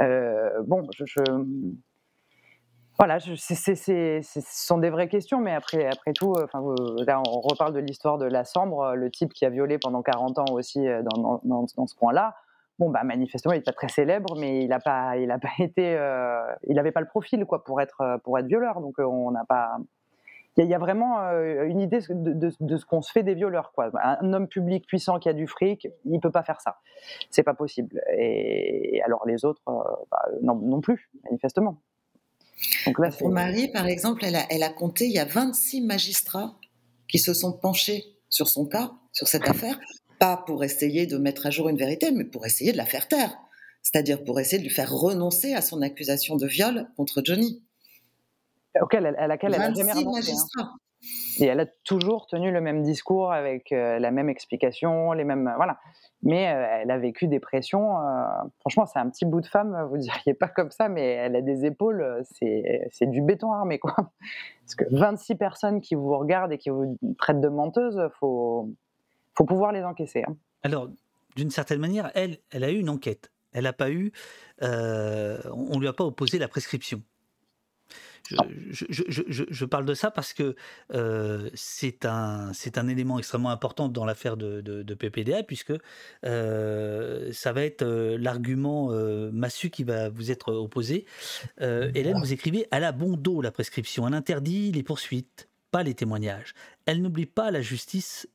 Euh, 0.00 0.50
bon, 0.66 0.86
je, 0.96 1.04
je- 1.06 1.72
voilà, 2.98 3.18
je- 3.18 3.34
c'est- 3.34 3.56
c'est- 3.56 3.74
c'est- 3.74 4.20
c'est- 4.22 4.40
ce 4.40 4.66
sont 4.66 4.78
des 4.78 4.90
vraies 4.90 5.08
questions, 5.08 5.40
mais 5.40 5.52
après, 5.52 5.86
après 5.86 6.12
tout, 6.12 6.32
euh, 6.34 6.44
enfin, 6.44 6.62
euh, 6.64 7.04
là, 7.06 7.20
on 7.28 7.40
reparle 7.40 7.72
de 7.72 7.80
l'histoire 7.80 8.18
de 8.18 8.26
la 8.26 8.44
Sambre, 8.44 8.80
euh, 8.82 8.94
le 8.94 9.10
type 9.10 9.32
qui 9.32 9.44
a 9.44 9.50
violé 9.50 9.78
pendant 9.78 10.02
40 10.02 10.38
ans 10.38 10.44
aussi 10.52 10.86
euh, 10.86 11.02
dans, 11.02 11.40
dans- 11.44 11.66
dans- 11.76 11.86
ce 11.86 11.94
coin-là. 11.96 12.36
Bon, 12.78 12.90
bah, 12.90 13.04
manifestement, 13.04 13.52
il 13.52 13.56
n'est 13.58 13.62
pas 13.62 13.72
très 13.72 13.88
célèbre, 13.88 14.36
mais 14.38 14.64
il 14.64 14.68
n'a 14.68 14.80
pas, 14.80 15.16
il 15.16 15.30
a 15.30 15.38
pas 15.38 15.48
été, 15.58 15.96
euh, 15.96 16.40
il 16.66 16.74
n'avait 16.74 16.92
pas 16.92 17.00
le 17.00 17.06
profil 17.06 17.44
quoi 17.46 17.62
pour 17.64 17.80
être, 17.80 18.00
euh, 18.00 18.18
pour 18.18 18.38
être 18.38 18.46
violeur. 18.46 18.80
Donc, 18.80 18.98
euh, 18.98 19.04
on 19.04 19.30
n'a 19.30 19.44
pas. 19.44 19.76
Il 20.56 20.60
y, 20.60 20.62
a- 20.62 20.66
il 20.66 20.70
y 20.70 20.74
a 20.74 20.78
vraiment 20.78 21.20
euh, 21.20 21.64
une 21.64 21.80
idée 21.80 21.98
de, 22.08 22.32
de- 22.32 22.52
de 22.60 22.76
ce 22.76 22.86
qu'on 22.86 23.02
se 23.02 23.10
fait 23.10 23.22
des 23.24 23.34
violeurs. 23.34 23.72
Quoi. 23.72 23.90
Un 24.00 24.32
homme 24.32 24.46
public 24.48 24.86
puissant 24.86 25.18
qui 25.18 25.28
a 25.28 25.32
du 25.32 25.46
fric, 25.48 25.88
il 26.04 26.20
peut 26.20 26.30
pas 26.30 26.44
faire 26.44 26.60
ça. 26.60 26.78
C'est 27.30 27.42
pas 27.42 27.54
possible. 27.54 28.00
Et, 28.16 29.00
alors 29.04 29.26
les 29.26 29.44
autres, 29.44 29.62
euh, 29.68 29.72
bah, 30.12 30.24
non, 30.42 30.54
non 30.56 30.80
plus, 30.80 31.10
manifestement. 31.24 31.80
Donc 32.86 32.98
là, 33.00 33.10
Pour 33.18 33.30
Marie, 33.30 33.68
par 33.72 33.86
exemple, 33.86 34.24
elle 34.24 34.36
a, 34.36 34.42
elle 34.48 34.62
a 34.62 34.68
compté, 34.70 35.06
il 35.06 35.12
y 35.12 35.18
a 35.18 35.24
26 35.24 35.80
magistrats 35.80 36.54
qui 37.08 37.18
se 37.18 37.34
sont 37.34 37.52
penchés 37.52 38.04
sur 38.28 38.48
son 38.48 38.64
cas, 38.66 38.92
sur 39.12 39.26
cette 39.26 39.48
affaire, 39.48 39.78
pas 40.18 40.36
pour 40.46 40.64
essayer 40.64 41.06
de 41.06 41.16
mettre 41.18 41.46
à 41.46 41.50
jour 41.50 41.68
une 41.68 41.76
vérité, 41.76 42.10
mais 42.12 42.24
pour 42.24 42.44
essayer 42.46 42.72
de 42.72 42.76
la 42.76 42.86
faire 42.86 43.08
taire. 43.08 43.36
C'est-à-dire 43.82 44.24
pour 44.24 44.40
essayer 44.40 44.58
de 44.58 44.62
lui 44.64 44.70
faire 44.70 44.92
renoncer 44.92 45.52
à 45.54 45.60
son 45.60 45.82
accusation 45.82 46.36
de 46.36 46.46
viol 46.46 46.88
contre 46.96 47.20
Johnny. 47.24 47.62
auquel 48.80 49.06
elle, 49.06 49.16
à 49.16 49.26
laquelle 49.26 49.54
elle 49.54 49.60
a 49.62 49.72
jamais 49.74 49.92
26 49.92 50.04
renoncé. 50.04 50.32
hein. 50.58 50.70
Et 51.38 51.44
elle 51.44 51.60
a 51.60 51.66
toujours 51.84 52.26
tenu 52.26 52.50
le 52.50 52.62
même 52.62 52.82
discours 52.82 53.30
avec 53.30 53.72
euh, 53.72 53.98
la 53.98 54.10
même 54.10 54.30
explication, 54.30 55.12
les 55.12 55.24
mêmes 55.24 55.52
voilà. 55.56 55.78
Mais 56.22 56.48
euh, 56.48 56.78
elle 56.80 56.90
a 56.90 56.96
vécu 56.96 57.28
des 57.28 57.40
pressions. 57.40 57.98
euh, 57.98 58.22
franchement, 58.60 58.86
c'est 58.86 58.98
un 58.98 59.10
petit 59.10 59.26
bout 59.26 59.42
de 59.42 59.46
femme. 59.46 59.86
Vous 59.90 59.98
diriez 59.98 60.32
pas 60.32 60.48
comme 60.48 60.70
ça, 60.70 60.88
mais 60.88 61.06
elle 61.06 61.36
a 61.36 61.42
des 61.42 61.66
épaules. 61.66 62.00
euh, 62.00 62.22
C'est 62.22 62.88
c'est 62.90 63.06
du 63.10 63.20
béton 63.20 63.52
armé 63.52 63.78
quoi. 63.78 63.94
Parce 63.96 64.74
que 64.78 64.84
26 64.92 65.34
personnes 65.34 65.80
qui 65.82 65.94
vous 65.94 66.16
regardent 66.16 66.52
et 66.52 66.58
qui 66.58 66.70
vous 66.70 66.96
traitent 67.18 67.42
de 67.42 67.48
menteuse, 67.50 68.00
faut 68.18 68.70
faut 69.36 69.44
pouvoir 69.44 69.72
les 69.72 69.82
encaisser. 69.82 70.22
hein. 70.26 70.36
Alors, 70.62 70.88
d'une 71.36 71.50
certaine 71.50 71.80
manière, 71.80 72.10
elle, 72.14 72.38
elle 72.50 72.64
a 72.64 72.70
eu 72.70 72.78
une 72.78 72.88
enquête. 72.88 73.30
Elle 73.52 73.64
n'a 73.64 73.72
pas 73.72 73.90
eu. 73.90 74.12
euh, 74.62 75.38
on 75.52 75.74
ne 75.76 75.80
lui 75.80 75.88
a 75.88 75.92
pas 75.92 76.04
opposé 76.04 76.38
la 76.38 76.48
prescription. 76.48 77.02
Je, 78.30 78.86
je- 78.88 79.02
je- 79.28 79.44
je- 79.50 79.64
parle 79.66 79.84
de 79.84 79.92
ça 79.92 80.10
parce 80.10 80.32
que 80.32 80.56
euh, 80.94 81.50
c'est 81.52 82.06
un, 82.06 82.52
un 82.76 82.88
élément 82.88 83.18
extrêmement 83.18 83.50
important 83.50 83.90
dans 83.90 84.06
l'affaire 84.06 84.38
de, 84.38 84.62
de- 84.62 84.82
de 84.82 84.94
PPDA, 84.94 85.42
puisque 85.42 85.74
euh, 86.24 87.32
ça 87.32 87.52
va 87.52 87.62
être 87.64 87.82
euh, 87.82 88.16
l'argument 88.18 88.88
massu 89.30 89.68
qui 89.68 89.84
va 89.84 90.08
vous 90.08 90.30
être 90.30 90.54
opposé. 90.54 91.04
Hélène, 91.60 92.18
vous 92.18 92.32
écrivez 92.32 92.66
Elle 92.70 92.84
a 92.84 92.92
bon 92.92 93.16
dos 93.18 93.42
la 93.42 93.50
prescription, 93.52 94.08
elle 94.08 94.14
interdit 94.14 94.72
les 94.72 94.82
poursuites, 94.82 95.50
pas 95.70 95.82
les 95.82 95.94
témoignages. 95.94 96.54
Elle 96.86 97.02
n'oublie 97.02 97.26
pas 97.26 97.50
la 97.50 97.60
justice 97.60 98.26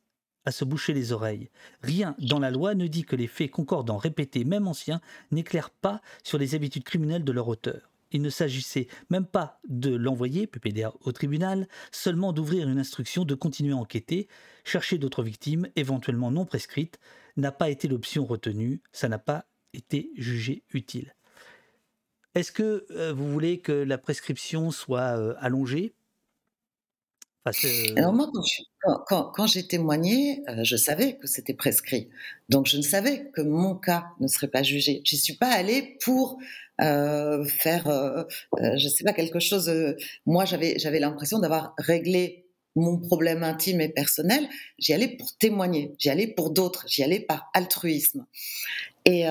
à 0.44 0.52
se 0.52 0.64
boucher 0.64 0.92
les 0.92 1.12
oreilles. 1.12 1.50
Rien 1.82 2.14
dans 2.18 2.38
la 2.38 2.50
loi 2.50 2.74
ne 2.74 2.86
dit 2.86 3.04
que 3.04 3.16
les 3.16 3.26
faits 3.26 3.50
concordants 3.50 3.96
répétés, 3.96 4.44
même 4.44 4.68
anciens, 4.68 5.00
n'éclairent 5.30 5.70
pas 5.70 6.00
sur 6.24 6.38
les 6.38 6.54
habitudes 6.54 6.84
criminelles 6.84 7.24
de 7.24 7.32
leur 7.32 7.48
auteur. 7.48 7.90
Il 8.12 8.22
ne 8.22 8.30
s'agissait 8.30 8.88
même 9.08 9.26
pas 9.26 9.60
de 9.68 9.94
l'envoyer, 9.94 10.46
PPDA, 10.46 10.92
au 11.02 11.12
tribunal, 11.12 11.68
seulement 11.92 12.32
d'ouvrir 12.32 12.68
une 12.68 12.78
instruction, 12.78 13.24
de 13.24 13.34
continuer 13.34 13.72
à 13.72 13.76
enquêter, 13.76 14.28
chercher 14.64 14.98
d'autres 14.98 15.22
victimes, 15.22 15.68
éventuellement 15.76 16.30
non 16.30 16.44
prescrites, 16.44 16.98
n'a 17.36 17.52
pas 17.52 17.70
été 17.70 17.86
l'option 17.86 18.24
retenue, 18.24 18.82
ça 18.92 19.08
n'a 19.08 19.18
pas 19.18 19.46
été 19.72 20.10
jugé 20.16 20.64
utile. 20.72 21.14
Est-ce 22.34 22.52
que 22.52 22.86
euh, 22.90 23.12
vous 23.12 23.30
voulez 23.30 23.58
que 23.58 23.72
la 23.72 23.98
prescription 23.98 24.70
soit 24.70 25.18
euh, 25.18 25.34
allongée? 25.38 25.94
Euh, 27.64 27.94
Alors 27.96 28.12
moi, 28.12 28.30
quand, 29.06 29.46
j'ai 29.46 29.66
témoigné, 29.66 30.42
euh, 30.48 30.62
je 30.62 30.76
savais 30.76 31.16
que 31.16 31.26
c'était 31.26 31.54
prescrit. 31.54 32.08
Donc 32.48 32.66
je 32.66 32.76
ne 32.76 32.82
savais 32.82 33.30
que 33.32 33.42
mon 33.42 33.74
cas 33.74 34.06
ne 34.20 34.26
serait 34.26 34.48
pas 34.48 34.62
jugé. 34.62 35.00
J'y 35.04 35.16
suis 35.16 35.36
pas 35.36 35.50
allée 35.50 35.96
pour 36.04 36.38
euh, 36.80 37.44
faire, 37.44 37.88
euh, 37.88 38.24
je 38.76 38.88
sais 38.88 39.04
pas, 39.04 39.12
quelque 39.12 39.40
chose. 39.40 39.70
moi, 40.26 40.44
j'avais 40.44 40.78
j'avais 40.78 41.00
l'impression 41.00 41.38
d'avoir 41.38 41.74
réglé 41.78 42.46
mon 42.76 42.98
problème 42.98 43.42
intime 43.42 43.80
et 43.80 43.88
personnel. 43.88 44.48
J'y 44.78 44.92
allais 44.92 45.16
pour 45.16 45.36
témoigner. 45.36 45.94
J'y 45.98 46.10
allais 46.10 46.28
pour 46.28 46.50
d'autres. 46.50 46.84
J'y 46.88 47.02
allais 47.02 47.20
par 47.20 47.50
altruisme. 47.54 48.26
Et 49.04 49.24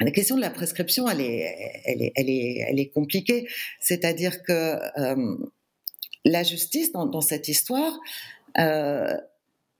la 0.00 0.10
question 0.12 0.36
de 0.36 0.40
la 0.40 0.50
prescription, 0.50 1.08
elle 1.08 1.20
est, 1.20 1.82
elle 1.84 2.02
est, 2.02 2.12
elle 2.16 2.30
est, 2.30 2.66
elle 2.68 2.80
est 2.80 2.88
compliquée. 2.88 3.48
C'est-à-dire 3.80 4.42
que 4.42 4.78
la 6.28 6.42
justice 6.42 6.92
dans, 6.92 7.06
dans 7.06 7.20
cette 7.20 7.48
histoire, 7.48 7.98
euh, 8.58 9.16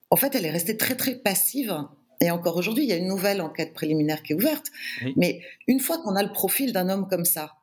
en 0.09 0.15
fait, 0.15 0.35
elle 0.35 0.45
est 0.45 0.51
restée 0.51 0.77
très 0.77 0.95
très 0.95 1.15
passive. 1.15 1.75
Et 2.21 2.31
encore 2.31 2.57
aujourd'hui, 2.57 2.83
il 2.83 2.89
y 2.89 2.93
a 2.93 2.97
une 2.97 3.07
nouvelle 3.07 3.41
enquête 3.41 3.73
préliminaire 3.73 4.23
qui 4.23 4.33
est 4.33 4.35
ouverte. 4.35 4.67
Oui. 5.03 5.13
Mais 5.15 5.41
une 5.67 5.79
fois 5.79 5.99
qu'on 5.99 6.15
a 6.15 6.23
le 6.23 6.33
profil 6.33 6.73
d'un 6.73 6.89
homme 6.89 7.07
comme 7.07 7.25
ça, 7.25 7.53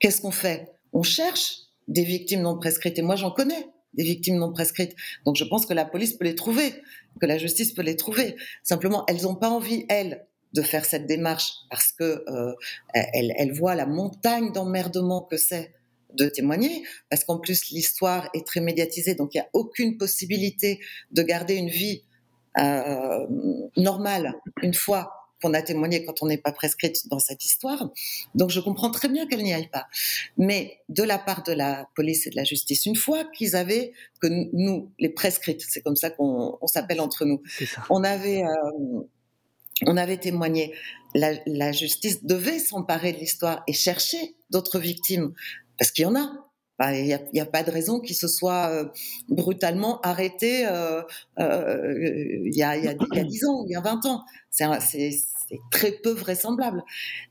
qu'est-ce 0.00 0.20
qu'on 0.20 0.30
fait? 0.30 0.72
On 0.92 1.02
cherche 1.02 1.60
des 1.88 2.04
victimes 2.04 2.42
non 2.42 2.58
prescrites. 2.58 2.98
Et 2.98 3.02
moi, 3.02 3.16
j'en 3.16 3.30
connais 3.30 3.66
des 3.94 4.04
victimes 4.04 4.36
non 4.36 4.52
prescrites. 4.52 4.94
Donc, 5.24 5.36
je 5.36 5.44
pense 5.44 5.66
que 5.66 5.72
la 5.72 5.84
police 5.84 6.14
peut 6.14 6.24
les 6.24 6.34
trouver, 6.34 6.74
que 7.20 7.26
la 7.26 7.38
justice 7.38 7.72
peut 7.72 7.82
les 7.82 7.96
trouver. 7.96 8.36
Simplement, 8.62 9.04
elles 9.06 9.22
n'ont 9.22 9.36
pas 9.36 9.48
envie, 9.48 9.86
elles, 9.88 10.26
de 10.54 10.62
faire 10.62 10.84
cette 10.84 11.06
démarche 11.06 11.50
parce 11.68 11.92
que 11.92 12.24
euh, 12.28 12.54
elles, 12.94 13.34
elles 13.36 13.52
voient 13.52 13.74
la 13.74 13.86
montagne 13.86 14.52
d'emmerdement 14.52 15.22
que 15.22 15.36
c'est 15.36 15.72
de 16.14 16.28
témoigner, 16.28 16.84
parce 17.10 17.24
qu'en 17.24 17.38
plus 17.38 17.70
l'histoire 17.70 18.30
est 18.34 18.46
très 18.46 18.60
médiatisée, 18.60 19.14
donc 19.14 19.34
il 19.34 19.38
n'y 19.38 19.42
a 19.42 19.48
aucune 19.52 19.96
possibilité 19.96 20.80
de 21.10 21.22
garder 21.22 21.54
une 21.54 21.70
vie 21.70 22.04
euh, 22.58 23.26
normale 23.76 24.34
une 24.62 24.74
fois 24.74 25.12
qu'on 25.44 25.52
a 25.52 25.60
témoigné 25.60 26.04
quand 26.04 26.22
on 26.22 26.26
n'est 26.26 26.38
pas 26.38 26.52
prescrite 26.52 27.08
dans 27.08 27.18
cette 27.18 27.44
histoire. 27.44 27.90
Donc 28.34 28.50
je 28.50 28.60
comprends 28.60 28.90
très 28.90 29.08
bien 29.08 29.26
qu'elle 29.26 29.42
n'y 29.42 29.52
aille 29.52 29.68
pas. 29.68 29.86
Mais 30.38 30.78
de 30.88 31.02
la 31.02 31.18
part 31.18 31.42
de 31.42 31.52
la 31.52 31.86
police 31.94 32.26
et 32.26 32.30
de 32.30 32.36
la 32.36 32.44
justice, 32.44 32.86
une 32.86 32.96
fois 32.96 33.24
qu'ils 33.24 33.54
avaient 33.54 33.92
que 34.20 34.28
nous, 34.52 34.90
les 34.98 35.10
prescrites, 35.10 35.62
c'est 35.68 35.82
comme 35.82 35.96
ça 35.96 36.10
qu'on 36.10 36.56
on 36.60 36.66
s'appelle 36.66 37.00
entre 37.00 37.26
nous, 37.26 37.42
on 37.90 38.04
avait, 38.04 38.42
euh, 38.42 39.00
on 39.86 39.96
avait 39.96 40.16
témoigné. 40.16 40.74
La, 41.14 41.32
la 41.46 41.72
justice 41.72 42.24
devait 42.24 42.58
s'emparer 42.58 43.12
de 43.12 43.18
l'histoire 43.18 43.62
et 43.68 43.72
chercher 43.72 44.34
d'autres 44.50 44.78
victimes, 44.78 45.34
parce 45.78 45.90
qu'il 45.90 46.04
y 46.04 46.06
en 46.06 46.16
a. 46.16 46.30
Il 46.80 47.20
n'y 47.32 47.40
a, 47.40 47.46
pas 47.46 47.62
de 47.62 47.70
raison 47.70 48.00
qu'il 48.00 48.16
se 48.16 48.26
soit 48.26 48.68
euh, 48.68 48.86
brutalement 49.28 50.00
arrêté 50.00 50.66
euh, 50.66 51.02
euh, 51.38 51.94
il 52.44 52.54
y, 52.54 52.64
a, 52.64 52.76
y, 52.76 52.88
a, 52.88 52.92
y 52.92 53.18
a 53.18 53.24
10 53.24 53.44
ans, 53.44 53.64
il 53.66 53.72
y 53.72 53.76
a 53.76 53.80
20 53.80 54.06
ans. 54.06 54.24
C'est 54.50 55.12
très 55.70 55.92
peu 55.92 56.10
vraisemblable. 56.10 56.82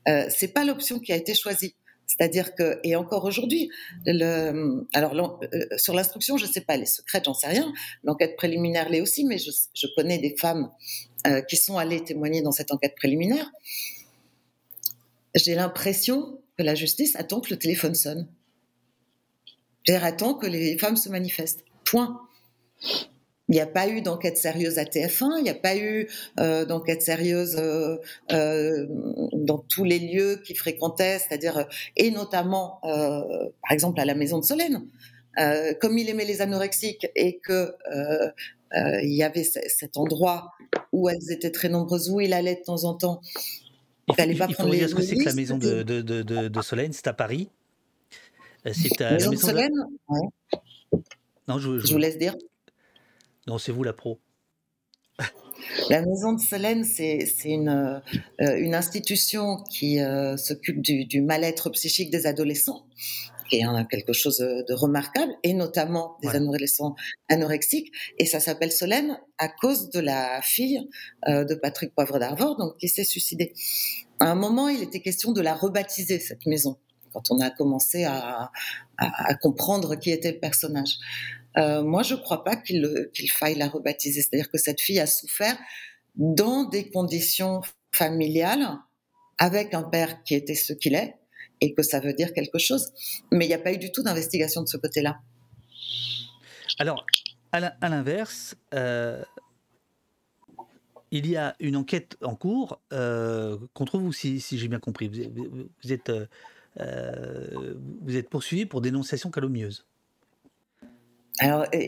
Euh, 0.08 0.26
c'est 0.30 0.48
pas 0.48 0.64
l'option 0.64 0.98
qui 0.98 1.12
a 1.12 1.16
été 1.16 1.34
choisie. 1.34 1.74
C'est-à-dire 2.06 2.54
que, 2.54 2.80
et 2.84 2.96
encore 2.96 3.24
aujourd'hui, 3.24 3.70
alors 4.94 5.40
euh, 5.42 5.66
sur 5.76 5.94
l'instruction, 5.94 6.36
je 6.38 6.46
sais 6.46 6.60
pas, 6.62 6.76
les 6.78 6.86
secrets, 6.86 7.22
j'en 7.24 7.34
sais 7.34 7.48
rien. 7.48 7.70
L'enquête 8.02 8.36
préliminaire 8.36 8.88
l'est 8.88 9.00
aussi, 9.02 9.24
mais 9.24 9.36
je, 9.38 9.86
connais 9.94 10.18
des 10.18 10.36
femmes 10.36 10.70
qui 11.48 11.56
sont 11.56 11.78
allées 11.78 12.04
témoigner 12.04 12.42
dans 12.42 12.52
cette 12.52 12.70
enquête 12.72 12.94
préliminaire. 12.94 13.50
J'ai 15.34 15.54
l'impression 15.54 16.38
que 16.56 16.62
la 16.62 16.74
justice 16.74 17.16
attend 17.16 17.40
que 17.40 17.50
le 17.50 17.58
téléphone 17.58 17.94
sonne. 17.94 18.28
C'est-à-dire 19.84 20.04
attend 20.04 20.34
que 20.34 20.46
les 20.46 20.76
femmes 20.78 20.96
se 20.96 21.08
manifestent. 21.08 21.64
Point. 21.84 22.20
Il 23.48 23.52
n'y 23.54 23.60
a 23.60 23.66
pas 23.66 23.88
eu 23.88 24.00
d'enquête 24.00 24.38
sérieuse 24.38 24.78
à 24.78 24.84
TF1, 24.86 25.36
il 25.36 25.42
n'y 25.44 25.50
a 25.50 25.54
pas 25.54 25.76
eu 25.76 26.08
euh, 26.40 26.64
d'enquête 26.64 27.02
sérieuse 27.02 27.56
euh, 27.58 27.96
euh, 28.32 28.86
dans 29.34 29.58
tous 29.58 29.84
les 29.84 29.98
lieux 29.98 30.40
qu'ils 30.42 30.56
fréquentaient, 30.56 31.18
c'est-à-dire, 31.18 31.66
et 31.96 32.10
notamment, 32.10 32.80
par 32.82 33.70
exemple, 33.70 34.00
à 34.00 34.06
la 34.06 34.14
maison 34.14 34.38
de 34.38 34.44
Solène. 34.44 34.86
Comme 35.80 35.98
il 35.98 36.08
aimait 36.08 36.24
les 36.24 36.40
anorexiques 36.40 37.06
et 37.14 37.38
que 37.40 37.74
il 39.02 39.12
y 39.14 39.22
avait 39.22 39.44
ce- 39.44 39.60
cet 39.68 39.98
endroit 39.98 40.52
où 40.92 41.08
elles 41.08 41.30
étaient 41.30 41.50
très 41.50 41.68
nombreuses, 41.68 42.08
où 42.10 42.20
il 42.20 42.32
allait 42.32 42.56
de 42.56 42.62
temps 42.64 42.84
en 42.84 42.94
temps. 42.94 43.20
Il, 44.08 44.12
faut, 44.12 44.16
pas 44.16 44.46
il 44.48 44.54
faut 44.54 44.68
dire 44.70 44.88
ce 44.88 44.94
que 44.94 45.02
c'est 45.02 45.16
que 45.16 45.24
la 45.24 45.32
maison 45.34 45.56
de, 45.58 45.82
de, 45.82 46.02
de, 46.02 46.22
de, 46.22 46.48
de 46.48 46.62
Solène, 46.62 46.92
c'est 46.92 47.06
à 47.06 47.12
Paris. 47.14 47.48
Euh, 48.66 48.72
C'est 48.74 49.00
à 49.00 49.10
la 49.10 49.16
Maison 49.16 49.30
de 49.30 49.34
maison 49.36 49.46
de- 49.48 49.52
Solène 49.52 49.72
Ouais. 50.08 50.98
Non, 51.48 51.58
je, 51.58 51.78
Je 51.78 51.92
vous 51.92 51.98
laisse 51.98 52.18
dire. 52.18 52.34
Non, 53.46 53.58
c'est 53.58 53.72
vous 53.72 53.82
la 53.82 53.92
pro. 53.92 54.18
La 55.88 56.02
maison 56.04 56.32
de 56.34 56.40
Solène, 56.40 56.84
c'est 56.84 57.26
une, 57.44 57.68
euh, 58.40 58.56
une 58.58 58.74
institution 58.74 59.56
qui 59.70 60.00
euh, 60.00 60.36
s'occupe 60.36 60.80
du, 60.82 61.04
du 61.06 61.20
mal-être 61.22 61.70
psychique 61.70 62.10
des 62.10 62.26
adolescents, 62.26 62.86
qui 63.48 63.56
est 63.56 63.62
hein, 63.64 63.84
quelque 63.90 64.12
chose 64.12 64.38
de 64.38 64.72
remarquable, 64.74 65.32
et 65.42 65.52
notamment 65.52 66.16
des 66.22 66.28
Voilà. 66.28 66.40
adolescents 66.40 66.94
anorexiques. 67.28 67.92
Et 68.18 68.26
ça 68.26 68.40
s'appelle 68.40 68.72
Solène 68.72 69.18
à 69.38 69.48
cause 69.48 69.90
de 69.90 70.00
la 70.00 70.40
fille 70.42 70.80
euh, 71.28 71.44
de 71.44 71.54
Patrick 71.54 71.94
Poivre 71.94 72.18
d'Arvor, 72.18 72.56
donc 72.56 72.76
qui 72.78 72.88
s'est 72.88 73.04
suicidée. 73.04 73.52
À 74.20 74.30
un 74.30 74.34
moment, 74.34 74.68
il 74.68 74.82
était 74.82 75.00
question 75.00 75.32
de 75.32 75.40
la 75.40 75.54
rebaptiser, 75.54 76.18
cette 76.20 76.46
maison, 76.46 76.78
quand 77.12 77.30
on 77.30 77.40
a 77.40 77.50
commencé 77.50 78.04
à, 78.04 78.50
à- 78.98 79.30
à 79.30 79.34
comprendre 79.34 79.96
qui 79.96 80.10
était 80.10 80.32
le 80.32 80.38
personnage. 80.38 80.98
Euh, 81.56 81.82
moi, 81.82 82.02
je 82.02 82.14
ne 82.14 82.20
crois 82.20 82.42
pas 82.44 82.56
qu'il 82.56 83.08
faille 83.32 83.54
la 83.56 83.68
rebaptiser. 83.68 84.22
C'est-à-dire 84.22 84.50
que 84.50 84.58
cette 84.58 84.80
fille 84.80 85.00
a 85.00 85.06
souffert 85.06 85.56
dans 86.16 86.64
des 86.64 86.90
conditions 86.90 87.60
familiales, 87.92 88.68
avec 89.38 89.74
un 89.74 89.82
père 89.82 90.22
qui 90.22 90.34
était 90.34 90.54
ce 90.54 90.72
qu'il 90.72 90.94
est, 90.94 91.16
et 91.60 91.74
que 91.74 91.82
ça 91.82 92.00
veut 92.00 92.12
dire 92.12 92.32
quelque 92.32 92.58
chose. 92.58 92.92
Mais 93.30 93.44
il 93.46 93.48
n'y 93.48 93.54
a 93.54 93.58
pas 93.58 93.72
eu 93.72 93.78
du 93.78 93.92
tout 93.92 94.02
d'investigation 94.02 94.62
de 94.62 94.68
ce 94.68 94.76
côté-là. 94.76 95.20
Alors, 96.78 97.06
à 97.52 97.60
l'in- 97.60 97.72
à 97.80 97.88
l'inverse, 97.88 98.56
euh, 98.74 99.22
il 101.10 101.28
y 101.28 101.36
a 101.36 101.54
une 101.60 101.76
enquête 101.76 102.16
en 102.22 102.34
cours 102.34 102.80
euh, 102.92 103.58
contre 103.72 103.98
vous, 103.98 104.12
si, 104.12 104.40
si 104.40 104.58
j'ai 104.58 104.68
bien 104.68 104.80
compris. 104.80 105.08
Vous, 105.08 105.20
êtes- 105.20 105.32
vous 105.82 105.92
êtes, 105.92 106.10
euh, 106.80 107.74
vous 108.02 108.16
êtes 108.16 108.28
poursuivi 108.28 108.66
pour 108.66 108.80
dénonciation 108.80 109.30
calomnieuse. 109.30 109.86
Alors, 111.38 111.62
euh, 111.74 111.78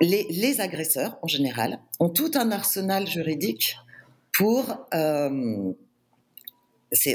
les, 0.00 0.26
les 0.30 0.60
agresseurs, 0.60 1.18
en 1.22 1.28
général, 1.28 1.80
ont 2.00 2.08
tout 2.08 2.30
un 2.34 2.50
arsenal 2.50 3.06
juridique 3.06 3.76
pour... 4.32 4.88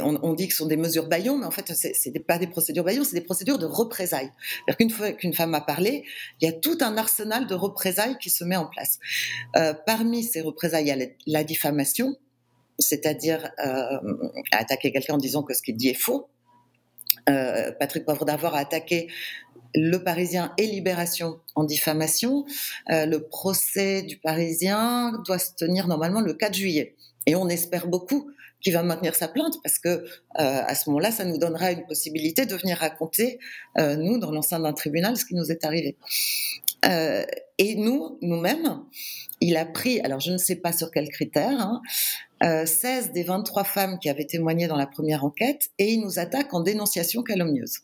on, 0.01 0.33
dit 0.33 0.47
que 0.47 0.53
ce 0.53 0.59
sont 0.59 0.67
des 0.67 0.77
mesures 0.77 1.07
baillons, 1.07 1.37
mais 1.37 1.45
en 1.45 1.51
fait, 1.51 1.71
c'est 1.73 2.11
des- 2.11 2.19
pas 2.19 2.37
des 2.37 2.47
procédures 2.47 2.83
baillons, 2.83 3.03
c'est 3.03 3.15
des 3.15 3.21
procédures 3.21 3.57
de 3.57 3.65
représailles. 3.65 4.31
Qu'une 4.77 4.89
fois 4.89 5.11
qu'une 5.11 5.33
femme 5.33 5.53
a 5.55 5.61
parlé, 5.61 6.03
il 6.41 6.45
y 6.45 6.49
a 6.49 6.53
tout 6.53 6.77
un 6.81 6.97
arsenal 6.97 7.47
de 7.47 7.55
représailles 7.55 8.17
qui 8.19 8.29
se 8.29 8.43
met 8.43 8.55
en 8.55 8.65
place. 8.65 8.99
Euh, 9.55 9.73
parmi 9.85 10.23
ces 10.23 10.41
représailles, 10.41 10.85
il 10.85 10.87
y 10.87 11.03
a 11.03 11.07
la, 11.27 11.43
diffamation, 11.43 12.15
c'est-à-dire 12.77 13.51
euh, 13.65 13.99
attaquer 14.51 14.91
quelqu'un 14.91 15.15
en 15.15 15.17
disant 15.17 15.43
que 15.43 15.53
ce 15.53 15.61
qu'il 15.61 15.75
dit 15.75 15.89
est 15.89 15.93
faux. 15.93 16.29
Euh, 17.29 17.71
Patrick 17.79 18.05
Poivre 18.05 18.25
d'Arvor 18.25 18.55
a 18.55 18.59
attaqué 18.59 19.07
le 19.75 19.97
Parisien 20.03 20.53
et 20.57 20.65
Libération 20.65 21.39
en 21.55 21.63
diffamation. 21.63 22.45
Le 22.87 23.17
procès 23.17 24.01
du 24.01 24.17
Parisien 24.17 25.13
doit 25.27 25.37
se 25.37 25.53
tenir 25.53 25.87
normalement 25.87 26.21
le 26.21 26.33
4 26.33 26.55
juillet. 26.55 26.95
Et 27.27 27.35
on 27.35 27.47
espère 27.49 27.85
beaucoup 27.85 28.31
qu'il 28.61 28.73
va 28.73 28.83
maintenir 28.83 29.15
sa 29.15 29.27
plainte 29.27 29.55
parce 29.63 29.79
que 29.79 29.89
euh, 29.89 30.03
à 30.35 30.75
ce 30.75 30.89
moment-là, 30.89 31.11
ça 31.11 31.25
nous 31.25 31.37
donnera 31.37 31.71
une 31.71 31.85
possibilité 31.85 32.45
de 32.45 32.55
venir 32.55 32.77
raconter, 32.77 33.39
euh, 33.77 33.95
nous, 33.95 34.17
dans 34.17 34.31
l'enceinte 34.31 34.63
d'un 34.63 34.73
tribunal, 34.73 35.17
ce 35.17 35.25
qui 35.25 35.35
nous 35.35 35.51
est 35.51 35.63
arrivé. 35.65 35.95
Euh, 36.85 37.25
et 37.57 37.75
nous, 37.75 38.17
nous-mêmes, 38.21 38.83
il 39.41 39.57
a 39.57 39.65
pris, 39.65 39.99
alors 40.01 40.19
je 40.19 40.31
ne 40.31 40.37
sais 40.37 40.55
pas 40.55 40.71
sur 40.71 40.91
quels 40.91 41.09
critères, 41.09 41.59
hein, 41.59 41.81
euh, 42.43 42.65
16 42.65 43.11
des 43.11 43.23
23 43.23 43.65
femmes 43.65 43.99
qui 43.99 44.09
avaient 44.09 44.25
témoigné 44.25 44.67
dans 44.67 44.77
la 44.77 44.87
première 44.87 45.25
enquête 45.25 45.69
et 45.77 45.91
il 45.91 46.01
nous 46.01 46.19
attaque 46.19 46.53
en 46.53 46.61
dénonciation 46.61 47.21
calomnieuse. 47.21 47.79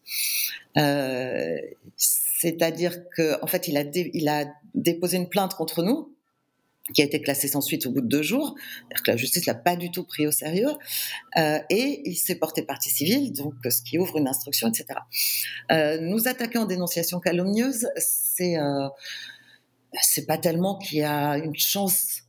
Euh, 0.77 1.57
C'est-à-dire 1.97 3.09
qu'en 3.15 3.37
en 3.41 3.47
fait, 3.47 3.67
il 3.67 3.77
a, 3.77 3.83
il 3.93 4.29
a 4.29 4.45
déposé 4.73 5.17
une 5.17 5.27
plainte 5.27 5.55
contre 5.55 5.83
nous 5.83 6.14
qui 6.93 7.01
a 7.01 7.05
été 7.05 7.21
classée 7.21 7.47
sans 7.47 7.61
suite 7.61 7.85
au 7.87 7.91
bout 7.91 8.01
de 8.01 8.07
deux 8.07 8.21
jours, 8.21 8.55
c'est-à-dire 8.57 9.03
que 9.03 9.11
la 9.11 9.17
justice 9.17 9.45
l'a 9.45 9.55
pas 9.55 9.75
du 9.75 9.89
tout 9.91 10.03
pris 10.03 10.27
au 10.27 10.31
sérieux, 10.31 10.71
euh, 11.37 11.59
et 11.69 12.01
il 12.05 12.15
s'est 12.15 12.35
porté 12.35 12.61
partie 12.61 12.89
civile, 12.89 13.33
donc 13.33 13.55
ce 13.67 13.81
qui 13.81 13.97
ouvre 13.97 14.17
une 14.17 14.27
instruction, 14.27 14.67
etc. 14.67 14.99
Euh, 15.71 15.99
nous 15.99 16.27
attaquer 16.27 16.59
en 16.59 16.65
dénonciation 16.65 17.19
calomnieuse, 17.19 17.87
c'est 17.97 18.57
euh, 18.57 18.87
c'est 20.01 20.25
pas 20.25 20.37
tellement 20.37 20.77
qu'il 20.77 20.99
y 20.99 21.03
a 21.03 21.37
une 21.37 21.55
chance 21.55 22.23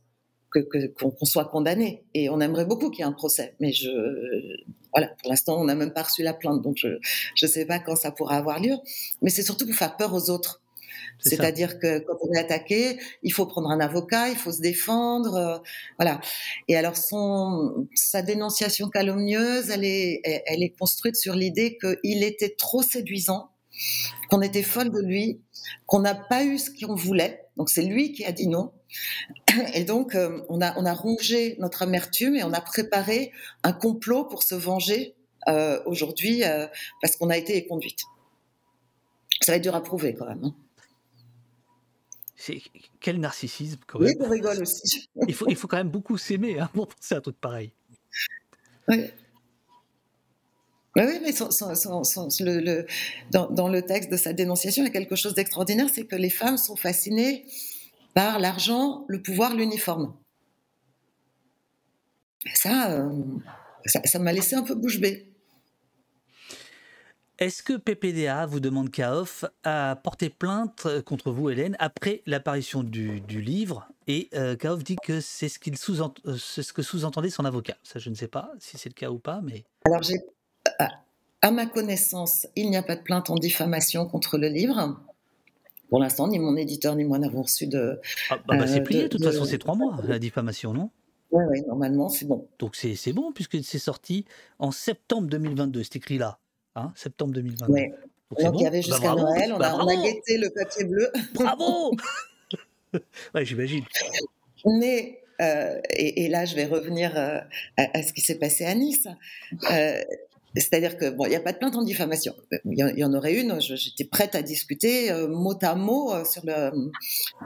que, 0.51 0.87
qu'on 0.87 1.25
soit 1.25 1.45
condamné. 1.45 2.05
Et 2.13 2.29
on 2.29 2.39
aimerait 2.39 2.65
beaucoup 2.65 2.89
qu'il 2.89 2.99
y 2.99 3.01
ait 3.01 3.09
un 3.09 3.11
procès. 3.11 3.55
Mais 3.59 3.73
je, 3.73 3.89
voilà, 4.93 5.09
pour 5.21 5.29
l'instant, 5.29 5.59
on 5.59 5.65
n'a 5.65 5.75
même 5.75 5.91
pas 5.91 6.03
reçu 6.03 6.23
la 6.23 6.33
plainte, 6.33 6.61
donc 6.61 6.77
je 6.77 6.87
ne 7.41 7.47
sais 7.47 7.65
pas 7.65 7.79
quand 7.79 7.95
ça 7.95 8.11
pourra 8.11 8.37
avoir 8.37 8.59
lieu. 8.59 8.75
Mais 9.21 9.29
c'est 9.29 9.43
surtout 9.43 9.65
pour 9.65 9.75
faire 9.75 9.97
peur 9.97 10.13
aux 10.13 10.29
autres. 10.29 10.61
C'est-à-dire 11.19 11.79
que 11.79 11.99
quand 11.99 12.17
on 12.21 12.33
est 12.33 12.39
attaqué, 12.39 12.99
il 13.23 13.33
faut 13.33 13.45
prendre 13.45 13.69
un 13.69 13.79
avocat, 13.79 14.29
il 14.29 14.35
faut 14.35 14.51
se 14.51 14.61
défendre, 14.61 15.35
euh, 15.35 15.57
voilà. 15.97 16.21
Et 16.67 16.77
alors 16.77 16.95
son 16.95 17.87
sa 17.95 18.21
dénonciation 18.21 18.89
calomnieuse, 18.89 19.69
elle 19.69 19.83
est 19.83 20.21
elle, 20.23 20.63
est 20.63 20.77
construite 20.77 21.15
sur 21.15 21.35
l'idée 21.35 21.77
qu'il 21.79 22.23
était 22.23 22.55
trop 22.57 22.81
séduisant, 22.81 23.49
qu'on 24.29 24.41
était 24.41 24.63
folle 24.63 24.91
de 24.91 25.01
lui, 25.01 25.41
qu'on 25.85 25.99
n'a 25.99 26.15
pas 26.15 26.43
eu 26.43 26.57
ce 26.57 26.69
qu'on 26.69 26.95
voulait. 26.95 27.45
Donc 27.57 27.69
c'est 27.69 27.83
lui 27.83 28.11
qui 28.11 28.23
a 28.25 28.31
dit 28.31 28.47
non. 28.47 28.71
Et 29.73 29.83
donc 29.83 30.15
euh, 30.15 30.41
on 30.49 30.61
a 30.61 30.77
on 30.79 30.85
a 30.85 30.93
rongé 30.93 31.55
notre 31.59 31.81
amertume 31.81 32.35
et 32.35 32.43
on 32.43 32.53
a 32.53 32.61
préparé 32.61 33.31
un 33.63 33.73
complot 33.73 34.25
pour 34.25 34.43
se 34.43 34.55
venger 34.55 35.15
euh, 35.47 35.81
aujourd'hui 35.85 36.43
euh, 36.43 36.67
parce 37.01 37.15
qu'on 37.15 37.29
a 37.29 37.37
été 37.37 37.65
conduite. 37.67 38.01
Ça 39.41 39.51
va 39.51 39.57
être 39.57 39.63
dur 39.63 39.75
à 39.75 39.81
prouver 39.83 40.13
quand 40.15 40.25
même. 40.27 40.43
hein. 40.43 40.55
C'est 42.39 42.61
quel 42.99 43.19
narcissisme 43.19 43.79
quand 43.87 43.99
Oui, 43.99 44.15
même. 44.15 44.17
on 44.27 44.29
rigole 44.29 44.61
aussi. 44.61 45.09
Il 45.27 45.33
faut, 45.33 45.47
il 45.49 45.55
faut 45.55 45.67
quand 45.67 45.77
même 45.77 45.89
beaucoup 45.89 46.17
s'aimer 46.19 46.59
hein, 46.59 46.69
pour 46.71 46.87
penser 46.87 47.15
à 47.15 47.17
un 47.17 47.21
truc 47.21 47.37
pareil. 47.41 47.73
Oui. 48.87 49.05
Oui, 50.95 51.03
oui, 51.05 51.19
mais 51.23 51.31
son- 51.31 51.49
son- 51.51 51.73
son- 51.75 52.03
son- 52.03 52.27
le- 52.43 52.59
le- 52.59 52.85
dans, 53.31 53.49
dans 53.49 53.67
le 53.67 53.81
texte 53.81 54.11
de 54.11 54.17
sa 54.17 54.33
dénonciation, 54.33 54.83
il 54.83 54.87
y 54.87 54.89
a 54.89 54.93
quelque 54.93 55.15
chose 55.15 55.33
d'extraordinaire, 55.33 55.89
c'est 55.93 56.05
que 56.05 56.15
les 56.15 56.29
femmes 56.29 56.57
sont 56.57 56.75
fascinées 56.75 57.45
par 58.13 58.39
l'argent, 58.39 59.05
le 59.07 59.21
pouvoir, 59.21 59.55
l'uniforme. 59.55 60.15
Ça, 62.53 62.91
euh, 62.91 63.09
ça, 63.85 64.01
ça 64.05 64.19
m'a 64.19 64.31
laissé 64.31 64.55
un 64.55 64.63
peu 64.63 64.75
bouche 64.75 64.99
bée. 64.99 65.33
Est-ce 67.39 67.61
que 67.61 67.73
PPDA 67.73 68.47
vous 68.47 68.59
demande 68.59 68.89
KAOF 68.89 69.45
à 69.63 69.95
porter 70.03 70.31
plainte 70.31 70.87
euh, 70.87 71.03
contre 71.03 71.31
vous, 71.31 71.51
Hélène, 71.51 71.75
après 71.77 72.23
l'apparition 72.25 72.81
du, 72.81 73.21
du 73.21 73.41
livre 73.41 73.87
Et 74.07 74.29
euh, 74.33 74.55
KAOF 74.55 74.83
dit 74.83 74.95
que 74.95 75.21
c'est 75.21 75.47
ce, 75.47 75.59
qu'il 75.59 75.77
sous 75.77 75.97
c'est 76.39 76.63
ce 76.63 76.73
que 76.73 76.81
sous-entendait 76.81 77.29
son 77.29 77.45
avocat? 77.45 77.75
Ça, 77.83 77.99
je 77.99 78.09
ne 78.09 78.15
sais 78.15 78.27
pas 78.27 78.51
si 78.57 78.79
c'est 78.79 78.89
le 78.89 78.95
cas 78.95 79.11
ou 79.11 79.19
pas, 79.19 79.41
mais. 79.43 79.65
Alors, 79.85 80.01
à, 81.43 81.51
ma 81.51 81.67
connaissance, 81.67 82.47
il 82.55 82.71
n'y 82.71 82.77
a 82.77 82.81
pas 82.81 82.95
de 82.95 83.03
plainte 83.03 83.29
en 83.29 83.35
diffamation 83.35 84.07
contre 84.07 84.39
le 84.39 84.47
livre. 84.47 84.99
Pour 85.89 85.99
l'instant, 85.99 86.27
ni 86.27 86.39
mon 86.39 86.55
éditeur 86.57 86.95
ni 86.95 87.03
moi 87.03 87.19
n'avons 87.19 87.43
reçu 87.43 87.67
de. 87.67 87.99
Ah, 88.31 88.39
bah, 88.47 88.57
bah, 88.57 88.65
c'est 88.65 88.79
euh, 88.79 88.83
plié, 88.83 89.03
de 89.03 89.07
toute 89.09 89.21
de- 89.21 89.25
façon, 89.31 89.45
c'est 89.45 89.59
trois 89.59 89.75
mois, 89.75 89.95
la 90.07 90.17
diffamation, 90.17 90.73
non? 90.73 90.89
Oui, 91.29 91.43
oui, 91.51 91.61
normalement, 91.67 92.09
c'est 92.09 92.25
bon. 92.25 92.47
Donc 92.57 92.75
c'est 92.75 92.95
c'est 92.95 93.13
bon, 93.13 93.31
puisque 93.31 93.63
c'est 93.63 93.77
sorti 93.79 94.25
en 94.57 94.71
septembre 94.71 95.27
2022. 95.27 95.83
C'est 95.83 95.97
écrit 95.97 96.17
là, 96.17 96.39
hein, 96.77 96.93
septembre 96.95 97.33
2022. 97.33 97.73
Ouais. 97.73 97.89
Donc 98.29 98.39
c'est 98.39 98.43
Donc, 98.45 98.53
bon 98.53 98.59
il 98.59 98.63
y 98.63 98.67
avait 98.67 98.77
Bah, 98.81 98.81
jusqu'à 98.81 99.15
Noël, 99.15 99.53
on, 99.53 99.57
bah, 99.57 99.71
a, 99.71 99.75
on 99.75 99.87
a 99.87 99.95
guetté 99.95 100.37
le 100.37 100.49
papier 100.49 100.85
bleu. 100.85 101.09
Bravo 101.33 101.91
Ouais, 103.35 103.45
j'imagine. 103.45 103.83
Mais, 104.65 105.21
euh, 105.41 105.79
et, 105.91 106.25
et 106.25 106.29
là, 106.29 106.45
je 106.45 106.55
vais 106.55 106.65
revenir 106.65 107.15
euh, 107.17 107.39
à, 107.77 107.97
à 107.97 108.03
ce 108.03 108.13
qui 108.13 108.21
s'est 108.21 108.39
passé 108.39 108.65
à 108.65 108.73
Nice. 108.75 109.07
Euh, 109.71 110.01
C'est-à-dire 110.55 110.97
que, 110.97 111.09
bon, 111.09 111.25
il 111.25 111.29
n'y 111.29 111.35
a 111.35 111.41
pas 111.41 111.51
de 111.53 111.57
plainte 111.57 111.75
en 111.75 111.83
diffamation. 111.83 112.33
Il 112.65 112.77
y, 112.79 112.83
en- 112.83 112.87
il 112.87 112.97
y 112.99 113.03
en 113.05 113.13
aurait 113.13 113.35
une, 113.39 113.59
j'étais 113.61 114.05
prête 114.05 114.33
à 114.35 114.41
discuter 114.41 115.11
euh, 115.11 115.27
mot 115.27 115.55
à 115.61 115.75
mot 115.75 116.13
euh, 116.13 116.23
sur 116.25 116.43
le, 116.45 116.71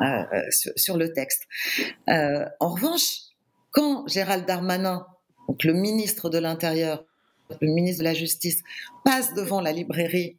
euh, 0.02 0.42
sur, 0.52 0.72
sur 0.76 0.98
le 0.98 1.12
texte. 1.12 1.44
En 2.08 2.70
revanche, 2.70 3.08
quand 3.72 4.08
Gérald 4.08 4.46
Darmanin, 4.46 5.06
donc 5.48 5.64
le 5.64 5.74
ministre 5.74 6.30
de 6.30 6.38
l'Intérieur, 6.38 7.04
le 7.60 7.68
ministre 7.72 8.00
de 8.00 8.06
la 8.06 8.14
Justice, 8.14 8.62
passe 9.04 9.34
devant 9.34 9.62
la 9.62 9.72
librairie 9.72 10.38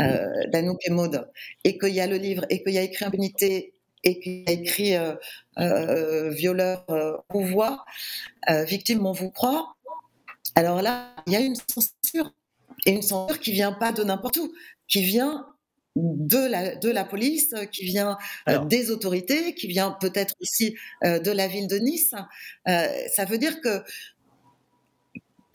euh, 0.00 0.46
d'Anouk 0.52 0.78
et 0.86 0.90
Maud, 0.90 1.28
et 1.64 1.78
qu'il 1.78 1.94
y 1.94 2.00
a 2.00 2.06
le 2.06 2.16
livre, 2.16 2.44
et 2.50 2.62
qu'il 2.62 2.72
y 2.72 2.78
a 2.78 2.82
écrit 2.82 3.04
impunité, 3.04 3.74
et 4.04 4.20
qu'il 4.20 4.42
y 4.42 4.44
a 4.48 4.52
écrit 4.52 4.96
euh, 4.96 5.14
euh, 5.58 6.30
violeur, 6.30 6.84
euh, 6.90 7.16
on 7.30 7.44
voit, 7.44 7.84
victime, 8.48 9.04
on 9.04 9.12
vous 9.12 9.30
croit, 9.30 9.76
alors 10.56 10.80
là, 10.80 11.14
il 11.26 11.34
y 11.34 11.36
a 11.36 11.40
une 11.40 11.54
censure. 11.54 12.32
Et 12.86 12.92
une 12.92 13.02
censure 13.02 13.40
qui 13.40 13.52
vient 13.52 13.72
pas 13.72 13.92
de 13.92 14.02
n'importe 14.02 14.38
où, 14.38 14.52
qui 14.88 15.02
vient 15.02 15.46
de 15.96 16.38
la, 16.38 16.76
de 16.76 16.90
la 16.90 17.04
police, 17.04 17.54
qui 17.72 17.84
vient 17.84 18.16
Alors. 18.46 18.66
des 18.66 18.90
autorités, 18.90 19.54
qui 19.54 19.66
vient 19.66 19.92
peut-être 19.92 20.34
aussi 20.40 20.76
euh, 21.04 21.18
de 21.18 21.30
la 21.30 21.46
ville 21.46 21.68
de 21.68 21.76
Nice. 21.76 22.12
Euh, 22.68 22.88
ça 23.14 23.24
veut 23.24 23.38
dire 23.38 23.60
que 23.60 23.82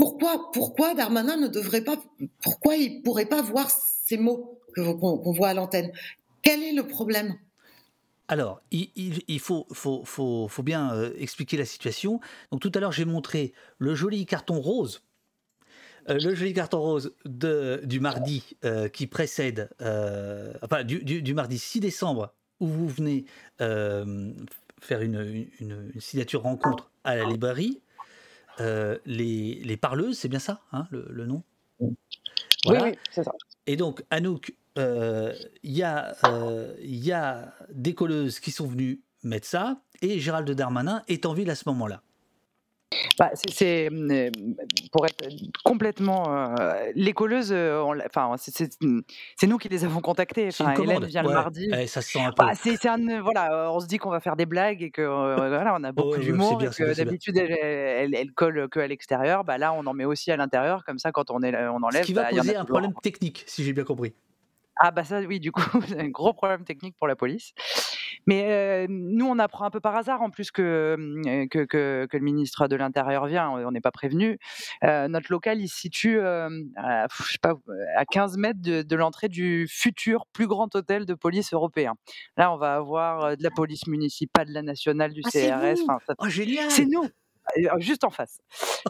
pourquoi, 0.02 0.50
pourquoi 0.52 0.96
Darmanin 0.96 1.38
ne 1.38 1.48
devrait 1.48 1.84
pas, 1.84 1.96
pourquoi 2.42 2.76
il 2.76 3.04
pourrait 3.04 3.28
pas 3.28 3.44
voir 3.44 3.70
ces 3.70 4.18
mots 4.18 4.60
qu'on 4.76 5.32
voit 5.32 5.50
à 5.50 5.54
l'antenne? 5.54 5.92
Quel 6.42 6.64
est 6.64 6.74
le 6.74 6.88
problème? 6.88 7.36
Alors, 8.28 8.64
il, 8.72 9.40
faut, 9.40 9.68
bien 10.64 10.92
euh, 10.96 11.14
expliquer 11.20 11.56
la 11.56 11.66
situation. 11.66 12.20
Donc 12.52 12.62
tout 12.62 12.72
à 12.74 12.80
l'heure, 12.80 12.92
j'ai 12.92 13.06
montré 13.06 13.54
le 13.78 13.94
joli 13.94 14.26
carton 14.26 14.60
rose. 14.60 15.04
Euh, 16.10 16.18
le 16.18 16.34
joli 16.34 16.54
carton 16.54 16.80
rose 16.80 17.14
du 17.26 18.00
mardi 18.00 18.58
euh, 18.66 18.90
qui 18.90 19.06
précède, 19.06 19.70
enfin 20.64 20.84
du, 20.84 21.34
mardi 21.36 21.60
6 21.60 21.80
décembre, 21.80 22.34
où 22.60 22.66
vous 22.66 22.88
venez 22.88 23.26
faire 23.60 25.02
une 25.04 25.92
signature 26.00 26.42
rencontre 26.42 26.90
à 27.04 27.16
la 27.16 27.26
librairie. 27.26 27.84
Euh, 28.60 28.98
les, 29.06 29.62
les 29.64 29.78
parleuses, 29.78 30.20
c'est 30.20 30.28
bien 30.28 30.40
ça, 30.40 30.62
hein, 30.72 30.88
le, 30.92 31.08
le 31.10 31.26
nom? 31.26 31.44
Voilà. 32.66 32.84
Oui, 32.84 32.90
oui, 32.92 32.98
c'est 33.10 33.24
ça. 33.24 33.32
Et 33.66 33.76
donc, 33.76 34.04
Anouk, 34.10 34.54
euh, 34.78 35.34
il 35.64 35.72
y, 35.72 35.84
a, 35.84 36.16
euh, 36.26 36.76
il 36.82 37.04
y 37.04 37.12
a 37.12 37.54
des 37.72 37.96
colleuses 37.96 38.40
qui 38.40 38.52
sont 38.52 38.68
venues 38.68 39.02
mettre 39.24 39.48
ça, 39.48 39.82
et 40.02 40.20
Gérald 40.20 40.50
Darmanin 40.52 41.02
est 41.08 41.26
en 41.26 41.34
ville 41.34 41.50
à 41.50 41.56
ce 41.56 41.68
moment-là. 41.70 42.02
Bah, 43.18 43.30
c'est- 43.36 43.52
c'est 43.52 43.90
euh, 43.92 44.30
pour 44.92 45.06
être 45.06 45.24
complètement 45.64 46.36
euh, 46.60 46.92
les 46.96 47.14
colleuses, 47.14 47.52
euh, 47.54 47.80
on 47.82 47.94
l'a- 47.94 48.06
enfin 48.06 48.36
c'est- 48.38 48.52
c'est 48.56 48.70
c'est 49.38 49.48
nous 49.48 49.58
qui 49.58 49.70
les 49.70 49.86
avons 49.86 50.02
contactées. 50.02 50.52
C'est 50.52 50.64
une 50.64 50.70
Enfin, 50.72 50.82
Hélène 50.84 50.96
commande. 50.96 51.06
vient 51.10 51.22
le 51.22 51.30
Ouais, 51.30 51.34
mardi. 51.34 51.70
eh, 51.74 51.88
ça 51.88 52.02
se 52.02 52.12
sent 52.12 52.20
un 52.20 52.32
peu. 52.32 52.44
Bah, 52.44 52.52
c'est 52.56 52.76
c'est 52.76 52.90
un 52.90 53.22
voilà, 53.22 53.52
euh, 53.54 53.70
on 53.70 53.80
se 53.80 53.88
dit 53.88 53.98
qu'on 53.98 54.10
va 54.10 54.20
faire 54.20 54.36
des 54.36 54.46
blagues 54.46 54.82
et 54.82 54.92
que 54.92 55.02
euh, 55.02 55.36
voilà, 55.36 55.74
on 55.80 55.84
a 55.84 55.92
beaucoup 55.92 56.10
ouais, 56.12 56.18
ouais, 56.18 56.24
d'humour 56.24 56.50
c'est 56.50 56.56
bien, 56.58 56.70
et 56.70 56.74
c'est 56.74 56.84
bien, 56.84 56.90
que 56.90 56.94
c'est 56.96 57.04
bien. 57.04 57.12
d'habitude 57.12 57.38
elle, 57.38 57.52
elle, 57.52 58.16
elle 58.16 58.32
colle 58.34 58.68
que 58.70 58.80
à 58.80 58.88
l'extérieur. 58.88 59.44
Bah 59.46 59.58
là, 59.58 59.72
on 59.74 59.86
en 59.86 59.94
met 59.94 60.06
aussi 60.06 60.32
à 60.32 60.38
l'intérieur, 60.38 60.84
comme 60.84 61.00
ça 61.00 61.12
quand 61.12 61.32
on 61.32 61.42
est 61.44 61.56
on 61.68 61.78
Ce 61.78 61.86
enlève, 61.86 62.06
qui 62.06 62.14
va 62.14 62.24
bah, 62.24 62.32
il 62.32 62.36
y 62.36 62.40
en 62.40 62.42
a 62.42 62.46
poser 62.46 62.56
un 62.58 62.62
toujours. 62.66 62.80
problème 62.80 62.94
technique, 63.02 63.44
si 63.48 63.64
j'ai 63.64 63.74
bien 63.74 63.84
compris. 63.86 64.14
Ah 64.84 64.90
bah 64.90 65.04
ça 65.04 65.20
oui, 65.22 65.40
du 65.40 65.52
coup, 65.52 65.62
c'est 65.88 66.00
un 66.00 66.10
gros 66.10 66.34
problème 66.34 66.64
technique 66.66 66.96
pour 66.98 67.08
la 67.08 67.16
police. 67.16 67.54
Mais 68.28 68.46
euh, 68.50 68.86
nous, 68.90 69.26
on 69.28 69.40
apprend 69.40 69.66
un 69.66 69.70
peu 69.70 69.80
par 69.80 69.96
hasard 69.96 70.22
en 70.22 70.30
plus 70.30 70.52
que, 70.52 70.62
euh, 70.62 71.48
que, 71.50 71.66
que, 71.66 72.08
que 72.10 72.18
le 72.18 72.24
ministre 72.24 72.68
de 72.68 72.76
l'Intérieur 72.76 73.26
vient, 73.26 73.50
on 73.50 73.72
n'est 73.72 73.82
pas 73.82 73.92
prévenu. 73.92 74.38
Euh, 74.84 75.08
notre 75.08 75.32
local, 75.32 75.60
il 75.62 75.68
se 75.68 75.78
situe 75.78 76.20
euh, 76.20 76.50
à, 76.78 77.08
je 77.26 77.32
sais 77.34 77.38
pas, 77.42 77.54
à 77.96 78.06
15 78.06 78.38
mètres 78.38 78.62
de, 78.62 78.82
de 78.82 78.96
l'entrée 78.96 79.30
du 79.30 79.68
futur 79.70 80.26
plus 80.34 80.48
grand 80.48 80.74
hôtel 80.76 81.06
de 81.06 81.14
police 81.14 81.54
européen. 81.54 81.94
Là, 82.38 82.52
on 82.54 82.58
va 82.58 82.76
avoir 82.76 83.38
de 83.38 83.44
la 83.44 83.52
police 83.52 83.88
municipale, 83.88 84.48
de 84.48 84.54
la 84.54 84.62
nationale, 84.62 85.14
du 85.14 85.22
Ah, 85.26 85.30
CRS. 85.30 85.78
ça- 86.08 86.16
Oh, 86.20 86.28
génial 86.30 86.70
c'est 86.72 86.86
nous 86.86 87.08
juste 87.80 88.04
en 88.04 88.12
face. 88.12 88.40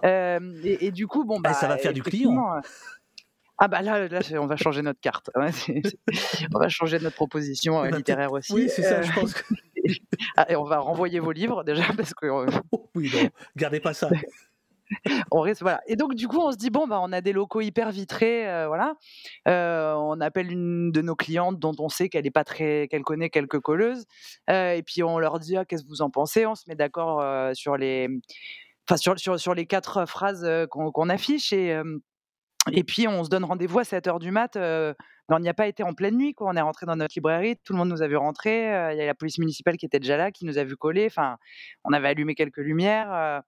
Euh, 0.04 0.40
et, 0.64 0.88
et 0.88 0.92
du 0.92 1.08
coup, 1.08 1.24
bon, 1.24 1.38
Eh, 1.40 1.42
bah, 1.42 1.54
ça 1.54 1.68
va 1.68 1.78
faire 1.78 1.94
du 1.94 2.04
client. 2.04 2.54
Euh, 3.62 3.66
Ah 3.66 3.68
bah 3.68 3.82
là, 3.82 4.08
là, 4.08 4.20
on 4.40 4.48
va 4.48 4.58
changer 4.58 4.82
notre 4.82 5.00
carte. 5.00 5.30
Ouais, 5.36 5.52
c'est- 5.52 5.82
c'est- 6.14 6.48
on 6.54 6.60
va 6.60 6.70
changer 6.70 7.00
notre 7.00 7.16
proposition 7.16 7.84
euh, 7.84 7.90
littéraire 7.90 8.32
aussi. 8.32 8.54
Oui, 8.54 8.70
c'est 8.70 8.82
ça, 8.84 9.00
Euh, 9.00 9.04
je 9.04 9.14
pense. 9.14 9.34
Que... 9.34 9.44
ah, 10.38 10.46
et 10.50 10.56
on 10.56 10.64
va 10.64 10.80
renvoyer 10.80 11.20
vos 11.20 11.32
livres 11.32 11.64
déjà 11.64 11.84
parce 11.96 12.14
que 12.14 12.26
euh, 12.26 12.46
Oh, 12.72 12.90
oui, 12.96 13.12
non, 13.14 13.30
gardez 13.56 13.80
pas 13.80 13.94
ça. 13.94 14.10
on 15.32 15.40
risque 15.40 15.62
voilà. 15.62 15.80
Et 15.88 15.96
donc 15.96 16.16
du 16.16 16.28
coup, 16.28 16.40
on 16.40 16.52
se 16.52 16.58
dit 16.58 16.70
bon 16.70 16.86
bah 16.88 17.00
on 17.02 17.14
a 17.14 17.22
des 17.22 17.32
locaux 17.34 17.62
hyper 17.62 17.92
vitrés, 17.92 18.50
euh, 18.50 18.68
voilà. 18.68 18.96
Euh, 19.48 19.94
on 19.94 20.20
appelle 20.20 20.52
une 20.52 20.92
de 20.92 21.02
nos 21.02 21.16
clientes 21.16 21.60
dont 21.60 21.74
on 21.80 21.88
sait 21.88 22.10
qu'elle 22.10 22.28
est 22.28 22.32
pas 22.32 22.44
très, 22.44 22.88
qu'elle 22.90 23.04
connaît 23.04 23.30
quelques 23.30 23.60
colleuses. 23.60 24.04
Euh, 24.50 24.74
et 24.74 24.84
puis 24.84 25.02
on 25.04 25.18
leur 25.18 25.40
dit 25.40 25.56
ah, 25.56 25.64
qu'est-ce 25.66 25.84
que 25.84 25.88
vous 25.90 26.02
en 26.02 26.10
pensez? 26.10 26.46
On 26.46 26.56
se 26.56 26.64
met 26.68 26.76
d'accord 26.76 27.22
euh, 27.22 27.54
sur 27.54 27.78
les, 27.78 28.10
enfin 28.90 28.98
sur, 28.98 29.18
sur, 29.18 29.40
sur 29.40 29.54
les 29.54 29.66
quatre 29.66 30.06
phrases 30.06 30.44
euh, 30.44 30.68
qu'on 30.68 30.92
qu'on 30.92 31.08
affiche 31.08 31.54
et 31.54 31.72
euh, 31.74 32.00
et 32.72 32.84
puis 32.84 33.08
on 33.08 33.24
se 33.24 33.30
donne 33.30 33.44
rendez-vous 33.44 33.80
à 33.80 33.84
7 33.84 34.08
heures 34.08 34.20
du 34.20 34.32
mat 34.32 34.58
on 35.36 35.40
n'y 35.40 35.50
a 35.50 35.54
pas 35.54 35.68
été 35.68 35.84
en 35.84 35.94
pleine 35.94 36.18
nuit. 36.18 36.34
Quoi. 36.34 36.50
On 36.50 36.56
est 36.56 36.62
rentré 36.62 36.86
dans 36.86 36.96
notre 36.96 37.14
librairie, 37.16 37.56
tout 37.64 37.74
le 37.74 37.80
monde 37.80 37.90
nous 37.90 38.02
a 38.02 38.08
vu 38.08 38.18
rentrer. 38.18 38.74
euh, 38.74 38.94
Il 38.94 38.98
y 38.98 39.02
a 39.02 39.06
la 39.06 39.14
police 39.16 39.38
municipale 39.38 39.78
qui 39.78 39.86
était 39.86 40.00
déjà 40.00 40.18
là, 40.18 40.32
qui 40.32 40.46
nous 40.46 40.58
a 40.58 40.64
vu 40.64 40.76
coller. 40.76 41.06
Enfin, 41.06 41.38
on 41.84 41.94
avait 41.94 42.10
allumé 42.10 42.36
quelques 42.36 42.58
lumières. 42.58 43.14
euh, 43.14 43.40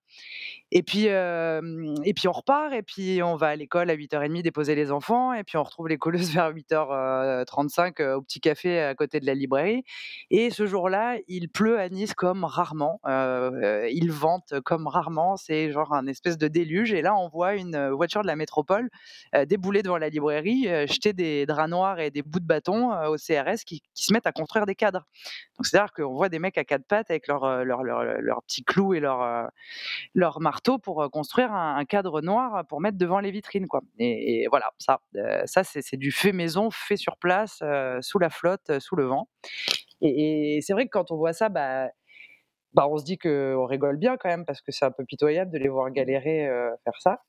et 0.72 0.82
puis, 0.84 1.06
et 1.06 2.14
puis 2.16 2.28
on 2.28 2.32
repart, 2.32 2.74
et 2.74 2.82
puis 2.84 3.22
on 3.24 3.36
va 3.36 3.50
à 3.50 3.56
l'école 3.56 3.90
à 3.90 3.96
8h30 3.96 4.42
déposer 4.42 4.76
les 4.76 4.92
enfants, 4.92 5.34
et 5.34 5.44
puis 5.44 5.58
on 5.58 5.64
retrouve 5.64 5.88
les 5.88 5.98
colleuses 5.98 6.32
vers 6.34 6.52
8h35 6.52 8.02
euh, 8.02 8.16
au 8.16 8.22
petit 8.22 8.40
café 8.40 8.80
à 8.82 8.96
côté 8.96 9.20
de 9.20 9.26
la 9.26 9.34
librairie. 9.36 9.84
Et 10.32 10.50
ce 10.50 10.66
jour-là, 10.66 11.18
il 11.28 11.50
pleut 11.50 11.80
à 11.80 11.90
Nice 11.90 12.14
comme 12.14 12.44
rarement. 12.44 13.00
il 13.06 14.12
vente 14.12 14.60
comme 14.62 14.88
rarement. 14.88 15.38
C'est 15.38 15.72
genre 15.72 15.94
un 15.94 16.08
espèce 16.08 16.38
de 16.38 16.48
déluge. 16.48 16.94
Et 16.94 17.02
là, 17.02 17.16
on 17.16 17.30
voit 17.30 17.56
une 17.56 17.90
voiture 17.90 18.22
de 18.22 18.28
la 18.28 18.36
métropole 18.36 18.90
débouler 19.48 19.84
devant 19.84 19.98
la 19.98 20.10
librairie, 20.10 20.64
jeter 20.88 21.14
des 21.14 21.46
draps 21.46 21.73
et 22.00 22.12
des 22.12 22.22
bouts 22.22 22.40
de 22.40 22.46
bâton 22.46 22.92
euh, 22.92 23.08
au 23.10 23.16
CRS 23.18 23.64
qui, 23.66 23.82
qui 23.94 24.06
se 24.06 24.14
mettent 24.14 24.28
à 24.28 24.32
construire 24.32 24.66
des 24.66 24.76
cadres. 24.76 25.06
Donc 25.58 25.66
c'est-à-dire 25.66 25.94
qu'on 25.94 26.14
voit 26.14 26.30
des 26.30 26.40
mecs 26.40 26.58
à 26.58 26.64
quatre 26.64 26.86
pattes 26.86 27.10
avec 27.10 27.28
leurs 27.28 27.64
leur, 27.64 27.84
leur, 27.84 28.04
leur 28.04 28.44
petits 28.44 28.64
clous 28.64 28.94
et 28.94 29.00
leur, 29.00 29.22
euh, 29.22 29.48
leur 30.14 30.40
marteau 30.40 30.78
pour 30.78 31.02
euh, 31.02 31.10
construire 31.10 31.54
un, 31.54 31.86
cadre 31.86 32.22
noir 32.22 32.66
pour 32.68 32.82
mettre 32.82 32.98
devant 32.98 33.20
les 33.20 33.32
vitrines. 33.32 33.68
Quoi. 33.68 33.82
Et, 34.00 34.48
voilà, 34.50 34.72
ça, 34.78 35.00
euh, 35.16 35.44
ça 35.46 35.64
c'est 35.64 35.98
du 35.98 36.12
fait 36.12 36.32
maison, 36.32 36.72
fait 36.72 36.98
sur 36.98 37.18
place, 37.18 37.60
euh, 37.62 38.00
sous 38.02 38.20
la 38.20 38.30
flotte, 38.30 38.70
euh, 38.70 38.80
sous 38.80 38.96
le 38.96 39.06
vent. 39.06 39.28
Et, 40.02 40.60
c'est 40.62 40.74
vrai 40.74 40.86
que 40.86 40.92
quand 40.92 41.12
on 41.12 41.18
voit 41.18 41.34
ça, 41.34 41.50
bah, 41.50 41.90
bah, 42.74 42.88
on 42.90 42.98
se 42.98 43.04
dit 43.04 43.18
qu'on 43.18 43.66
rigole 43.66 43.98
bien 43.98 44.18
quand 44.18 44.30
même, 44.30 44.46
parce 44.46 44.62
que 44.62 44.72
c'est 44.72 44.86
un 44.86 44.92
peu 44.92 45.06
pitoyable 45.06 45.52
de 45.52 45.58
les 45.60 45.70
voir 45.70 45.92
galérer 45.92 46.48
euh, 46.48 46.72
faire 46.84 47.00
ça. 47.02 47.22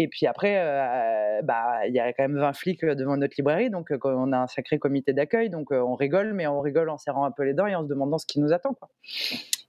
Et 0.00 0.08
puis 0.08 0.26
après, 0.26 0.54
euh, 0.56 1.42
bah, 1.42 1.86
il 1.86 1.92
y 1.92 2.00
a 2.00 2.10
quand 2.14 2.22
même 2.22 2.38
20 2.38 2.54
flics 2.54 2.82
euh, 2.84 2.94
devant 2.94 3.18
notre 3.18 3.34
librairie, 3.36 3.68
donc 3.68 3.92
euh, 3.92 3.98
on 4.02 4.32
a 4.32 4.38
un 4.38 4.46
sacré 4.46 4.78
comité 4.78 5.12
d'accueil, 5.12 5.50
donc 5.50 5.72
on 5.72 5.94
rigole, 5.94 6.32
mais 6.32 6.46
on 6.46 6.62
rigole 6.62 6.88
en 6.88 6.96
serrant 6.96 7.26
un 7.26 7.30
peu 7.30 7.42
les 7.42 7.52
dents 7.52 7.66
et 7.66 7.74
en 7.74 7.82
se 7.82 7.88
demandant 7.88 8.16
ce 8.16 8.24
qui 8.24 8.40
nous 8.40 8.54
attend. 8.54 8.74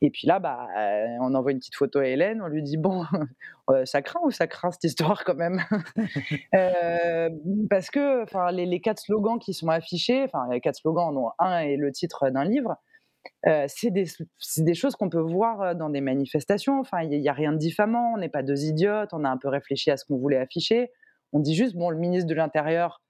Et 0.01 0.09
puis 0.09 0.27
là, 0.27 0.39
bah, 0.39 0.69
on 1.19 1.35
envoie 1.35 1.51
une 1.51 1.59
petite 1.59 1.75
photo 1.75 1.99
à 1.99 2.05
Hélène, 2.05 2.41
on 2.41 2.47
lui 2.47 2.63
dit 2.63 2.77
bon, 2.77 3.03
ça 3.83 4.01
craint 4.01 4.21
ou 4.23 4.31
ça 4.31 4.47
craint 4.47 4.71
cette 4.71 4.85
histoire 4.85 5.25
quand 5.25 5.35
même? 5.35 5.61
Parce 7.69 7.89
que 7.89 8.23
les, 8.53 8.65
les 8.65 8.79
quatre 8.79 8.99
slogans 8.99 9.37
qui 9.37 9.53
sont 9.53 9.67
affichés, 9.67 10.23
enfin 10.23 10.47
les 10.49 10.61
quatre 10.61 10.77
slogans, 10.77 11.13
dont 11.13 11.31
un 11.39 11.59
est 11.59 11.75
le 11.75 11.91
titre 11.91 12.29
d'un 12.29 12.45
livre, 12.45 12.77
euh, 13.47 13.65
c'est 13.67 13.91
des, 13.91 14.73
choses 14.73 14.95
qu'on 14.95 15.09
peut 15.09 15.21
voir 15.21 15.75
dans 15.75 15.89
des 15.89 16.01
manifestations. 16.01 16.79
Enfin, 16.79 17.01
il 17.01 17.09
n'y 17.09 17.29
a, 17.29 17.33
rien 17.33 17.53
de 17.53 17.57
diffamant, 17.57 18.13
on 18.13 18.17
n'est 18.17 18.29
pas 18.29 18.43
deux 18.43 18.65
idiotes, 18.65 19.09
on 19.13 19.23
a 19.23 19.29
un 19.29 19.37
peu 19.37 19.47
réfléchi 19.47 19.91
à 19.91 19.97
ce 19.97 20.05
qu'on 20.05 20.17
voulait 20.17 20.37
afficher. 20.37 20.91
On 21.33 21.39
dit 21.39 21.55
juste, 21.55 21.75
bon, 21.75 21.89
le 21.89 21.97
ministre 21.97 22.29
de 22.29 22.35
l'Intérieur, 22.35 23.01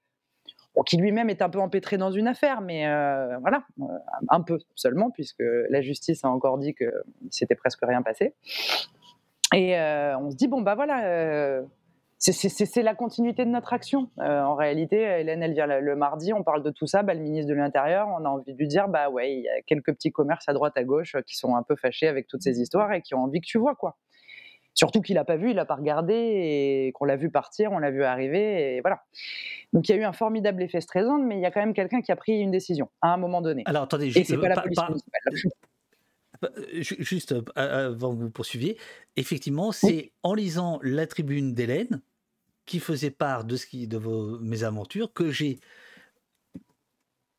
qui 0.86 0.96
lui-même 0.96 1.28
est 1.28 1.42
un 1.42 1.50
peu 1.50 1.60
empêtré 1.60 1.98
dans 1.98 2.10
une 2.10 2.26
affaire, 2.26 2.62
mais 2.62 2.86
euh, 2.86 3.36
voilà, 3.38 3.64
euh, 3.80 3.84
un 4.28 4.40
peu 4.40 4.58
seulement, 4.74 5.10
puisque 5.10 5.42
la 5.68 5.82
justice 5.82 6.24
a 6.24 6.28
encore 6.28 6.56
dit 6.56 6.74
que 6.74 6.90
c'était 7.30 7.54
presque 7.54 7.80
rien 7.82 8.00
passé. 8.02 8.34
Et 9.54 9.76
on 9.76 10.30
se 10.30 10.36
dit, 10.36 10.48
bon, 10.48 10.62
bah 10.62 10.74
voilà, 10.74 11.62
c'est- 12.30 12.82
la 12.82 12.94
continuité 12.94 13.44
de 13.44 13.50
notre 13.50 13.72
action. 13.72 14.08
Euh, 14.20 14.42
en 14.42 14.54
réalité, 14.54 14.96
Hélène, 15.02 15.42
elle 15.42 15.54
vient 15.54 15.66
le, 15.66 15.80
le 15.80 15.96
mardi, 15.96 16.32
on 16.32 16.44
parle 16.44 16.62
de 16.62 16.70
tout 16.70 16.86
ça, 16.86 17.02
bah, 17.02 17.14
le 17.14 17.20
ministre 17.20 17.48
de 17.50 17.54
l'Intérieur, 17.56 18.06
on 18.08 18.24
a 18.24 18.28
envie 18.28 18.52
de 18.52 18.58
lui 18.58 18.68
dire, 18.68 18.86
bah 18.88 19.10
ouais, 19.10 19.34
il 19.34 19.40
y 19.42 19.48
a 19.48 19.60
quelques 19.62 19.92
petits 19.92 20.12
commerces 20.12 20.48
à 20.48 20.52
droite, 20.52 20.74
à 20.76 20.84
gauche 20.84 21.16
euh, 21.16 21.22
qui 21.22 21.36
sont 21.36 21.56
un 21.56 21.62
peu 21.64 21.74
fâchés 21.74 22.06
avec 22.06 22.28
toutes 22.28 22.42
ces 22.42 22.60
histoires 22.60 22.92
et 22.92 23.02
qui 23.02 23.14
ont 23.14 23.24
envie 23.24 23.40
que 23.40 23.46
tu 23.46 23.58
vois, 23.58 23.74
quoi. 23.74 23.96
Surtout 24.74 25.02
qu'il 25.02 25.16
n'a 25.16 25.24
pas 25.24 25.36
vu, 25.36 25.50
il 25.50 25.56
n'a 25.56 25.66
pas 25.66 25.74
regardé, 25.74 26.14
et 26.14 26.92
qu'on 26.94 27.04
l'a 27.04 27.16
vu 27.16 27.28
partir, 27.30 27.72
on 27.72 27.78
l'a 27.78 27.90
vu 27.90 28.04
arriver, 28.04 28.76
et 28.76 28.80
voilà. 28.80 29.02
Donc 29.74 29.86
il 29.88 29.92
y 29.92 29.94
a 29.94 29.98
eu 30.00 30.04
un 30.04 30.12
formidable 30.12 30.62
effet 30.62 30.80
stressant, 30.80 31.18
mais 31.18 31.36
il 31.36 31.42
y 31.42 31.44
a 31.44 31.50
quand 31.50 31.60
même 31.60 31.74
quelqu'un 31.74 32.00
qui 32.00 32.10
a 32.12 32.16
pris 32.16 32.38
une 32.40 32.50
décision 32.50 32.88
à 33.02 33.12
un 33.12 33.16
moment 33.18 33.42
donné. 33.42 33.64
Alors 33.66 33.82
attendez, 33.82 34.16
et 34.16 34.24
c'est 34.24 34.38
pas 34.38 34.48
la 34.48 34.54
par- 34.54 34.62
police 34.64 34.76
par- 34.76 34.88
municipale. 34.90 35.20
Euh, 36.44 36.48
ju- 36.82 36.96
Juste 36.98 37.30
euh, 37.32 37.42
avant 37.90 38.16
que 38.16 38.20
vous 38.20 38.30
poursuiviez, 38.30 38.76
effectivement, 39.14 39.70
c'est 39.70 40.10
en 40.24 40.34
lisant 40.34 40.80
la 40.82 41.06
tribune 41.06 41.54
d'Hélène, 41.54 42.00
qui 42.66 42.78
faisait 42.80 43.10
part 43.10 43.44
de, 43.44 43.56
ce 43.56 43.66
qui, 43.66 43.86
de 43.88 43.96
vos 43.98 44.38
mésaventures, 44.38 45.12
que 45.12 45.30
j'ai 45.30 45.58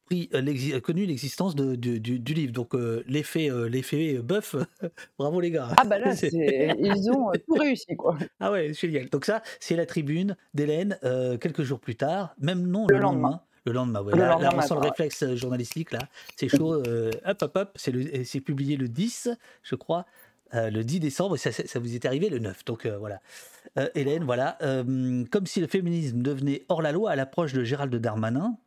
pris, 0.06 0.30
euh, 0.34 0.42
l'exi- 0.42 0.80
connu 0.82 1.06
l'existence 1.06 1.56
de- 1.56 1.76
du, 1.76 2.00
du- 2.00 2.20
du 2.20 2.34
livre. 2.34 2.52
Donc 2.52 2.76
euh, 2.76 3.04
l'effet 3.08 3.50
euh, 3.50 3.70
l'effet 3.70 4.20
bœuf, 4.20 4.56
bravo 5.18 5.40
les 5.40 5.52
gars. 5.52 5.70
Ah 5.78 5.86
bah 5.86 5.98
là, 6.00 6.16
C'est- 6.16 6.30
ils 6.34 7.10
ont 7.12 7.30
euh, 7.30 7.34
tout 7.48 7.54
réussi, 7.56 7.96
quoi. 7.96 8.18
Ah 8.40 8.52
ouais, 8.52 8.74
génial. 8.74 9.10
Donc 9.10 9.26
ça, 9.26 9.42
c'est 9.60 9.76
la 9.76 9.86
tribune 9.86 10.36
d'Hélène 10.54 10.98
euh, 11.04 11.38
quelques 11.38 11.64
jours 11.64 11.80
plus 11.80 11.96
tard, 11.96 12.36
même 12.40 12.68
non 12.68 12.86
le, 12.88 12.96
Le 12.96 13.02
lendemain. 13.02 13.22
lendemain. 13.30 13.42
Le 13.66 13.72
lendemain, 13.72 14.02
ouais. 14.02 14.12
Le 14.14 14.20
là, 14.20 14.28
lendemain 14.32 14.50
là, 14.50 14.56
on 14.58 14.62
sent 14.62 14.74
le 14.74 14.80
réflexe 14.82 15.24
euh, 15.24 15.36
journalistique, 15.38 15.92
là. 15.94 16.00
C'est 16.36 16.50
chaud. 16.50 16.74
euh, 16.86 17.12
hop, 17.26 17.38
hop, 17.42 17.56
hop. 17.56 17.72
C'est 17.76 17.92
le- 17.92 18.26
c'est 18.26 18.42
publié 18.42 18.76
le 18.76 18.90
10, 18.90 19.30
je 19.64 19.76
crois, 19.76 20.06
euh, 20.54 20.70
le 20.70 20.84
10 20.84 21.00
décembre. 21.00 21.38
Ça, 21.38 21.54
ça 21.54 21.80
vous 21.80 21.96
est 21.96 22.04
arrivé 22.04 22.28
le 22.28 22.40
9. 22.40 22.66
Donc 22.66 22.86
euh, 22.86 22.98
voilà. 22.98 23.22
Euh, 23.78 23.90
Hélène, 23.96 24.24
voilà. 24.24 24.58
euh, 24.62 25.26
comme 25.32 25.46
si 25.46 25.60
le 25.60 25.68
féminisme 25.68 26.22
devenait 26.22 26.66
hors 26.70 26.82
la 26.82 26.92
loi 26.92 27.12
à 27.12 27.16
l'approche 27.16 27.54
de 27.54 27.64
Gérald 27.64 27.94
Darmanin. 27.96 28.58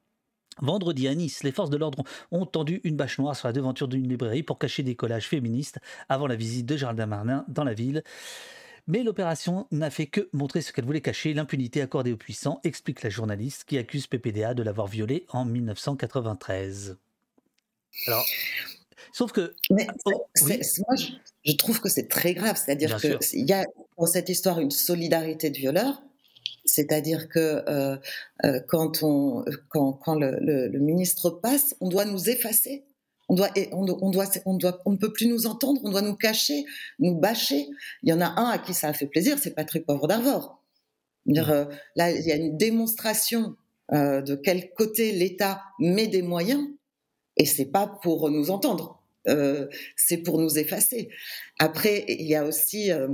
Vendredi 0.60 1.06
à 1.06 1.14
Nice, 1.14 1.42
les 1.42 1.52
forces 1.52 1.68
de 1.68 1.76
l'ordre 1.76 2.02
ont 2.30 2.46
tendu 2.46 2.80
une 2.82 2.96
bâche 2.96 3.18
noire 3.18 3.36
sur 3.36 3.46
la 3.46 3.52
devanture 3.52 3.88
d'une 3.88 4.08
librairie 4.08 4.42
pour 4.42 4.58
cacher 4.58 4.82
des 4.82 4.94
collages 4.94 5.28
féministes 5.28 5.78
avant 6.08 6.26
la 6.26 6.34
visite 6.34 6.64
de 6.64 6.76
Gérald 6.76 6.96
Darmanin 6.96 7.44
dans 7.48 7.64
la 7.64 7.74
ville. 7.74 8.02
Mais 8.86 9.02
l'opération 9.02 9.66
n'a 9.72 9.90
fait 9.90 10.06
que 10.06 10.28
montrer 10.32 10.62
ce 10.62 10.72
qu'elle 10.72 10.84
voulait 10.84 11.00
cacher, 11.00 11.34
l'impunité 11.34 11.82
accordée 11.82 12.12
aux 12.12 12.16
puissants, 12.16 12.60
explique 12.64 13.02
la 13.02 13.10
journaliste 13.10 13.64
qui 13.64 13.78
accuse 13.78 14.06
PPDA 14.06 14.54
de 14.54 14.62
l'avoir 14.62 14.86
violée 14.86 15.26
en 15.30 15.44
1993. 15.44 16.96
Alors, 18.06 18.24
sauf 19.12 19.32
que... 19.32 19.54
Mais 19.70 19.86
Oh, 20.06 20.26
oui. 20.42 20.58
c'est- 20.62 20.78
moi, 20.86 20.96
je, 20.96 21.06
je 21.44 21.56
trouve 21.56 21.80
que 21.80 21.88
c'est 21.88 22.08
très 22.08 22.34
grave. 22.34 22.56
C'est-à-dire 22.62 22.96
qu'il 22.98 23.48
y 23.48 23.52
a 23.52 23.64
dans 23.98 24.06
cette 24.06 24.28
histoire 24.28 24.60
une 24.60 24.70
solidarité 24.70 25.50
de 25.50 25.56
violeurs. 25.56 26.02
C'est-à-dire 26.64 27.28
que 27.28 27.62
euh, 27.68 27.96
euh, 28.44 28.60
quand, 28.68 29.02
on, 29.02 29.44
quand, 29.68 29.92
quand 29.92 30.14
le, 30.14 30.36
le- 30.40 30.68
le 30.68 30.78
ministre 30.80 31.30
passe, 31.30 31.74
on 31.80 31.88
doit 31.88 32.04
nous 32.04 32.28
effacer. 32.28 32.84
On, 33.28 33.34
doit, 33.34 33.50
on, 33.72 33.84
doit, 33.84 33.98
on, 34.02 34.10
doit, 34.10 34.26
on, 34.44 34.54
doit, 34.56 34.80
on 34.86 34.92
ne 34.92 34.96
peut 34.96 35.12
plus 35.12 35.26
nous 35.26 35.46
entendre, 35.48 35.80
on 35.82 35.90
doit 35.90 36.02
nous 36.02 36.14
cacher, 36.14 36.64
nous 37.00 37.14
bâcher. 37.16 37.66
Il 38.04 38.08
y 38.08 38.12
en 38.12 38.20
a 38.20 38.26
un 38.40 38.50
à 38.50 38.58
qui 38.58 38.72
ça 38.72 38.88
a 38.88 38.92
fait 38.92 39.08
plaisir, 39.08 39.36
c'est 39.40 39.50
Patrick 39.54 39.84
Poivre 39.84 40.06
d'Arvor. 40.06 40.62
Euh, 41.28 41.64
là, 41.96 42.12
il 42.12 42.24
y 42.24 42.30
a 42.30 42.36
une 42.36 42.56
démonstration 42.56 43.56
euh, 43.92 44.22
de 44.22 44.36
quel 44.36 44.70
côté 44.74 45.10
l'État 45.10 45.60
met 45.80 46.06
des 46.06 46.22
moyens, 46.22 46.68
et 47.36 47.46
c'est 47.46 47.64
pas 47.66 47.88
pour 48.00 48.30
nous 48.30 48.50
entendre, 48.52 48.95
euh, 49.28 49.66
c'est 49.96 50.18
pour 50.18 50.40
nous 50.40 50.58
effacer. 50.58 51.08
Après, 51.58 52.04
il 52.08 52.26
y 52.26 52.34
a 52.34 52.44
aussi, 52.44 52.90
euh, 52.92 53.08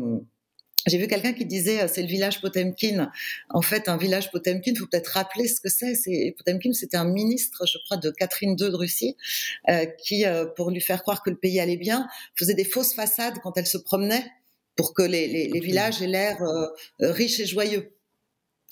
j'ai 0.86 0.98
vu 0.98 1.06
quelqu'un 1.06 1.32
qui 1.32 1.44
disait, 1.44 1.82
euh, 1.82 1.88
c'est 1.92 2.02
le 2.02 2.08
village 2.08 2.40
Potemkin. 2.40 3.10
En 3.50 3.62
fait, 3.62 3.88
un 3.88 3.96
village 3.96 4.30
Potemkin, 4.32 4.72
il 4.72 4.78
faut 4.78 4.86
peut-être 4.86 5.08
rappeler 5.08 5.46
ce 5.46 5.60
que 5.60 5.68
c'est. 5.68 5.94
C'est 5.94 6.34
Potemkin, 6.36 6.72
c'était 6.72 6.96
un 6.96 7.04
ministre, 7.04 7.64
je 7.66 7.78
crois, 7.84 7.96
de 7.96 8.10
Catherine 8.10 8.56
II 8.58 8.70
de 8.70 8.74
Russie, 8.74 9.16
euh, 9.68 9.86
qui, 9.86 10.26
euh, 10.26 10.44
pour 10.44 10.70
lui 10.70 10.80
faire 10.80 11.02
croire 11.02 11.22
que 11.22 11.30
le 11.30 11.36
pays 11.36 11.60
allait 11.60 11.76
bien, 11.76 12.08
faisait 12.34 12.54
des 12.54 12.64
fausses 12.64 12.94
façades 12.94 13.34
quand 13.42 13.56
elle 13.56 13.66
se 13.66 13.78
promenait 13.78 14.24
pour 14.74 14.94
que 14.94 15.02
les, 15.02 15.28
les, 15.28 15.48
les 15.48 15.60
villages 15.60 16.02
aient 16.02 16.06
l'air 16.08 16.42
euh, 16.42 16.66
riches 16.98 17.38
et 17.38 17.46
joyeux. 17.46 17.92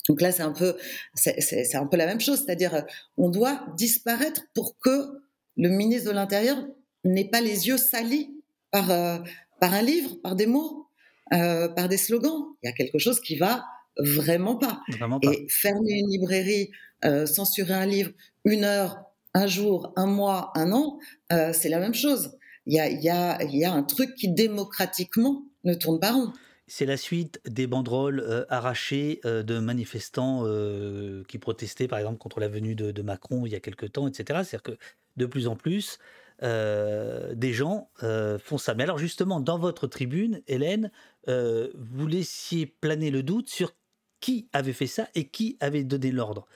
Donc 0.09 0.19
là, 0.19 0.31
c'est 0.31 0.41
un 0.41 0.51
peu, 0.51 0.75
c'est, 1.13 1.75
un 1.75 1.85
peu 1.85 1.95
la 1.95 2.07
même 2.07 2.19
chose, 2.19 2.43
c'est-à-dire, 2.43 2.85
on 3.17 3.29
doit 3.29 3.65
disparaître 3.77 4.41
pour 4.53 4.77
que 4.79 5.21
le 5.55 5.69
ministre 5.69 6.09
de 6.09 6.15
l'Intérieur 6.15 6.57
n'ait 7.03 7.29
pas 7.29 7.41
les 7.41 7.67
yeux 7.67 7.77
salis 7.77 8.35
par, 8.71 8.91
euh, 8.91 9.17
par 9.59 9.73
un 9.73 9.81
livre, 9.81 10.15
par 10.21 10.35
des 10.35 10.45
mots, 10.45 10.87
euh, 11.33 11.67
par 11.69 11.89
des 11.89 11.97
slogans. 11.97 12.55
Il 12.63 12.67
y 12.67 12.69
a 12.69 12.73
quelque 12.73 12.99
chose 12.99 13.19
qui 13.19 13.35
va 13.35 13.65
vraiment 13.97 14.55
pas. 14.55 14.81
Vraiment 14.89 15.19
pas. 15.19 15.31
Et 15.31 15.47
fermer 15.49 15.93
une 15.93 16.09
librairie, 16.09 16.71
euh, 17.05 17.25
censurer 17.25 17.73
un 17.73 17.85
livre 17.85 18.11
une 18.45 18.63
heure, 18.63 18.97
un 19.33 19.47
jour, 19.47 19.93
un 19.95 20.07
mois, 20.07 20.51
un 20.55 20.71
an, 20.71 20.99
c'est 21.29 21.69
la 21.69 21.79
même 21.79 21.93
chose. 21.93 22.31
Il 22.65 22.73
y 22.73 22.79
a, 22.79 22.89
y, 22.89 23.09
a, 23.09 23.41
y 23.43 23.63
a 23.63 23.71
un 23.71 23.83
truc 23.83 24.15
qui 24.15 24.29
démocratiquement 24.29 25.43
ne 25.63 25.73
tourne 25.73 25.99
pas 25.99 26.11
rond. 26.11 26.33
C'est 26.73 26.85
la 26.85 26.95
suite 26.95 27.41
des 27.43 27.67
banderoles 27.67 28.21
euh, 28.21 28.45
arrachées 28.47 29.19
euh, 29.25 29.43
de 29.43 29.59
manifestants 29.59 30.43
euh, 30.45 31.21
qui 31.27 31.37
protestaient, 31.37 31.89
par 31.89 31.99
exemple, 31.99 32.17
contre 32.17 32.39
la 32.39 32.47
venue 32.47 32.75
de, 32.75 32.91
de 32.91 33.01
Macron 33.01 33.45
il 33.45 33.51
y 33.51 33.55
a 33.55 33.59
quelque 33.59 33.85
temps, 33.85 34.07
etc. 34.07 34.23
C'est-à-dire 34.45 34.63
que 34.63 34.77
de 35.17 35.25
plus 35.25 35.47
en 35.47 35.57
plus, 35.57 35.99
euh, 36.43 37.35
des 37.35 37.53
gens 37.53 37.89
euh, 38.01 38.39
font 38.39 38.57
ça. 38.57 38.73
Mais 38.73 38.83
alors 38.83 38.97
justement, 38.97 39.39
dans 39.39 39.59
votre 39.59 39.85
tribune, 39.85 40.41
Hélène, 40.47 40.91
euh, 41.27 41.69
vous 41.75 42.07
laissiez 42.07 42.65
planer 42.65 43.11
le 43.11 43.21
doute 43.21 43.49
sur 43.49 43.73
qui 44.21 44.49
avait 44.51 44.73
fait 44.73 44.87
ça 44.87 45.07
et 45.13 45.27
qui 45.27 45.57
avait 45.59 45.83
donné 45.83 46.11
l'ordre. 46.11 46.47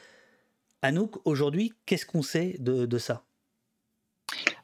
Anouk, 0.81 1.17
aujourd'hui, 1.25 1.73
qu'est-ce 1.85 2.05
qu'on 2.05 2.23
sait 2.23 2.55
de, 2.59 2.85
de 2.85 2.97
ça? 2.97 3.23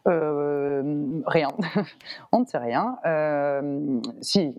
Rien. 0.05 1.49
On 2.31 2.39
ne 2.39 2.45
sait 2.45 2.57
rien. 2.57 2.97
Si, 4.21 4.55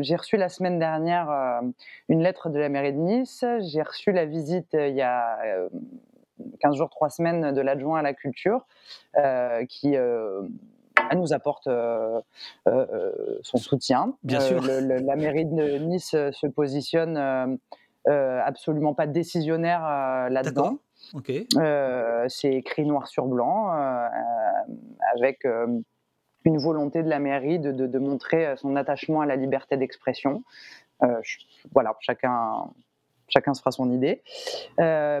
j'ai 0.00 0.16
reçu 0.16 0.36
la 0.36 0.48
semaine 0.48 0.80
dernière 0.80 1.62
une 2.08 2.22
lettre 2.22 2.50
de 2.50 2.58
la 2.58 2.68
mairie 2.68 2.92
de 2.92 2.98
Nice. 2.98 3.44
J'ai 3.72 3.82
reçu 3.82 4.10
la 4.10 4.26
visite 4.26 4.70
il 4.72 4.96
y 4.96 5.02
a 5.02 5.38
15 6.60 6.76
jours, 6.76 6.90
3 6.90 7.10
semaines 7.10 7.52
de 7.52 7.60
l'adjoint 7.60 7.98
à 7.98 8.02
la 8.02 8.14
culture, 8.14 8.66
qui 9.68 9.96
nous 11.14 11.32
apporte 11.32 11.68
son 12.64 13.58
soutien. 13.58 14.14
Bien 14.22 14.40
sûr. 14.40 14.62
la 14.62 15.16
mairie 15.16 15.46
de 15.46 15.78
Nice 15.78 16.10
se 16.10 16.46
positionne 16.46 17.58
absolument 18.06 18.94
pas 18.94 19.06
décisionnaire 19.06 19.82
là-dedans. 20.30 20.78
Ok. 21.14 21.32
c'est 22.28 22.52
écrit 22.52 22.84
noir 22.84 23.06
sur 23.06 23.26
blanc, 23.26 23.70
avec 25.14 25.46
une 26.44 26.58
volonté 26.58 27.02
de 27.02 27.08
la 27.08 27.18
mairie 27.18 27.58
de, 27.58 27.72
de, 27.72 27.98
montrer 27.98 28.54
son 28.56 28.76
attachement 28.76 29.20
à 29.20 29.26
la 29.26 29.36
liberté 29.36 29.76
d'expression. 29.76 30.42
voilà, 31.72 31.96
chacun, 32.00 32.70
chacun 33.28 33.54
se 33.54 33.60
fera 33.60 33.70
son 33.70 33.90
idée. 33.90 34.22
Euh, 34.80 35.20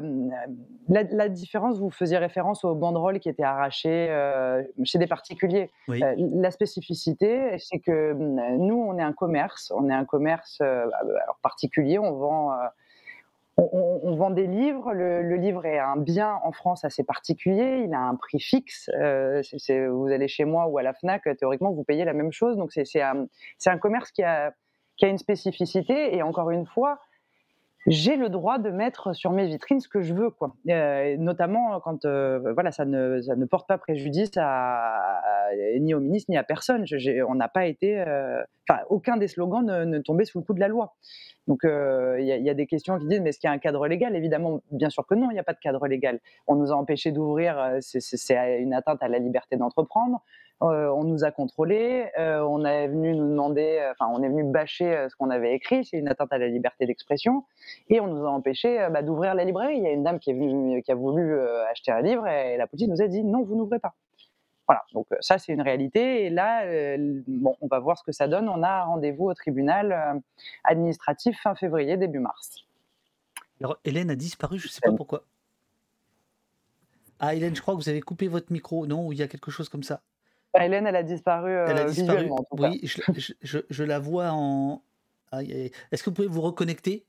la, 0.88 1.28
différence, 1.28 1.78
vous 1.78 1.90
faisiez 1.90 2.18
référence 2.18 2.64
aux 2.64 2.74
banderoles 2.74 3.20
qui 3.20 3.28
étaient 3.28 3.42
arrachées 3.42 4.08
euh, 4.10 4.62
chez 4.84 4.98
des 4.98 5.06
particuliers. 5.06 5.70
Euh, 5.88 6.14
la 6.16 6.50
spécificité, 6.50 7.58
c'est 7.58 7.78
que 7.78 8.12
nous, 8.12 8.76
on 8.88 8.98
est 8.98 9.02
un 9.02 9.12
commerce, 9.12 9.72
on 9.74 9.88
est 9.88 9.94
un 9.94 10.04
commerce 10.04 10.60
alors 10.60 11.38
particulier, 11.42 11.98
on 11.98 12.12
vend. 12.12 12.52
On, 13.58 14.14
vend 14.16 14.28
des 14.28 14.46
livres. 14.46 14.92
Le, 14.92 15.34
livre 15.36 15.64
est 15.64 15.78
un 15.78 15.96
bien 15.96 16.38
en 16.44 16.52
France 16.52 16.84
assez 16.84 17.04
particulier. 17.04 17.84
Il 17.86 17.94
a 17.94 18.00
un 18.00 18.14
prix 18.14 18.38
fixe. 18.38 18.90
vous 18.94 20.08
allez 20.12 20.28
chez 20.28 20.44
moi 20.44 20.66
ou 20.66 20.76
à 20.76 20.82
la 20.82 20.92
Fnac, 20.92 21.22
théoriquement, 21.38 21.72
vous 21.72 21.82
payez 21.82 22.04
la 22.04 22.12
même 22.12 22.32
chose. 22.32 22.58
Donc 22.58 22.70
c'est 22.72 23.00
un, 23.00 23.26
un, 23.64 23.78
commerce 23.78 24.12
qui 24.12 24.22
a, 24.22 24.52
qui 24.98 25.06
a 25.06 25.08
une 25.08 25.16
spécificité. 25.16 26.14
Et 26.14 26.22
encore 26.22 26.50
une 26.50 26.66
fois, 26.66 26.98
j'ai 27.86 28.16
le 28.16 28.28
droit 28.28 28.58
de 28.58 28.70
mettre 28.70 29.14
sur 29.14 29.30
mes 29.30 29.46
vitrines 29.46 29.80
ce 29.80 29.88
que 29.88 30.02
je 30.02 30.12
veux, 30.12 30.30
quoi. 30.30 30.56
Euh, 30.68 31.16
notamment 31.18 31.78
quand 31.80 32.04
euh, 32.04 32.52
voilà, 32.52 32.72
ça 32.72 32.84
ne, 32.84 33.20
ça 33.22 33.36
ne 33.36 33.44
porte 33.44 33.68
pas 33.68 33.78
préjudice 33.78 34.32
à, 34.36 35.20
ni 35.78 35.94
au 35.94 36.00
ministre 36.00 36.30
ni 36.30 36.36
à 36.36 36.42
personne. 36.42 36.84
on 37.28 37.34
n'a 37.36 37.48
pas 37.48 37.66
été, 37.66 38.00
euh, 38.00 38.42
enfin, 38.68 38.80
aucun 38.88 39.16
des 39.16 39.28
slogans 39.28 39.64
ne, 39.64 39.98
tombait 39.98 40.24
sous 40.24 40.38
le 40.38 40.44
coup 40.44 40.54
de 40.54 40.60
la 40.60 40.68
loi. 40.68 40.94
Donc 41.46 41.60
il 41.64 42.24
y, 42.24 42.42
y, 42.42 42.50
a 42.50 42.54
des 42.54 42.66
questions 42.66 42.98
qui 42.98 43.06
disent 43.06 43.20
mais 43.20 43.28
est-ce 43.28 43.38
qu'il 43.38 43.46
y 43.46 43.52
a 43.52 43.54
un 43.54 43.58
cadre 43.58 43.86
légal? 43.86 44.16
Évidemment, 44.16 44.62
bien 44.72 44.90
sûr 44.90 45.06
que 45.06 45.14
non, 45.14 45.30
il 45.30 45.34
n'y 45.34 45.38
a 45.38 45.44
pas 45.44 45.52
de 45.52 45.60
cadre 45.60 45.86
légal. 45.86 46.18
On 46.48 46.56
nous 46.56 46.72
a 46.72 46.74
empêché 46.74 47.12
d'ouvrir, 47.12 47.76
c'est 47.80 48.58
une 48.60 48.74
atteinte 48.74 49.00
à 49.00 49.08
la 49.08 49.20
liberté 49.20 49.56
d'entreprendre. 49.56 50.22
Euh, 50.62 50.88
on 50.88 51.04
nous 51.04 51.22
a 51.22 51.30
contrôlés, 51.30 52.10
euh, 52.18 52.40
on 52.40 52.64
est 52.64 52.88
venu 52.88 53.14
nous 53.14 53.28
demander, 53.28 53.78
euh, 53.78 53.92
enfin, 53.92 54.10
on 54.10 54.22
est 54.22 54.28
venu 54.28 54.42
bâcher 54.42 55.06
ce 55.10 55.14
qu'on 55.14 55.28
avait 55.28 55.54
écrit, 55.54 55.84
c'est 55.84 55.98
une 55.98 56.08
atteinte 56.08 56.32
à 56.32 56.38
la 56.38 56.48
liberté 56.48 56.86
d'expression, 56.86 57.44
et 57.90 58.00
on 58.00 58.06
nous 58.06 58.24
a 58.24 58.30
empêché 58.30 58.88
bah, 58.90 59.02
d'ouvrir 59.02 59.34
la 59.34 59.44
librairie. 59.44 59.76
Il 59.76 59.82
y 59.82 59.86
a 59.86 59.90
une 59.90 60.02
dame 60.02 60.18
qui, 60.18 60.30
est 60.30 60.82
qui 60.82 60.90
a 60.90 60.94
voulu 60.94 61.38
acheter 61.70 61.92
un 61.92 62.00
livre 62.00 62.26
et 62.26 62.56
la 62.56 62.66
police 62.66 62.88
nous 62.88 63.02
a 63.02 63.06
dit 63.06 63.22
non, 63.22 63.42
vous 63.42 63.54
n'ouvrez 63.54 63.78
pas. 63.78 63.94
Voilà, 64.66 64.82
donc 64.94 65.06
ça 65.20 65.36
c'est 65.38 65.52
une 65.52 65.60
réalité. 65.60 66.24
Et 66.24 66.30
là, 66.30 66.64
bon, 67.28 67.54
on 67.60 67.66
va 67.66 67.78
voir 67.78 67.98
ce 67.98 68.02
que 68.02 68.12
ça 68.12 68.26
donne. 68.26 68.48
On 68.48 68.62
a 68.62 68.84
rendez-vous 68.84 69.26
au 69.26 69.34
tribunal 69.34 70.22
administratif 70.64 71.38
fin 71.40 71.54
février, 71.54 71.96
début 71.96 72.18
mars. 72.18 72.64
Alors 73.60 73.76
Hélène 73.84 74.10
a 74.10 74.16
disparu, 74.16 74.58
je 74.58 74.66
ne 74.66 74.70
sais 74.70 74.80
pas 74.82 74.92
pourquoi. 74.92 75.22
Ah 77.20 77.34
Hélène, 77.34 77.54
je 77.54 77.60
crois 77.60 77.74
que 77.74 77.80
vous 77.80 77.88
avez 77.88 78.00
coupé 78.00 78.26
votre 78.26 78.52
micro, 78.52 78.86
non 78.86 79.06
Ou 79.06 79.12
il 79.12 79.18
y 79.18 79.22
a 79.22 79.28
quelque 79.28 79.50
chose 79.50 79.68
comme 79.68 79.82
ça 79.82 80.00
Hélène, 80.54 80.86
elle 80.86 80.96
a 80.96 81.02
disparu, 81.02 81.50
elle 81.50 81.78
a 81.78 81.82
euh, 81.82 81.84
disparu. 81.86 82.18
visuellement. 82.18 82.46
oui, 82.52 82.80
je, 83.42 83.84
la 83.84 83.98
vois 83.98 84.30
en. 84.32 84.82
Est-ce 85.32 86.02
que 86.02 86.10
vous 86.10 86.14
pouvez 86.14 86.28
vous 86.28 86.40
reconnecter? 86.40 87.04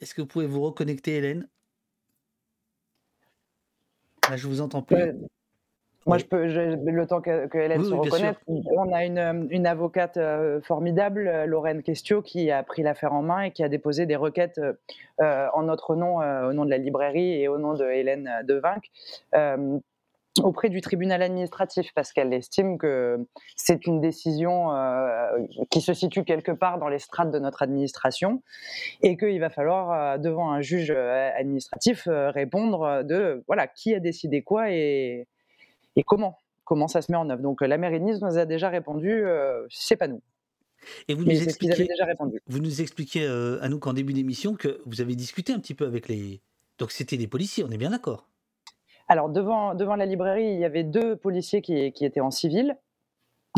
Est-ce 0.00 0.14
que 0.14 0.20
vous 0.20 0.28
pouvez 0.28 0.46
vous 0.46 0.62
reconnecter, 0.62 1.16
Hélène? 1.16 1.48
Là, 4.30 4.36
je 4.36 4.46
vous 4.46 4.60
entends 4.60 4.82
plus. 4.82 4.96
moi, 6.06 6.18
je 6.18 6.24
peux, 6.24 6.46
le 6.46 7.06
temps 7.06 7.20
que, 7.20 7.58
Hélène 7.58 7.82
se. 7.82 7.92
On 8.70 8.92
a 8.92 9.04
une, 9.04 9.48
une 9.50 9.66
avocate 9.66 10.16
euh, 10.16 10.60
formidable, 10.60 11.26
euh, 11.26 11.46
Lorraine 11.46 11.82
Questio, 11.82 12.22
qui 12.22 12.52
a 12.52 12.62
pris 12.62 12.82
l'affaire 12.82 13.12
en 13.12 13.22
main 13.22 13.42
et 13.42 13.50
qui 13.50 13.64
a 13.64 13.68
déposé 13.68 14.06
des 14.06 14.16
requêtes 14.16 14.60
en 15.18 15.62
notre 15.62 15.96
nom, 15.96 16.18
au 16.18 16.52
nom 16.52 16.64
de 16.64 16.70
la 16.70 16.78
librairie 16.78 17.40
et 17.40 17.48
au 17.48 17.58
nom 17.58 17.74
de 17.74 17.84
Hélène 17.84 18.30
Devinck, 18.44 18.90
auprès 20.40 20.70
du 20.70 20.80
tribunal 20.80 21.22
administratif 21.22 21.92
parce 21.94 22.12
qu'elle 22.12 22.32
estime 22.32 22.78
que 22.78 23.18
c'est 23.54 23.86
une 23.86 24.00
décision 24.00 24.74
euh, 24.74 25.26
qui 25.70 25.80
se 25.80 25.92
situe 25.92 26.24
quelque 26.24 26.52
part 26.52 26.78
dans 26.78 26.88
les 26.88 26.98
strates 26.98 27.30
de 27.30 27.38
notre 27.38 27.62
administration 27.62 28.42
et 29.02 29.16
qu'il 29.16 29.38
va 29.40 29.50
falloir 29.50 29.92
euh, 29.92 30.18
devant 30.18 30.50
un 30.50 30.62
juge 30.62 30.90
euh, 30.90 31.30
administratif 31.36 32.08
répondre 32.08 33.02
de 33.04 33.44
voilà 33.46 33.66
qui 33.66 33.94
a 33.94 34.00
décidé 34.00 34.42
quoi 34.42 34.70
et, 34.70 35.26
et 35.96 36.02
comment 36.02 36.38
comment 36.64 36.88
ça 36.88 37.02
se 37.02 37.12
met 37.12 37.18
en 37.18 37.28
œuvre. 37.28 37.42
Donc 37.42 37.60
la 37.60 37.76
mairie 37.76 38.00
de 38.00 38.04
Nice 38.04 38.22
nous 38.22 38.38
a 38.38 38.46
déjà 38.46 38.70
répondu 38.70 39.24
c'est 39.68 39.96
pas 39.96 40.08
nous. 40.08 40.22
Et 41.06 41.14
vous 41.14 41.24
nous, 41.24 41.30
expliquez, 41.30 41.84
déjà 41.84 42.04
répondu. 42.06 42.40
vous 42.48 42.58
nous 42.58 42.80
expliquez 42.80 43.26
à 43.26 43.68
nous 43.68 43.78
qu'en 43.78 43.92
début 43.92 44.14
d'émission 44.14 44.54
que 44.54 44.80
vous 44.86 45.00
avez 45.00 45.14
discuté 45.14 45.52
un 45.52 45.60
petit 45.60 45.74
peu 45.74 45.86
avec 45.86 46.08
les 46.08 46.40
donc 46.78 46.90
c'était 46.90 47.16
des 47.16 47.28
policiers, 47.28 47.64
on 47.64 47.70
est 47.70 47.76
bien 47.76 47.90
d'accord 47.90 48.26
alors, 49.08 49.28
devant, 49.28 49.74
devant 49.74 49.96
la 49.96 50.06
librairie, 50.06 50.52
il 50.52 50.58
y 50.58 50.64
avait 50.64 50.84
deux 50.84 51.16
policiers 51.16 51.62
qui, 51.62 51.74
étaient 51.76 52.20
en 52.20 52.30
civil, 52.30 52.76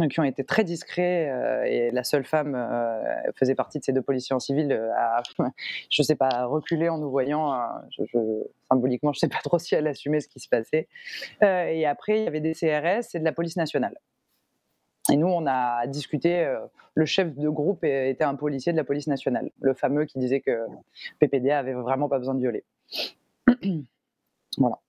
euh, 0.01 0.09
qui 0.09 0.21
ont 0.21 0.25
été 0.25 0.45
très 0.45 0.65
discrets, 0.65 1.31
euh, 1.31 1.65
et 1.65 1.91
la 1.91 2.05
seule 2.05 2.25
femme 2.25 2.55
euh, 2.55 3.01
faisait 3.37 3.55
partie 3.55 3.79
de 3.79 3.85
ces 3.85 3.93
deux 3.93 4.03
policiers 4.03 4.35
en 4.35 4.41
civil, 4.41 4.73
à, 4.97 5.23
je 5.91 6.03
ne 6.03 6.05
sais 6.05 6.17
pas, 6.17 6.47
reculer 6.47 6.89
en 6.89 6.99
nous 6.99 7.11
voyant. 7.11 7.53
symboliquement, 8.71 9.13
je 9.13 9.19
ne 9.19 9.21
sais 9.21 9.29
pas 9.29 9.43
trop 9.43 9.59
si 9.61 9.75
elle 9.75 9.87
assumait 9.87 10.21
ce 10.21 10.29
qui 10.29 10.41
se 10.41 10.49
passait. 10.49 10.89
et 11.43 11.87
après, 11.87 12.21
il 12.21 12.25
y 12.25 12.27
avait 12.27 12.41
des 12.41 12.55
CRS 12.55 13.15
et 13.15 13.19
de 13.19 13.25
la 13.25 13.33
police 13.33 13.57
nationale. 13.57 13.97
Et 15.13 15.17
nous, 15.17 15.29
on 15.29 15.47
a 15.47 15.87
discuté. 15.87 16.51
le 16.95 17.05
chef 17.05 17.35
de 17.37 17.49
groupe 17.51 17.85
était 17.85 18.25
un 18.25 18.37
policier 18.37 18.73
de 18.73 18.79
la 18.79 18.85
police 18.85 19.07
nationale, 19.07 19.51
le 19.61 19.75
fameux 19.75 20.07
qui 20.07 20.19
disait 20.19 20.41
que 20.41 20.67
PPDA 21.21 21.59
avait 21.59 21.75
vraiment 21.75 22.09
pas 22.09 22.19
besoin 22.19 22.35
de 22.35 22.41
violer. 22.41 22.65
voilà. 24.59 24.81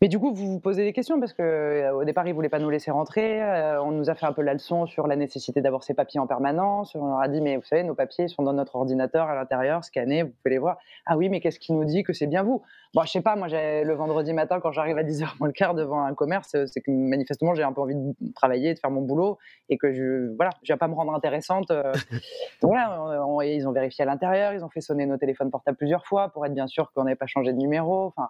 Mais 0.00 0.08
du 0.08 0.18
coup, 0.18 0.32
vous 0.32 0.52
vous 0.52 0.60
posez 0.60 0.84
des 0.84 0.92
questions 0.92 1.20
parce 1.20 1.32
qu'au 1.32 1.42
euh, 1.42 2.04
départ, 2.04 2.26
ils 2.26 2.30
ne 2.30 2.34
voulaient 2.34 2.48
pas 2.48 2.58
nous 2.58 2.70
laisser 2.70 2.90
rentrer. 2.90 3.42
Euh, 3.42 3.82
on 3.82 3.90
nous 3.90 4.10
a 4.10 4.14
fait 4.14 4.26
un 4.26 4.32
peu 4.32 4.42
la 4.42 4.52
leçon 4.52 4.86
sur 4.86 5.06
la 5.06 5.16
nécessité 5.16 5.60
d'avoir 5.60 5.82
ces 5.82 5.94
papiers 5.94 6.20
en 6.20 6.26
permanence. 6.26 6.94
On 6.94 7.06
leur 7.06 7.20
a 7.20 7.28
dit, 7.28 7.40
mais 7.40 7.56
vous 7.56 7.64
savez, 7.64 7.82
nos 7.82 7.94
papiers 7.94 8.28
sont 8.28 8.42
dans 8.42 8.52
notre 8.52 8.76
ordinateur 8.76 9.28
à 9.28 9.34
l'intérieur, 9.34 9.84
scannés, 9.84 10.22
vous 10.22 10.30
pouvez 10.42 10.54
les 10.54 10.58
voir. 10.58 10.78
Ah 11.06 11.16
oui, 11.16 11.28
mais 11.28 11.40
qu'est-ce 11.40 11.58
qui 11.58 11.72
nous 11.72 11.84
dit 11.84 12.02
que 12.02 12.12
c'est 12.12 12.26
bien 12.26 12.42
vous? 12.42 12.62
Bon, 12.94 13.02
je 13.02 13.10
sais 13.10 13.20
pas, 13.20 13.36
moi, 13.36 13.48
le 13.48 13.92
vendredi 13.94 14.32
matin, 14.32 14.60
quand 14.60 14.72
j'arrive 14.72 14.98
à 14.98 15.02
10h 15.02 15.38
moins 15.38 15.48
le 15.48 15.52
quart 15.52 15.74
devant 15.74 16.02
un 16.04 16.14
commerce, 16.14 16.56
c'est 16.66 16.80
que 16.80 16.90
manifestement, 16.90 17.54
j'ai 17.54 17.64
un 17.64 17.72
peu 17.72 17.80
envie 17.80 17.96
de 17.96 18.32
travailler, 18.34 18.72
de 18.72 18.78
faire 18.78 18.90
mon 18.90 19.02
boulot 19.02 19.38
et 19.68 19.78
que 19.78 19.92
je 19.92 20.34
voilà, 20.36 20.50
je 20.62 20.66
viens 20.66 20.76
pas 20.76 20.88
me 20.88 20.94
rendre 20.94 21.14
intéressante. 21.14 21.70
Euh. 21.70 21.92
Donc 22.62 22.70
voilà, 22.70 23.24
ils 23.44 23.66
ont 23.66 23.72
vérifié 23.72 24.02
à 24.02 24.06
l'intérieur, 24.06 24.52
ils 24.52 24.64
ont 24.64 24.70
fait 24.70 24.80
sonner 24.80 25.06
nos 25.06 25.16
téléphones 25.16 25.50
portables 25.50 25.76
plusieurs 25.76 26.06
fois 26.06 26.28
pour 26.28 26.46
être 26.46 26.54
bien 26.54 26.66
sûr 26.66 26.92
qu'on 26.92 27.04
n'avait 27.04 27.16
pas 27.16 27.26
changé 27.26 27.52
de 27.52 27.58
numéro. 27.58 28.06
Enfin, 28.06 28.28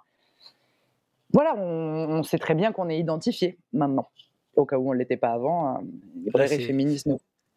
voilà, 1.32 1.56
on, 1.56 2.22
sait 2.22 2.38
très 2.38 2.54
bien 2.54 2.72
qu'on 2.72 2.88
est 2.88 2.98
identifié 2.98 3.58
maintenant. 3.72 4.08
Au 4.56 4.64
cas 4.64 4.78
où 4.78 4.90
on 4.90 4.92
ne 4.92 4.98
l'était 4.98 5.16
pas 5.16 5.32
avant, 5.32 5.76
euh, 5.76 5.78
les 6.24 6.30
vrais 6.30 6.46
féministes 6.46 7.08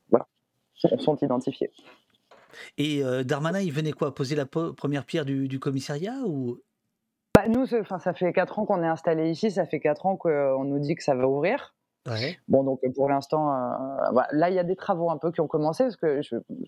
voilà, 0.10 0.28
sont 0.98 1.16
identifiés. 1.18 1.72
Et 2.78 3.04
euh, 3.04 3.24
Darmanin, 3.24 3.60
il 3.60 3.72
venait 3.72 3.92
quoi 3.92 4.16
Poser 4.16 4.36
la 4.36 4.46
première 4.46 5.06
pierre 5.06 5.26
du, 5.26 5.60
commissariat 5.60 6.22
ou? 6.26 6.60
Bah, 7.36 7.48
Nous, 7.48 7.68
ça 7.68 8.14
fait 8.14 8.34
4 8.34 8.60
ans 8.60 8.66
qu'on 8.66 8.82
est 8.82 8.88
installé 8.88 9.30
ici, 9.30 9.52
ça 9.52 9.66
fait 9.66 9.80
4 9.80 10.06
ans 10.08 10.18
qu'on 10.18 10.64
nous 10.64 10.80
dit 10.80 10.96
que 10.96 11.04
ça 11.04 11.14
va 11.14 11.28
ouvrir. 11.28 11.76
Bon, 12.48 12.64
donc 12.64 12.82
pour 12.96 13.10
l'instant, 13.10 13.52
euh, 13.52 14.22
là, 14.32 14.50
il 14.50 14.56
y 14.56 14.60
a 14.60 14.64
des 14.64 14.76
travaux 14.76 15.10
un 15.10 15.18
peu 15.18 15.32
qui 15.32 15.42
ont 15.42 15.48
commencé, 15.48 15.84
parce 15.84 15.98
que 15.98 16.22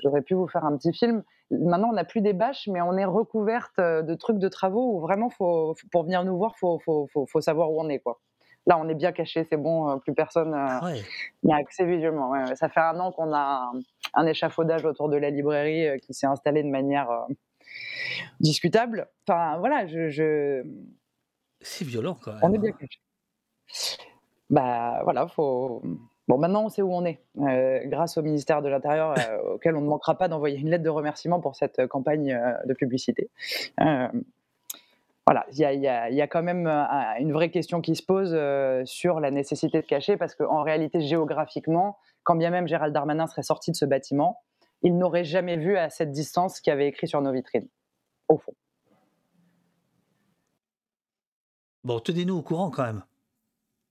j'aurais 0.04 0.22
pu 0.22 0.34
vous 0.34 0.48
faire 0.48 0.66
un 0.66 0.76
petit 0.78 0.94
film. 0.94 1.24
Maintenant, 1.52 1.90
on 1.90 1.94
n'a 1.94 2.04
plus 2.04 2.22
des 2.22 2.34
bâches, 2.34 2.68
mais 2.68 2.82
on 2.82 2.98
est 2.98 3.06
recouverte 3.06 3.80
euh, 3.80 4.02
de 4.02 4.16
trucs 4.16 4.40
de 4.40 4.48
travaux 4.48 4.96
où 4.96 5.00
vraiment, 5.00 5.30
faut, 5.30 5.76
pour 5.92 6.04
venir 6.04 6.24
nous 6.24 6.38
voir, 6.38 6.54
il 6.56 6.60
faut, 6.60 6.80
faut, 6.80 7.08
faut, 7.26 7.42
savoir 7.42 7.72
où 7.72 7.82
on 7.82 7.90
est. 7.90 8.00
Quoi. 8.00 8.20
Là, 8.68 8.78
on 8.78 8.88
est 8.90 8.96
bien 8.96 9.12
caché, 9.12 9.48
c'est 9.50 9.58
bon, 9.58 9.90
euh, 9.90 9.96
plus 9.98 10.14
personne 10.14 10.56
n'y 11.44 11.54
a 11.54 11.56
accès 11.56 11.86
visuellement. 11.86 12.34
Ça 12.56 12.70
fait 12.70 12.82
un 12.82 13.00
an 13.00 13.12
qu'on 13.12 13.34
a 13.34 13.72
un, 14.14 14.26
échafaudage 14.26 14.86
autour 14.86 15.10
de 15.10 15.18
la 15.18 15.30
librairie 15.30 16.00
qui 16.02 16.14
s'est 16.14 16.28
installé 16.28 16.64
de 16.64 16.70
manière 16.70 17.10
discutable. 18.40 19.08
Enfin, 19.28 19.58
voilà, 19.60 19.88
je. 19.88 20.10
je... 20.10 20.64
C'est 21.62 21.86
violent 21.86 22.18
quand 22.22 22.34
même. 22.34 22.42
On 22.44 22.54
est 22.54 22.58
bien 22.58 22.72
hein. 22.72 22.78
caché 22.80 24.00
bah 24.50 25.02
voilà, 25.04 25.28
faut. 25.28 25.82
Bon, 26.28 26.38
maintenant 26.38 26.66
on 26.66 26.70
sait 26.70 26.84
où 26.84 26.94
on 26.94 27.06
est, 27.06 27.20
euh, 27.40 27.80
grâce 27.86 28.18
au 28.18 28.22
ministère 28.22 28.62
de 28.62 28.70
l'Intérieur, 28.70 29.16
euh, 29.18 29.56
auquel 29.56 29.76
on 29.76 29.82
ne 29.82 29.88
manquera 29.88 30.16
pas 30.16 30.28
d'envoyer 30.28 30.58
une 30.58 30.70
lettre 30.70 30.84
de 30.84 30.90
remerciement 30.90 31.40
pour 31.40 31.56
cette 31.56 31.80
euh, 31.80 31.88
campagne 31.88 32.40
de 32.66 32.74
publicité. 32.74 33.30
voilà, 33.78 35.46
il 35.52 35.58
y, 35.58 35.62
y, 35.62 36.16
y 36.16 36.22
a, 36.22 36.28
quand 36.28 36.44
même 36.44 36.68
une 37.20 37.32
vraie 37.32 37.50
question 37.50 37.82
qui 37.82 37.96
se 37.96 38.04
pose 38.04 38.38
sur 38.88 39.20
la 39.20 39.32
nécessité 39.32 39.82
de 39.82 39.86
cacher, 39.86 40.18
parce 40.18 40.36
qu'en 40.36 40.64
réalité, 40.64 41.02
géographiquement, 41.02 41.98
quand 42.24 42.36
bien 42.36 42.50
même 42.50 42.68
Gérald 42.68 42.94
Darmanin 42.94 43.28
serait 43.28 43.44
sorti 43.44 43.72
de 43.72 43.76
ce 43.76 43.86
bâtiment, 43.86 44.42
il 44.82 44.98
n'aurait 44.98 45.26
jamais 45.26 45.58
vu 45.58 45.78
à 45.78 45.90
cette 45.90 46.12
distance 46.12 46.58
ce 46.58 46.62
qu'il 46.62 46.74
avait 46.74 46.88
écrit 46.88 47.08
sur 47.08 47.22
nos 47.22 47.32
vitrines, 47.32 47.68
au 48.28 48.38
fond. 48.38 48.54
Bon, 51.84 52.00
tenez-nous 52.00 52.38
au 52.38 52.42
courant 52.42 52.70
quand 52.70 52.84
même. 52.84 53.04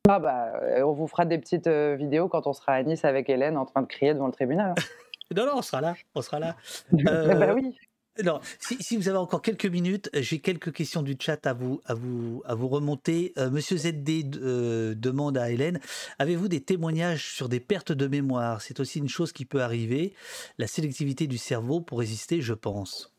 Ah 0.09 0.19
bah, 0.19 0.53
on 0.85 0.93
vous 0.93 1.07
fera 1.07 1.25
des 1.27 1.39
petites 1.39 1.67
euh, 1.67 1.95
vidéos 1.97 2.29
quand 2.29 2.47
on 2.47 2.53
sera 2.53 2.73
à 2.73 2.83
Nice 2.83 3.05
avec 3.05 3.29
Hélène 3.29 3.57
en 3.57 3.67
train 3.67 3.83
de 3.83 3.87
crier 3.87 4.15
devant 4.15 4.27
le 4.27 4.33
tribunal. 4.33 4.75
hein. 4.77 4.83
Non, 5.37 5.45
non, 5.45 5.53
on 5.57 5.63
sera 5.63 5.83
là, 5.83 5.95
on 6.15 6.23
sera 6.23 6.39
là. 6.41 6.57
bah 6.93 7.11
Euh, 7.13 7.55
oui. 7.55 7.77
non, 8.25 8.41
si, 8.59 8.79
si 8.83 8.97
vous 8.97 9.11
avez 9.11 9.19
encore 9.19 9.43
quelques 9.43 9.67
minutes, 9.67 10.09
j'ai 10.15 10.39
quelques 10.39 10.73
questions 10.73 11.03
du 11.03 11.17
chat 11.21 11.47
à 11.47 11.53
vous, 11.53 11.83
à 11.85 11.93
vous, 11.93 12.43
à 12.47 12.55
vous 12.55 12.69
remonter. 12.69 13.35
Euh, 13.37 13.51
Monsieur 13.51 13.77
ZD 13.77 14.37
euh, 14.37 14.95
demande 14.97 15.37
à 15.37 15.51
Hélène 15.51 15.81
Avez-vous 16.19 16.49
des 16.49 16.63
témoignages 16.63 17.31
sur 17.35 17.51
des 17.51 17.61
pertes 17.61 17.93
de 17.93 18.07
mémoire? 18.09 18.63
C'est 18.63 18.81
aussi 18.81 19.01
une 19.01 19.09
chose 19.11 19.33
qui 19.33 19.45
peut 19.45 19.61
arriver. 19.61 20.15
La 20.57 20.67
sélectivité 20.67 21.27
du 21.27 21.37
cerveau 21.37 21.83
pour 21.83 21.99
résister, 21.99 22.41
je 22.41 22.55
pense. 22.55 23.13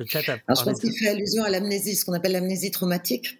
Le 0.00 0.06
chat 0.06 0.28
a 0.28 0.38
Alors, 0.48 0.60
je 0.64 0.70
pense 0.70 0.80
qu'il 0.80 0.92
fait 0.92 1.08
allusion 1.08 1.44
à 1.44 1.50
l'amnésie, 1.50 1.94
ce 1.94 2.04
qu'on 2.04 2.14
appelle 2.14 2.32
l'amnésie 2.32 2.72
traumatique, 2.72 3.38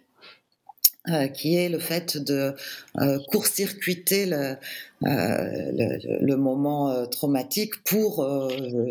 euh, 1.09 1.27
qui 1.27 1.55
est 1.55 1.69
le 1.69 1.79
fait 1.79 2.17
de 2.17 2.53
euh, 2.99 3.19
court-circuiter 3.29 4.25
le, 4.25 4.57
euh, 5.05 6.37
moment 6.37 7.07
traumatique 7.07 7.81
pour 7.85 8.25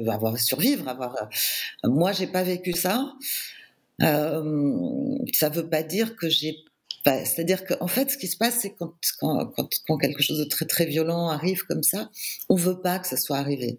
avoir 0.09 0.39
survivre. 0.39 0.89
Avoir, 0.89 1.29
moi, 1.85 2.13
j'ai 2.13 2.27
pas 2.27 2.43
vécu 2.43 2.73
ça. 2.73 3.13
Ça 4.01 5.49
veut 5.51 5.69
pas 5.69 5.83
dire 5.83 6.17
que 6.17 6.29
j'ai 6.31 6.57
pas- 7.05 7.25
c'est-à-dire 7.25 7.65
qu'en 7.67 7.87
fait, 7.87 8.11
ce 8.11 8.17
qui 8.19 8.29
se 8.29 8.37
passe, 8.37 8.61
c'est 8.61 8.75
quand, 8.75 8.95
quand, 9.21 9.99
quelque 9.99 10.23
chose 10.23 10.39
de 10.39 10.45
très 10.45 10.65
très 10.67 10.87
violent 10.87 11.29
arrive 11.29 11.65
comme 11.67 11.83
ça, 11.83 12.11
on 12.49 12.57
veut 12.57 12.81
pas 12.81 12.99
que 12.99 13.07
ça 13.07 13.17
soit 13.17 13.37
arrivé. 13.39 13.79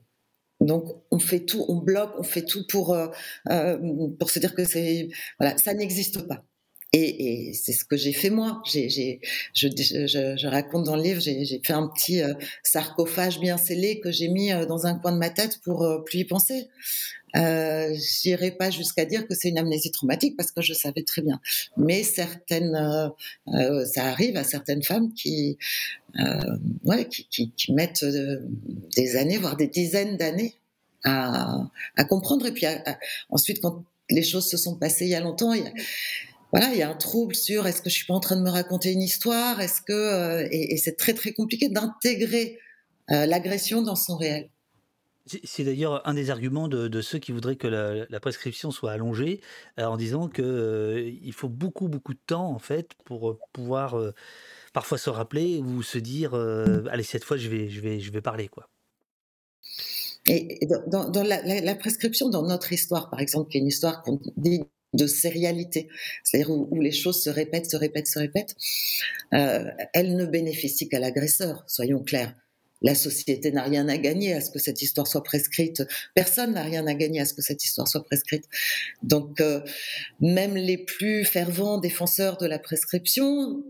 Donc 0.62 0.86
on 1.12 1.20
fait 1.20 1.42
tout, 1.46 1.66
on 1.70 1.78
bloque, 1.78 2.14
on 2.20 2.24
fait 2.24 2.46
tout 2.46 2.66
pour 2.68 2.98
pour 4.20 4.30
se 4.30 4.40
dire 4.40 4.56
que 4.56 4.66
c'est 4.66 5.10
voilà, 5.40 5.58
ça 5.58 5.74
n'existe 5.74 6.28
pas. 6.28 6.44
Et, 6.98 7.54
c'est 7.54 7.74
ce 7.74 7.86
que 7.86 7.96
j'ai 7.96 8.14
fait 8.14 8.30
moi. 8.30 8.62
Je, 8.66 10.48
raconte 10.48 10.86
dans 10.86 10.96
le 10.96 11.04
livre, 11.04 11.22
j'ai, 11.22 11.62
fait 11.64 11.74
un 11.74 11.88
petit 11.88 12.22
euh, 12.22 12.34
sarcophage 12.64 13.40
bien 13.40 13.58
scellé 13.58 14.00
que 14.00 14.12
j'ai 14.12 14.30
mis 14.30 14.52
euh, 14.52 14.66
dans 14.66 14.86
un 14.88 14.96
coin 14.96 15.12
de 15.12 15.18
ma 15.18 15.30
tête 15.30 15.60
pour 15.64 15.84
euh, 15.84 16.04
plus 16.04 16.20
y 16.20 16.26
penser. 16.26 16.68
Euh, 17.36 17.94
J'irai 17.94 18.52
pas 18.52 18.72
jusqu'à 18.72 19.06
dire 19.06 19.28
que 19.28 19.36
c'est 19.36 19.50
une 19.50 19.58
amnésie 19.58 19.92
traumatique 19.92 20.36
parce 20.38 20.52
que 20.52 20.62
je 20.62 20.74
savais 20.74 21.04
très 21.04 21.22
bien. 21.22 21.40
Mais 21.76 22.04
certaines, 22.04 22.74
ça 23.86 24.06
arrive 24.06 24.38
à 24.38 24.44
certaines 24.44 24.82
femmes 24.82 25.14
qui, 25.14 25.58
mettent 27.70 28.06
des 28.96 29.16
années, 29.18 29.38
voire 29.38 29.58
des 29.58 29.68
dizaines 29.68 30.18
d'années 30.18 30.56
à, 31.04 31.68
comprendre. 32.10 32.46
Et 32.48 32.52
puis 32.52 32.66
ensuite, 33.30 33.62
quand 33.62 33.84
les 34.10 34.24
choses 34.24 34.50
se 34.50 34.58
sont 34.58 34.76
passées 34.76 35.06
il 35.06 35.12
y 35.12 35.16
a 35.16 35.20
longtemps, 35.20 35.54
voilà, 36.58 36.74
il 36.74 36.80
y 36.80 36.84
a 36.84 36.90
un 36.92 36.96
trouble 36.96 37.36
sur 37.36 37.68
est-ce 37.68 37.82
que 37.84 37.90
je 37.92 37.96
suis 37.96 38.08
pas 38.08 38.16
en 38.16 38.22
train 38.22 38.38
de 38.38 38.44
me 38.44 38.52
raconter 38.52 38.94
une 38.94 39.04
histoire, 39.04 39.62
est-ce 39.62 39.82
que 39.84 39.94
euh, 39.94 40.48
et, 40.52 40.76
et 40.76 40.78
c'est 40.78 40.98
très 40.98 41.14
très 41.16 41.34
compliqué 41.34 41.70
d'intégrer 41.70 42.60
euh, 43.12 43.28
l'agression 43.28 43.84
dans 43.84 43.98
son 43.98 44.18
réel. 44.18 44.50
C'est 45.46 45.66
d'ailleurs 45.66 46.08
un 46.08 46.14
des 46.16 46.30
arguments 46.32 46.70
de, 46.70 46.88
de 46.88 47.02
ceux 47.02 47.20
qui 47.20 47.34
voudraient 47.34 47.58
que 47.58 47.68
la, 47.68 48.06
la 48.10 48.20
prescription 48.22 48.72
soit 48.72 48.92
allongée, 48.94 49.42
euh, 49.80 49.86
en 49.86 49.98
disant 49.98 50.30
que 50.30 50.42
euh, 50.42 51.12
il 51.24 51.34
faut 51.34 51.50
beaucoup 51.50 51.90
beaucoup 51.90 52.14
de 52.14 52.20
temps 52.28 52.50
en 52.52 52.60
fait 52.60 52.92
pour 53.06 53.40
pouvoir 53.54 53.96
parfois 54.74 54.98
se 55.00 55.10
rappeler 55.12 55.60
ou 55.60 55.84
se 55.84 56.00
dire 56.00 56.36
allez 56.92 57.04
cette 57.04 57.24
fois 57.26 57.38
je 57.38 57.50
vais 57.50 57.70
je 57.70 57.82
vais 57.82 58.00
je 58.02 58.12
vais 58.12 58.22
parler 58.22 58.50
quoi. 58.50 58.70
Et, 60.28 60.60
dans, 60.68 60.84
dans- 60.88 61.10
dans 61.10 61.24
la, 61.24 61.42
la- 61.44 61.62
la 61.62 61.76
prescription, 61.76 62.30
dans 62.30 62.44
notre 62.44 62.74
histoire, 62.74 63.10
par 63.10 63.20
exemple, 63.22 63.50
qui 63.52 63.58
est 63.58 63.62
une 63.62 63.68
histoire 63.68 64.04
qu'on 64.04 64.20
dit 64.38 64.64
de 64.94 65.08
sérialité, 65.08 65.90
c'est-à-dire 66.24 66.52
où, 66.52 66.82
les 66.82 66.92
choses 66.92 67.22
se 67.22 67.30
répètent, 67.30 67.70
se 67.70 67.78
répètent, 67.78 68.08
se 68.08 68.20
répètent, 68.20 68.56
euh, 69.34 69.70
elle 69.94 70.16
ne 70.16 70.26
bénéficie 70.26 70.88
qu'à 70.88 71.00
l'agresseur, 71.00 71.64
soyons 71.68 72.04
clairs. 72.04 72.34
La 72.82 72.94
société 72.94 73.52
n'a 73.52 73.64
rien 73.64 73.88
à 73.90 73.98
gagner 73.98 74.34
à 74.34 74.42
ce 74.42 74.52
que 74.52 74.60
cette 74.60 74.82
histoire 74.82 75.08
soit 75.08 75.24
prescrite. 75.24 75.84
Personne 76.14 76.54
n'a 76.54 76.62
rien 76.62 76.86
à 76.86 76.94
gagner 76.94 77.20
à 77.22 77.26
ce 77.26 77.34
que 77.34 77.42
cette 77.42 77.64
histoire 77.64 77.88
soit 77.88 78.04
prescrite. 78.06 78.46
Donc, 79.02 79.42
euh, 79.42 79.62
même 80.20 80.56
les 80.56 80.78
plus 80.78 81.26
fervents 81.26 81.80
défenseurs 81.80 82.38
de 82.38 82.46
la 82.46 82.60
prescription 82.60 83.64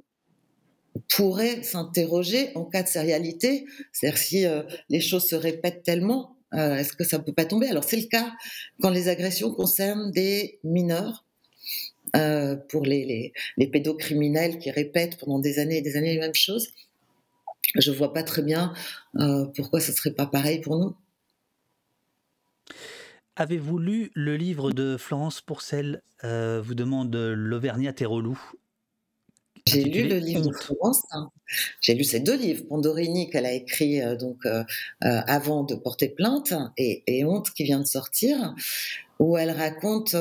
pourraient 1.15 1.63
s'interroger 1.63 2.51
en 2.55 2.65
cas 2.65 2.83
de 2.83 2.87
sérialité, 2.87 3.65
c'est-à-dire 3.93 4.17
si 4.17 4.45
euh, 4.45 4.63
les 4.89 4.99
choses 4.99 5.27
se 5.27 5.35
répètent 5.35 5.83
tellement, 5.83 6.36
euh, 6.53 6.75
est-ce 6.77 6.93
que 6.93 7.03
ça 7.03 7.17
ne 7.17 7.23
peut 7.23 7.33
pas 7.33 7.45
tomber? 7.45 7.67
Alors 7.69 7.83
c'est 7.83 7.97
le 7.97 8.07
cas 8.07 8.31
quand 8.81 8.89
les 8.89 9.09
agressions 9.09 9.53
concernent 9.53 10.11
des 10.11 10.59
mineurs. 10.63 11.25
euh, 12.15 12.55
pour 12.69 12.83
les, 12.85 13.05
les, 13.05 13.33
les 13.57 13.67
pédocriminels 13.67 14.59
qui 14.59 14.71
répètent 14.71 15.17
pendant 15.19 15.39
des 15.39 15.59
années 15.59 15.77
et 15.77 15.81
des 15.81 15.97
années 15.97 16.13
les 16.13 16.19
mêmes 16.19 16.33
choses, 16.35 16.69
je 17.75 17.91
vois 17.91 18.11
pas 18.13 18.23
très 18.23 18.41
bien 18.41 18.73
euh, 19.15 19.45
pourquoi 19.55 19.79
ce 19.79 19.91
serait 19.93 20.11
pas 20.13 20.25
pareil 20.27 20.59
pour 20.61 20.77
nous. 20.77 20.95
Avez-vous 23.37 23.77
lu 23.77 24.11
le 24.15 24.35
livre 24.35 24.71
de 24.71 24.97
Florence 24.97 25.39
Pourcel 25.41 26.01
Vous 26.23 26.75
demande 26.75 27.15
l'Auvergnat 27.15 27.93
Terrelou. 27.93 28.37
J'ai 29.67 29.83
lu 29.83 30.07
le 30.07 30.17
livre 30.17 30.49
de. 30.49 30.51
Florence. 30.51 31.03
hein. 31.11 31.29
J'ai 31.81 31.93
lu 31.93 32.03
ces 32.03 32.19
deux 32.19 32.35
livres, 32.35 32.63
Pandorini 32.67 33.29
qu'elle 33.29 33.45
a 33.45 33.53
écrit 33.53 34.01
euh, 34.01 34.15
donc 34.15 34.45
euh, 34.45 34.63
euh, 35.03 35.21
avant 35.27 35.63
de 35.63 35.75
porter 35.75 36.09
plainte 36.09 36.53
et, 36.77 37.23
Honte 37.25 37.51
qui 37.51 37.63
vient 37.63 37.79
de 37.79 37.85
sortir, 37.85 38.53
où 39.19 39.37
elle 39.37 39.51
raconte 39.51 40.15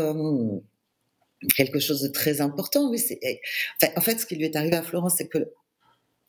quelque 1.57 1.78
chose 1.78 2.01
de 2.01 2.09
très 2.09 2.40
important. 2.40 2.90
En 2.90 4.01
fait, 4.01 4.19
ce 4.19 4.27
qui 4.27 4.36
lui 4.36 4.44
est 4.44 4.57
arrivé 4.57 4.77
à 4.77 4.82
Florence, 4.82 5.15
c'est 5.19 5.28
que 5.28 5.51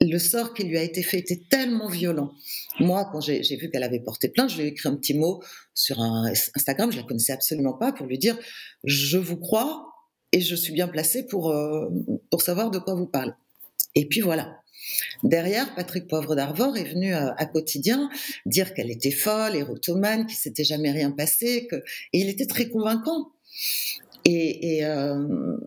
le 0.01 0.19
sort 0.19 0.53
qui 0.53 0.63
lui 0.63 0.77
a 0.77 0.83
été 0.83 1.01
fait 1.01 1.17
était 1.19 1.41
tellement 1.49 1.89
violent. 1.89 2.31
Moi, 2.79 3.09
quand 3.11 3.21
j'ai, 3.21 3.41
vu 3.55 3.71
qu'elle 3.71 3.83
avait 3.83 3.99
porté 3.99 4.29
plainte, 4.29 4.51
je 4.51 4.57
lui 4.57 4.63
ai 4.65 4.67
écrit 4.67 4.89
un 4.89 4.95
petit 4.95 5.15
mot 5.15 5.41
sur 5.73 5.99
Instagram, 5.99 6.91
je 6.91 6.97
la 6.97 7.03
connaissais 7.03 7.33
absolument 7.33 7.73
pas, 7.73 7.91
pour 7.93 8.05
lui 8.05 8.17
dire 8.17 8.37
je 8.83 9.17
vous 9.17 9.37
crois 9.37 9.87
et 10.33 10.41
je 10.41 10.55
suis 10.55 10.73
bien 10.73 10.87
placée 10.87 11.25
pour 11.25 11.55
pour 12.29 12.41
savoir 12.41 12.69
de 12.69 12.77
quoi 12.77 12.93
vous 12.93 13.07
parlez. 13.07 13.33
Et 13.95 14.05
puis 14.05 14.21
voilà. 14.21 14.59
Derrière, 15.23 15.73
Patrick 15.75 16.07
Poivre 16.07 16.35
d'Arvor 16.35 16.77
est 16.77 16.85
venu 16.85 17.13
euh, 17.13 17.31
à 17.37 17.45
quotidien 17.45 18.09
dire 18.45 18.73
qu'elle 18.73 18.91
était 18.91 19.11
folle, 19.11 19.55
érotomane, 19.55 20.25
qu'il 20.25 20.37
s'était 20.37 20.63
jamais 20.63 20.91
rien 20.91 21.11
passé, 21.11 21.67
que 21.69 21.77
et 21.77 22.19
il 22.19 22.29
était 22.29 22.45
très 22.45 22.69
convaincant. 22.69 23.31
Et, 24.25 24.83
euh, 24.83 25.57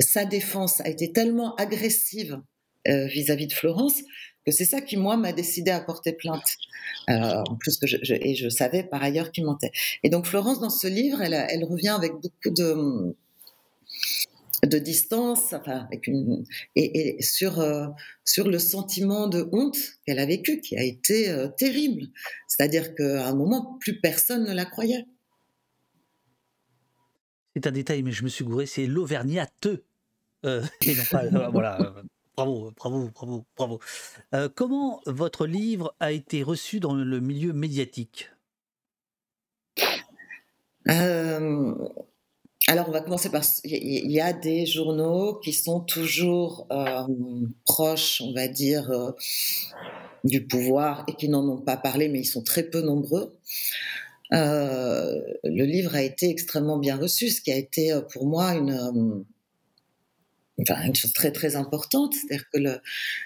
sa 0.00 0.24
défense 0.24 0.80
a 0.80 0.88
été 0.88 1.12
tellement 1.12 1.54
agressive 1.56 2.40
euh, 2.88 3.06
vis-à-vis 3.06 3.46
de 3.46 3.52
Florence 3.52 4.00
que 4.46 4.50
c'est 4.50 4.64
ça 4.64 4.80
qui 4.80 4.96
moi 4.96 5.18
m'a 5.18 5.32
décidé 5.32 5.70
à 5.70 5.80
porter 5.80 6.12
plainte. 6.12 6.56
En 7.08 7.56
plus 7.58 7.76
que 7.76 7.86
et 8.24 8.36
je 8.36 8.48
savais 8.48 8.84
par 8.84 9.02
ailleurs 9.02 9.32
qu'il 9.32 9.44
mentait. 9.44 9.72
Et 10.04 10.10
donc 10.10 10.26
Florence 10.26 10.60
dans 10.60 10.70
ce 10.70 10.86
livre, 10.86 11.20
elle 11.20 11.64
revient 11.64 11.88
avec 11.88 12.12
beaucoup 12.12 12.50
de 12.50 13.14
de 14.66 14.78
distance, 14.78 15.52
enfin, 15.52 15.86
avec 15.86 16.06
une, 16.06 16.44
et, 16.76 17.18
et 17.18 17.22
sur, 17.22 17.60
euh, 17.60 17.86
sur 18.24 18.48
le 18.48 18.58
sentiment 18.58 19.26
de 19.26 19.48
honte 19.52 19.78
qu'elle 20.06 20.18
a 20.18 20.26
vécu, 20.26 20.60
qui 20.60 20.76
a 20.76 20.82
été 20.82 21.30
euh, 21.30 21.48
terrible. 21.48 22.08
C'est-à-dire 22.48 22.94
qu'à 22.94 23.26
un 23.26 23.34
moment, 23.34 23.78
plus 23.80 24.00
personne 24.00 24.44
ne 24.44 24.52
la 24.52 24.64
croyait. 24.64 25.06
C'est 27.54 27.66
un 27.66 27.72
détail 27.72 28.02
mais 28.02 28.12
je 28.12 28.22
me 28.22 28.28
suis 28.28 28.44
gouré. 28.44 28.66
C'est 28.66 28.86
l'Auvergnat 28.86 29.46
Te. 29.60 29.82
Euh, 30.44 30.62
et 30.86 30.94
non 30.94 31.02
pas, 31.10 31.26
voilà. 31.52 31.94
Bravo, 32.36 32.72
bravo, 32.76 33.10
bravo, 33.14 33.44
bravo. 33.56 33.80
Comment 34.54 35.02
votre 35.04 35.46
livre 35.46 35.94
a 36.00 36.12
été 36.12 36.42
reçu 36.42 36.80
dans 36.80 36.94
le 36.94 37.20
milieu 37.20 37.52
médiatique? 37.52 38.30
Alors, 42.70 42.88
on 42.88 42.92
va 42.92 43.00
commencer 43.00 43.30
par. 43.30 43.42
Il 43.64 44.12
y- 44.12 44.20
a 44.20 44.32
des 44.32 44.64
journaux 44.64 45.40
qui 45.42 45.52
sont 45.52 45.80
toujours 45.80 46.68
euh, 46.70 47.02
proches, 47.64 48.20
on 48.24 48.32
va 48.32 48.46
dire, 48.46 48.88
euh, 48.92 49.10
du 50.22 50.46
pouvoir 50.46 51.02
et 51.08 51.14
qui 51.14 51.28
n'en 51.28 51.48
ont 51.48 51.60
pas 51.60 51.76
parlé, 51.76 52.08
mais 52.08 52.20
ils 52.20 52.26
sont 52.26 52.44
très 52.44 52.62
peu 52.62 52.80
nombreux. 52.80 53.36
Euh, 54.32 55.20
le 55.42 55.64
livre 55.64 55.96
a 55.96 56.02
été 56.02 56.30
extrêmement 56.30 56.78
bien 56.78 56.96
reçu, 56.96 57.30
ce 57.30 57.40
qui 57.40 57.50
a 57.50 57.56
été 57.56 57.92
pour 58.12 58.28
moi 58.28 58.54
une, 58.54 59.24
chose 60.94 61.12
très 61.12 61.32
très 61.32 61.56
importante. 61.56 62.14
C'est-à-dire 62.14 62.46
que 62.52 62.60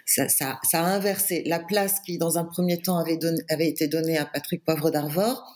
ça, 0.06 0.58
a 0.72 0.78
inversé 0.86 1.42
la 1.44 1.58
place 1.58 2.00
qui, 2.00 2.16
dans 2.16 2.38
un 2.38 2.44
premier 2.44 2.80
temps, 2.80 2.96
avait, 2.96 3.68
été 3.68 3.88
donnée 3.88 4.16
à 4.16 4.24
Patrick 4.24 4.64
Poivre 4.64 4.90
d'Arvor, 4.90 5.54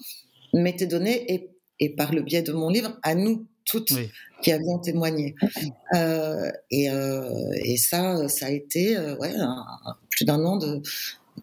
m'était 0.52 0.86
donnée, 0.86 1.54
et 1.80 1.88
par 1.88 2.12
le 2.12 2.20
biais 2.20 2.42
de 2.42 2.52
mon 2.52 2.68
livre, 2.68 2.98
à 3.02 3.14
nous 3.14 3.46
toutes 3.68 3.90
Oui. 3.92 4.10
qui 4.42 4.52
avions 4.52 4.78
témoigné. 4.78 5.34
Euh, 5.94 6.50
et, 6.70 6.90
euh, 6.90 7.50
et 7.64 7.78
ça, 7.78 8.28
ça 8.28 8.46
a 8.46 8.50
été 8.50 8.96
euh, 8.96 9.16
ouais, 9.16 9.32
un- 9.34 9.64
plus 10.10 10.26
d'un 10.26 10.44
an 10.44 10.56
de, 10.58 10.82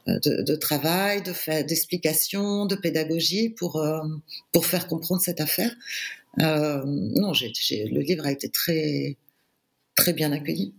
de, 0.07 0.43
de 0.43 0.55
travail, 0.55 1.23
d'explication, 1.23 2.67
de 2.67 2.75
pédagogie 2.75 3.49
pour, 3.49 3.77
euh, 3.77 4.01
pour 4.51 4.67
faire 4.67 4.87
comprendre 4.87 5.21
cette 5.21 5.41
affaire. 5.41 5.73
Euh, 6.41 6.83
non, 6.85 7.31
le 7.31 7.99
livre 8.01 8.25
a 8.27 8.31
été 8.31 8.49
très, 8.49 9.17
très 9.95 10.13
bien 10.13 10.31
accueilli. 10.31 10.75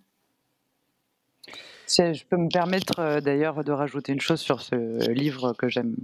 Si 1.89 2.02
je 2.14 2.24
peux 2.24 2.36
me 2.36 2.48
permettre 2.48 3.20
d'ailleurs 3.20 3.64
de 3.64 3.73
rajouter 3.73 4.12
une 4.12 4.20
chose 4.20 4.40
sur 4.40 4.60
ce 4.62 5.10
livre 5.10 5.55
que 5.55 5.68
j'aime 5.68 5.97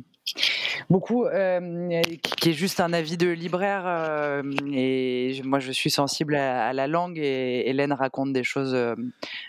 beaucoup, 0.89 1.25
euh, 1.25 2.03
qui 2.37 2.51
est 2.51 2.53
juste 2.53 2.81
un 2.81 2.93
avis 2.93 3.17
de 3.17 3.29
libraire. 3.29 3.85
euh, 3.87 4.43
et 4.73 5.41
moi, 5.45 5.59
je 5.59 5.73
suis 5.73 5.91
sensible 5.91 6.35
à, 6.37 6.73
la 6.73 6.87
langue 6.87 7.19
et 7.19 7.69
Hélène 7.69 7.93
raconte 7.93 8.33
des 8.33 8.45
choses 8.45 8.75
euh, 8.75 8.95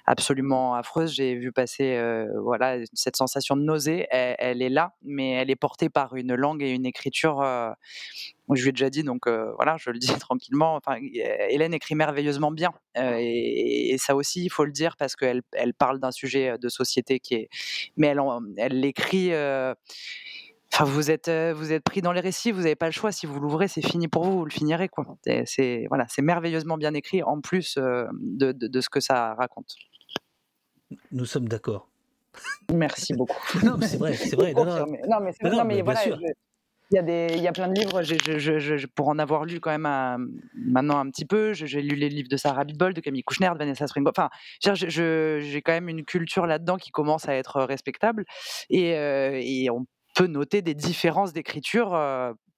absolument 0.06 0.76
affreuses. 0.76 1.14
J'ai 1.14 1.36
vu 1.36 1.52
passer 1.52 2.00
voilà, 2.41 2.78
cette 2.94 3.16
sensation 3.16 3.56
de 3.56 3.64
nausée. 3.64 4.08
Elle, 4.10 4.62
est 4.62 4.70
là, 4.70 4.94
mais 5.04 5.32
elle 5.32 5.50
est 5.50 5.56
portée 5.56 5.90
par 5.90 6.16
une 6.16 6.36
langue 6.36 6.64
et 6.64 6.70
une 6.70 6.86
écriture. 6.86 7.44
je 8.52 8.62
lui 8.62 8.70
ai 8.70 8.72
déjà 8.72 8.90
dit, 8.90 9.04
donc 9.04 9.28
voilà, 9.28 9.78
je 9.78 9.90
le 9.90 10.00
dis 10.00 10.08
tranquillement. 10.20 10.76
Enfin, 10.76 10.98
Hélène 11.50 11.74
écrit 11.74 11.95
merveilleusement 11.95 12.52
bien. 12.52 12.72
et, 12.95 13.95
ça 14.00 14.16
aussi, 14.16 14.44
il 14.45 14.50
faut 14.50 14.66
le 14.66 14.72
dire, 14.72 14.95
parce 14.98 15.16
qu'elle 15.16 15.41
elle 15.54 15.74
parle 15.74 16.00
d'un 16.00 16.12
sujet 16.12 16.58
de 16.58 16.70
société 16.70 17.20
qui 17.20 17.36
est. 17.36 17.50
Mais 17.98 18.08
elle, 18.08 18.22
elle 18.58 18.80
l'écrit. 18.80 19.32
Enfin, 20.74 20.86
vous 20.86 21.12
êtes, 21.12 21.30
vous 21.30 21.72
êtes 21.72 21.84
pris 21.84 22.02
dans 22.02 22.12
les 22.12 22.20
récits, 22.20 22.52
vous 22.52 22.62
n'avez 22.62 22.76
pas 22.76 22.88
le 22.88 22.91
choix. 22.91 23.12
Si 23.12 23.28
vous 23.28 23.40
l'ouvrez, 23.40 23.68
c'est 23.68 23.86
fini 23.86 24.08
pour 24.08 24.24
vous, 24.24 24.40
vous 24.40 24.45
le 24.45 24.52
finirez. 24.52 24.90
Quoi. 24.90 25.06
C'est- 25.45 25.86
voilà, 25.88 26.06
c'est 26.10 26.24
merveilleusement 26.24 26.78
bien 26.78 26.94
écrit, 26.95 27.22
en 27.22 27.41
plus 27.41 27.76
de, 27.78 28.52
de- 28.52 28.68
de 28.68 28.82
ce 28.82 28.90
que 28.90 29.00
ça 29.00 29.36
raconte. 29.36 29.76
Nous 31.12 31.26
sommes 31.26 31.48
d'accord. 31.48 31.88
Merci 32.74 33.14
beaucoup. 33.14 33.38
Non, 33.64 33.78
mais 33.78 33.86
c'est 33.88 33.98
vrai, 33.98 34.14
c'est 34.14 34.36
vrai. 34.36 34.54
Non, 34.54 34.66
non. 34.66 34.86
Non, 35.08 35.20
mais, 35.22 35.32
c'est- 35.34 35.44
Non, 35.44 35.52
non, 35.52 35.58
non, 35.58 35.66
mais 35.66 35.82
voilà, 35.84 36.02
je- 36.06 36.12
il 36.91 36.95
y, 36.95 36.98
a 37.00 37.02
des, 37.04 37.28
il 37.36 37.41
y 37.41 37.48
a 37.48 37.52
plein 37.52 37.68
de 37.68 37.80
livres, 37.80 38.02
j'ai- 38.04 38.18
je- 38.20 38.38
je- 38.60 38.78
je- 38.78 38.88
pour 38.88 39.08
en 39.10 39.18
avoir 39.20 39.45
lu 39.45 39.60
quand 39.60 39.78
même 39.78 40.41
maintenant 40.56 40.98
un 41.00 41.10
petit 41.10 41.26
peu, 41.26 41.54
j'ai 41.54 41.82
lu 41.82 41.95
les 41.95 42.10
livres 42.10 42.30
de 42.30 42.38
Sarah 42.38 42.64
Bitbol, 42.66 42.94
de 42.95 43.02
Camille 43.02 43.24
Kouchner, 43.24 43.50
de 43.54 43.58
Vanessa 43.60 43.86
Springborn. 43.88 44.14
Enfin, 44.18 44.30
j'ai 44.62 45.62
quand 45.64 45.72
même 45.72 45.90
une 45.90 46.04
culture 46.04 46.45
là-dedans 46.48 46.78
qui 46.78 46.90
commence 46.91 47.28
à 47.30 47.36
être 47.36 47.62
respectable. 47.64 48.26
Et, 48.72 48.95
euh, 48.98 49.40
et 49.41 49.70
on 49.70 49.86
peut 50.14 50.27
noter 50.27 50.61
des 50.61 50.73
différences 50.76 51.34
d'écriture. 51.34 51.94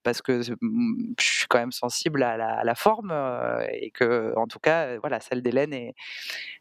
parce 0.04 0.22
que 0.22 0.44
c'est- 0.44 0.54
mm, 0.62 1.16
je 1.20 1.26
suis 1.26 1.48
quand 1.48 1.58
même 1.58 1.72
sensible 1.72 2.22
à 2.22 2.38
la, 2.38 2.60
à 2.60 2.64
la 2.64 2.76
forme 2.76 3.10
euh, 3.12 3.66
et 3.74 3.90
que, 3.90 4.34
en 4.38 4.46
tout 4.46 4.60
cas, 4.60 5.00
voilà, 5.00 5.20
celle 5.20 5.42
d'Hélène 5.42 5.74
est- 5.74 5.96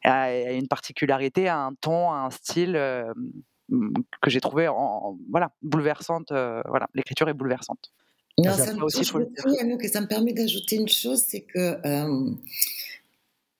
a, 0.02 0.22
a 0.22 0.52
une 0.52 0.66
particularité, 0.66 1.46
a 1.48 1.58
un 1.58 1.74
ton, 1.74 2.10
a 2.10 2.16
un 2.20 2.30
style 2.30 2.74
euh, 2.74 3.12
mm, 3.68 3.92
que 4.22 4.30
j'ai 4.30 4.40
trouvé 4.40 4.66
en, 4.66 4.74
en- 4.76 5.18
voilà, 5.30 5.50
bouleversante. 5.60 6.32
euh, 6.32 6.62
voilà, 6.68 6.88
l'écriture 6.94 7.28
est 7.28 7.34
bouleversante. 7.34 7.92
Non, 8.38 8.52
Ça, 8.56 8.64
ça 8.64 8.72
me 8.72 8.82
aussi, 8.82 9.04
ça 9.04 10.00
me 10.00 10.06
permet 10.06 10.32
d'ajouter 10.32 10.76
une 10.76 10.88
chose, 10.88 11.22
c'est 11.28 11.42
que 11.42 11.78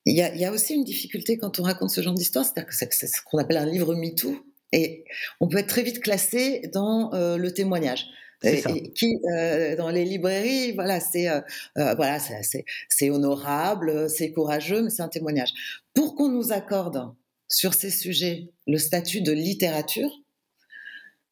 il 0.07 0.15
y, 0.15 0.39
y 0.39 0.45
a 0.47 0.51
aussi 0.51 0.75
une 0.75 0.85
difficulté 0.85 1.37
quand 1.37 1.61
on 1.61 1.63
raconte 1.63 1.91
ce 1.91 2.01
genre 2.01 2.15
d'histoire, 2.15 2.45
c'est-à-dire 2.47 2.67
que 2.69 2.75
c'est 2.75 2.91
c'est 2.93 3.07
ce 3.07 3.21
qu'on 3.23 3.37
appelle 3.37 3.59
un 3.59 3.67
livre 3.67 3.95
MeToo, 3.95 4.35
et 4.75 5.05
on 5.41 5.49
peut 5.49 5.59
être 5.59 5.69
très 5.69 5.83
vite 5.83 6.01
classé 6.01 6.69
dans 6.73 7.13
euh, 7.15 7.37
le 7.37 7.53
témoignage. 7.53 8.07
C'est 8.43 8.59
Et- 8.59 8.61
ça. 8.61 8.71
et 8.75 8.93
qui 8.93 9.19
euh, 9.33 9.77
dans 9.77 9.89
les 9.91 10.05
librairies, 10.05 10.73
voilà, 10.73 11.01
c'est 11.01 11.29
euh, 11.29 11.41
voilà, 11.77 12.19
c'est- 12.19 13.11
honorable, 13.11 14.11
c'est 14.11 14.33
courageux, 14.33 14.83
mais 14.83 14.91
c'est 14.91 15.03
un 15.03 15.09
témoignage. 15.09 15.51
Pour 15.95 16.15
qu'on 16.17 16.29
nous 16.29 16.53
accorde 16.53 17.15
sur 17.49 17.73
ces 17.75 17.91
sujets 17.91 18.51
le 18.67 18.79
statut 18.79 19.23
de 19.23 19.33
littérature, 19.33 20.11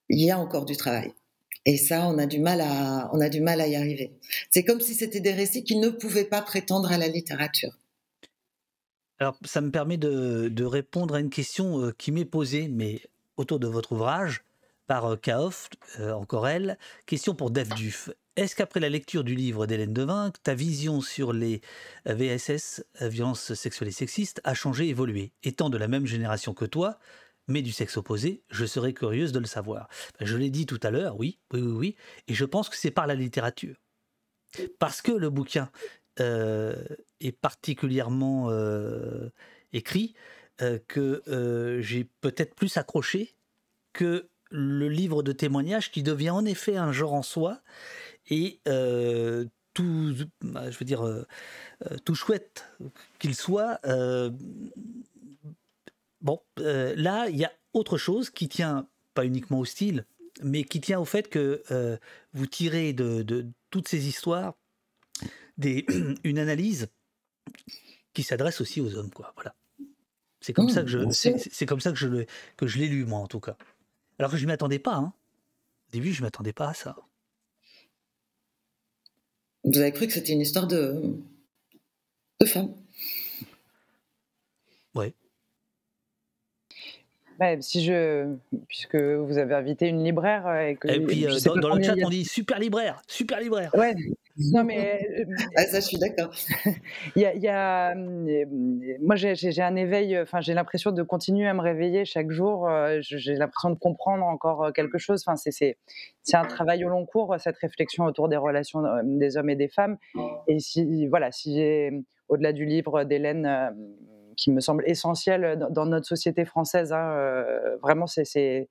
il 0.09 0.21
y 0.25 0.31
a 0.31 0.39
encore 0.39 0.65
du 0.65 0.77
travail. 0.77 1.13
Et 1.65 1.77
ça, 1.77 2.09
on 2.09 2.19
a 2.19 2.27
du 2.27 2.41
mal 2.41 2.61
à, 2.61 3.09
on 3.13 3.21
a 3.21 3.29
du 3.29 3.41
mal 3.41 3.61
à 3.61 3.67
y 3.69 3.77
arriver. 3.77 4.13
C'est 4.51 4.65
comme 4.65 4.81
si 4.81 4.95
c'était 4.95 5.21
des 5.21 5.33
récits 5.33 5.65
qui 5.65 5.77
ne 5.77 5.89
pouvaient 5.91 6.25
pas 6.25 6.43
prétendre 6.43 6.91
à 6.93 6.99
la 6.99 7.09
littérature. 7.09 7.79
Alors, 9.19 9.37
ça 9.45 9.61
me 9.61 9.71
permet 9.71 9.97
de, 9.99 10.49
de 10.49 10.65
répondre 10.65 11.15
à 11.15 11.21
une 11.21 11.31
question 11.31 11.93
qui 11.99 12.11
m'est 12.11 12.25
posée, 12.25 12.67
mais 12.69 13.01
autour 13.37 13.59
de 13.59 13.67
votre 13.67 13.93
ouvrage, 13.93 14.45
par 14.87 15.07
euh, 15.07 15.17
Kaof, 15.17 15.69
euh, 16.01 16.13
encore 16.13 16.49
elle. 16.49 16.79
Question 17.07 17.35
pour 17.35 17.51
Dave 17.51 17.69
Duf. 17.71 18.11
Est-ce 18.37 18.57
qu'après 18.57 18.81
la 18.81 18.89
lecture 18.89 19.25
du 19.25 19.35
livre 19.35 19.67
d'Hélène 19.67 19.93
Devin, 19.93 20.33
ta 20.43 20.55
vision 20.55 21.01
sur 21.01 21.33
les 21.33 21.61
euh, 22.09 22.15
VSS, 22.15 22.85
euh, 23.03 23.09
violences 23.09 23.55
sexuelles 23.55 23.89
et 23.89 23.93
sexistes, 23.93 24.41
a 24.45 24.55
changé, 24.55 24.89
évolué? 24.89 25.33
Étant 25.43 25.71
de 25.71 25.79
la 25.79 25.89
même 25.89 26.07
génération 26.07 26.55
que 26.55 26.65
toi, 26.65 26.99
mais 27.49 27.63
du 27.63 27.73
sexe 27.73 27.97
opposé, 27.97 28.43
je 28.51 28.65
serais 28.65 28.93
curieuse 28.93 29.33
de 29.33 29.39
le 29.39 29.47
savoir. 29.47 29.89
Ben, 30.19 30.27
Je 30.27 30.37
l'ai 30.37 30.51
dit 30.51 30.67
tout 30.67 30.81
à 30.83 30.91
l'heure, 30.91 31.19
oui, 31.19 31.39
oui, 31.53 31.61
oui, 31.61 31.73
oui, 31.73 31.97
et 32.29 32.35
je 32.35 32.45
pense 32.45 32.69
que 32.69 32.77
c'est 32.77 32.91
par 32.91 33.07
la 33.07 33.15
littérature. 33.15 33.77
Parce 34.79 35.01
que 35.01 35.13
le 35.13 35.31
bouquin 35.31 35.71
est 36.19 37.33
particulièrement 37.41 38.51
écrit 39.73 40.15
euh, 40.61 40.79
que 40.87 41.23
euh, 41.29 41.81
j'ai 41.81 42.05
peut-être 42.21 42.55
plus 42.55 42.77
accroché 42.77 43.35
que 43.93 44.29
le 44.51 44.89
livre 44.89 45.23
de 45.23 45.33
témoignages 45.33 45.91
qui 45.91 46.03
devient 46.03 46.31
en 46.31 46.45
effet 46.45 46.77
un 46.77 46.93
genre 46.93 47.15
en 47.15 47.23
soi 47.23 47.63
et 48.29 48.61
euh, 48.69 49.47
tout, 49.73 50.15
bah, 50.43 50.71
je 50.71 50.79
veux 50.79 50.85
dire, 50.85 51.25
tout 52.05 52.15
chouette 52.15 52.67
qu'il 53.19 53.35
soit. 53.35 53.81
bon, 56.21 56.41
là, 56.59 57.29
il 57.31 57.37
y 57.37 57.47
a 57.47 57.53
autre 57.73 57.97
chose 57.97 58.29
qui 58.29 58.51
tient 58.51 58.87
pas 59.15 59.25
uniquement 59.25 59.59
au 59.61 59.65
style, 59.65 60.05
mais 60.43 60.65
qui 60.65 60.83
tient 60.83 61.01
au 61.01 61.07
fait 61.07 61.31
que 61.31 61.63
vous 62.35 62.47
tirez 62.47 62.93
de, 62.93 63.23
de 63.23 63.47
toutes 63.71 63.89
ces 63.89 64.07
histoires 64.07 64.53
des, 65.57 65.87
une 66.25 66.39
analyse 66.39 66.89
qui 68.13 68.23
s'adresse 68.23 68.61
aussi 68.61 68.81
aux 68.83 68.95
hommes, 68.97 69.11
quoi. 69.11 69.33
Voilà. 69.37 69.55
C'est 70.43 70.53
comme 70.53 70.67
Mmh, 70.67 70.71
ça 70.71 70.83
que 70.83 70.89
je, 70.89 71.11
c'est, 71.11 71.67
comme 71.67 71.81
ça 71.81 71.93
que 71.93 71.97
je 71.99 72.09
le, 72.09 72.27
que 72.57 72.67
je 72.67 72.79
l'ai 72.79 72.89
lu 72.89 73.05
moi 73.05 73.21
en 73.21 73.29
tout 73.29 73.41
cas. 73.41 73.57
Alors 74.19 74.31
que 74.33 74.37
je 74.37 74.45
m'y 74.45 74.53
attendais 74.53 74.81
pas. 74.81 74.97
Hein. 74.97 75.13
Au 75.89 75.93
début, 75.93 76.13
je 76.13 76.23
m'attendais 76.23 76.53
pas 76.53 76.69
à 76.71 76.75
ça. 76.75 76.97
Vous 79.65 79.79
avez 79.79 79.93
cru 79.93 80.09
que 80.09 80.13
c'était 80.13 80.33
une 80.33 80.41
histoire 80.41 80.67
de, 80.67 81.01
de 82.41 82.47
femmes. 82.47 82.75
Ouais. 84.95 85.15
Ouais, 87.41 87.59
si 87.61 87.85
je, 87.85 88.35
puisque 88.69 88.97
vous 88.97 89.39
avez 89.39 89.55
invité 89.55 89.87
une 89.87 90.03
libraire 90.05 90.47
euh, 90.47 90.67
et 90.69 90.77
que 90.77 90.89
Et 90.89 91.01
puis 91.01 91.27
euh, 91.27 91.39
dans, 91.45 91.57
dans 91.57 91.75
le 91.77 91.83
chat, 91.83 91.95
on 92.05 92.11
dit 92.11 92.25
super 92.25 92.59
libraire, 92.59 93.01
super 93.07 93.41
libraire. 93.41 93.73
Ouais. 93.75 93.95
Non 94.39 94.65
mais 94.65 95.07
euh, 95.21 95.25
Ah, 95.57 95.63
ça, 95.65 95.81
je 95.81 95.85
suis 95.87 95.99
d'accord. 95.99 96.31
il 97.17 97.23
y 97.23 97.25
a, 97.27 97.35
il 97.35 97.43
y 97.43 97.49
a, 97.49 97.95
euh, 97.97 98.45
moi 99.01 99.17
j'ai 99.17 99.61
un 99.63 99.77
éveil, 99.77 100.19
enfin 100.19 100.41
j'ai 100.41 100.55
l'impression 100.55 100.91
de 100.93 101.03
continuer 101.03 101.47
à 101.47 101.55
me 101.55 101.61
réveiller 101.61 102.05
chaque 102.05 102.31
jour. 102.31 102.69
euh, 102.69 102.99
J'ai 103.03 103.35
l'impression 103.35 103.71
de 103.71 103.79
comprendre 103.79 104.25
encore 104.25 104.65
euh, 104.65 104.71
quelque 104.73 104.99
chose. 104.99 105.23
Enfin 105.27 105.37
c'est 105.37 105.77
un 106.35 106.45
travail 106.45 106.85
au 106.85 106.89
long 106.89 107.05
cours 107.05 107.35
cette 107.39 107.57
réflexion 107.59 108.05
autour 108.05 108.29
des 108.29 108.37
relations 108.37 108.85
euh, 108.85 109.03
des 109.05 109.37
hommes 109.37 109.51
et 109.51 109.57
des 109.57 109.69
femmes. 109.69 109.99
Et 110.49 110.59
si 110.59 111.07
voilà 111.09 111.31
si 111.33 111.55
j'ai 111.55 111.91
au-delà 112.29 112.53
du 112.53 112.65
livre 112.65 113.05
d'Hélène 113.05 113.45
euh, 113.47 113.71
qui 114.37 114.51
me 114.51 114.61
semble 114.61 114.85
essentiel 114.87 115.59
dans, 115.71 115.87
notre 115.87 116.07
société 116.07 116.45
française. 116.45 116.93
hein, 116.93 117.13
euh, 117.17 117.77
vraiment, 117.83 118.07
c'est- 118.07 118.69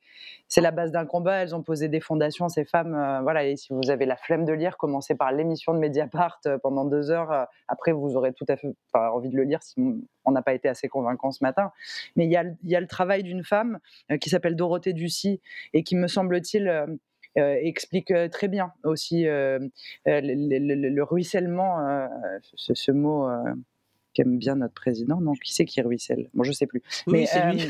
la 0.57 0.71
base 0.71 0.91
d'un 0.91 1.05
combat. 1.05 1.35
Elles 1.43 1.55
ont 1.55 1.63
posé 1.63 1.87
des 1.87 1.99
fondations, 1.99 2.49
ces 2.49 2.65
femmes. 2.65 2.93
euh, 2.95 3.21
voilà. 3.21 3.45
Et 3.45 3.55
si 3.55 3.73
vous 3.73 3.89
avez 3.89 4.05
la 4.05 4.15
flemme 4.15 4.45
de 4.45 4.53
lire, 4.53 4.77
commencez 4.77 5.15
par 5.15 5.31
l'émission 5.31 5.73
de 5.73 5.79
Mediapart 5.79 6.39
euh, 6.45 6.57
pendant 6.57 6.85
deux 6.85 7.09
heures. 7.11 7.47
après, 7.67 7.91
vous 7.91 8.15
aurez 8.15 8.33
tout 8.33 8.45
à 8.49 8.57
fait 8.57 8.73
envie 8.93 9.29
de 9.29 9.35
le 9.37 9.43
lire 9.43 9.61
si 9.63 9.75
on 10.25 10.31
n'a 10.31 10.41
pas 10.41 10.53
été 10.53 10.67
assez 10.69 10.87
convaincant 10.89 11.31
ce 11.31 11.43
matin. 11.43 11.71
Mais 12.15 12.25
il 12.25 12.31
y 12.31 12.37
a, 12.37 12.43
y 12.63 12.75
a 12.75 12.79
le 12.81 12.87
travail 12.87 13.23
d'une 13.23 13.43
femme 13.43 13.79
qui 14.19 14.29
s'appelle 14.29 14.55
Dorothée 14.55 14.93
Ducy 14.93 15.41
et 15.73 15.83
qui, 15.83 15.95
me 15.95 16.07
semble-t-il, 16.07 16.97
explique 17.35 18.13
très 18.31 18.47
bien 18.49 18.73
aussi 18.83 19.23
le, 19.23 19.71
le- 20.05 20.75
le- 20.75 20.89
le 20.89 21.03
ruissellement, 21.03 22.07
ce, 22.55 22.91
mot 22.91 23.27
qu'aime 24.13 24.37
bien 24.37 24.55
notre 24.55 24.73
président. 24.73 25.19
Non, 25.21 25.33
qui 25.33 25.53
c'est 25.53 25.65
qui 25.65 25.81
ruisselle? 25.81 26.29
Bon, 26.33 26.43
je 26.43 26.51
sais 26.51 26.67
plus. 26.67 26.81
Oui, 27.07 27.25
c'est 27.27 27.43
lui. 27.51 27.61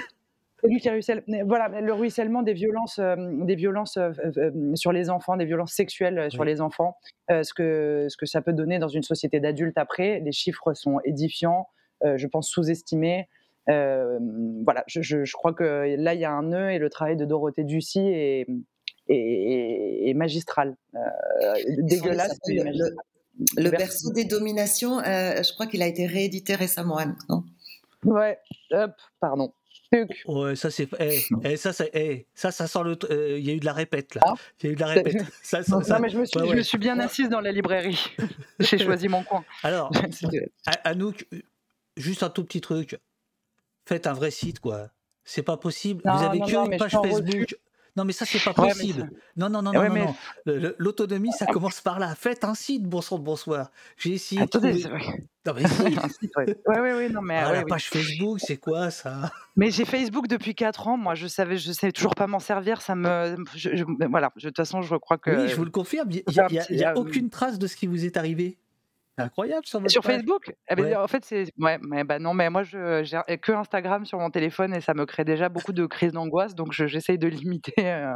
c'est 0.61 0.67
lui 0.67 0.79
qui 0.79 0.89
ruisselle. 0.89 1.23
Mais 1.27 1.43
Voilà, 1.43 1.69
mais 1.69 1.81
le 1.81 1.93
ruissellement 1.93 2.41
des 2.43 2.53
violences, 2.53 2.99
euh, 2.99 3.15
des 3.45 3.55
violences 3.55 3.97
euh, 3.97 4.11
euh, 4.37 4.75
sur 4.75 4.91
les 4.91 5.09
enfants, 5.09 5.37
des 5.37 5.45
violences 5.45 5.73
sexuelles 5.73 6.19
euh, 6.19 6.29
sur 6.29 6.41
Oui. 6.41 6.47
les 6.47 6.61
enfants, 6.61 6.97
euh, 7.29 7.43
ce, 7.43 7.53
que, 7.53 8.07
ce 8.09 8.17
que 8.17 8.25
ça 8.25 8.41
peut 8.41 8.53
donner 8.53 8.79
dans 8.79 8.87
une 8.87 9.03
société 9.03 9.39
d'adultes 9.39 9.77
après. 9.77 10.19
Les 10.19 10.31
chiffres 10.31 10.73
sont 10.73 10.99
édifiants, 11.05 11.67
euh, 12.03 12.17
je 12.17 12.27
pense 12.27 12.49
sous-estimés. 12.49 13.27
Euh, 13.69 14.17
voilà, 14.65 14.83
je, 14.87 15.01
je- 15.01 15.23
je 15.23 15.33
crois 15.33 15.53
que 15.53 15.95
là, 15.97 16.13
il 16.15 16.19
y 16.19 16.25
a 16.25 16.31
un 16.31 16.43
nœud 16.43 16.71
et 16.71 16.79
le 16.79 16.89
travail 16.89 17.15
de 17.15 17.25
Dorothée 17.25 17.63
Ducy 17.63 17.99
est, 17.99 18.47
est, 19.07 19.15
est- 19.15 20.09
est 20.09 20.13
magistral. 20.15 20.75
Euh, 20.95 20.99
dégueulasse, 21.77 22.39
mais 22.47 22.63
magistral. 22.63 22.93
Le 23.57 23.69
Berceau. 23.71 24.11
des 24.13 24.25
dominations, 24.25 24.99
euh, 24.99 25.41
je 25.43 25.53
crois 25.53 25.67
qu'il 25.67 25.81
a 25.81 25.87
été 25.87 26.05
réédité 26.05 26.55
récemment, 26.55 26.99
non? 27.29 27.43
Ouais, 28.03 28.37
hop, 28.71 28.91
pardon. 29.19 29.53
Ouais, 30.25 30.55
ça 30.55 30.71
c'est. 30.71 30.87
eh, 30.99 31.21
eh, 31.43 31.57
ça, 31.57 31.73
ça, 31.73 31.83
eh, 31.93 32.25
ça, 32.33 32.51
ça 32.51 32.67
sent 32.67 32.79
le. 32.85 32.97
euh, 33.11 33.37
Il 33.37 33.45
y 33.45 33.49
a 33.51 33.53
eu 33.53 33.59
de 33.59 33.65
la 33.65 33.73
répète 33.73 34.15
là. 34.15 34.21
Ah. 34.25 34.33
Il 34.61 34.65
y 34.65 34.69
a 34.69 34.71
eu 34.71 34.75
de 34.75 34.79
la 34.79 34.87
répète. 34.87 35.17
Ça, 35.43 35.63
ça- 35.63 35.75
Non, 35.75 35.83
ça- 35.83 35.99
mais 35.99 36.09
je 36.09 36.17
me 36.17 36.25
suis, 36.25 36.39
ouais, 36.39 36.45
je 36.45 36.49
ouais. 36.51 36.55
me 36.57 36.61
suis 36.61 36.77
bien 36.77 36.97
assise 36.99 37.27
dans 37.29 37.41
la 37.41 37.51
librairie. 37.51 37.99
J'ai 38.59 38.77
choisi 38.77 39.07
mon 39.09 39.23
coin. 39.23 39.43
Alors, 39.63 39.91
Anouk, 40.85 41.27
juste 41.97 42.23
un 42.23 42.29
tout 42.29 42.43
petit 42.45 42.61
truc. 42.61 42.97
Faites 43.85 44.07
un 44.07 44.13
vrai 44.13 44.31
site, 44.31 44.59
quoi. 44.61 44.89
C'est 45.25 45.43
pas 45.43 45.57
possible. 45.57 46.01
Non, 46.05 46.15
Vous 46.15 46.23
avez 46.23 46.39
non, 46.39 46.45
que 46.45 46.51
non, 46.53 46.63
une 46.65 46.69
mais 46.69 46.77
je 46.77 46.83
page. 46.83 46.91
Facebook. 46.93 47.55
Non, 47.97 48.05
mais 48.05 48.13
ça, 48.13 48.25
c'est 48.25 48.41
pas 48.43 48.53
possible. 48.53 49.11
Non, 49.35 49.49
non, 49.49 49.61
non, 49.61 49.71
Eh 49.73 49.75
non, 49.75 49.81
ouais, 49.81 49.89
non, 49.89 50.15
mais- 50.45 50.59
non. 50.59 50.71
L'autonomie, 50.77 51.31
ça 51.37 51.45
commence 51.45 51.81
par 51.81 51.99
là. 51.99 52.15
Faites 52.15 52.43
un 52.45 52.55
site, 52.55 52.83
bon 52.83 53.01
sang 53.01 53.19
de 53.19 53.23
bonsoir. 53.23 53.69
J'ai 53.97 54.11
essayé 54.13 54.39
de 54.41 54.45
Attendez, 54.45 54.71
vrai. 54.83 55.25
Non, 55.45 55.53
mais 55.55 55.63
site, 56.21 56.31
ouais. 56.37 56.55
Ouais, 56.67 56.79
ouais, 56.79 56.93
ouais, 56.93 57.09
non, 57.09 57.21
mais, 57.21 57.37
Ah, 57.39 57.49
ouais, 57.51 57.57
la 57.57 57.63
page 57.65 57.89
Facebook, 57.89 58.39
c'est 58.39 58.57
quoi 58.57 58.91
ça? 58.91 59.31
Mais 59.55 59.71
j'ai 59.71 59.85
Facebook 59.85 60.27
depuis 60.27 60.55
4 60.55 60.87
ans. 60.87 60.97
Moi, 60.97 61.15
je 61.15 61.27
savais, 61.27 61.57
je 61.57 61.71
sais 61.71 61.91
toujours 61.91 62.15
pas 62.15 62.27
m'en 62.27 62.39
servir. 62.39 62.81
Ça 62.81 62.95
me, 62.95 63.35
je- 63.55 63.75
je- 63.75 64.07
voilà. 64.09 64.31
De 64.37 64.41
toute 64.41 64.55
façon, 64.57 64.81
je 64.81 64.95
crois 64.95 65.17
que. 65.17 65.31
Oui, 65.31 65.49
je 65.49 65.55
vous 65.55 65.65
le 65.65 65.71
confirme. 65.71 66.09
Il 66.11 66.23
n'y 66.27 66.39
a, 66.59 66.71
y 66.71 66.85
aucune 66.95 67.29
trace 67.29 67.59
de 67.59 67.67
ce 67.67 67.75
qui 67.75 67.87
vous 67.87 68.05
est 68.05 68.15
arrivé. 68.17 68.57
C'est 69.21 69.25
incroyable 69.27 69.65
sur 69.65 69.79
votre 69.79 69.91
Sur 69.91 70.01
page. 70.03 70.15
Facebook? 70.17 70.53
Eh 70.69 70.75
ben, 70.75 70.85
Ouais. 70.85 70.95
En 70.95 71.07
fait, 71.07 71.23
c'est. 71.25 71.51
Ouais, 71.59 71.77
mais 71.81 72.03
bah 72.03 72.19
non, 72.19 72.33
mais 72.33 72.49
moi, 72.49 72.63
je 72.63 73.03
j'ai 73.03 73.37
que 73.37 73.51
Instagram 73.51 74.05
sur 74.05 74.19
mon 74.19 74.29
téléphone 74.29 74.73
et 74.73 74.81
ça 74.81 74.93
me 74.93 75.05
crée 75.05 75.23
déjà 75.25 75.49
beaucoup 75.49 75.73
de 75.73 75.85
crises 75.85 76.11
d'angoisse. 76.13 76.55
Donc, 76.55 76.73
je- 76.73 76.87
j'essaye 76.87 77.17
de 77.17 77.27
limiter 77.45 77.73
euh, 77.79 78.13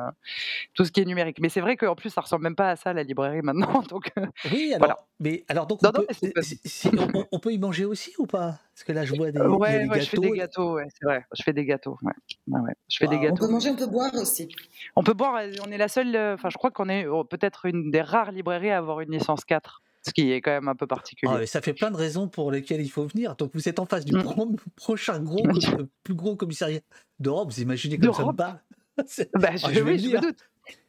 tout 0.73 0.85
ce 0.85 0.91
qui 0.91 1.01
est 1.01 1.05
numérique. 1.05 1.37
Mais 1.39 1.49
c'est 1.49 1.61
vrai 1.61 1.77
qu'en 1.77 1.95
plus, 1.95 2.09
ça 2.09 2.21
ressemble 2.21 2.43
même 2.43 2.55
pas 2.55 2.69
à 2.71 2.75
ça, 2.75 2.93
la 2.93 3.03
librairie 3.03 3.41
maintenant. 3.41 3.81
Donc, 3.89 4.11
euh, 4.17 4.25
Oui, 4.51 4.67
alors, 4.73 4.79
voilà. 4.79 4.97
mais 5.19 5.43
alors 5.47 5.67
donc 5.67 5.81
Non, 5.81 5.91
on, 5.95 5.99
non, 5.99 6.05
peut, 6.07 7.25
on, 7.31 7.39
peut 7.39 7.51
y 7.53 7.57
manger 7.57 7.85
aussi 7.85 8.13
ou 8.17 8.25
pas? 8.25 8.59
Parce 8.73 8.83
que 8.83 8.91
là, 8.91 9.05
je 9.05 9.15
vois 9.15 9.31
des, 9.31 9.39
Ouais, 9.39 9.79
des 9.83 9.89
ouais, 9.89 10.01
je 10.01 10.09
fais 10.09 10.17
gâteaux. 10.17 10.31
des 10.33 10.37
gâteaux, 10.37 10.73
ouais, 10.75 10.87
c'est 10.89 11.05
vrai. 11.05 11.25
Je 11.33 11.43
fais 11.43 11.53
des 11.53 11.65
gâteaux, 11.65 11.97
ouais. 12.01 12.11
Ouais, 12.47 12.59
ouais, 12.61 12.73
Je 12.89 12.97
fais 12.97 13.07
des 13.07 13.15
Waouh. 13.15 13.25
On 13.25 13.29
gâteaux. 13.29 13.45
peut 13.45 13.51
manger, 13.51 13.69
on 13.69 13.75
peut 13.75 13.87
boire 13.87 14.13
aussi. 14.15 14.49
On 14.97 15.03
peut 15.03 15.13
boire, 15.13 15.35
euh, 15.37 15.51
on 15.65 15.71
est 15.71 15.77
la 15.77 15.87
seule, 15.87 16.15
enfin, 16.33 16.49
je 16.49 16.57
crois 16.57 16.71
qu'on 16.71 16.89
est 16.89 17.05
euh, 17.05 17.23
peut-être 17.23 17.65
une 17.67 17.89
des 17.91 18.01
rares 18.01 18.31
librairies 18.31 18.71
à 18.71 18.77
avoir 18.77 18.99
une 19.01 19.11
licence 19.11 19.45
4, 19.45 19.81
ce 20.05 20.11
qui 20.13 20.31
est 20.31 20.41
quand 20.41 20.51
même 20.51 20.67
un 20.67 20.75
peu 20.75 20.85
Ah, 20.85 20.95
particulier. 20.95 21.33
mais 21.39 21.45
ça 21.45 21.61
fait 21.61 21.73
plein 21.73 21.89
de 21.91 21.95
raisons 21.97 22.27
pour 22.27 22.51
lesquelles 22.51 22.81
il 22.81 22.89
faut 22.89 23.05
venir. 23.07 23.35
Donc 23.35 23.51
vous 23.53 23.67
êtes 23.67 23.79
en 23.79 23.85
face 23.85 24.05
du 24.05 24.15
Mm. 24.15 24.23
pro- 24.23 24.55
prochain 24.75 25.19
gros, 25.19 25.41
com- 25.43 25.59
euh, 25.79 25.85
plus 26.03 26.13
gros 26.13 26.35
commissariat 26.35 26.79
d'Europe. 27.19 27.51
Vous 27.51 27.61
imaginez 27.61 27.97
comme 27.97 28.13
ça 28.13 28.25
me 28.25 28.31
parle 28.33 28.59
Bah, 29.33 29.49
Ah, 29.51 29.55
je, 29.57 29.73
je 29.73 29.81
oui, 29.81 29.99
je 29.99 30.09
me 30.09 30.21
doute. 30.21 30.37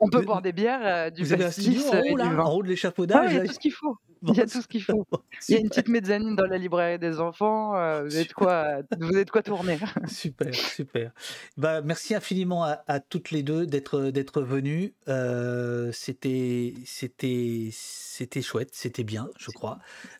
On 0.01 0.09
peut 0.09 0.23
boire 0.23 0.41
des 0.43 0.53
bières, 0.53 0.81
euh, 0.85 1.11
du 1.11 1.23
Vous 1.23 1.33
avez 1.33 1.45
un 1.45 1.51
studio 1.51 1.73
pastis 1.83 1.91
en 1.93 1.97
euh, 1.97 2.01
haut 2.01 2.05
et 2.05 2.11
du 2.13 2.17
là, 2.19 2.29
vin. 2.35 2.45
en 2.45 2.53
haut 2.55 2.63
de 2.63 2.69
Ah, 2.69 2.71
l'échafaudage. 2.71 3.35
là, 3.35 3.47
tout 3.47 3.53
ce 3.53 3.59
qu'il 3.59 3.73
faut. 3.73 3.97
Il 4.29 4.37
y 4.37 4.41
a 4.41 4.47
tout 4.47 4.61
ce 4.63 4.69
qu'il 4.69 4.83
faut. 4.83 5.07
Il 5.49 5.55
y 5.55 5.57
a 5.57 5.61
une 5.61 5.69
petite 5.69 5.89
mezzanine 5.89 6.35
dans 6.37 6.47
la 6.47 6.59
librairie 6.59 6.99
des 6.99 7.21
enfants. 7.21 7.77
euh, 7.77 8.05
vous 8.05 8.25
de 8.25 8.33
quoi, 8.33 8.83
vous 8.99 9.13
de 9.25 9.31
quoi 9.31 9.43
tourner? 9.43 9.79
Super, 10.09 10.55
super. 10.55 11.13
Bah, 11.57 11.83
merci 11.83 12.15
infiniment 12.15 12.65
à, 12.65 12.83
à 12.87 13.01
toutes 13.01 13.31
les 13.31 13.43
deux 13.43 13.67
d'être 13.67 14.01
d'être 14.11 14.43
venues. 14.43 14.95
Euh, 15.09 15.91
c'était 15.93 16.75
c'était 16.85 17.69
c'était 17.73 18.43
chouette, 18.43 18.71
c'était 18.73 19.05
bien, 19.05 19.29
je 19.39 19.51
crois. 19.51 19.79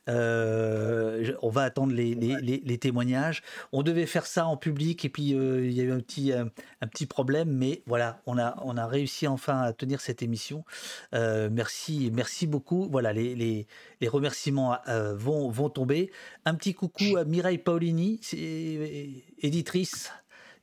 Euh, 0.09 1.33
on 1.43 1.49
va 1.51 1.63
attendre 1.63 1.93
les, 1.93 2.15
les- 2.15 2.37
les- 2.41 2.63
les 2.65 2.79
témoignages. 2.79 3.43
On 3.73 3.83
devait 3.83 4.07
faire 4.07 4.27
ça 4.27 4.47
en 4.47 4.57
public 4.57 5.05
et 5.05 5.09
puis 5.09 5.35
euh, 5.35 5.65
il 5.67 5.73
y 5.73 5.81
a 5.81 5.85
eu 5.85 5.93
un 5.93 6.01
petit 6.01 6.33
un 6.33 6.87
petit 6.87 7.07
problème, 7.07 7.51
mais 7.51 7.83
voilà, 7.87 8.21
on 8.27 8.39
a 8.39 8.57
on 8.65 8.77
a 8.77 8.87
réussi 8.87 9.27
enfin 9.27 9.61
à 9.63 9.73
tenir 9.73 10.01
cette 10.01 10.23
émission. 10.23 10.65
Merci 11.13 12.11
merci 12.13 12.47
beaucoup. 12.47 12.89
Voilà, 12.91 13.13
les 13.13 13.35
les, 13.35 13.67
les 14.01 14.09
remerciements 14.09 14.77
euh, 14.89 15.15
vont 15.17 15.49
vont 15.51 15.71
tomber. 15.71 16.11
Un 16.45 16.55
petit 16.55 16.75
coucou 16.75 17.17
à 17.17 17.25
Mireille 17.25 17.59
Paolini, 17.59 18.19
c'est 18.23 19.11
éditrice 19.43 20.13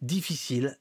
difficile. 0.01 0.77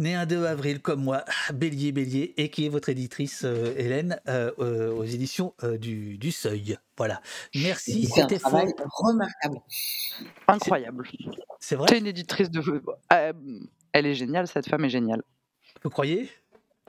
Née 0.00 0.16
un 0.16 0.26
2 0.26 0.44
avril 0.46 0.80
comme 0.80 1.04
moi, 1.04 1.24
Bélier 1.54 1.92
Bélier, 1.92 2.34
et 2.36 2.50
qui 2.50 2.66
est 2.66 2.68
votre 2.68 2.88
éditrice 2.88 3.42
euh, 3.44 3.72
Hélène 3.76 4.20
euh, 4.26 4.50
euh, 4.58 4.92
aux 4.92 5.04
éditions 5.04 5.54
euh, 5.62 5.78
du, 5.78 6.18
du 6.18 6.32
Seuil. 6.32 6.78
Voilà. 6.96 7.22
Merci, 7.54 8.04
C'est 8.06 8.22
un 8.22 8.28
c'était 8.28 8.40
fort. 8.40 8.60
remarquable. 8.98 9.60
Incroyable. 10.48 11.08
C'est 11.60 11.76
vrai? 11.76 11.86
C'est 11.88 11.98
une 11.98 12.08
éditrice 12.08 12.50
de. 12.50 12.60
euh, 13.12 13.32
elle 13.92 14.06
est 14.06 14.14
géniale, 14.14 14.48
cette 14.48 14.68
femme 14.68 14.84
est 14.84 14.90
géniale. 14.90 15.22
Vous 15.84 15.90
croyez? 15.90 16.28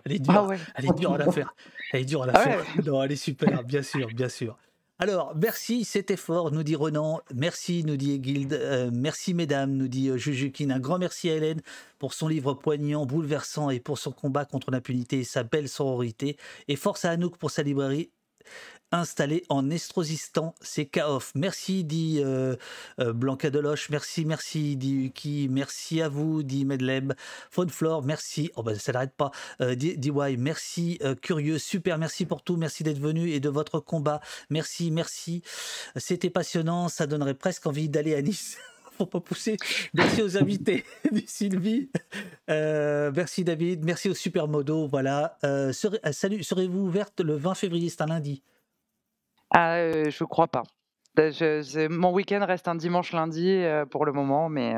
Elle 0.06 0.14
est 0.14 0.20
dure. 0.20 0.34
Ah 0.36 0.46
ouais. 0.46 0.60
Elle 0.76 0.86
est 0.86 0.98
dure 0.98 1.14
à 1.14 1.18
la 1.18 1.32
faire. 1.32 1.56
Elle 1.92 2.02
est 2.02 2.06
dure 2.06 2.24
à 2.24 2.28
la 2.28 2.34
Ah 2.36 2.40
faire. 2.40 2.60
ouais. 2.60 2.84
Non, 2.86 3.04
elle 3.04 3.12
est 3.12 3.16
super, 3.16 3.64
bien 3.64 3.82
sûr, 3.82 4.08
bien 4.08 4.30
sûr. 4.30 4.58
Alors, 4.98 5.34
merci, 5.36 5.84
c'était 5.84 6.16
fort, 6.16 6.52
nous 6.52 6.64
dit 6.64 6.76
Renan. 6.76 7.20
Merci, 7.34 7.84
nous 7.84 7.98
dit 7.98 8.18
Guild. 8.20 8.54
Euh, 8.54 8.90
merci, 8.94 9.34
mesdames, 9.34 9.74
nous 9.74 9.90
dit 9.90 10.10
euh, 10.10 10.18
Jujukin. 10.18 10.70
Un 10.70 10.80
grand 10.80 11.00
merci 11.00 11.30
à 11.30 11.36
Hélène 11.36 11.62
pour 12.00 12.14
son 12.14 12.30
livre 12.30 12.54
poignant, 12.54 13.06
bouleversant 13.06 13.70
et 13.72 13.82
pour 13.82 13.98
son 13.98 14.12
combat 14.12 14.46
contre 14.46 14.72
l'impunité 14.72 15.20
et 15.20 15.24
sa 15.26 15.44
belle 15.44 15.68
sororité. 15.68 16.38
Et 16.70 16.78
force 16.78 17.04
à 17.04 17.10
Anouk 17.12 17.38
pour 17.38 17.52
sa 17.52 17.62
librairie 17.64 18.10
installée 19.00 19.44
en 19.50 19.70
Estrosistan, 19.70 20.56
c'est 20.62 20.86
Kaof. 20.86 21.32
Merci, 21.36 21.84
dit 21.84 22.22
euh, 22.24 22.56
euh, 23.00 23.14
Blanca 23.14 23.50
Deloche. 23.50 23.90
Merci, 23.90 24.26
merci, 24.26 24.76
dit 24.76 25.06
Uki. 25.06 25.48
Merci 25.50 26.02
à 26.02 26.10
vous, 26.10 26.44
dit 26.44 26.66
Medleb. 26.66 27.14
Faune 27.52 27.70
Flore, 27.70 28.04
merci. 28.04 28.52
Oh 28.56 28.64
ben, 28.64 28.76
ça 28.76 28.92
n'arrête 28.94 29.14
pas. 29.16 29.32
Euh, 29.62 29.76
DY, 29.76 30.12
merci. 30.38 31.00
Curieux, 31.22 31.58
super, 31.58 31.98
merci 31.98 32.26
pour 32.26 32.42
tout. 32.44 32.58
Merci 32.58 32.84
d'être 32.84 33.00
venu 33.00 33.30
et 33.32 33.40
de 33.40 33.50
votre 33.50 33.80
combat. 33.80 34.22
Merci, 34.50 34.92
merci. 34.92 35.42
C'était 35.96 36.30
passionnant. 36.30 36.88
Ça 36.90 37.08
donnerait 37.08 37.34
presque 37.36 37.66
envie 37.68 37.90
d'aller 37.90 38.16
à 38.16 38.22
Nice. 38.22 38.58
Faut 38.98 39.06
pas 39.06 39.20
pousser. 39.20 39.58
Merci 39.94 40.22
aux 40.22 40.38
invités, 40.38 40.86
dit 41.12 41.26
Sylvie. 41.28 41.90
Merci 42.48 43.44
David. 43.44 43.84
Merci 43.84 44.10
au 44.10 44.14
Supermodo. 44.14 44.88
Voilà. 44.88 45.38
Serez- 45.44 46.00
salut. 46.14 46.44
Serez-vous 46.44 46.80
ouverte 46.80 47.20
le 47.20 47.36
20 47.36 47.56
février? 47.56 47.90
C'est 47.90 48.02
un 48.02 48.08
lundi. 48.08 48.42
Ah, 49.58 49.76
euh, 49.76 50.10
je 50.10 50.24
crois 50.26 50.48
pas. 50.50 50.64
C'est- 51.18 51.88
mon 51.90 52.12
week-end 52.12 52.44
reste 52.46 52.68
un 52.68 52.76
dimanche 52.76 53.14
lundi 53.14 53.48
euh, 53.50 53.86
pour 53.86 54.06
le 54.06 54.12
moment, 54.12 54.50
mais, 54.50 54.74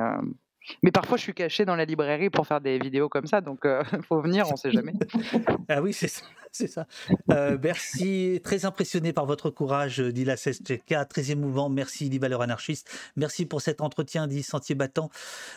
parfois 0.94 1.18
je 1.18 1.24
suis 1.24 1.34
caché 1.34 1.66
dans 1.66 1.76
la 1.76 1.86
librairie 1.86 2.30
pour 2.30 2.46
faire 2.46 2.62
des 2.62 2.78
vidéos 2.78 3.10
comme 3.10 3.26
ça, 3.26 3.42
donc 3.42 3.62
il 3.66 3.70
faut 4.08 4.22
venir, 4.22 4.46
on 4.52 4.56
sait 4.56 4.72
jamais. 4.72 4.94
Ah 5.70 5.82
oui, 5.82 5.94
c'est 5.94 6.08
ça. 6.68 6.86
Merci, 7.62 8.40
très 8.44 8.66
impressionné 8.66 9.14
par 9.14 9.26
votre 9.26 9.50
courage, 9.50 10.00
dit 10.00 10.26
la 10.26 10.36
CSTK, 10.36 10.96
très 11.10 11.32
émouvant. 11.32 11.70
Merci, 11.70 12.10
dit 12.10 12.20
Valeur 12.20 12.44
Anarchiste. 12.44 12.88
Merci 13.16 13.48
pour 13.48 13.62
cet 13.62 13.82
entretien, 13.82 14.28
dit 14.28 14.44
Sentier 14.44 14.76
Battant. 14.76 15.10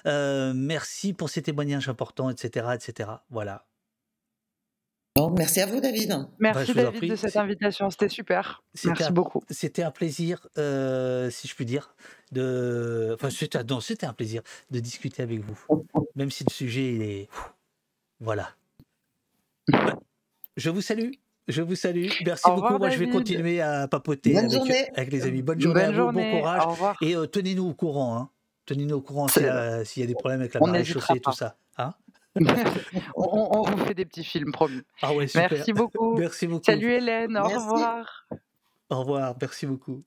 Merci 0.07 1.13
pour 1.13 1.29
ces 1.29 1.43
témoignages 1.43 1.91
importants, 1.91 2.31
etc., 2.31 2.69
etc. 2.75 3.11
Voilà. 3.29 3.67
Bon, 5.17 5.31
merci 5.37 5.61
à 5.61 5.67
vous, 5.67 5.81
David. 5.81 6.29
Merci 6.39 6.73
David 6.73 7.11
de 7.11 7.17
cette 7.17 7.37
invitation, 7.37 7.91
c'était 7.91 8.09
super. 8.09 8.63
Merci 8.85 9.05
un- 9.05 9.11
beaucoup. 9.11 9.43
C'était 9.51 9.83
un 9.83 9.91
plaisir, 9.91 10.47
euh, 10.57 11.31
si 11.31 11.49
je 11.49 11.55
puis 11.55 11.65
dire, 11.65 11.95
de. 12.31 13.11
Enfin, 13.15 13.29
c'était 13.31 14.07
un 14.07 14.13
plaisir 14.13 14.43
de 14.71 14.79
discuter 14.79 15.23
avec 15.23 15.41
vous, 15.41 15.85
même 16.15 16.31
si 16.31 16.45
le 16.49 16.53
sujet 16.53 16.95
il 16.95 17.03
est. 17.03 17.29
Voilà. 18.21 18.51
Ouais. 19.73 19.79
Je 20.57 20.71
vous 20.71 20.81
salue. 20.81 21.11
Je 21.49 21.63
vous 21.63 21.75
salue. 21.75 22.07
Merci 22.25 22.49
Au 22.49 22.55
beaucoup. 22.55 22.79
Moi, 22.79 22.91
je 22.91 22.99
vais 22.99 23.09
continuer 23.11 23.61
à 23.61 23.89
papoter 23.89 24.37
avec, 24.39 25.11
les 25.13 25.27
amis. 25.27 25.43
Bonne 25.43 25.61
journée 25.61 25.81
Bonne 25.81 25.89
à 25.89 25.91
vous. 25.91 25.97
journée, 25.97 26.31
Bon 26.33 26.39
courage. 26.39 26.63
au 26.67 26.71
revoir. 26.71 26.97
Et 27.03 27.17
euh, 27.17 27.27
tenez-nous 27.27 27.67
au 27.69 27.75
courant. 27.75 28.17
Hein. 28.17 28.31
Tenez-nous 28.67 28.97
au 28.97 29.01
courant 29.01 29.27
s'il 29.27 29.43
y, 29.43 29.47
a- 29.49 29.85
s'il 29.85 30.03
y 30.03 30.05
a 30.05 30.07
des 30.07 30.15
problèmes 30.15 30.41
avec 30.41 30.55
la 30.55 30.61
marée 30.61 30.85
chaussée 30.85 31.15
et 31.17 31.21
tout 31.21 31.33
ça. 31.33 31.57
Hein 31.79 31.95
on- 33.17 33.49
on 33.59 33.63
vous 33.63 33.85
fait 33.85 33.95
des 33.95 34.05
petits 34.07 34.25
films, 34.25 34.53
promis. 34.53 34.83
ah 35.03 35.15
ouais, 35.15 35.27
super. 35.29 35.51
Merci 35.53 35.73
beaucoup. 35.73 36.17
Merci 36.17 36.47
beaucoup. 36.47 36.65
Salut 36.65 36.93
Hélène, 36.93 37.37
au 37.39 37.49
Merci. 37.49 37.57
revoir. 37.59 38.29
Au 38.91 39.01
revoir. 39.01 39.37
Merci 39.41 39.67
beaucoup. 39.67 40.05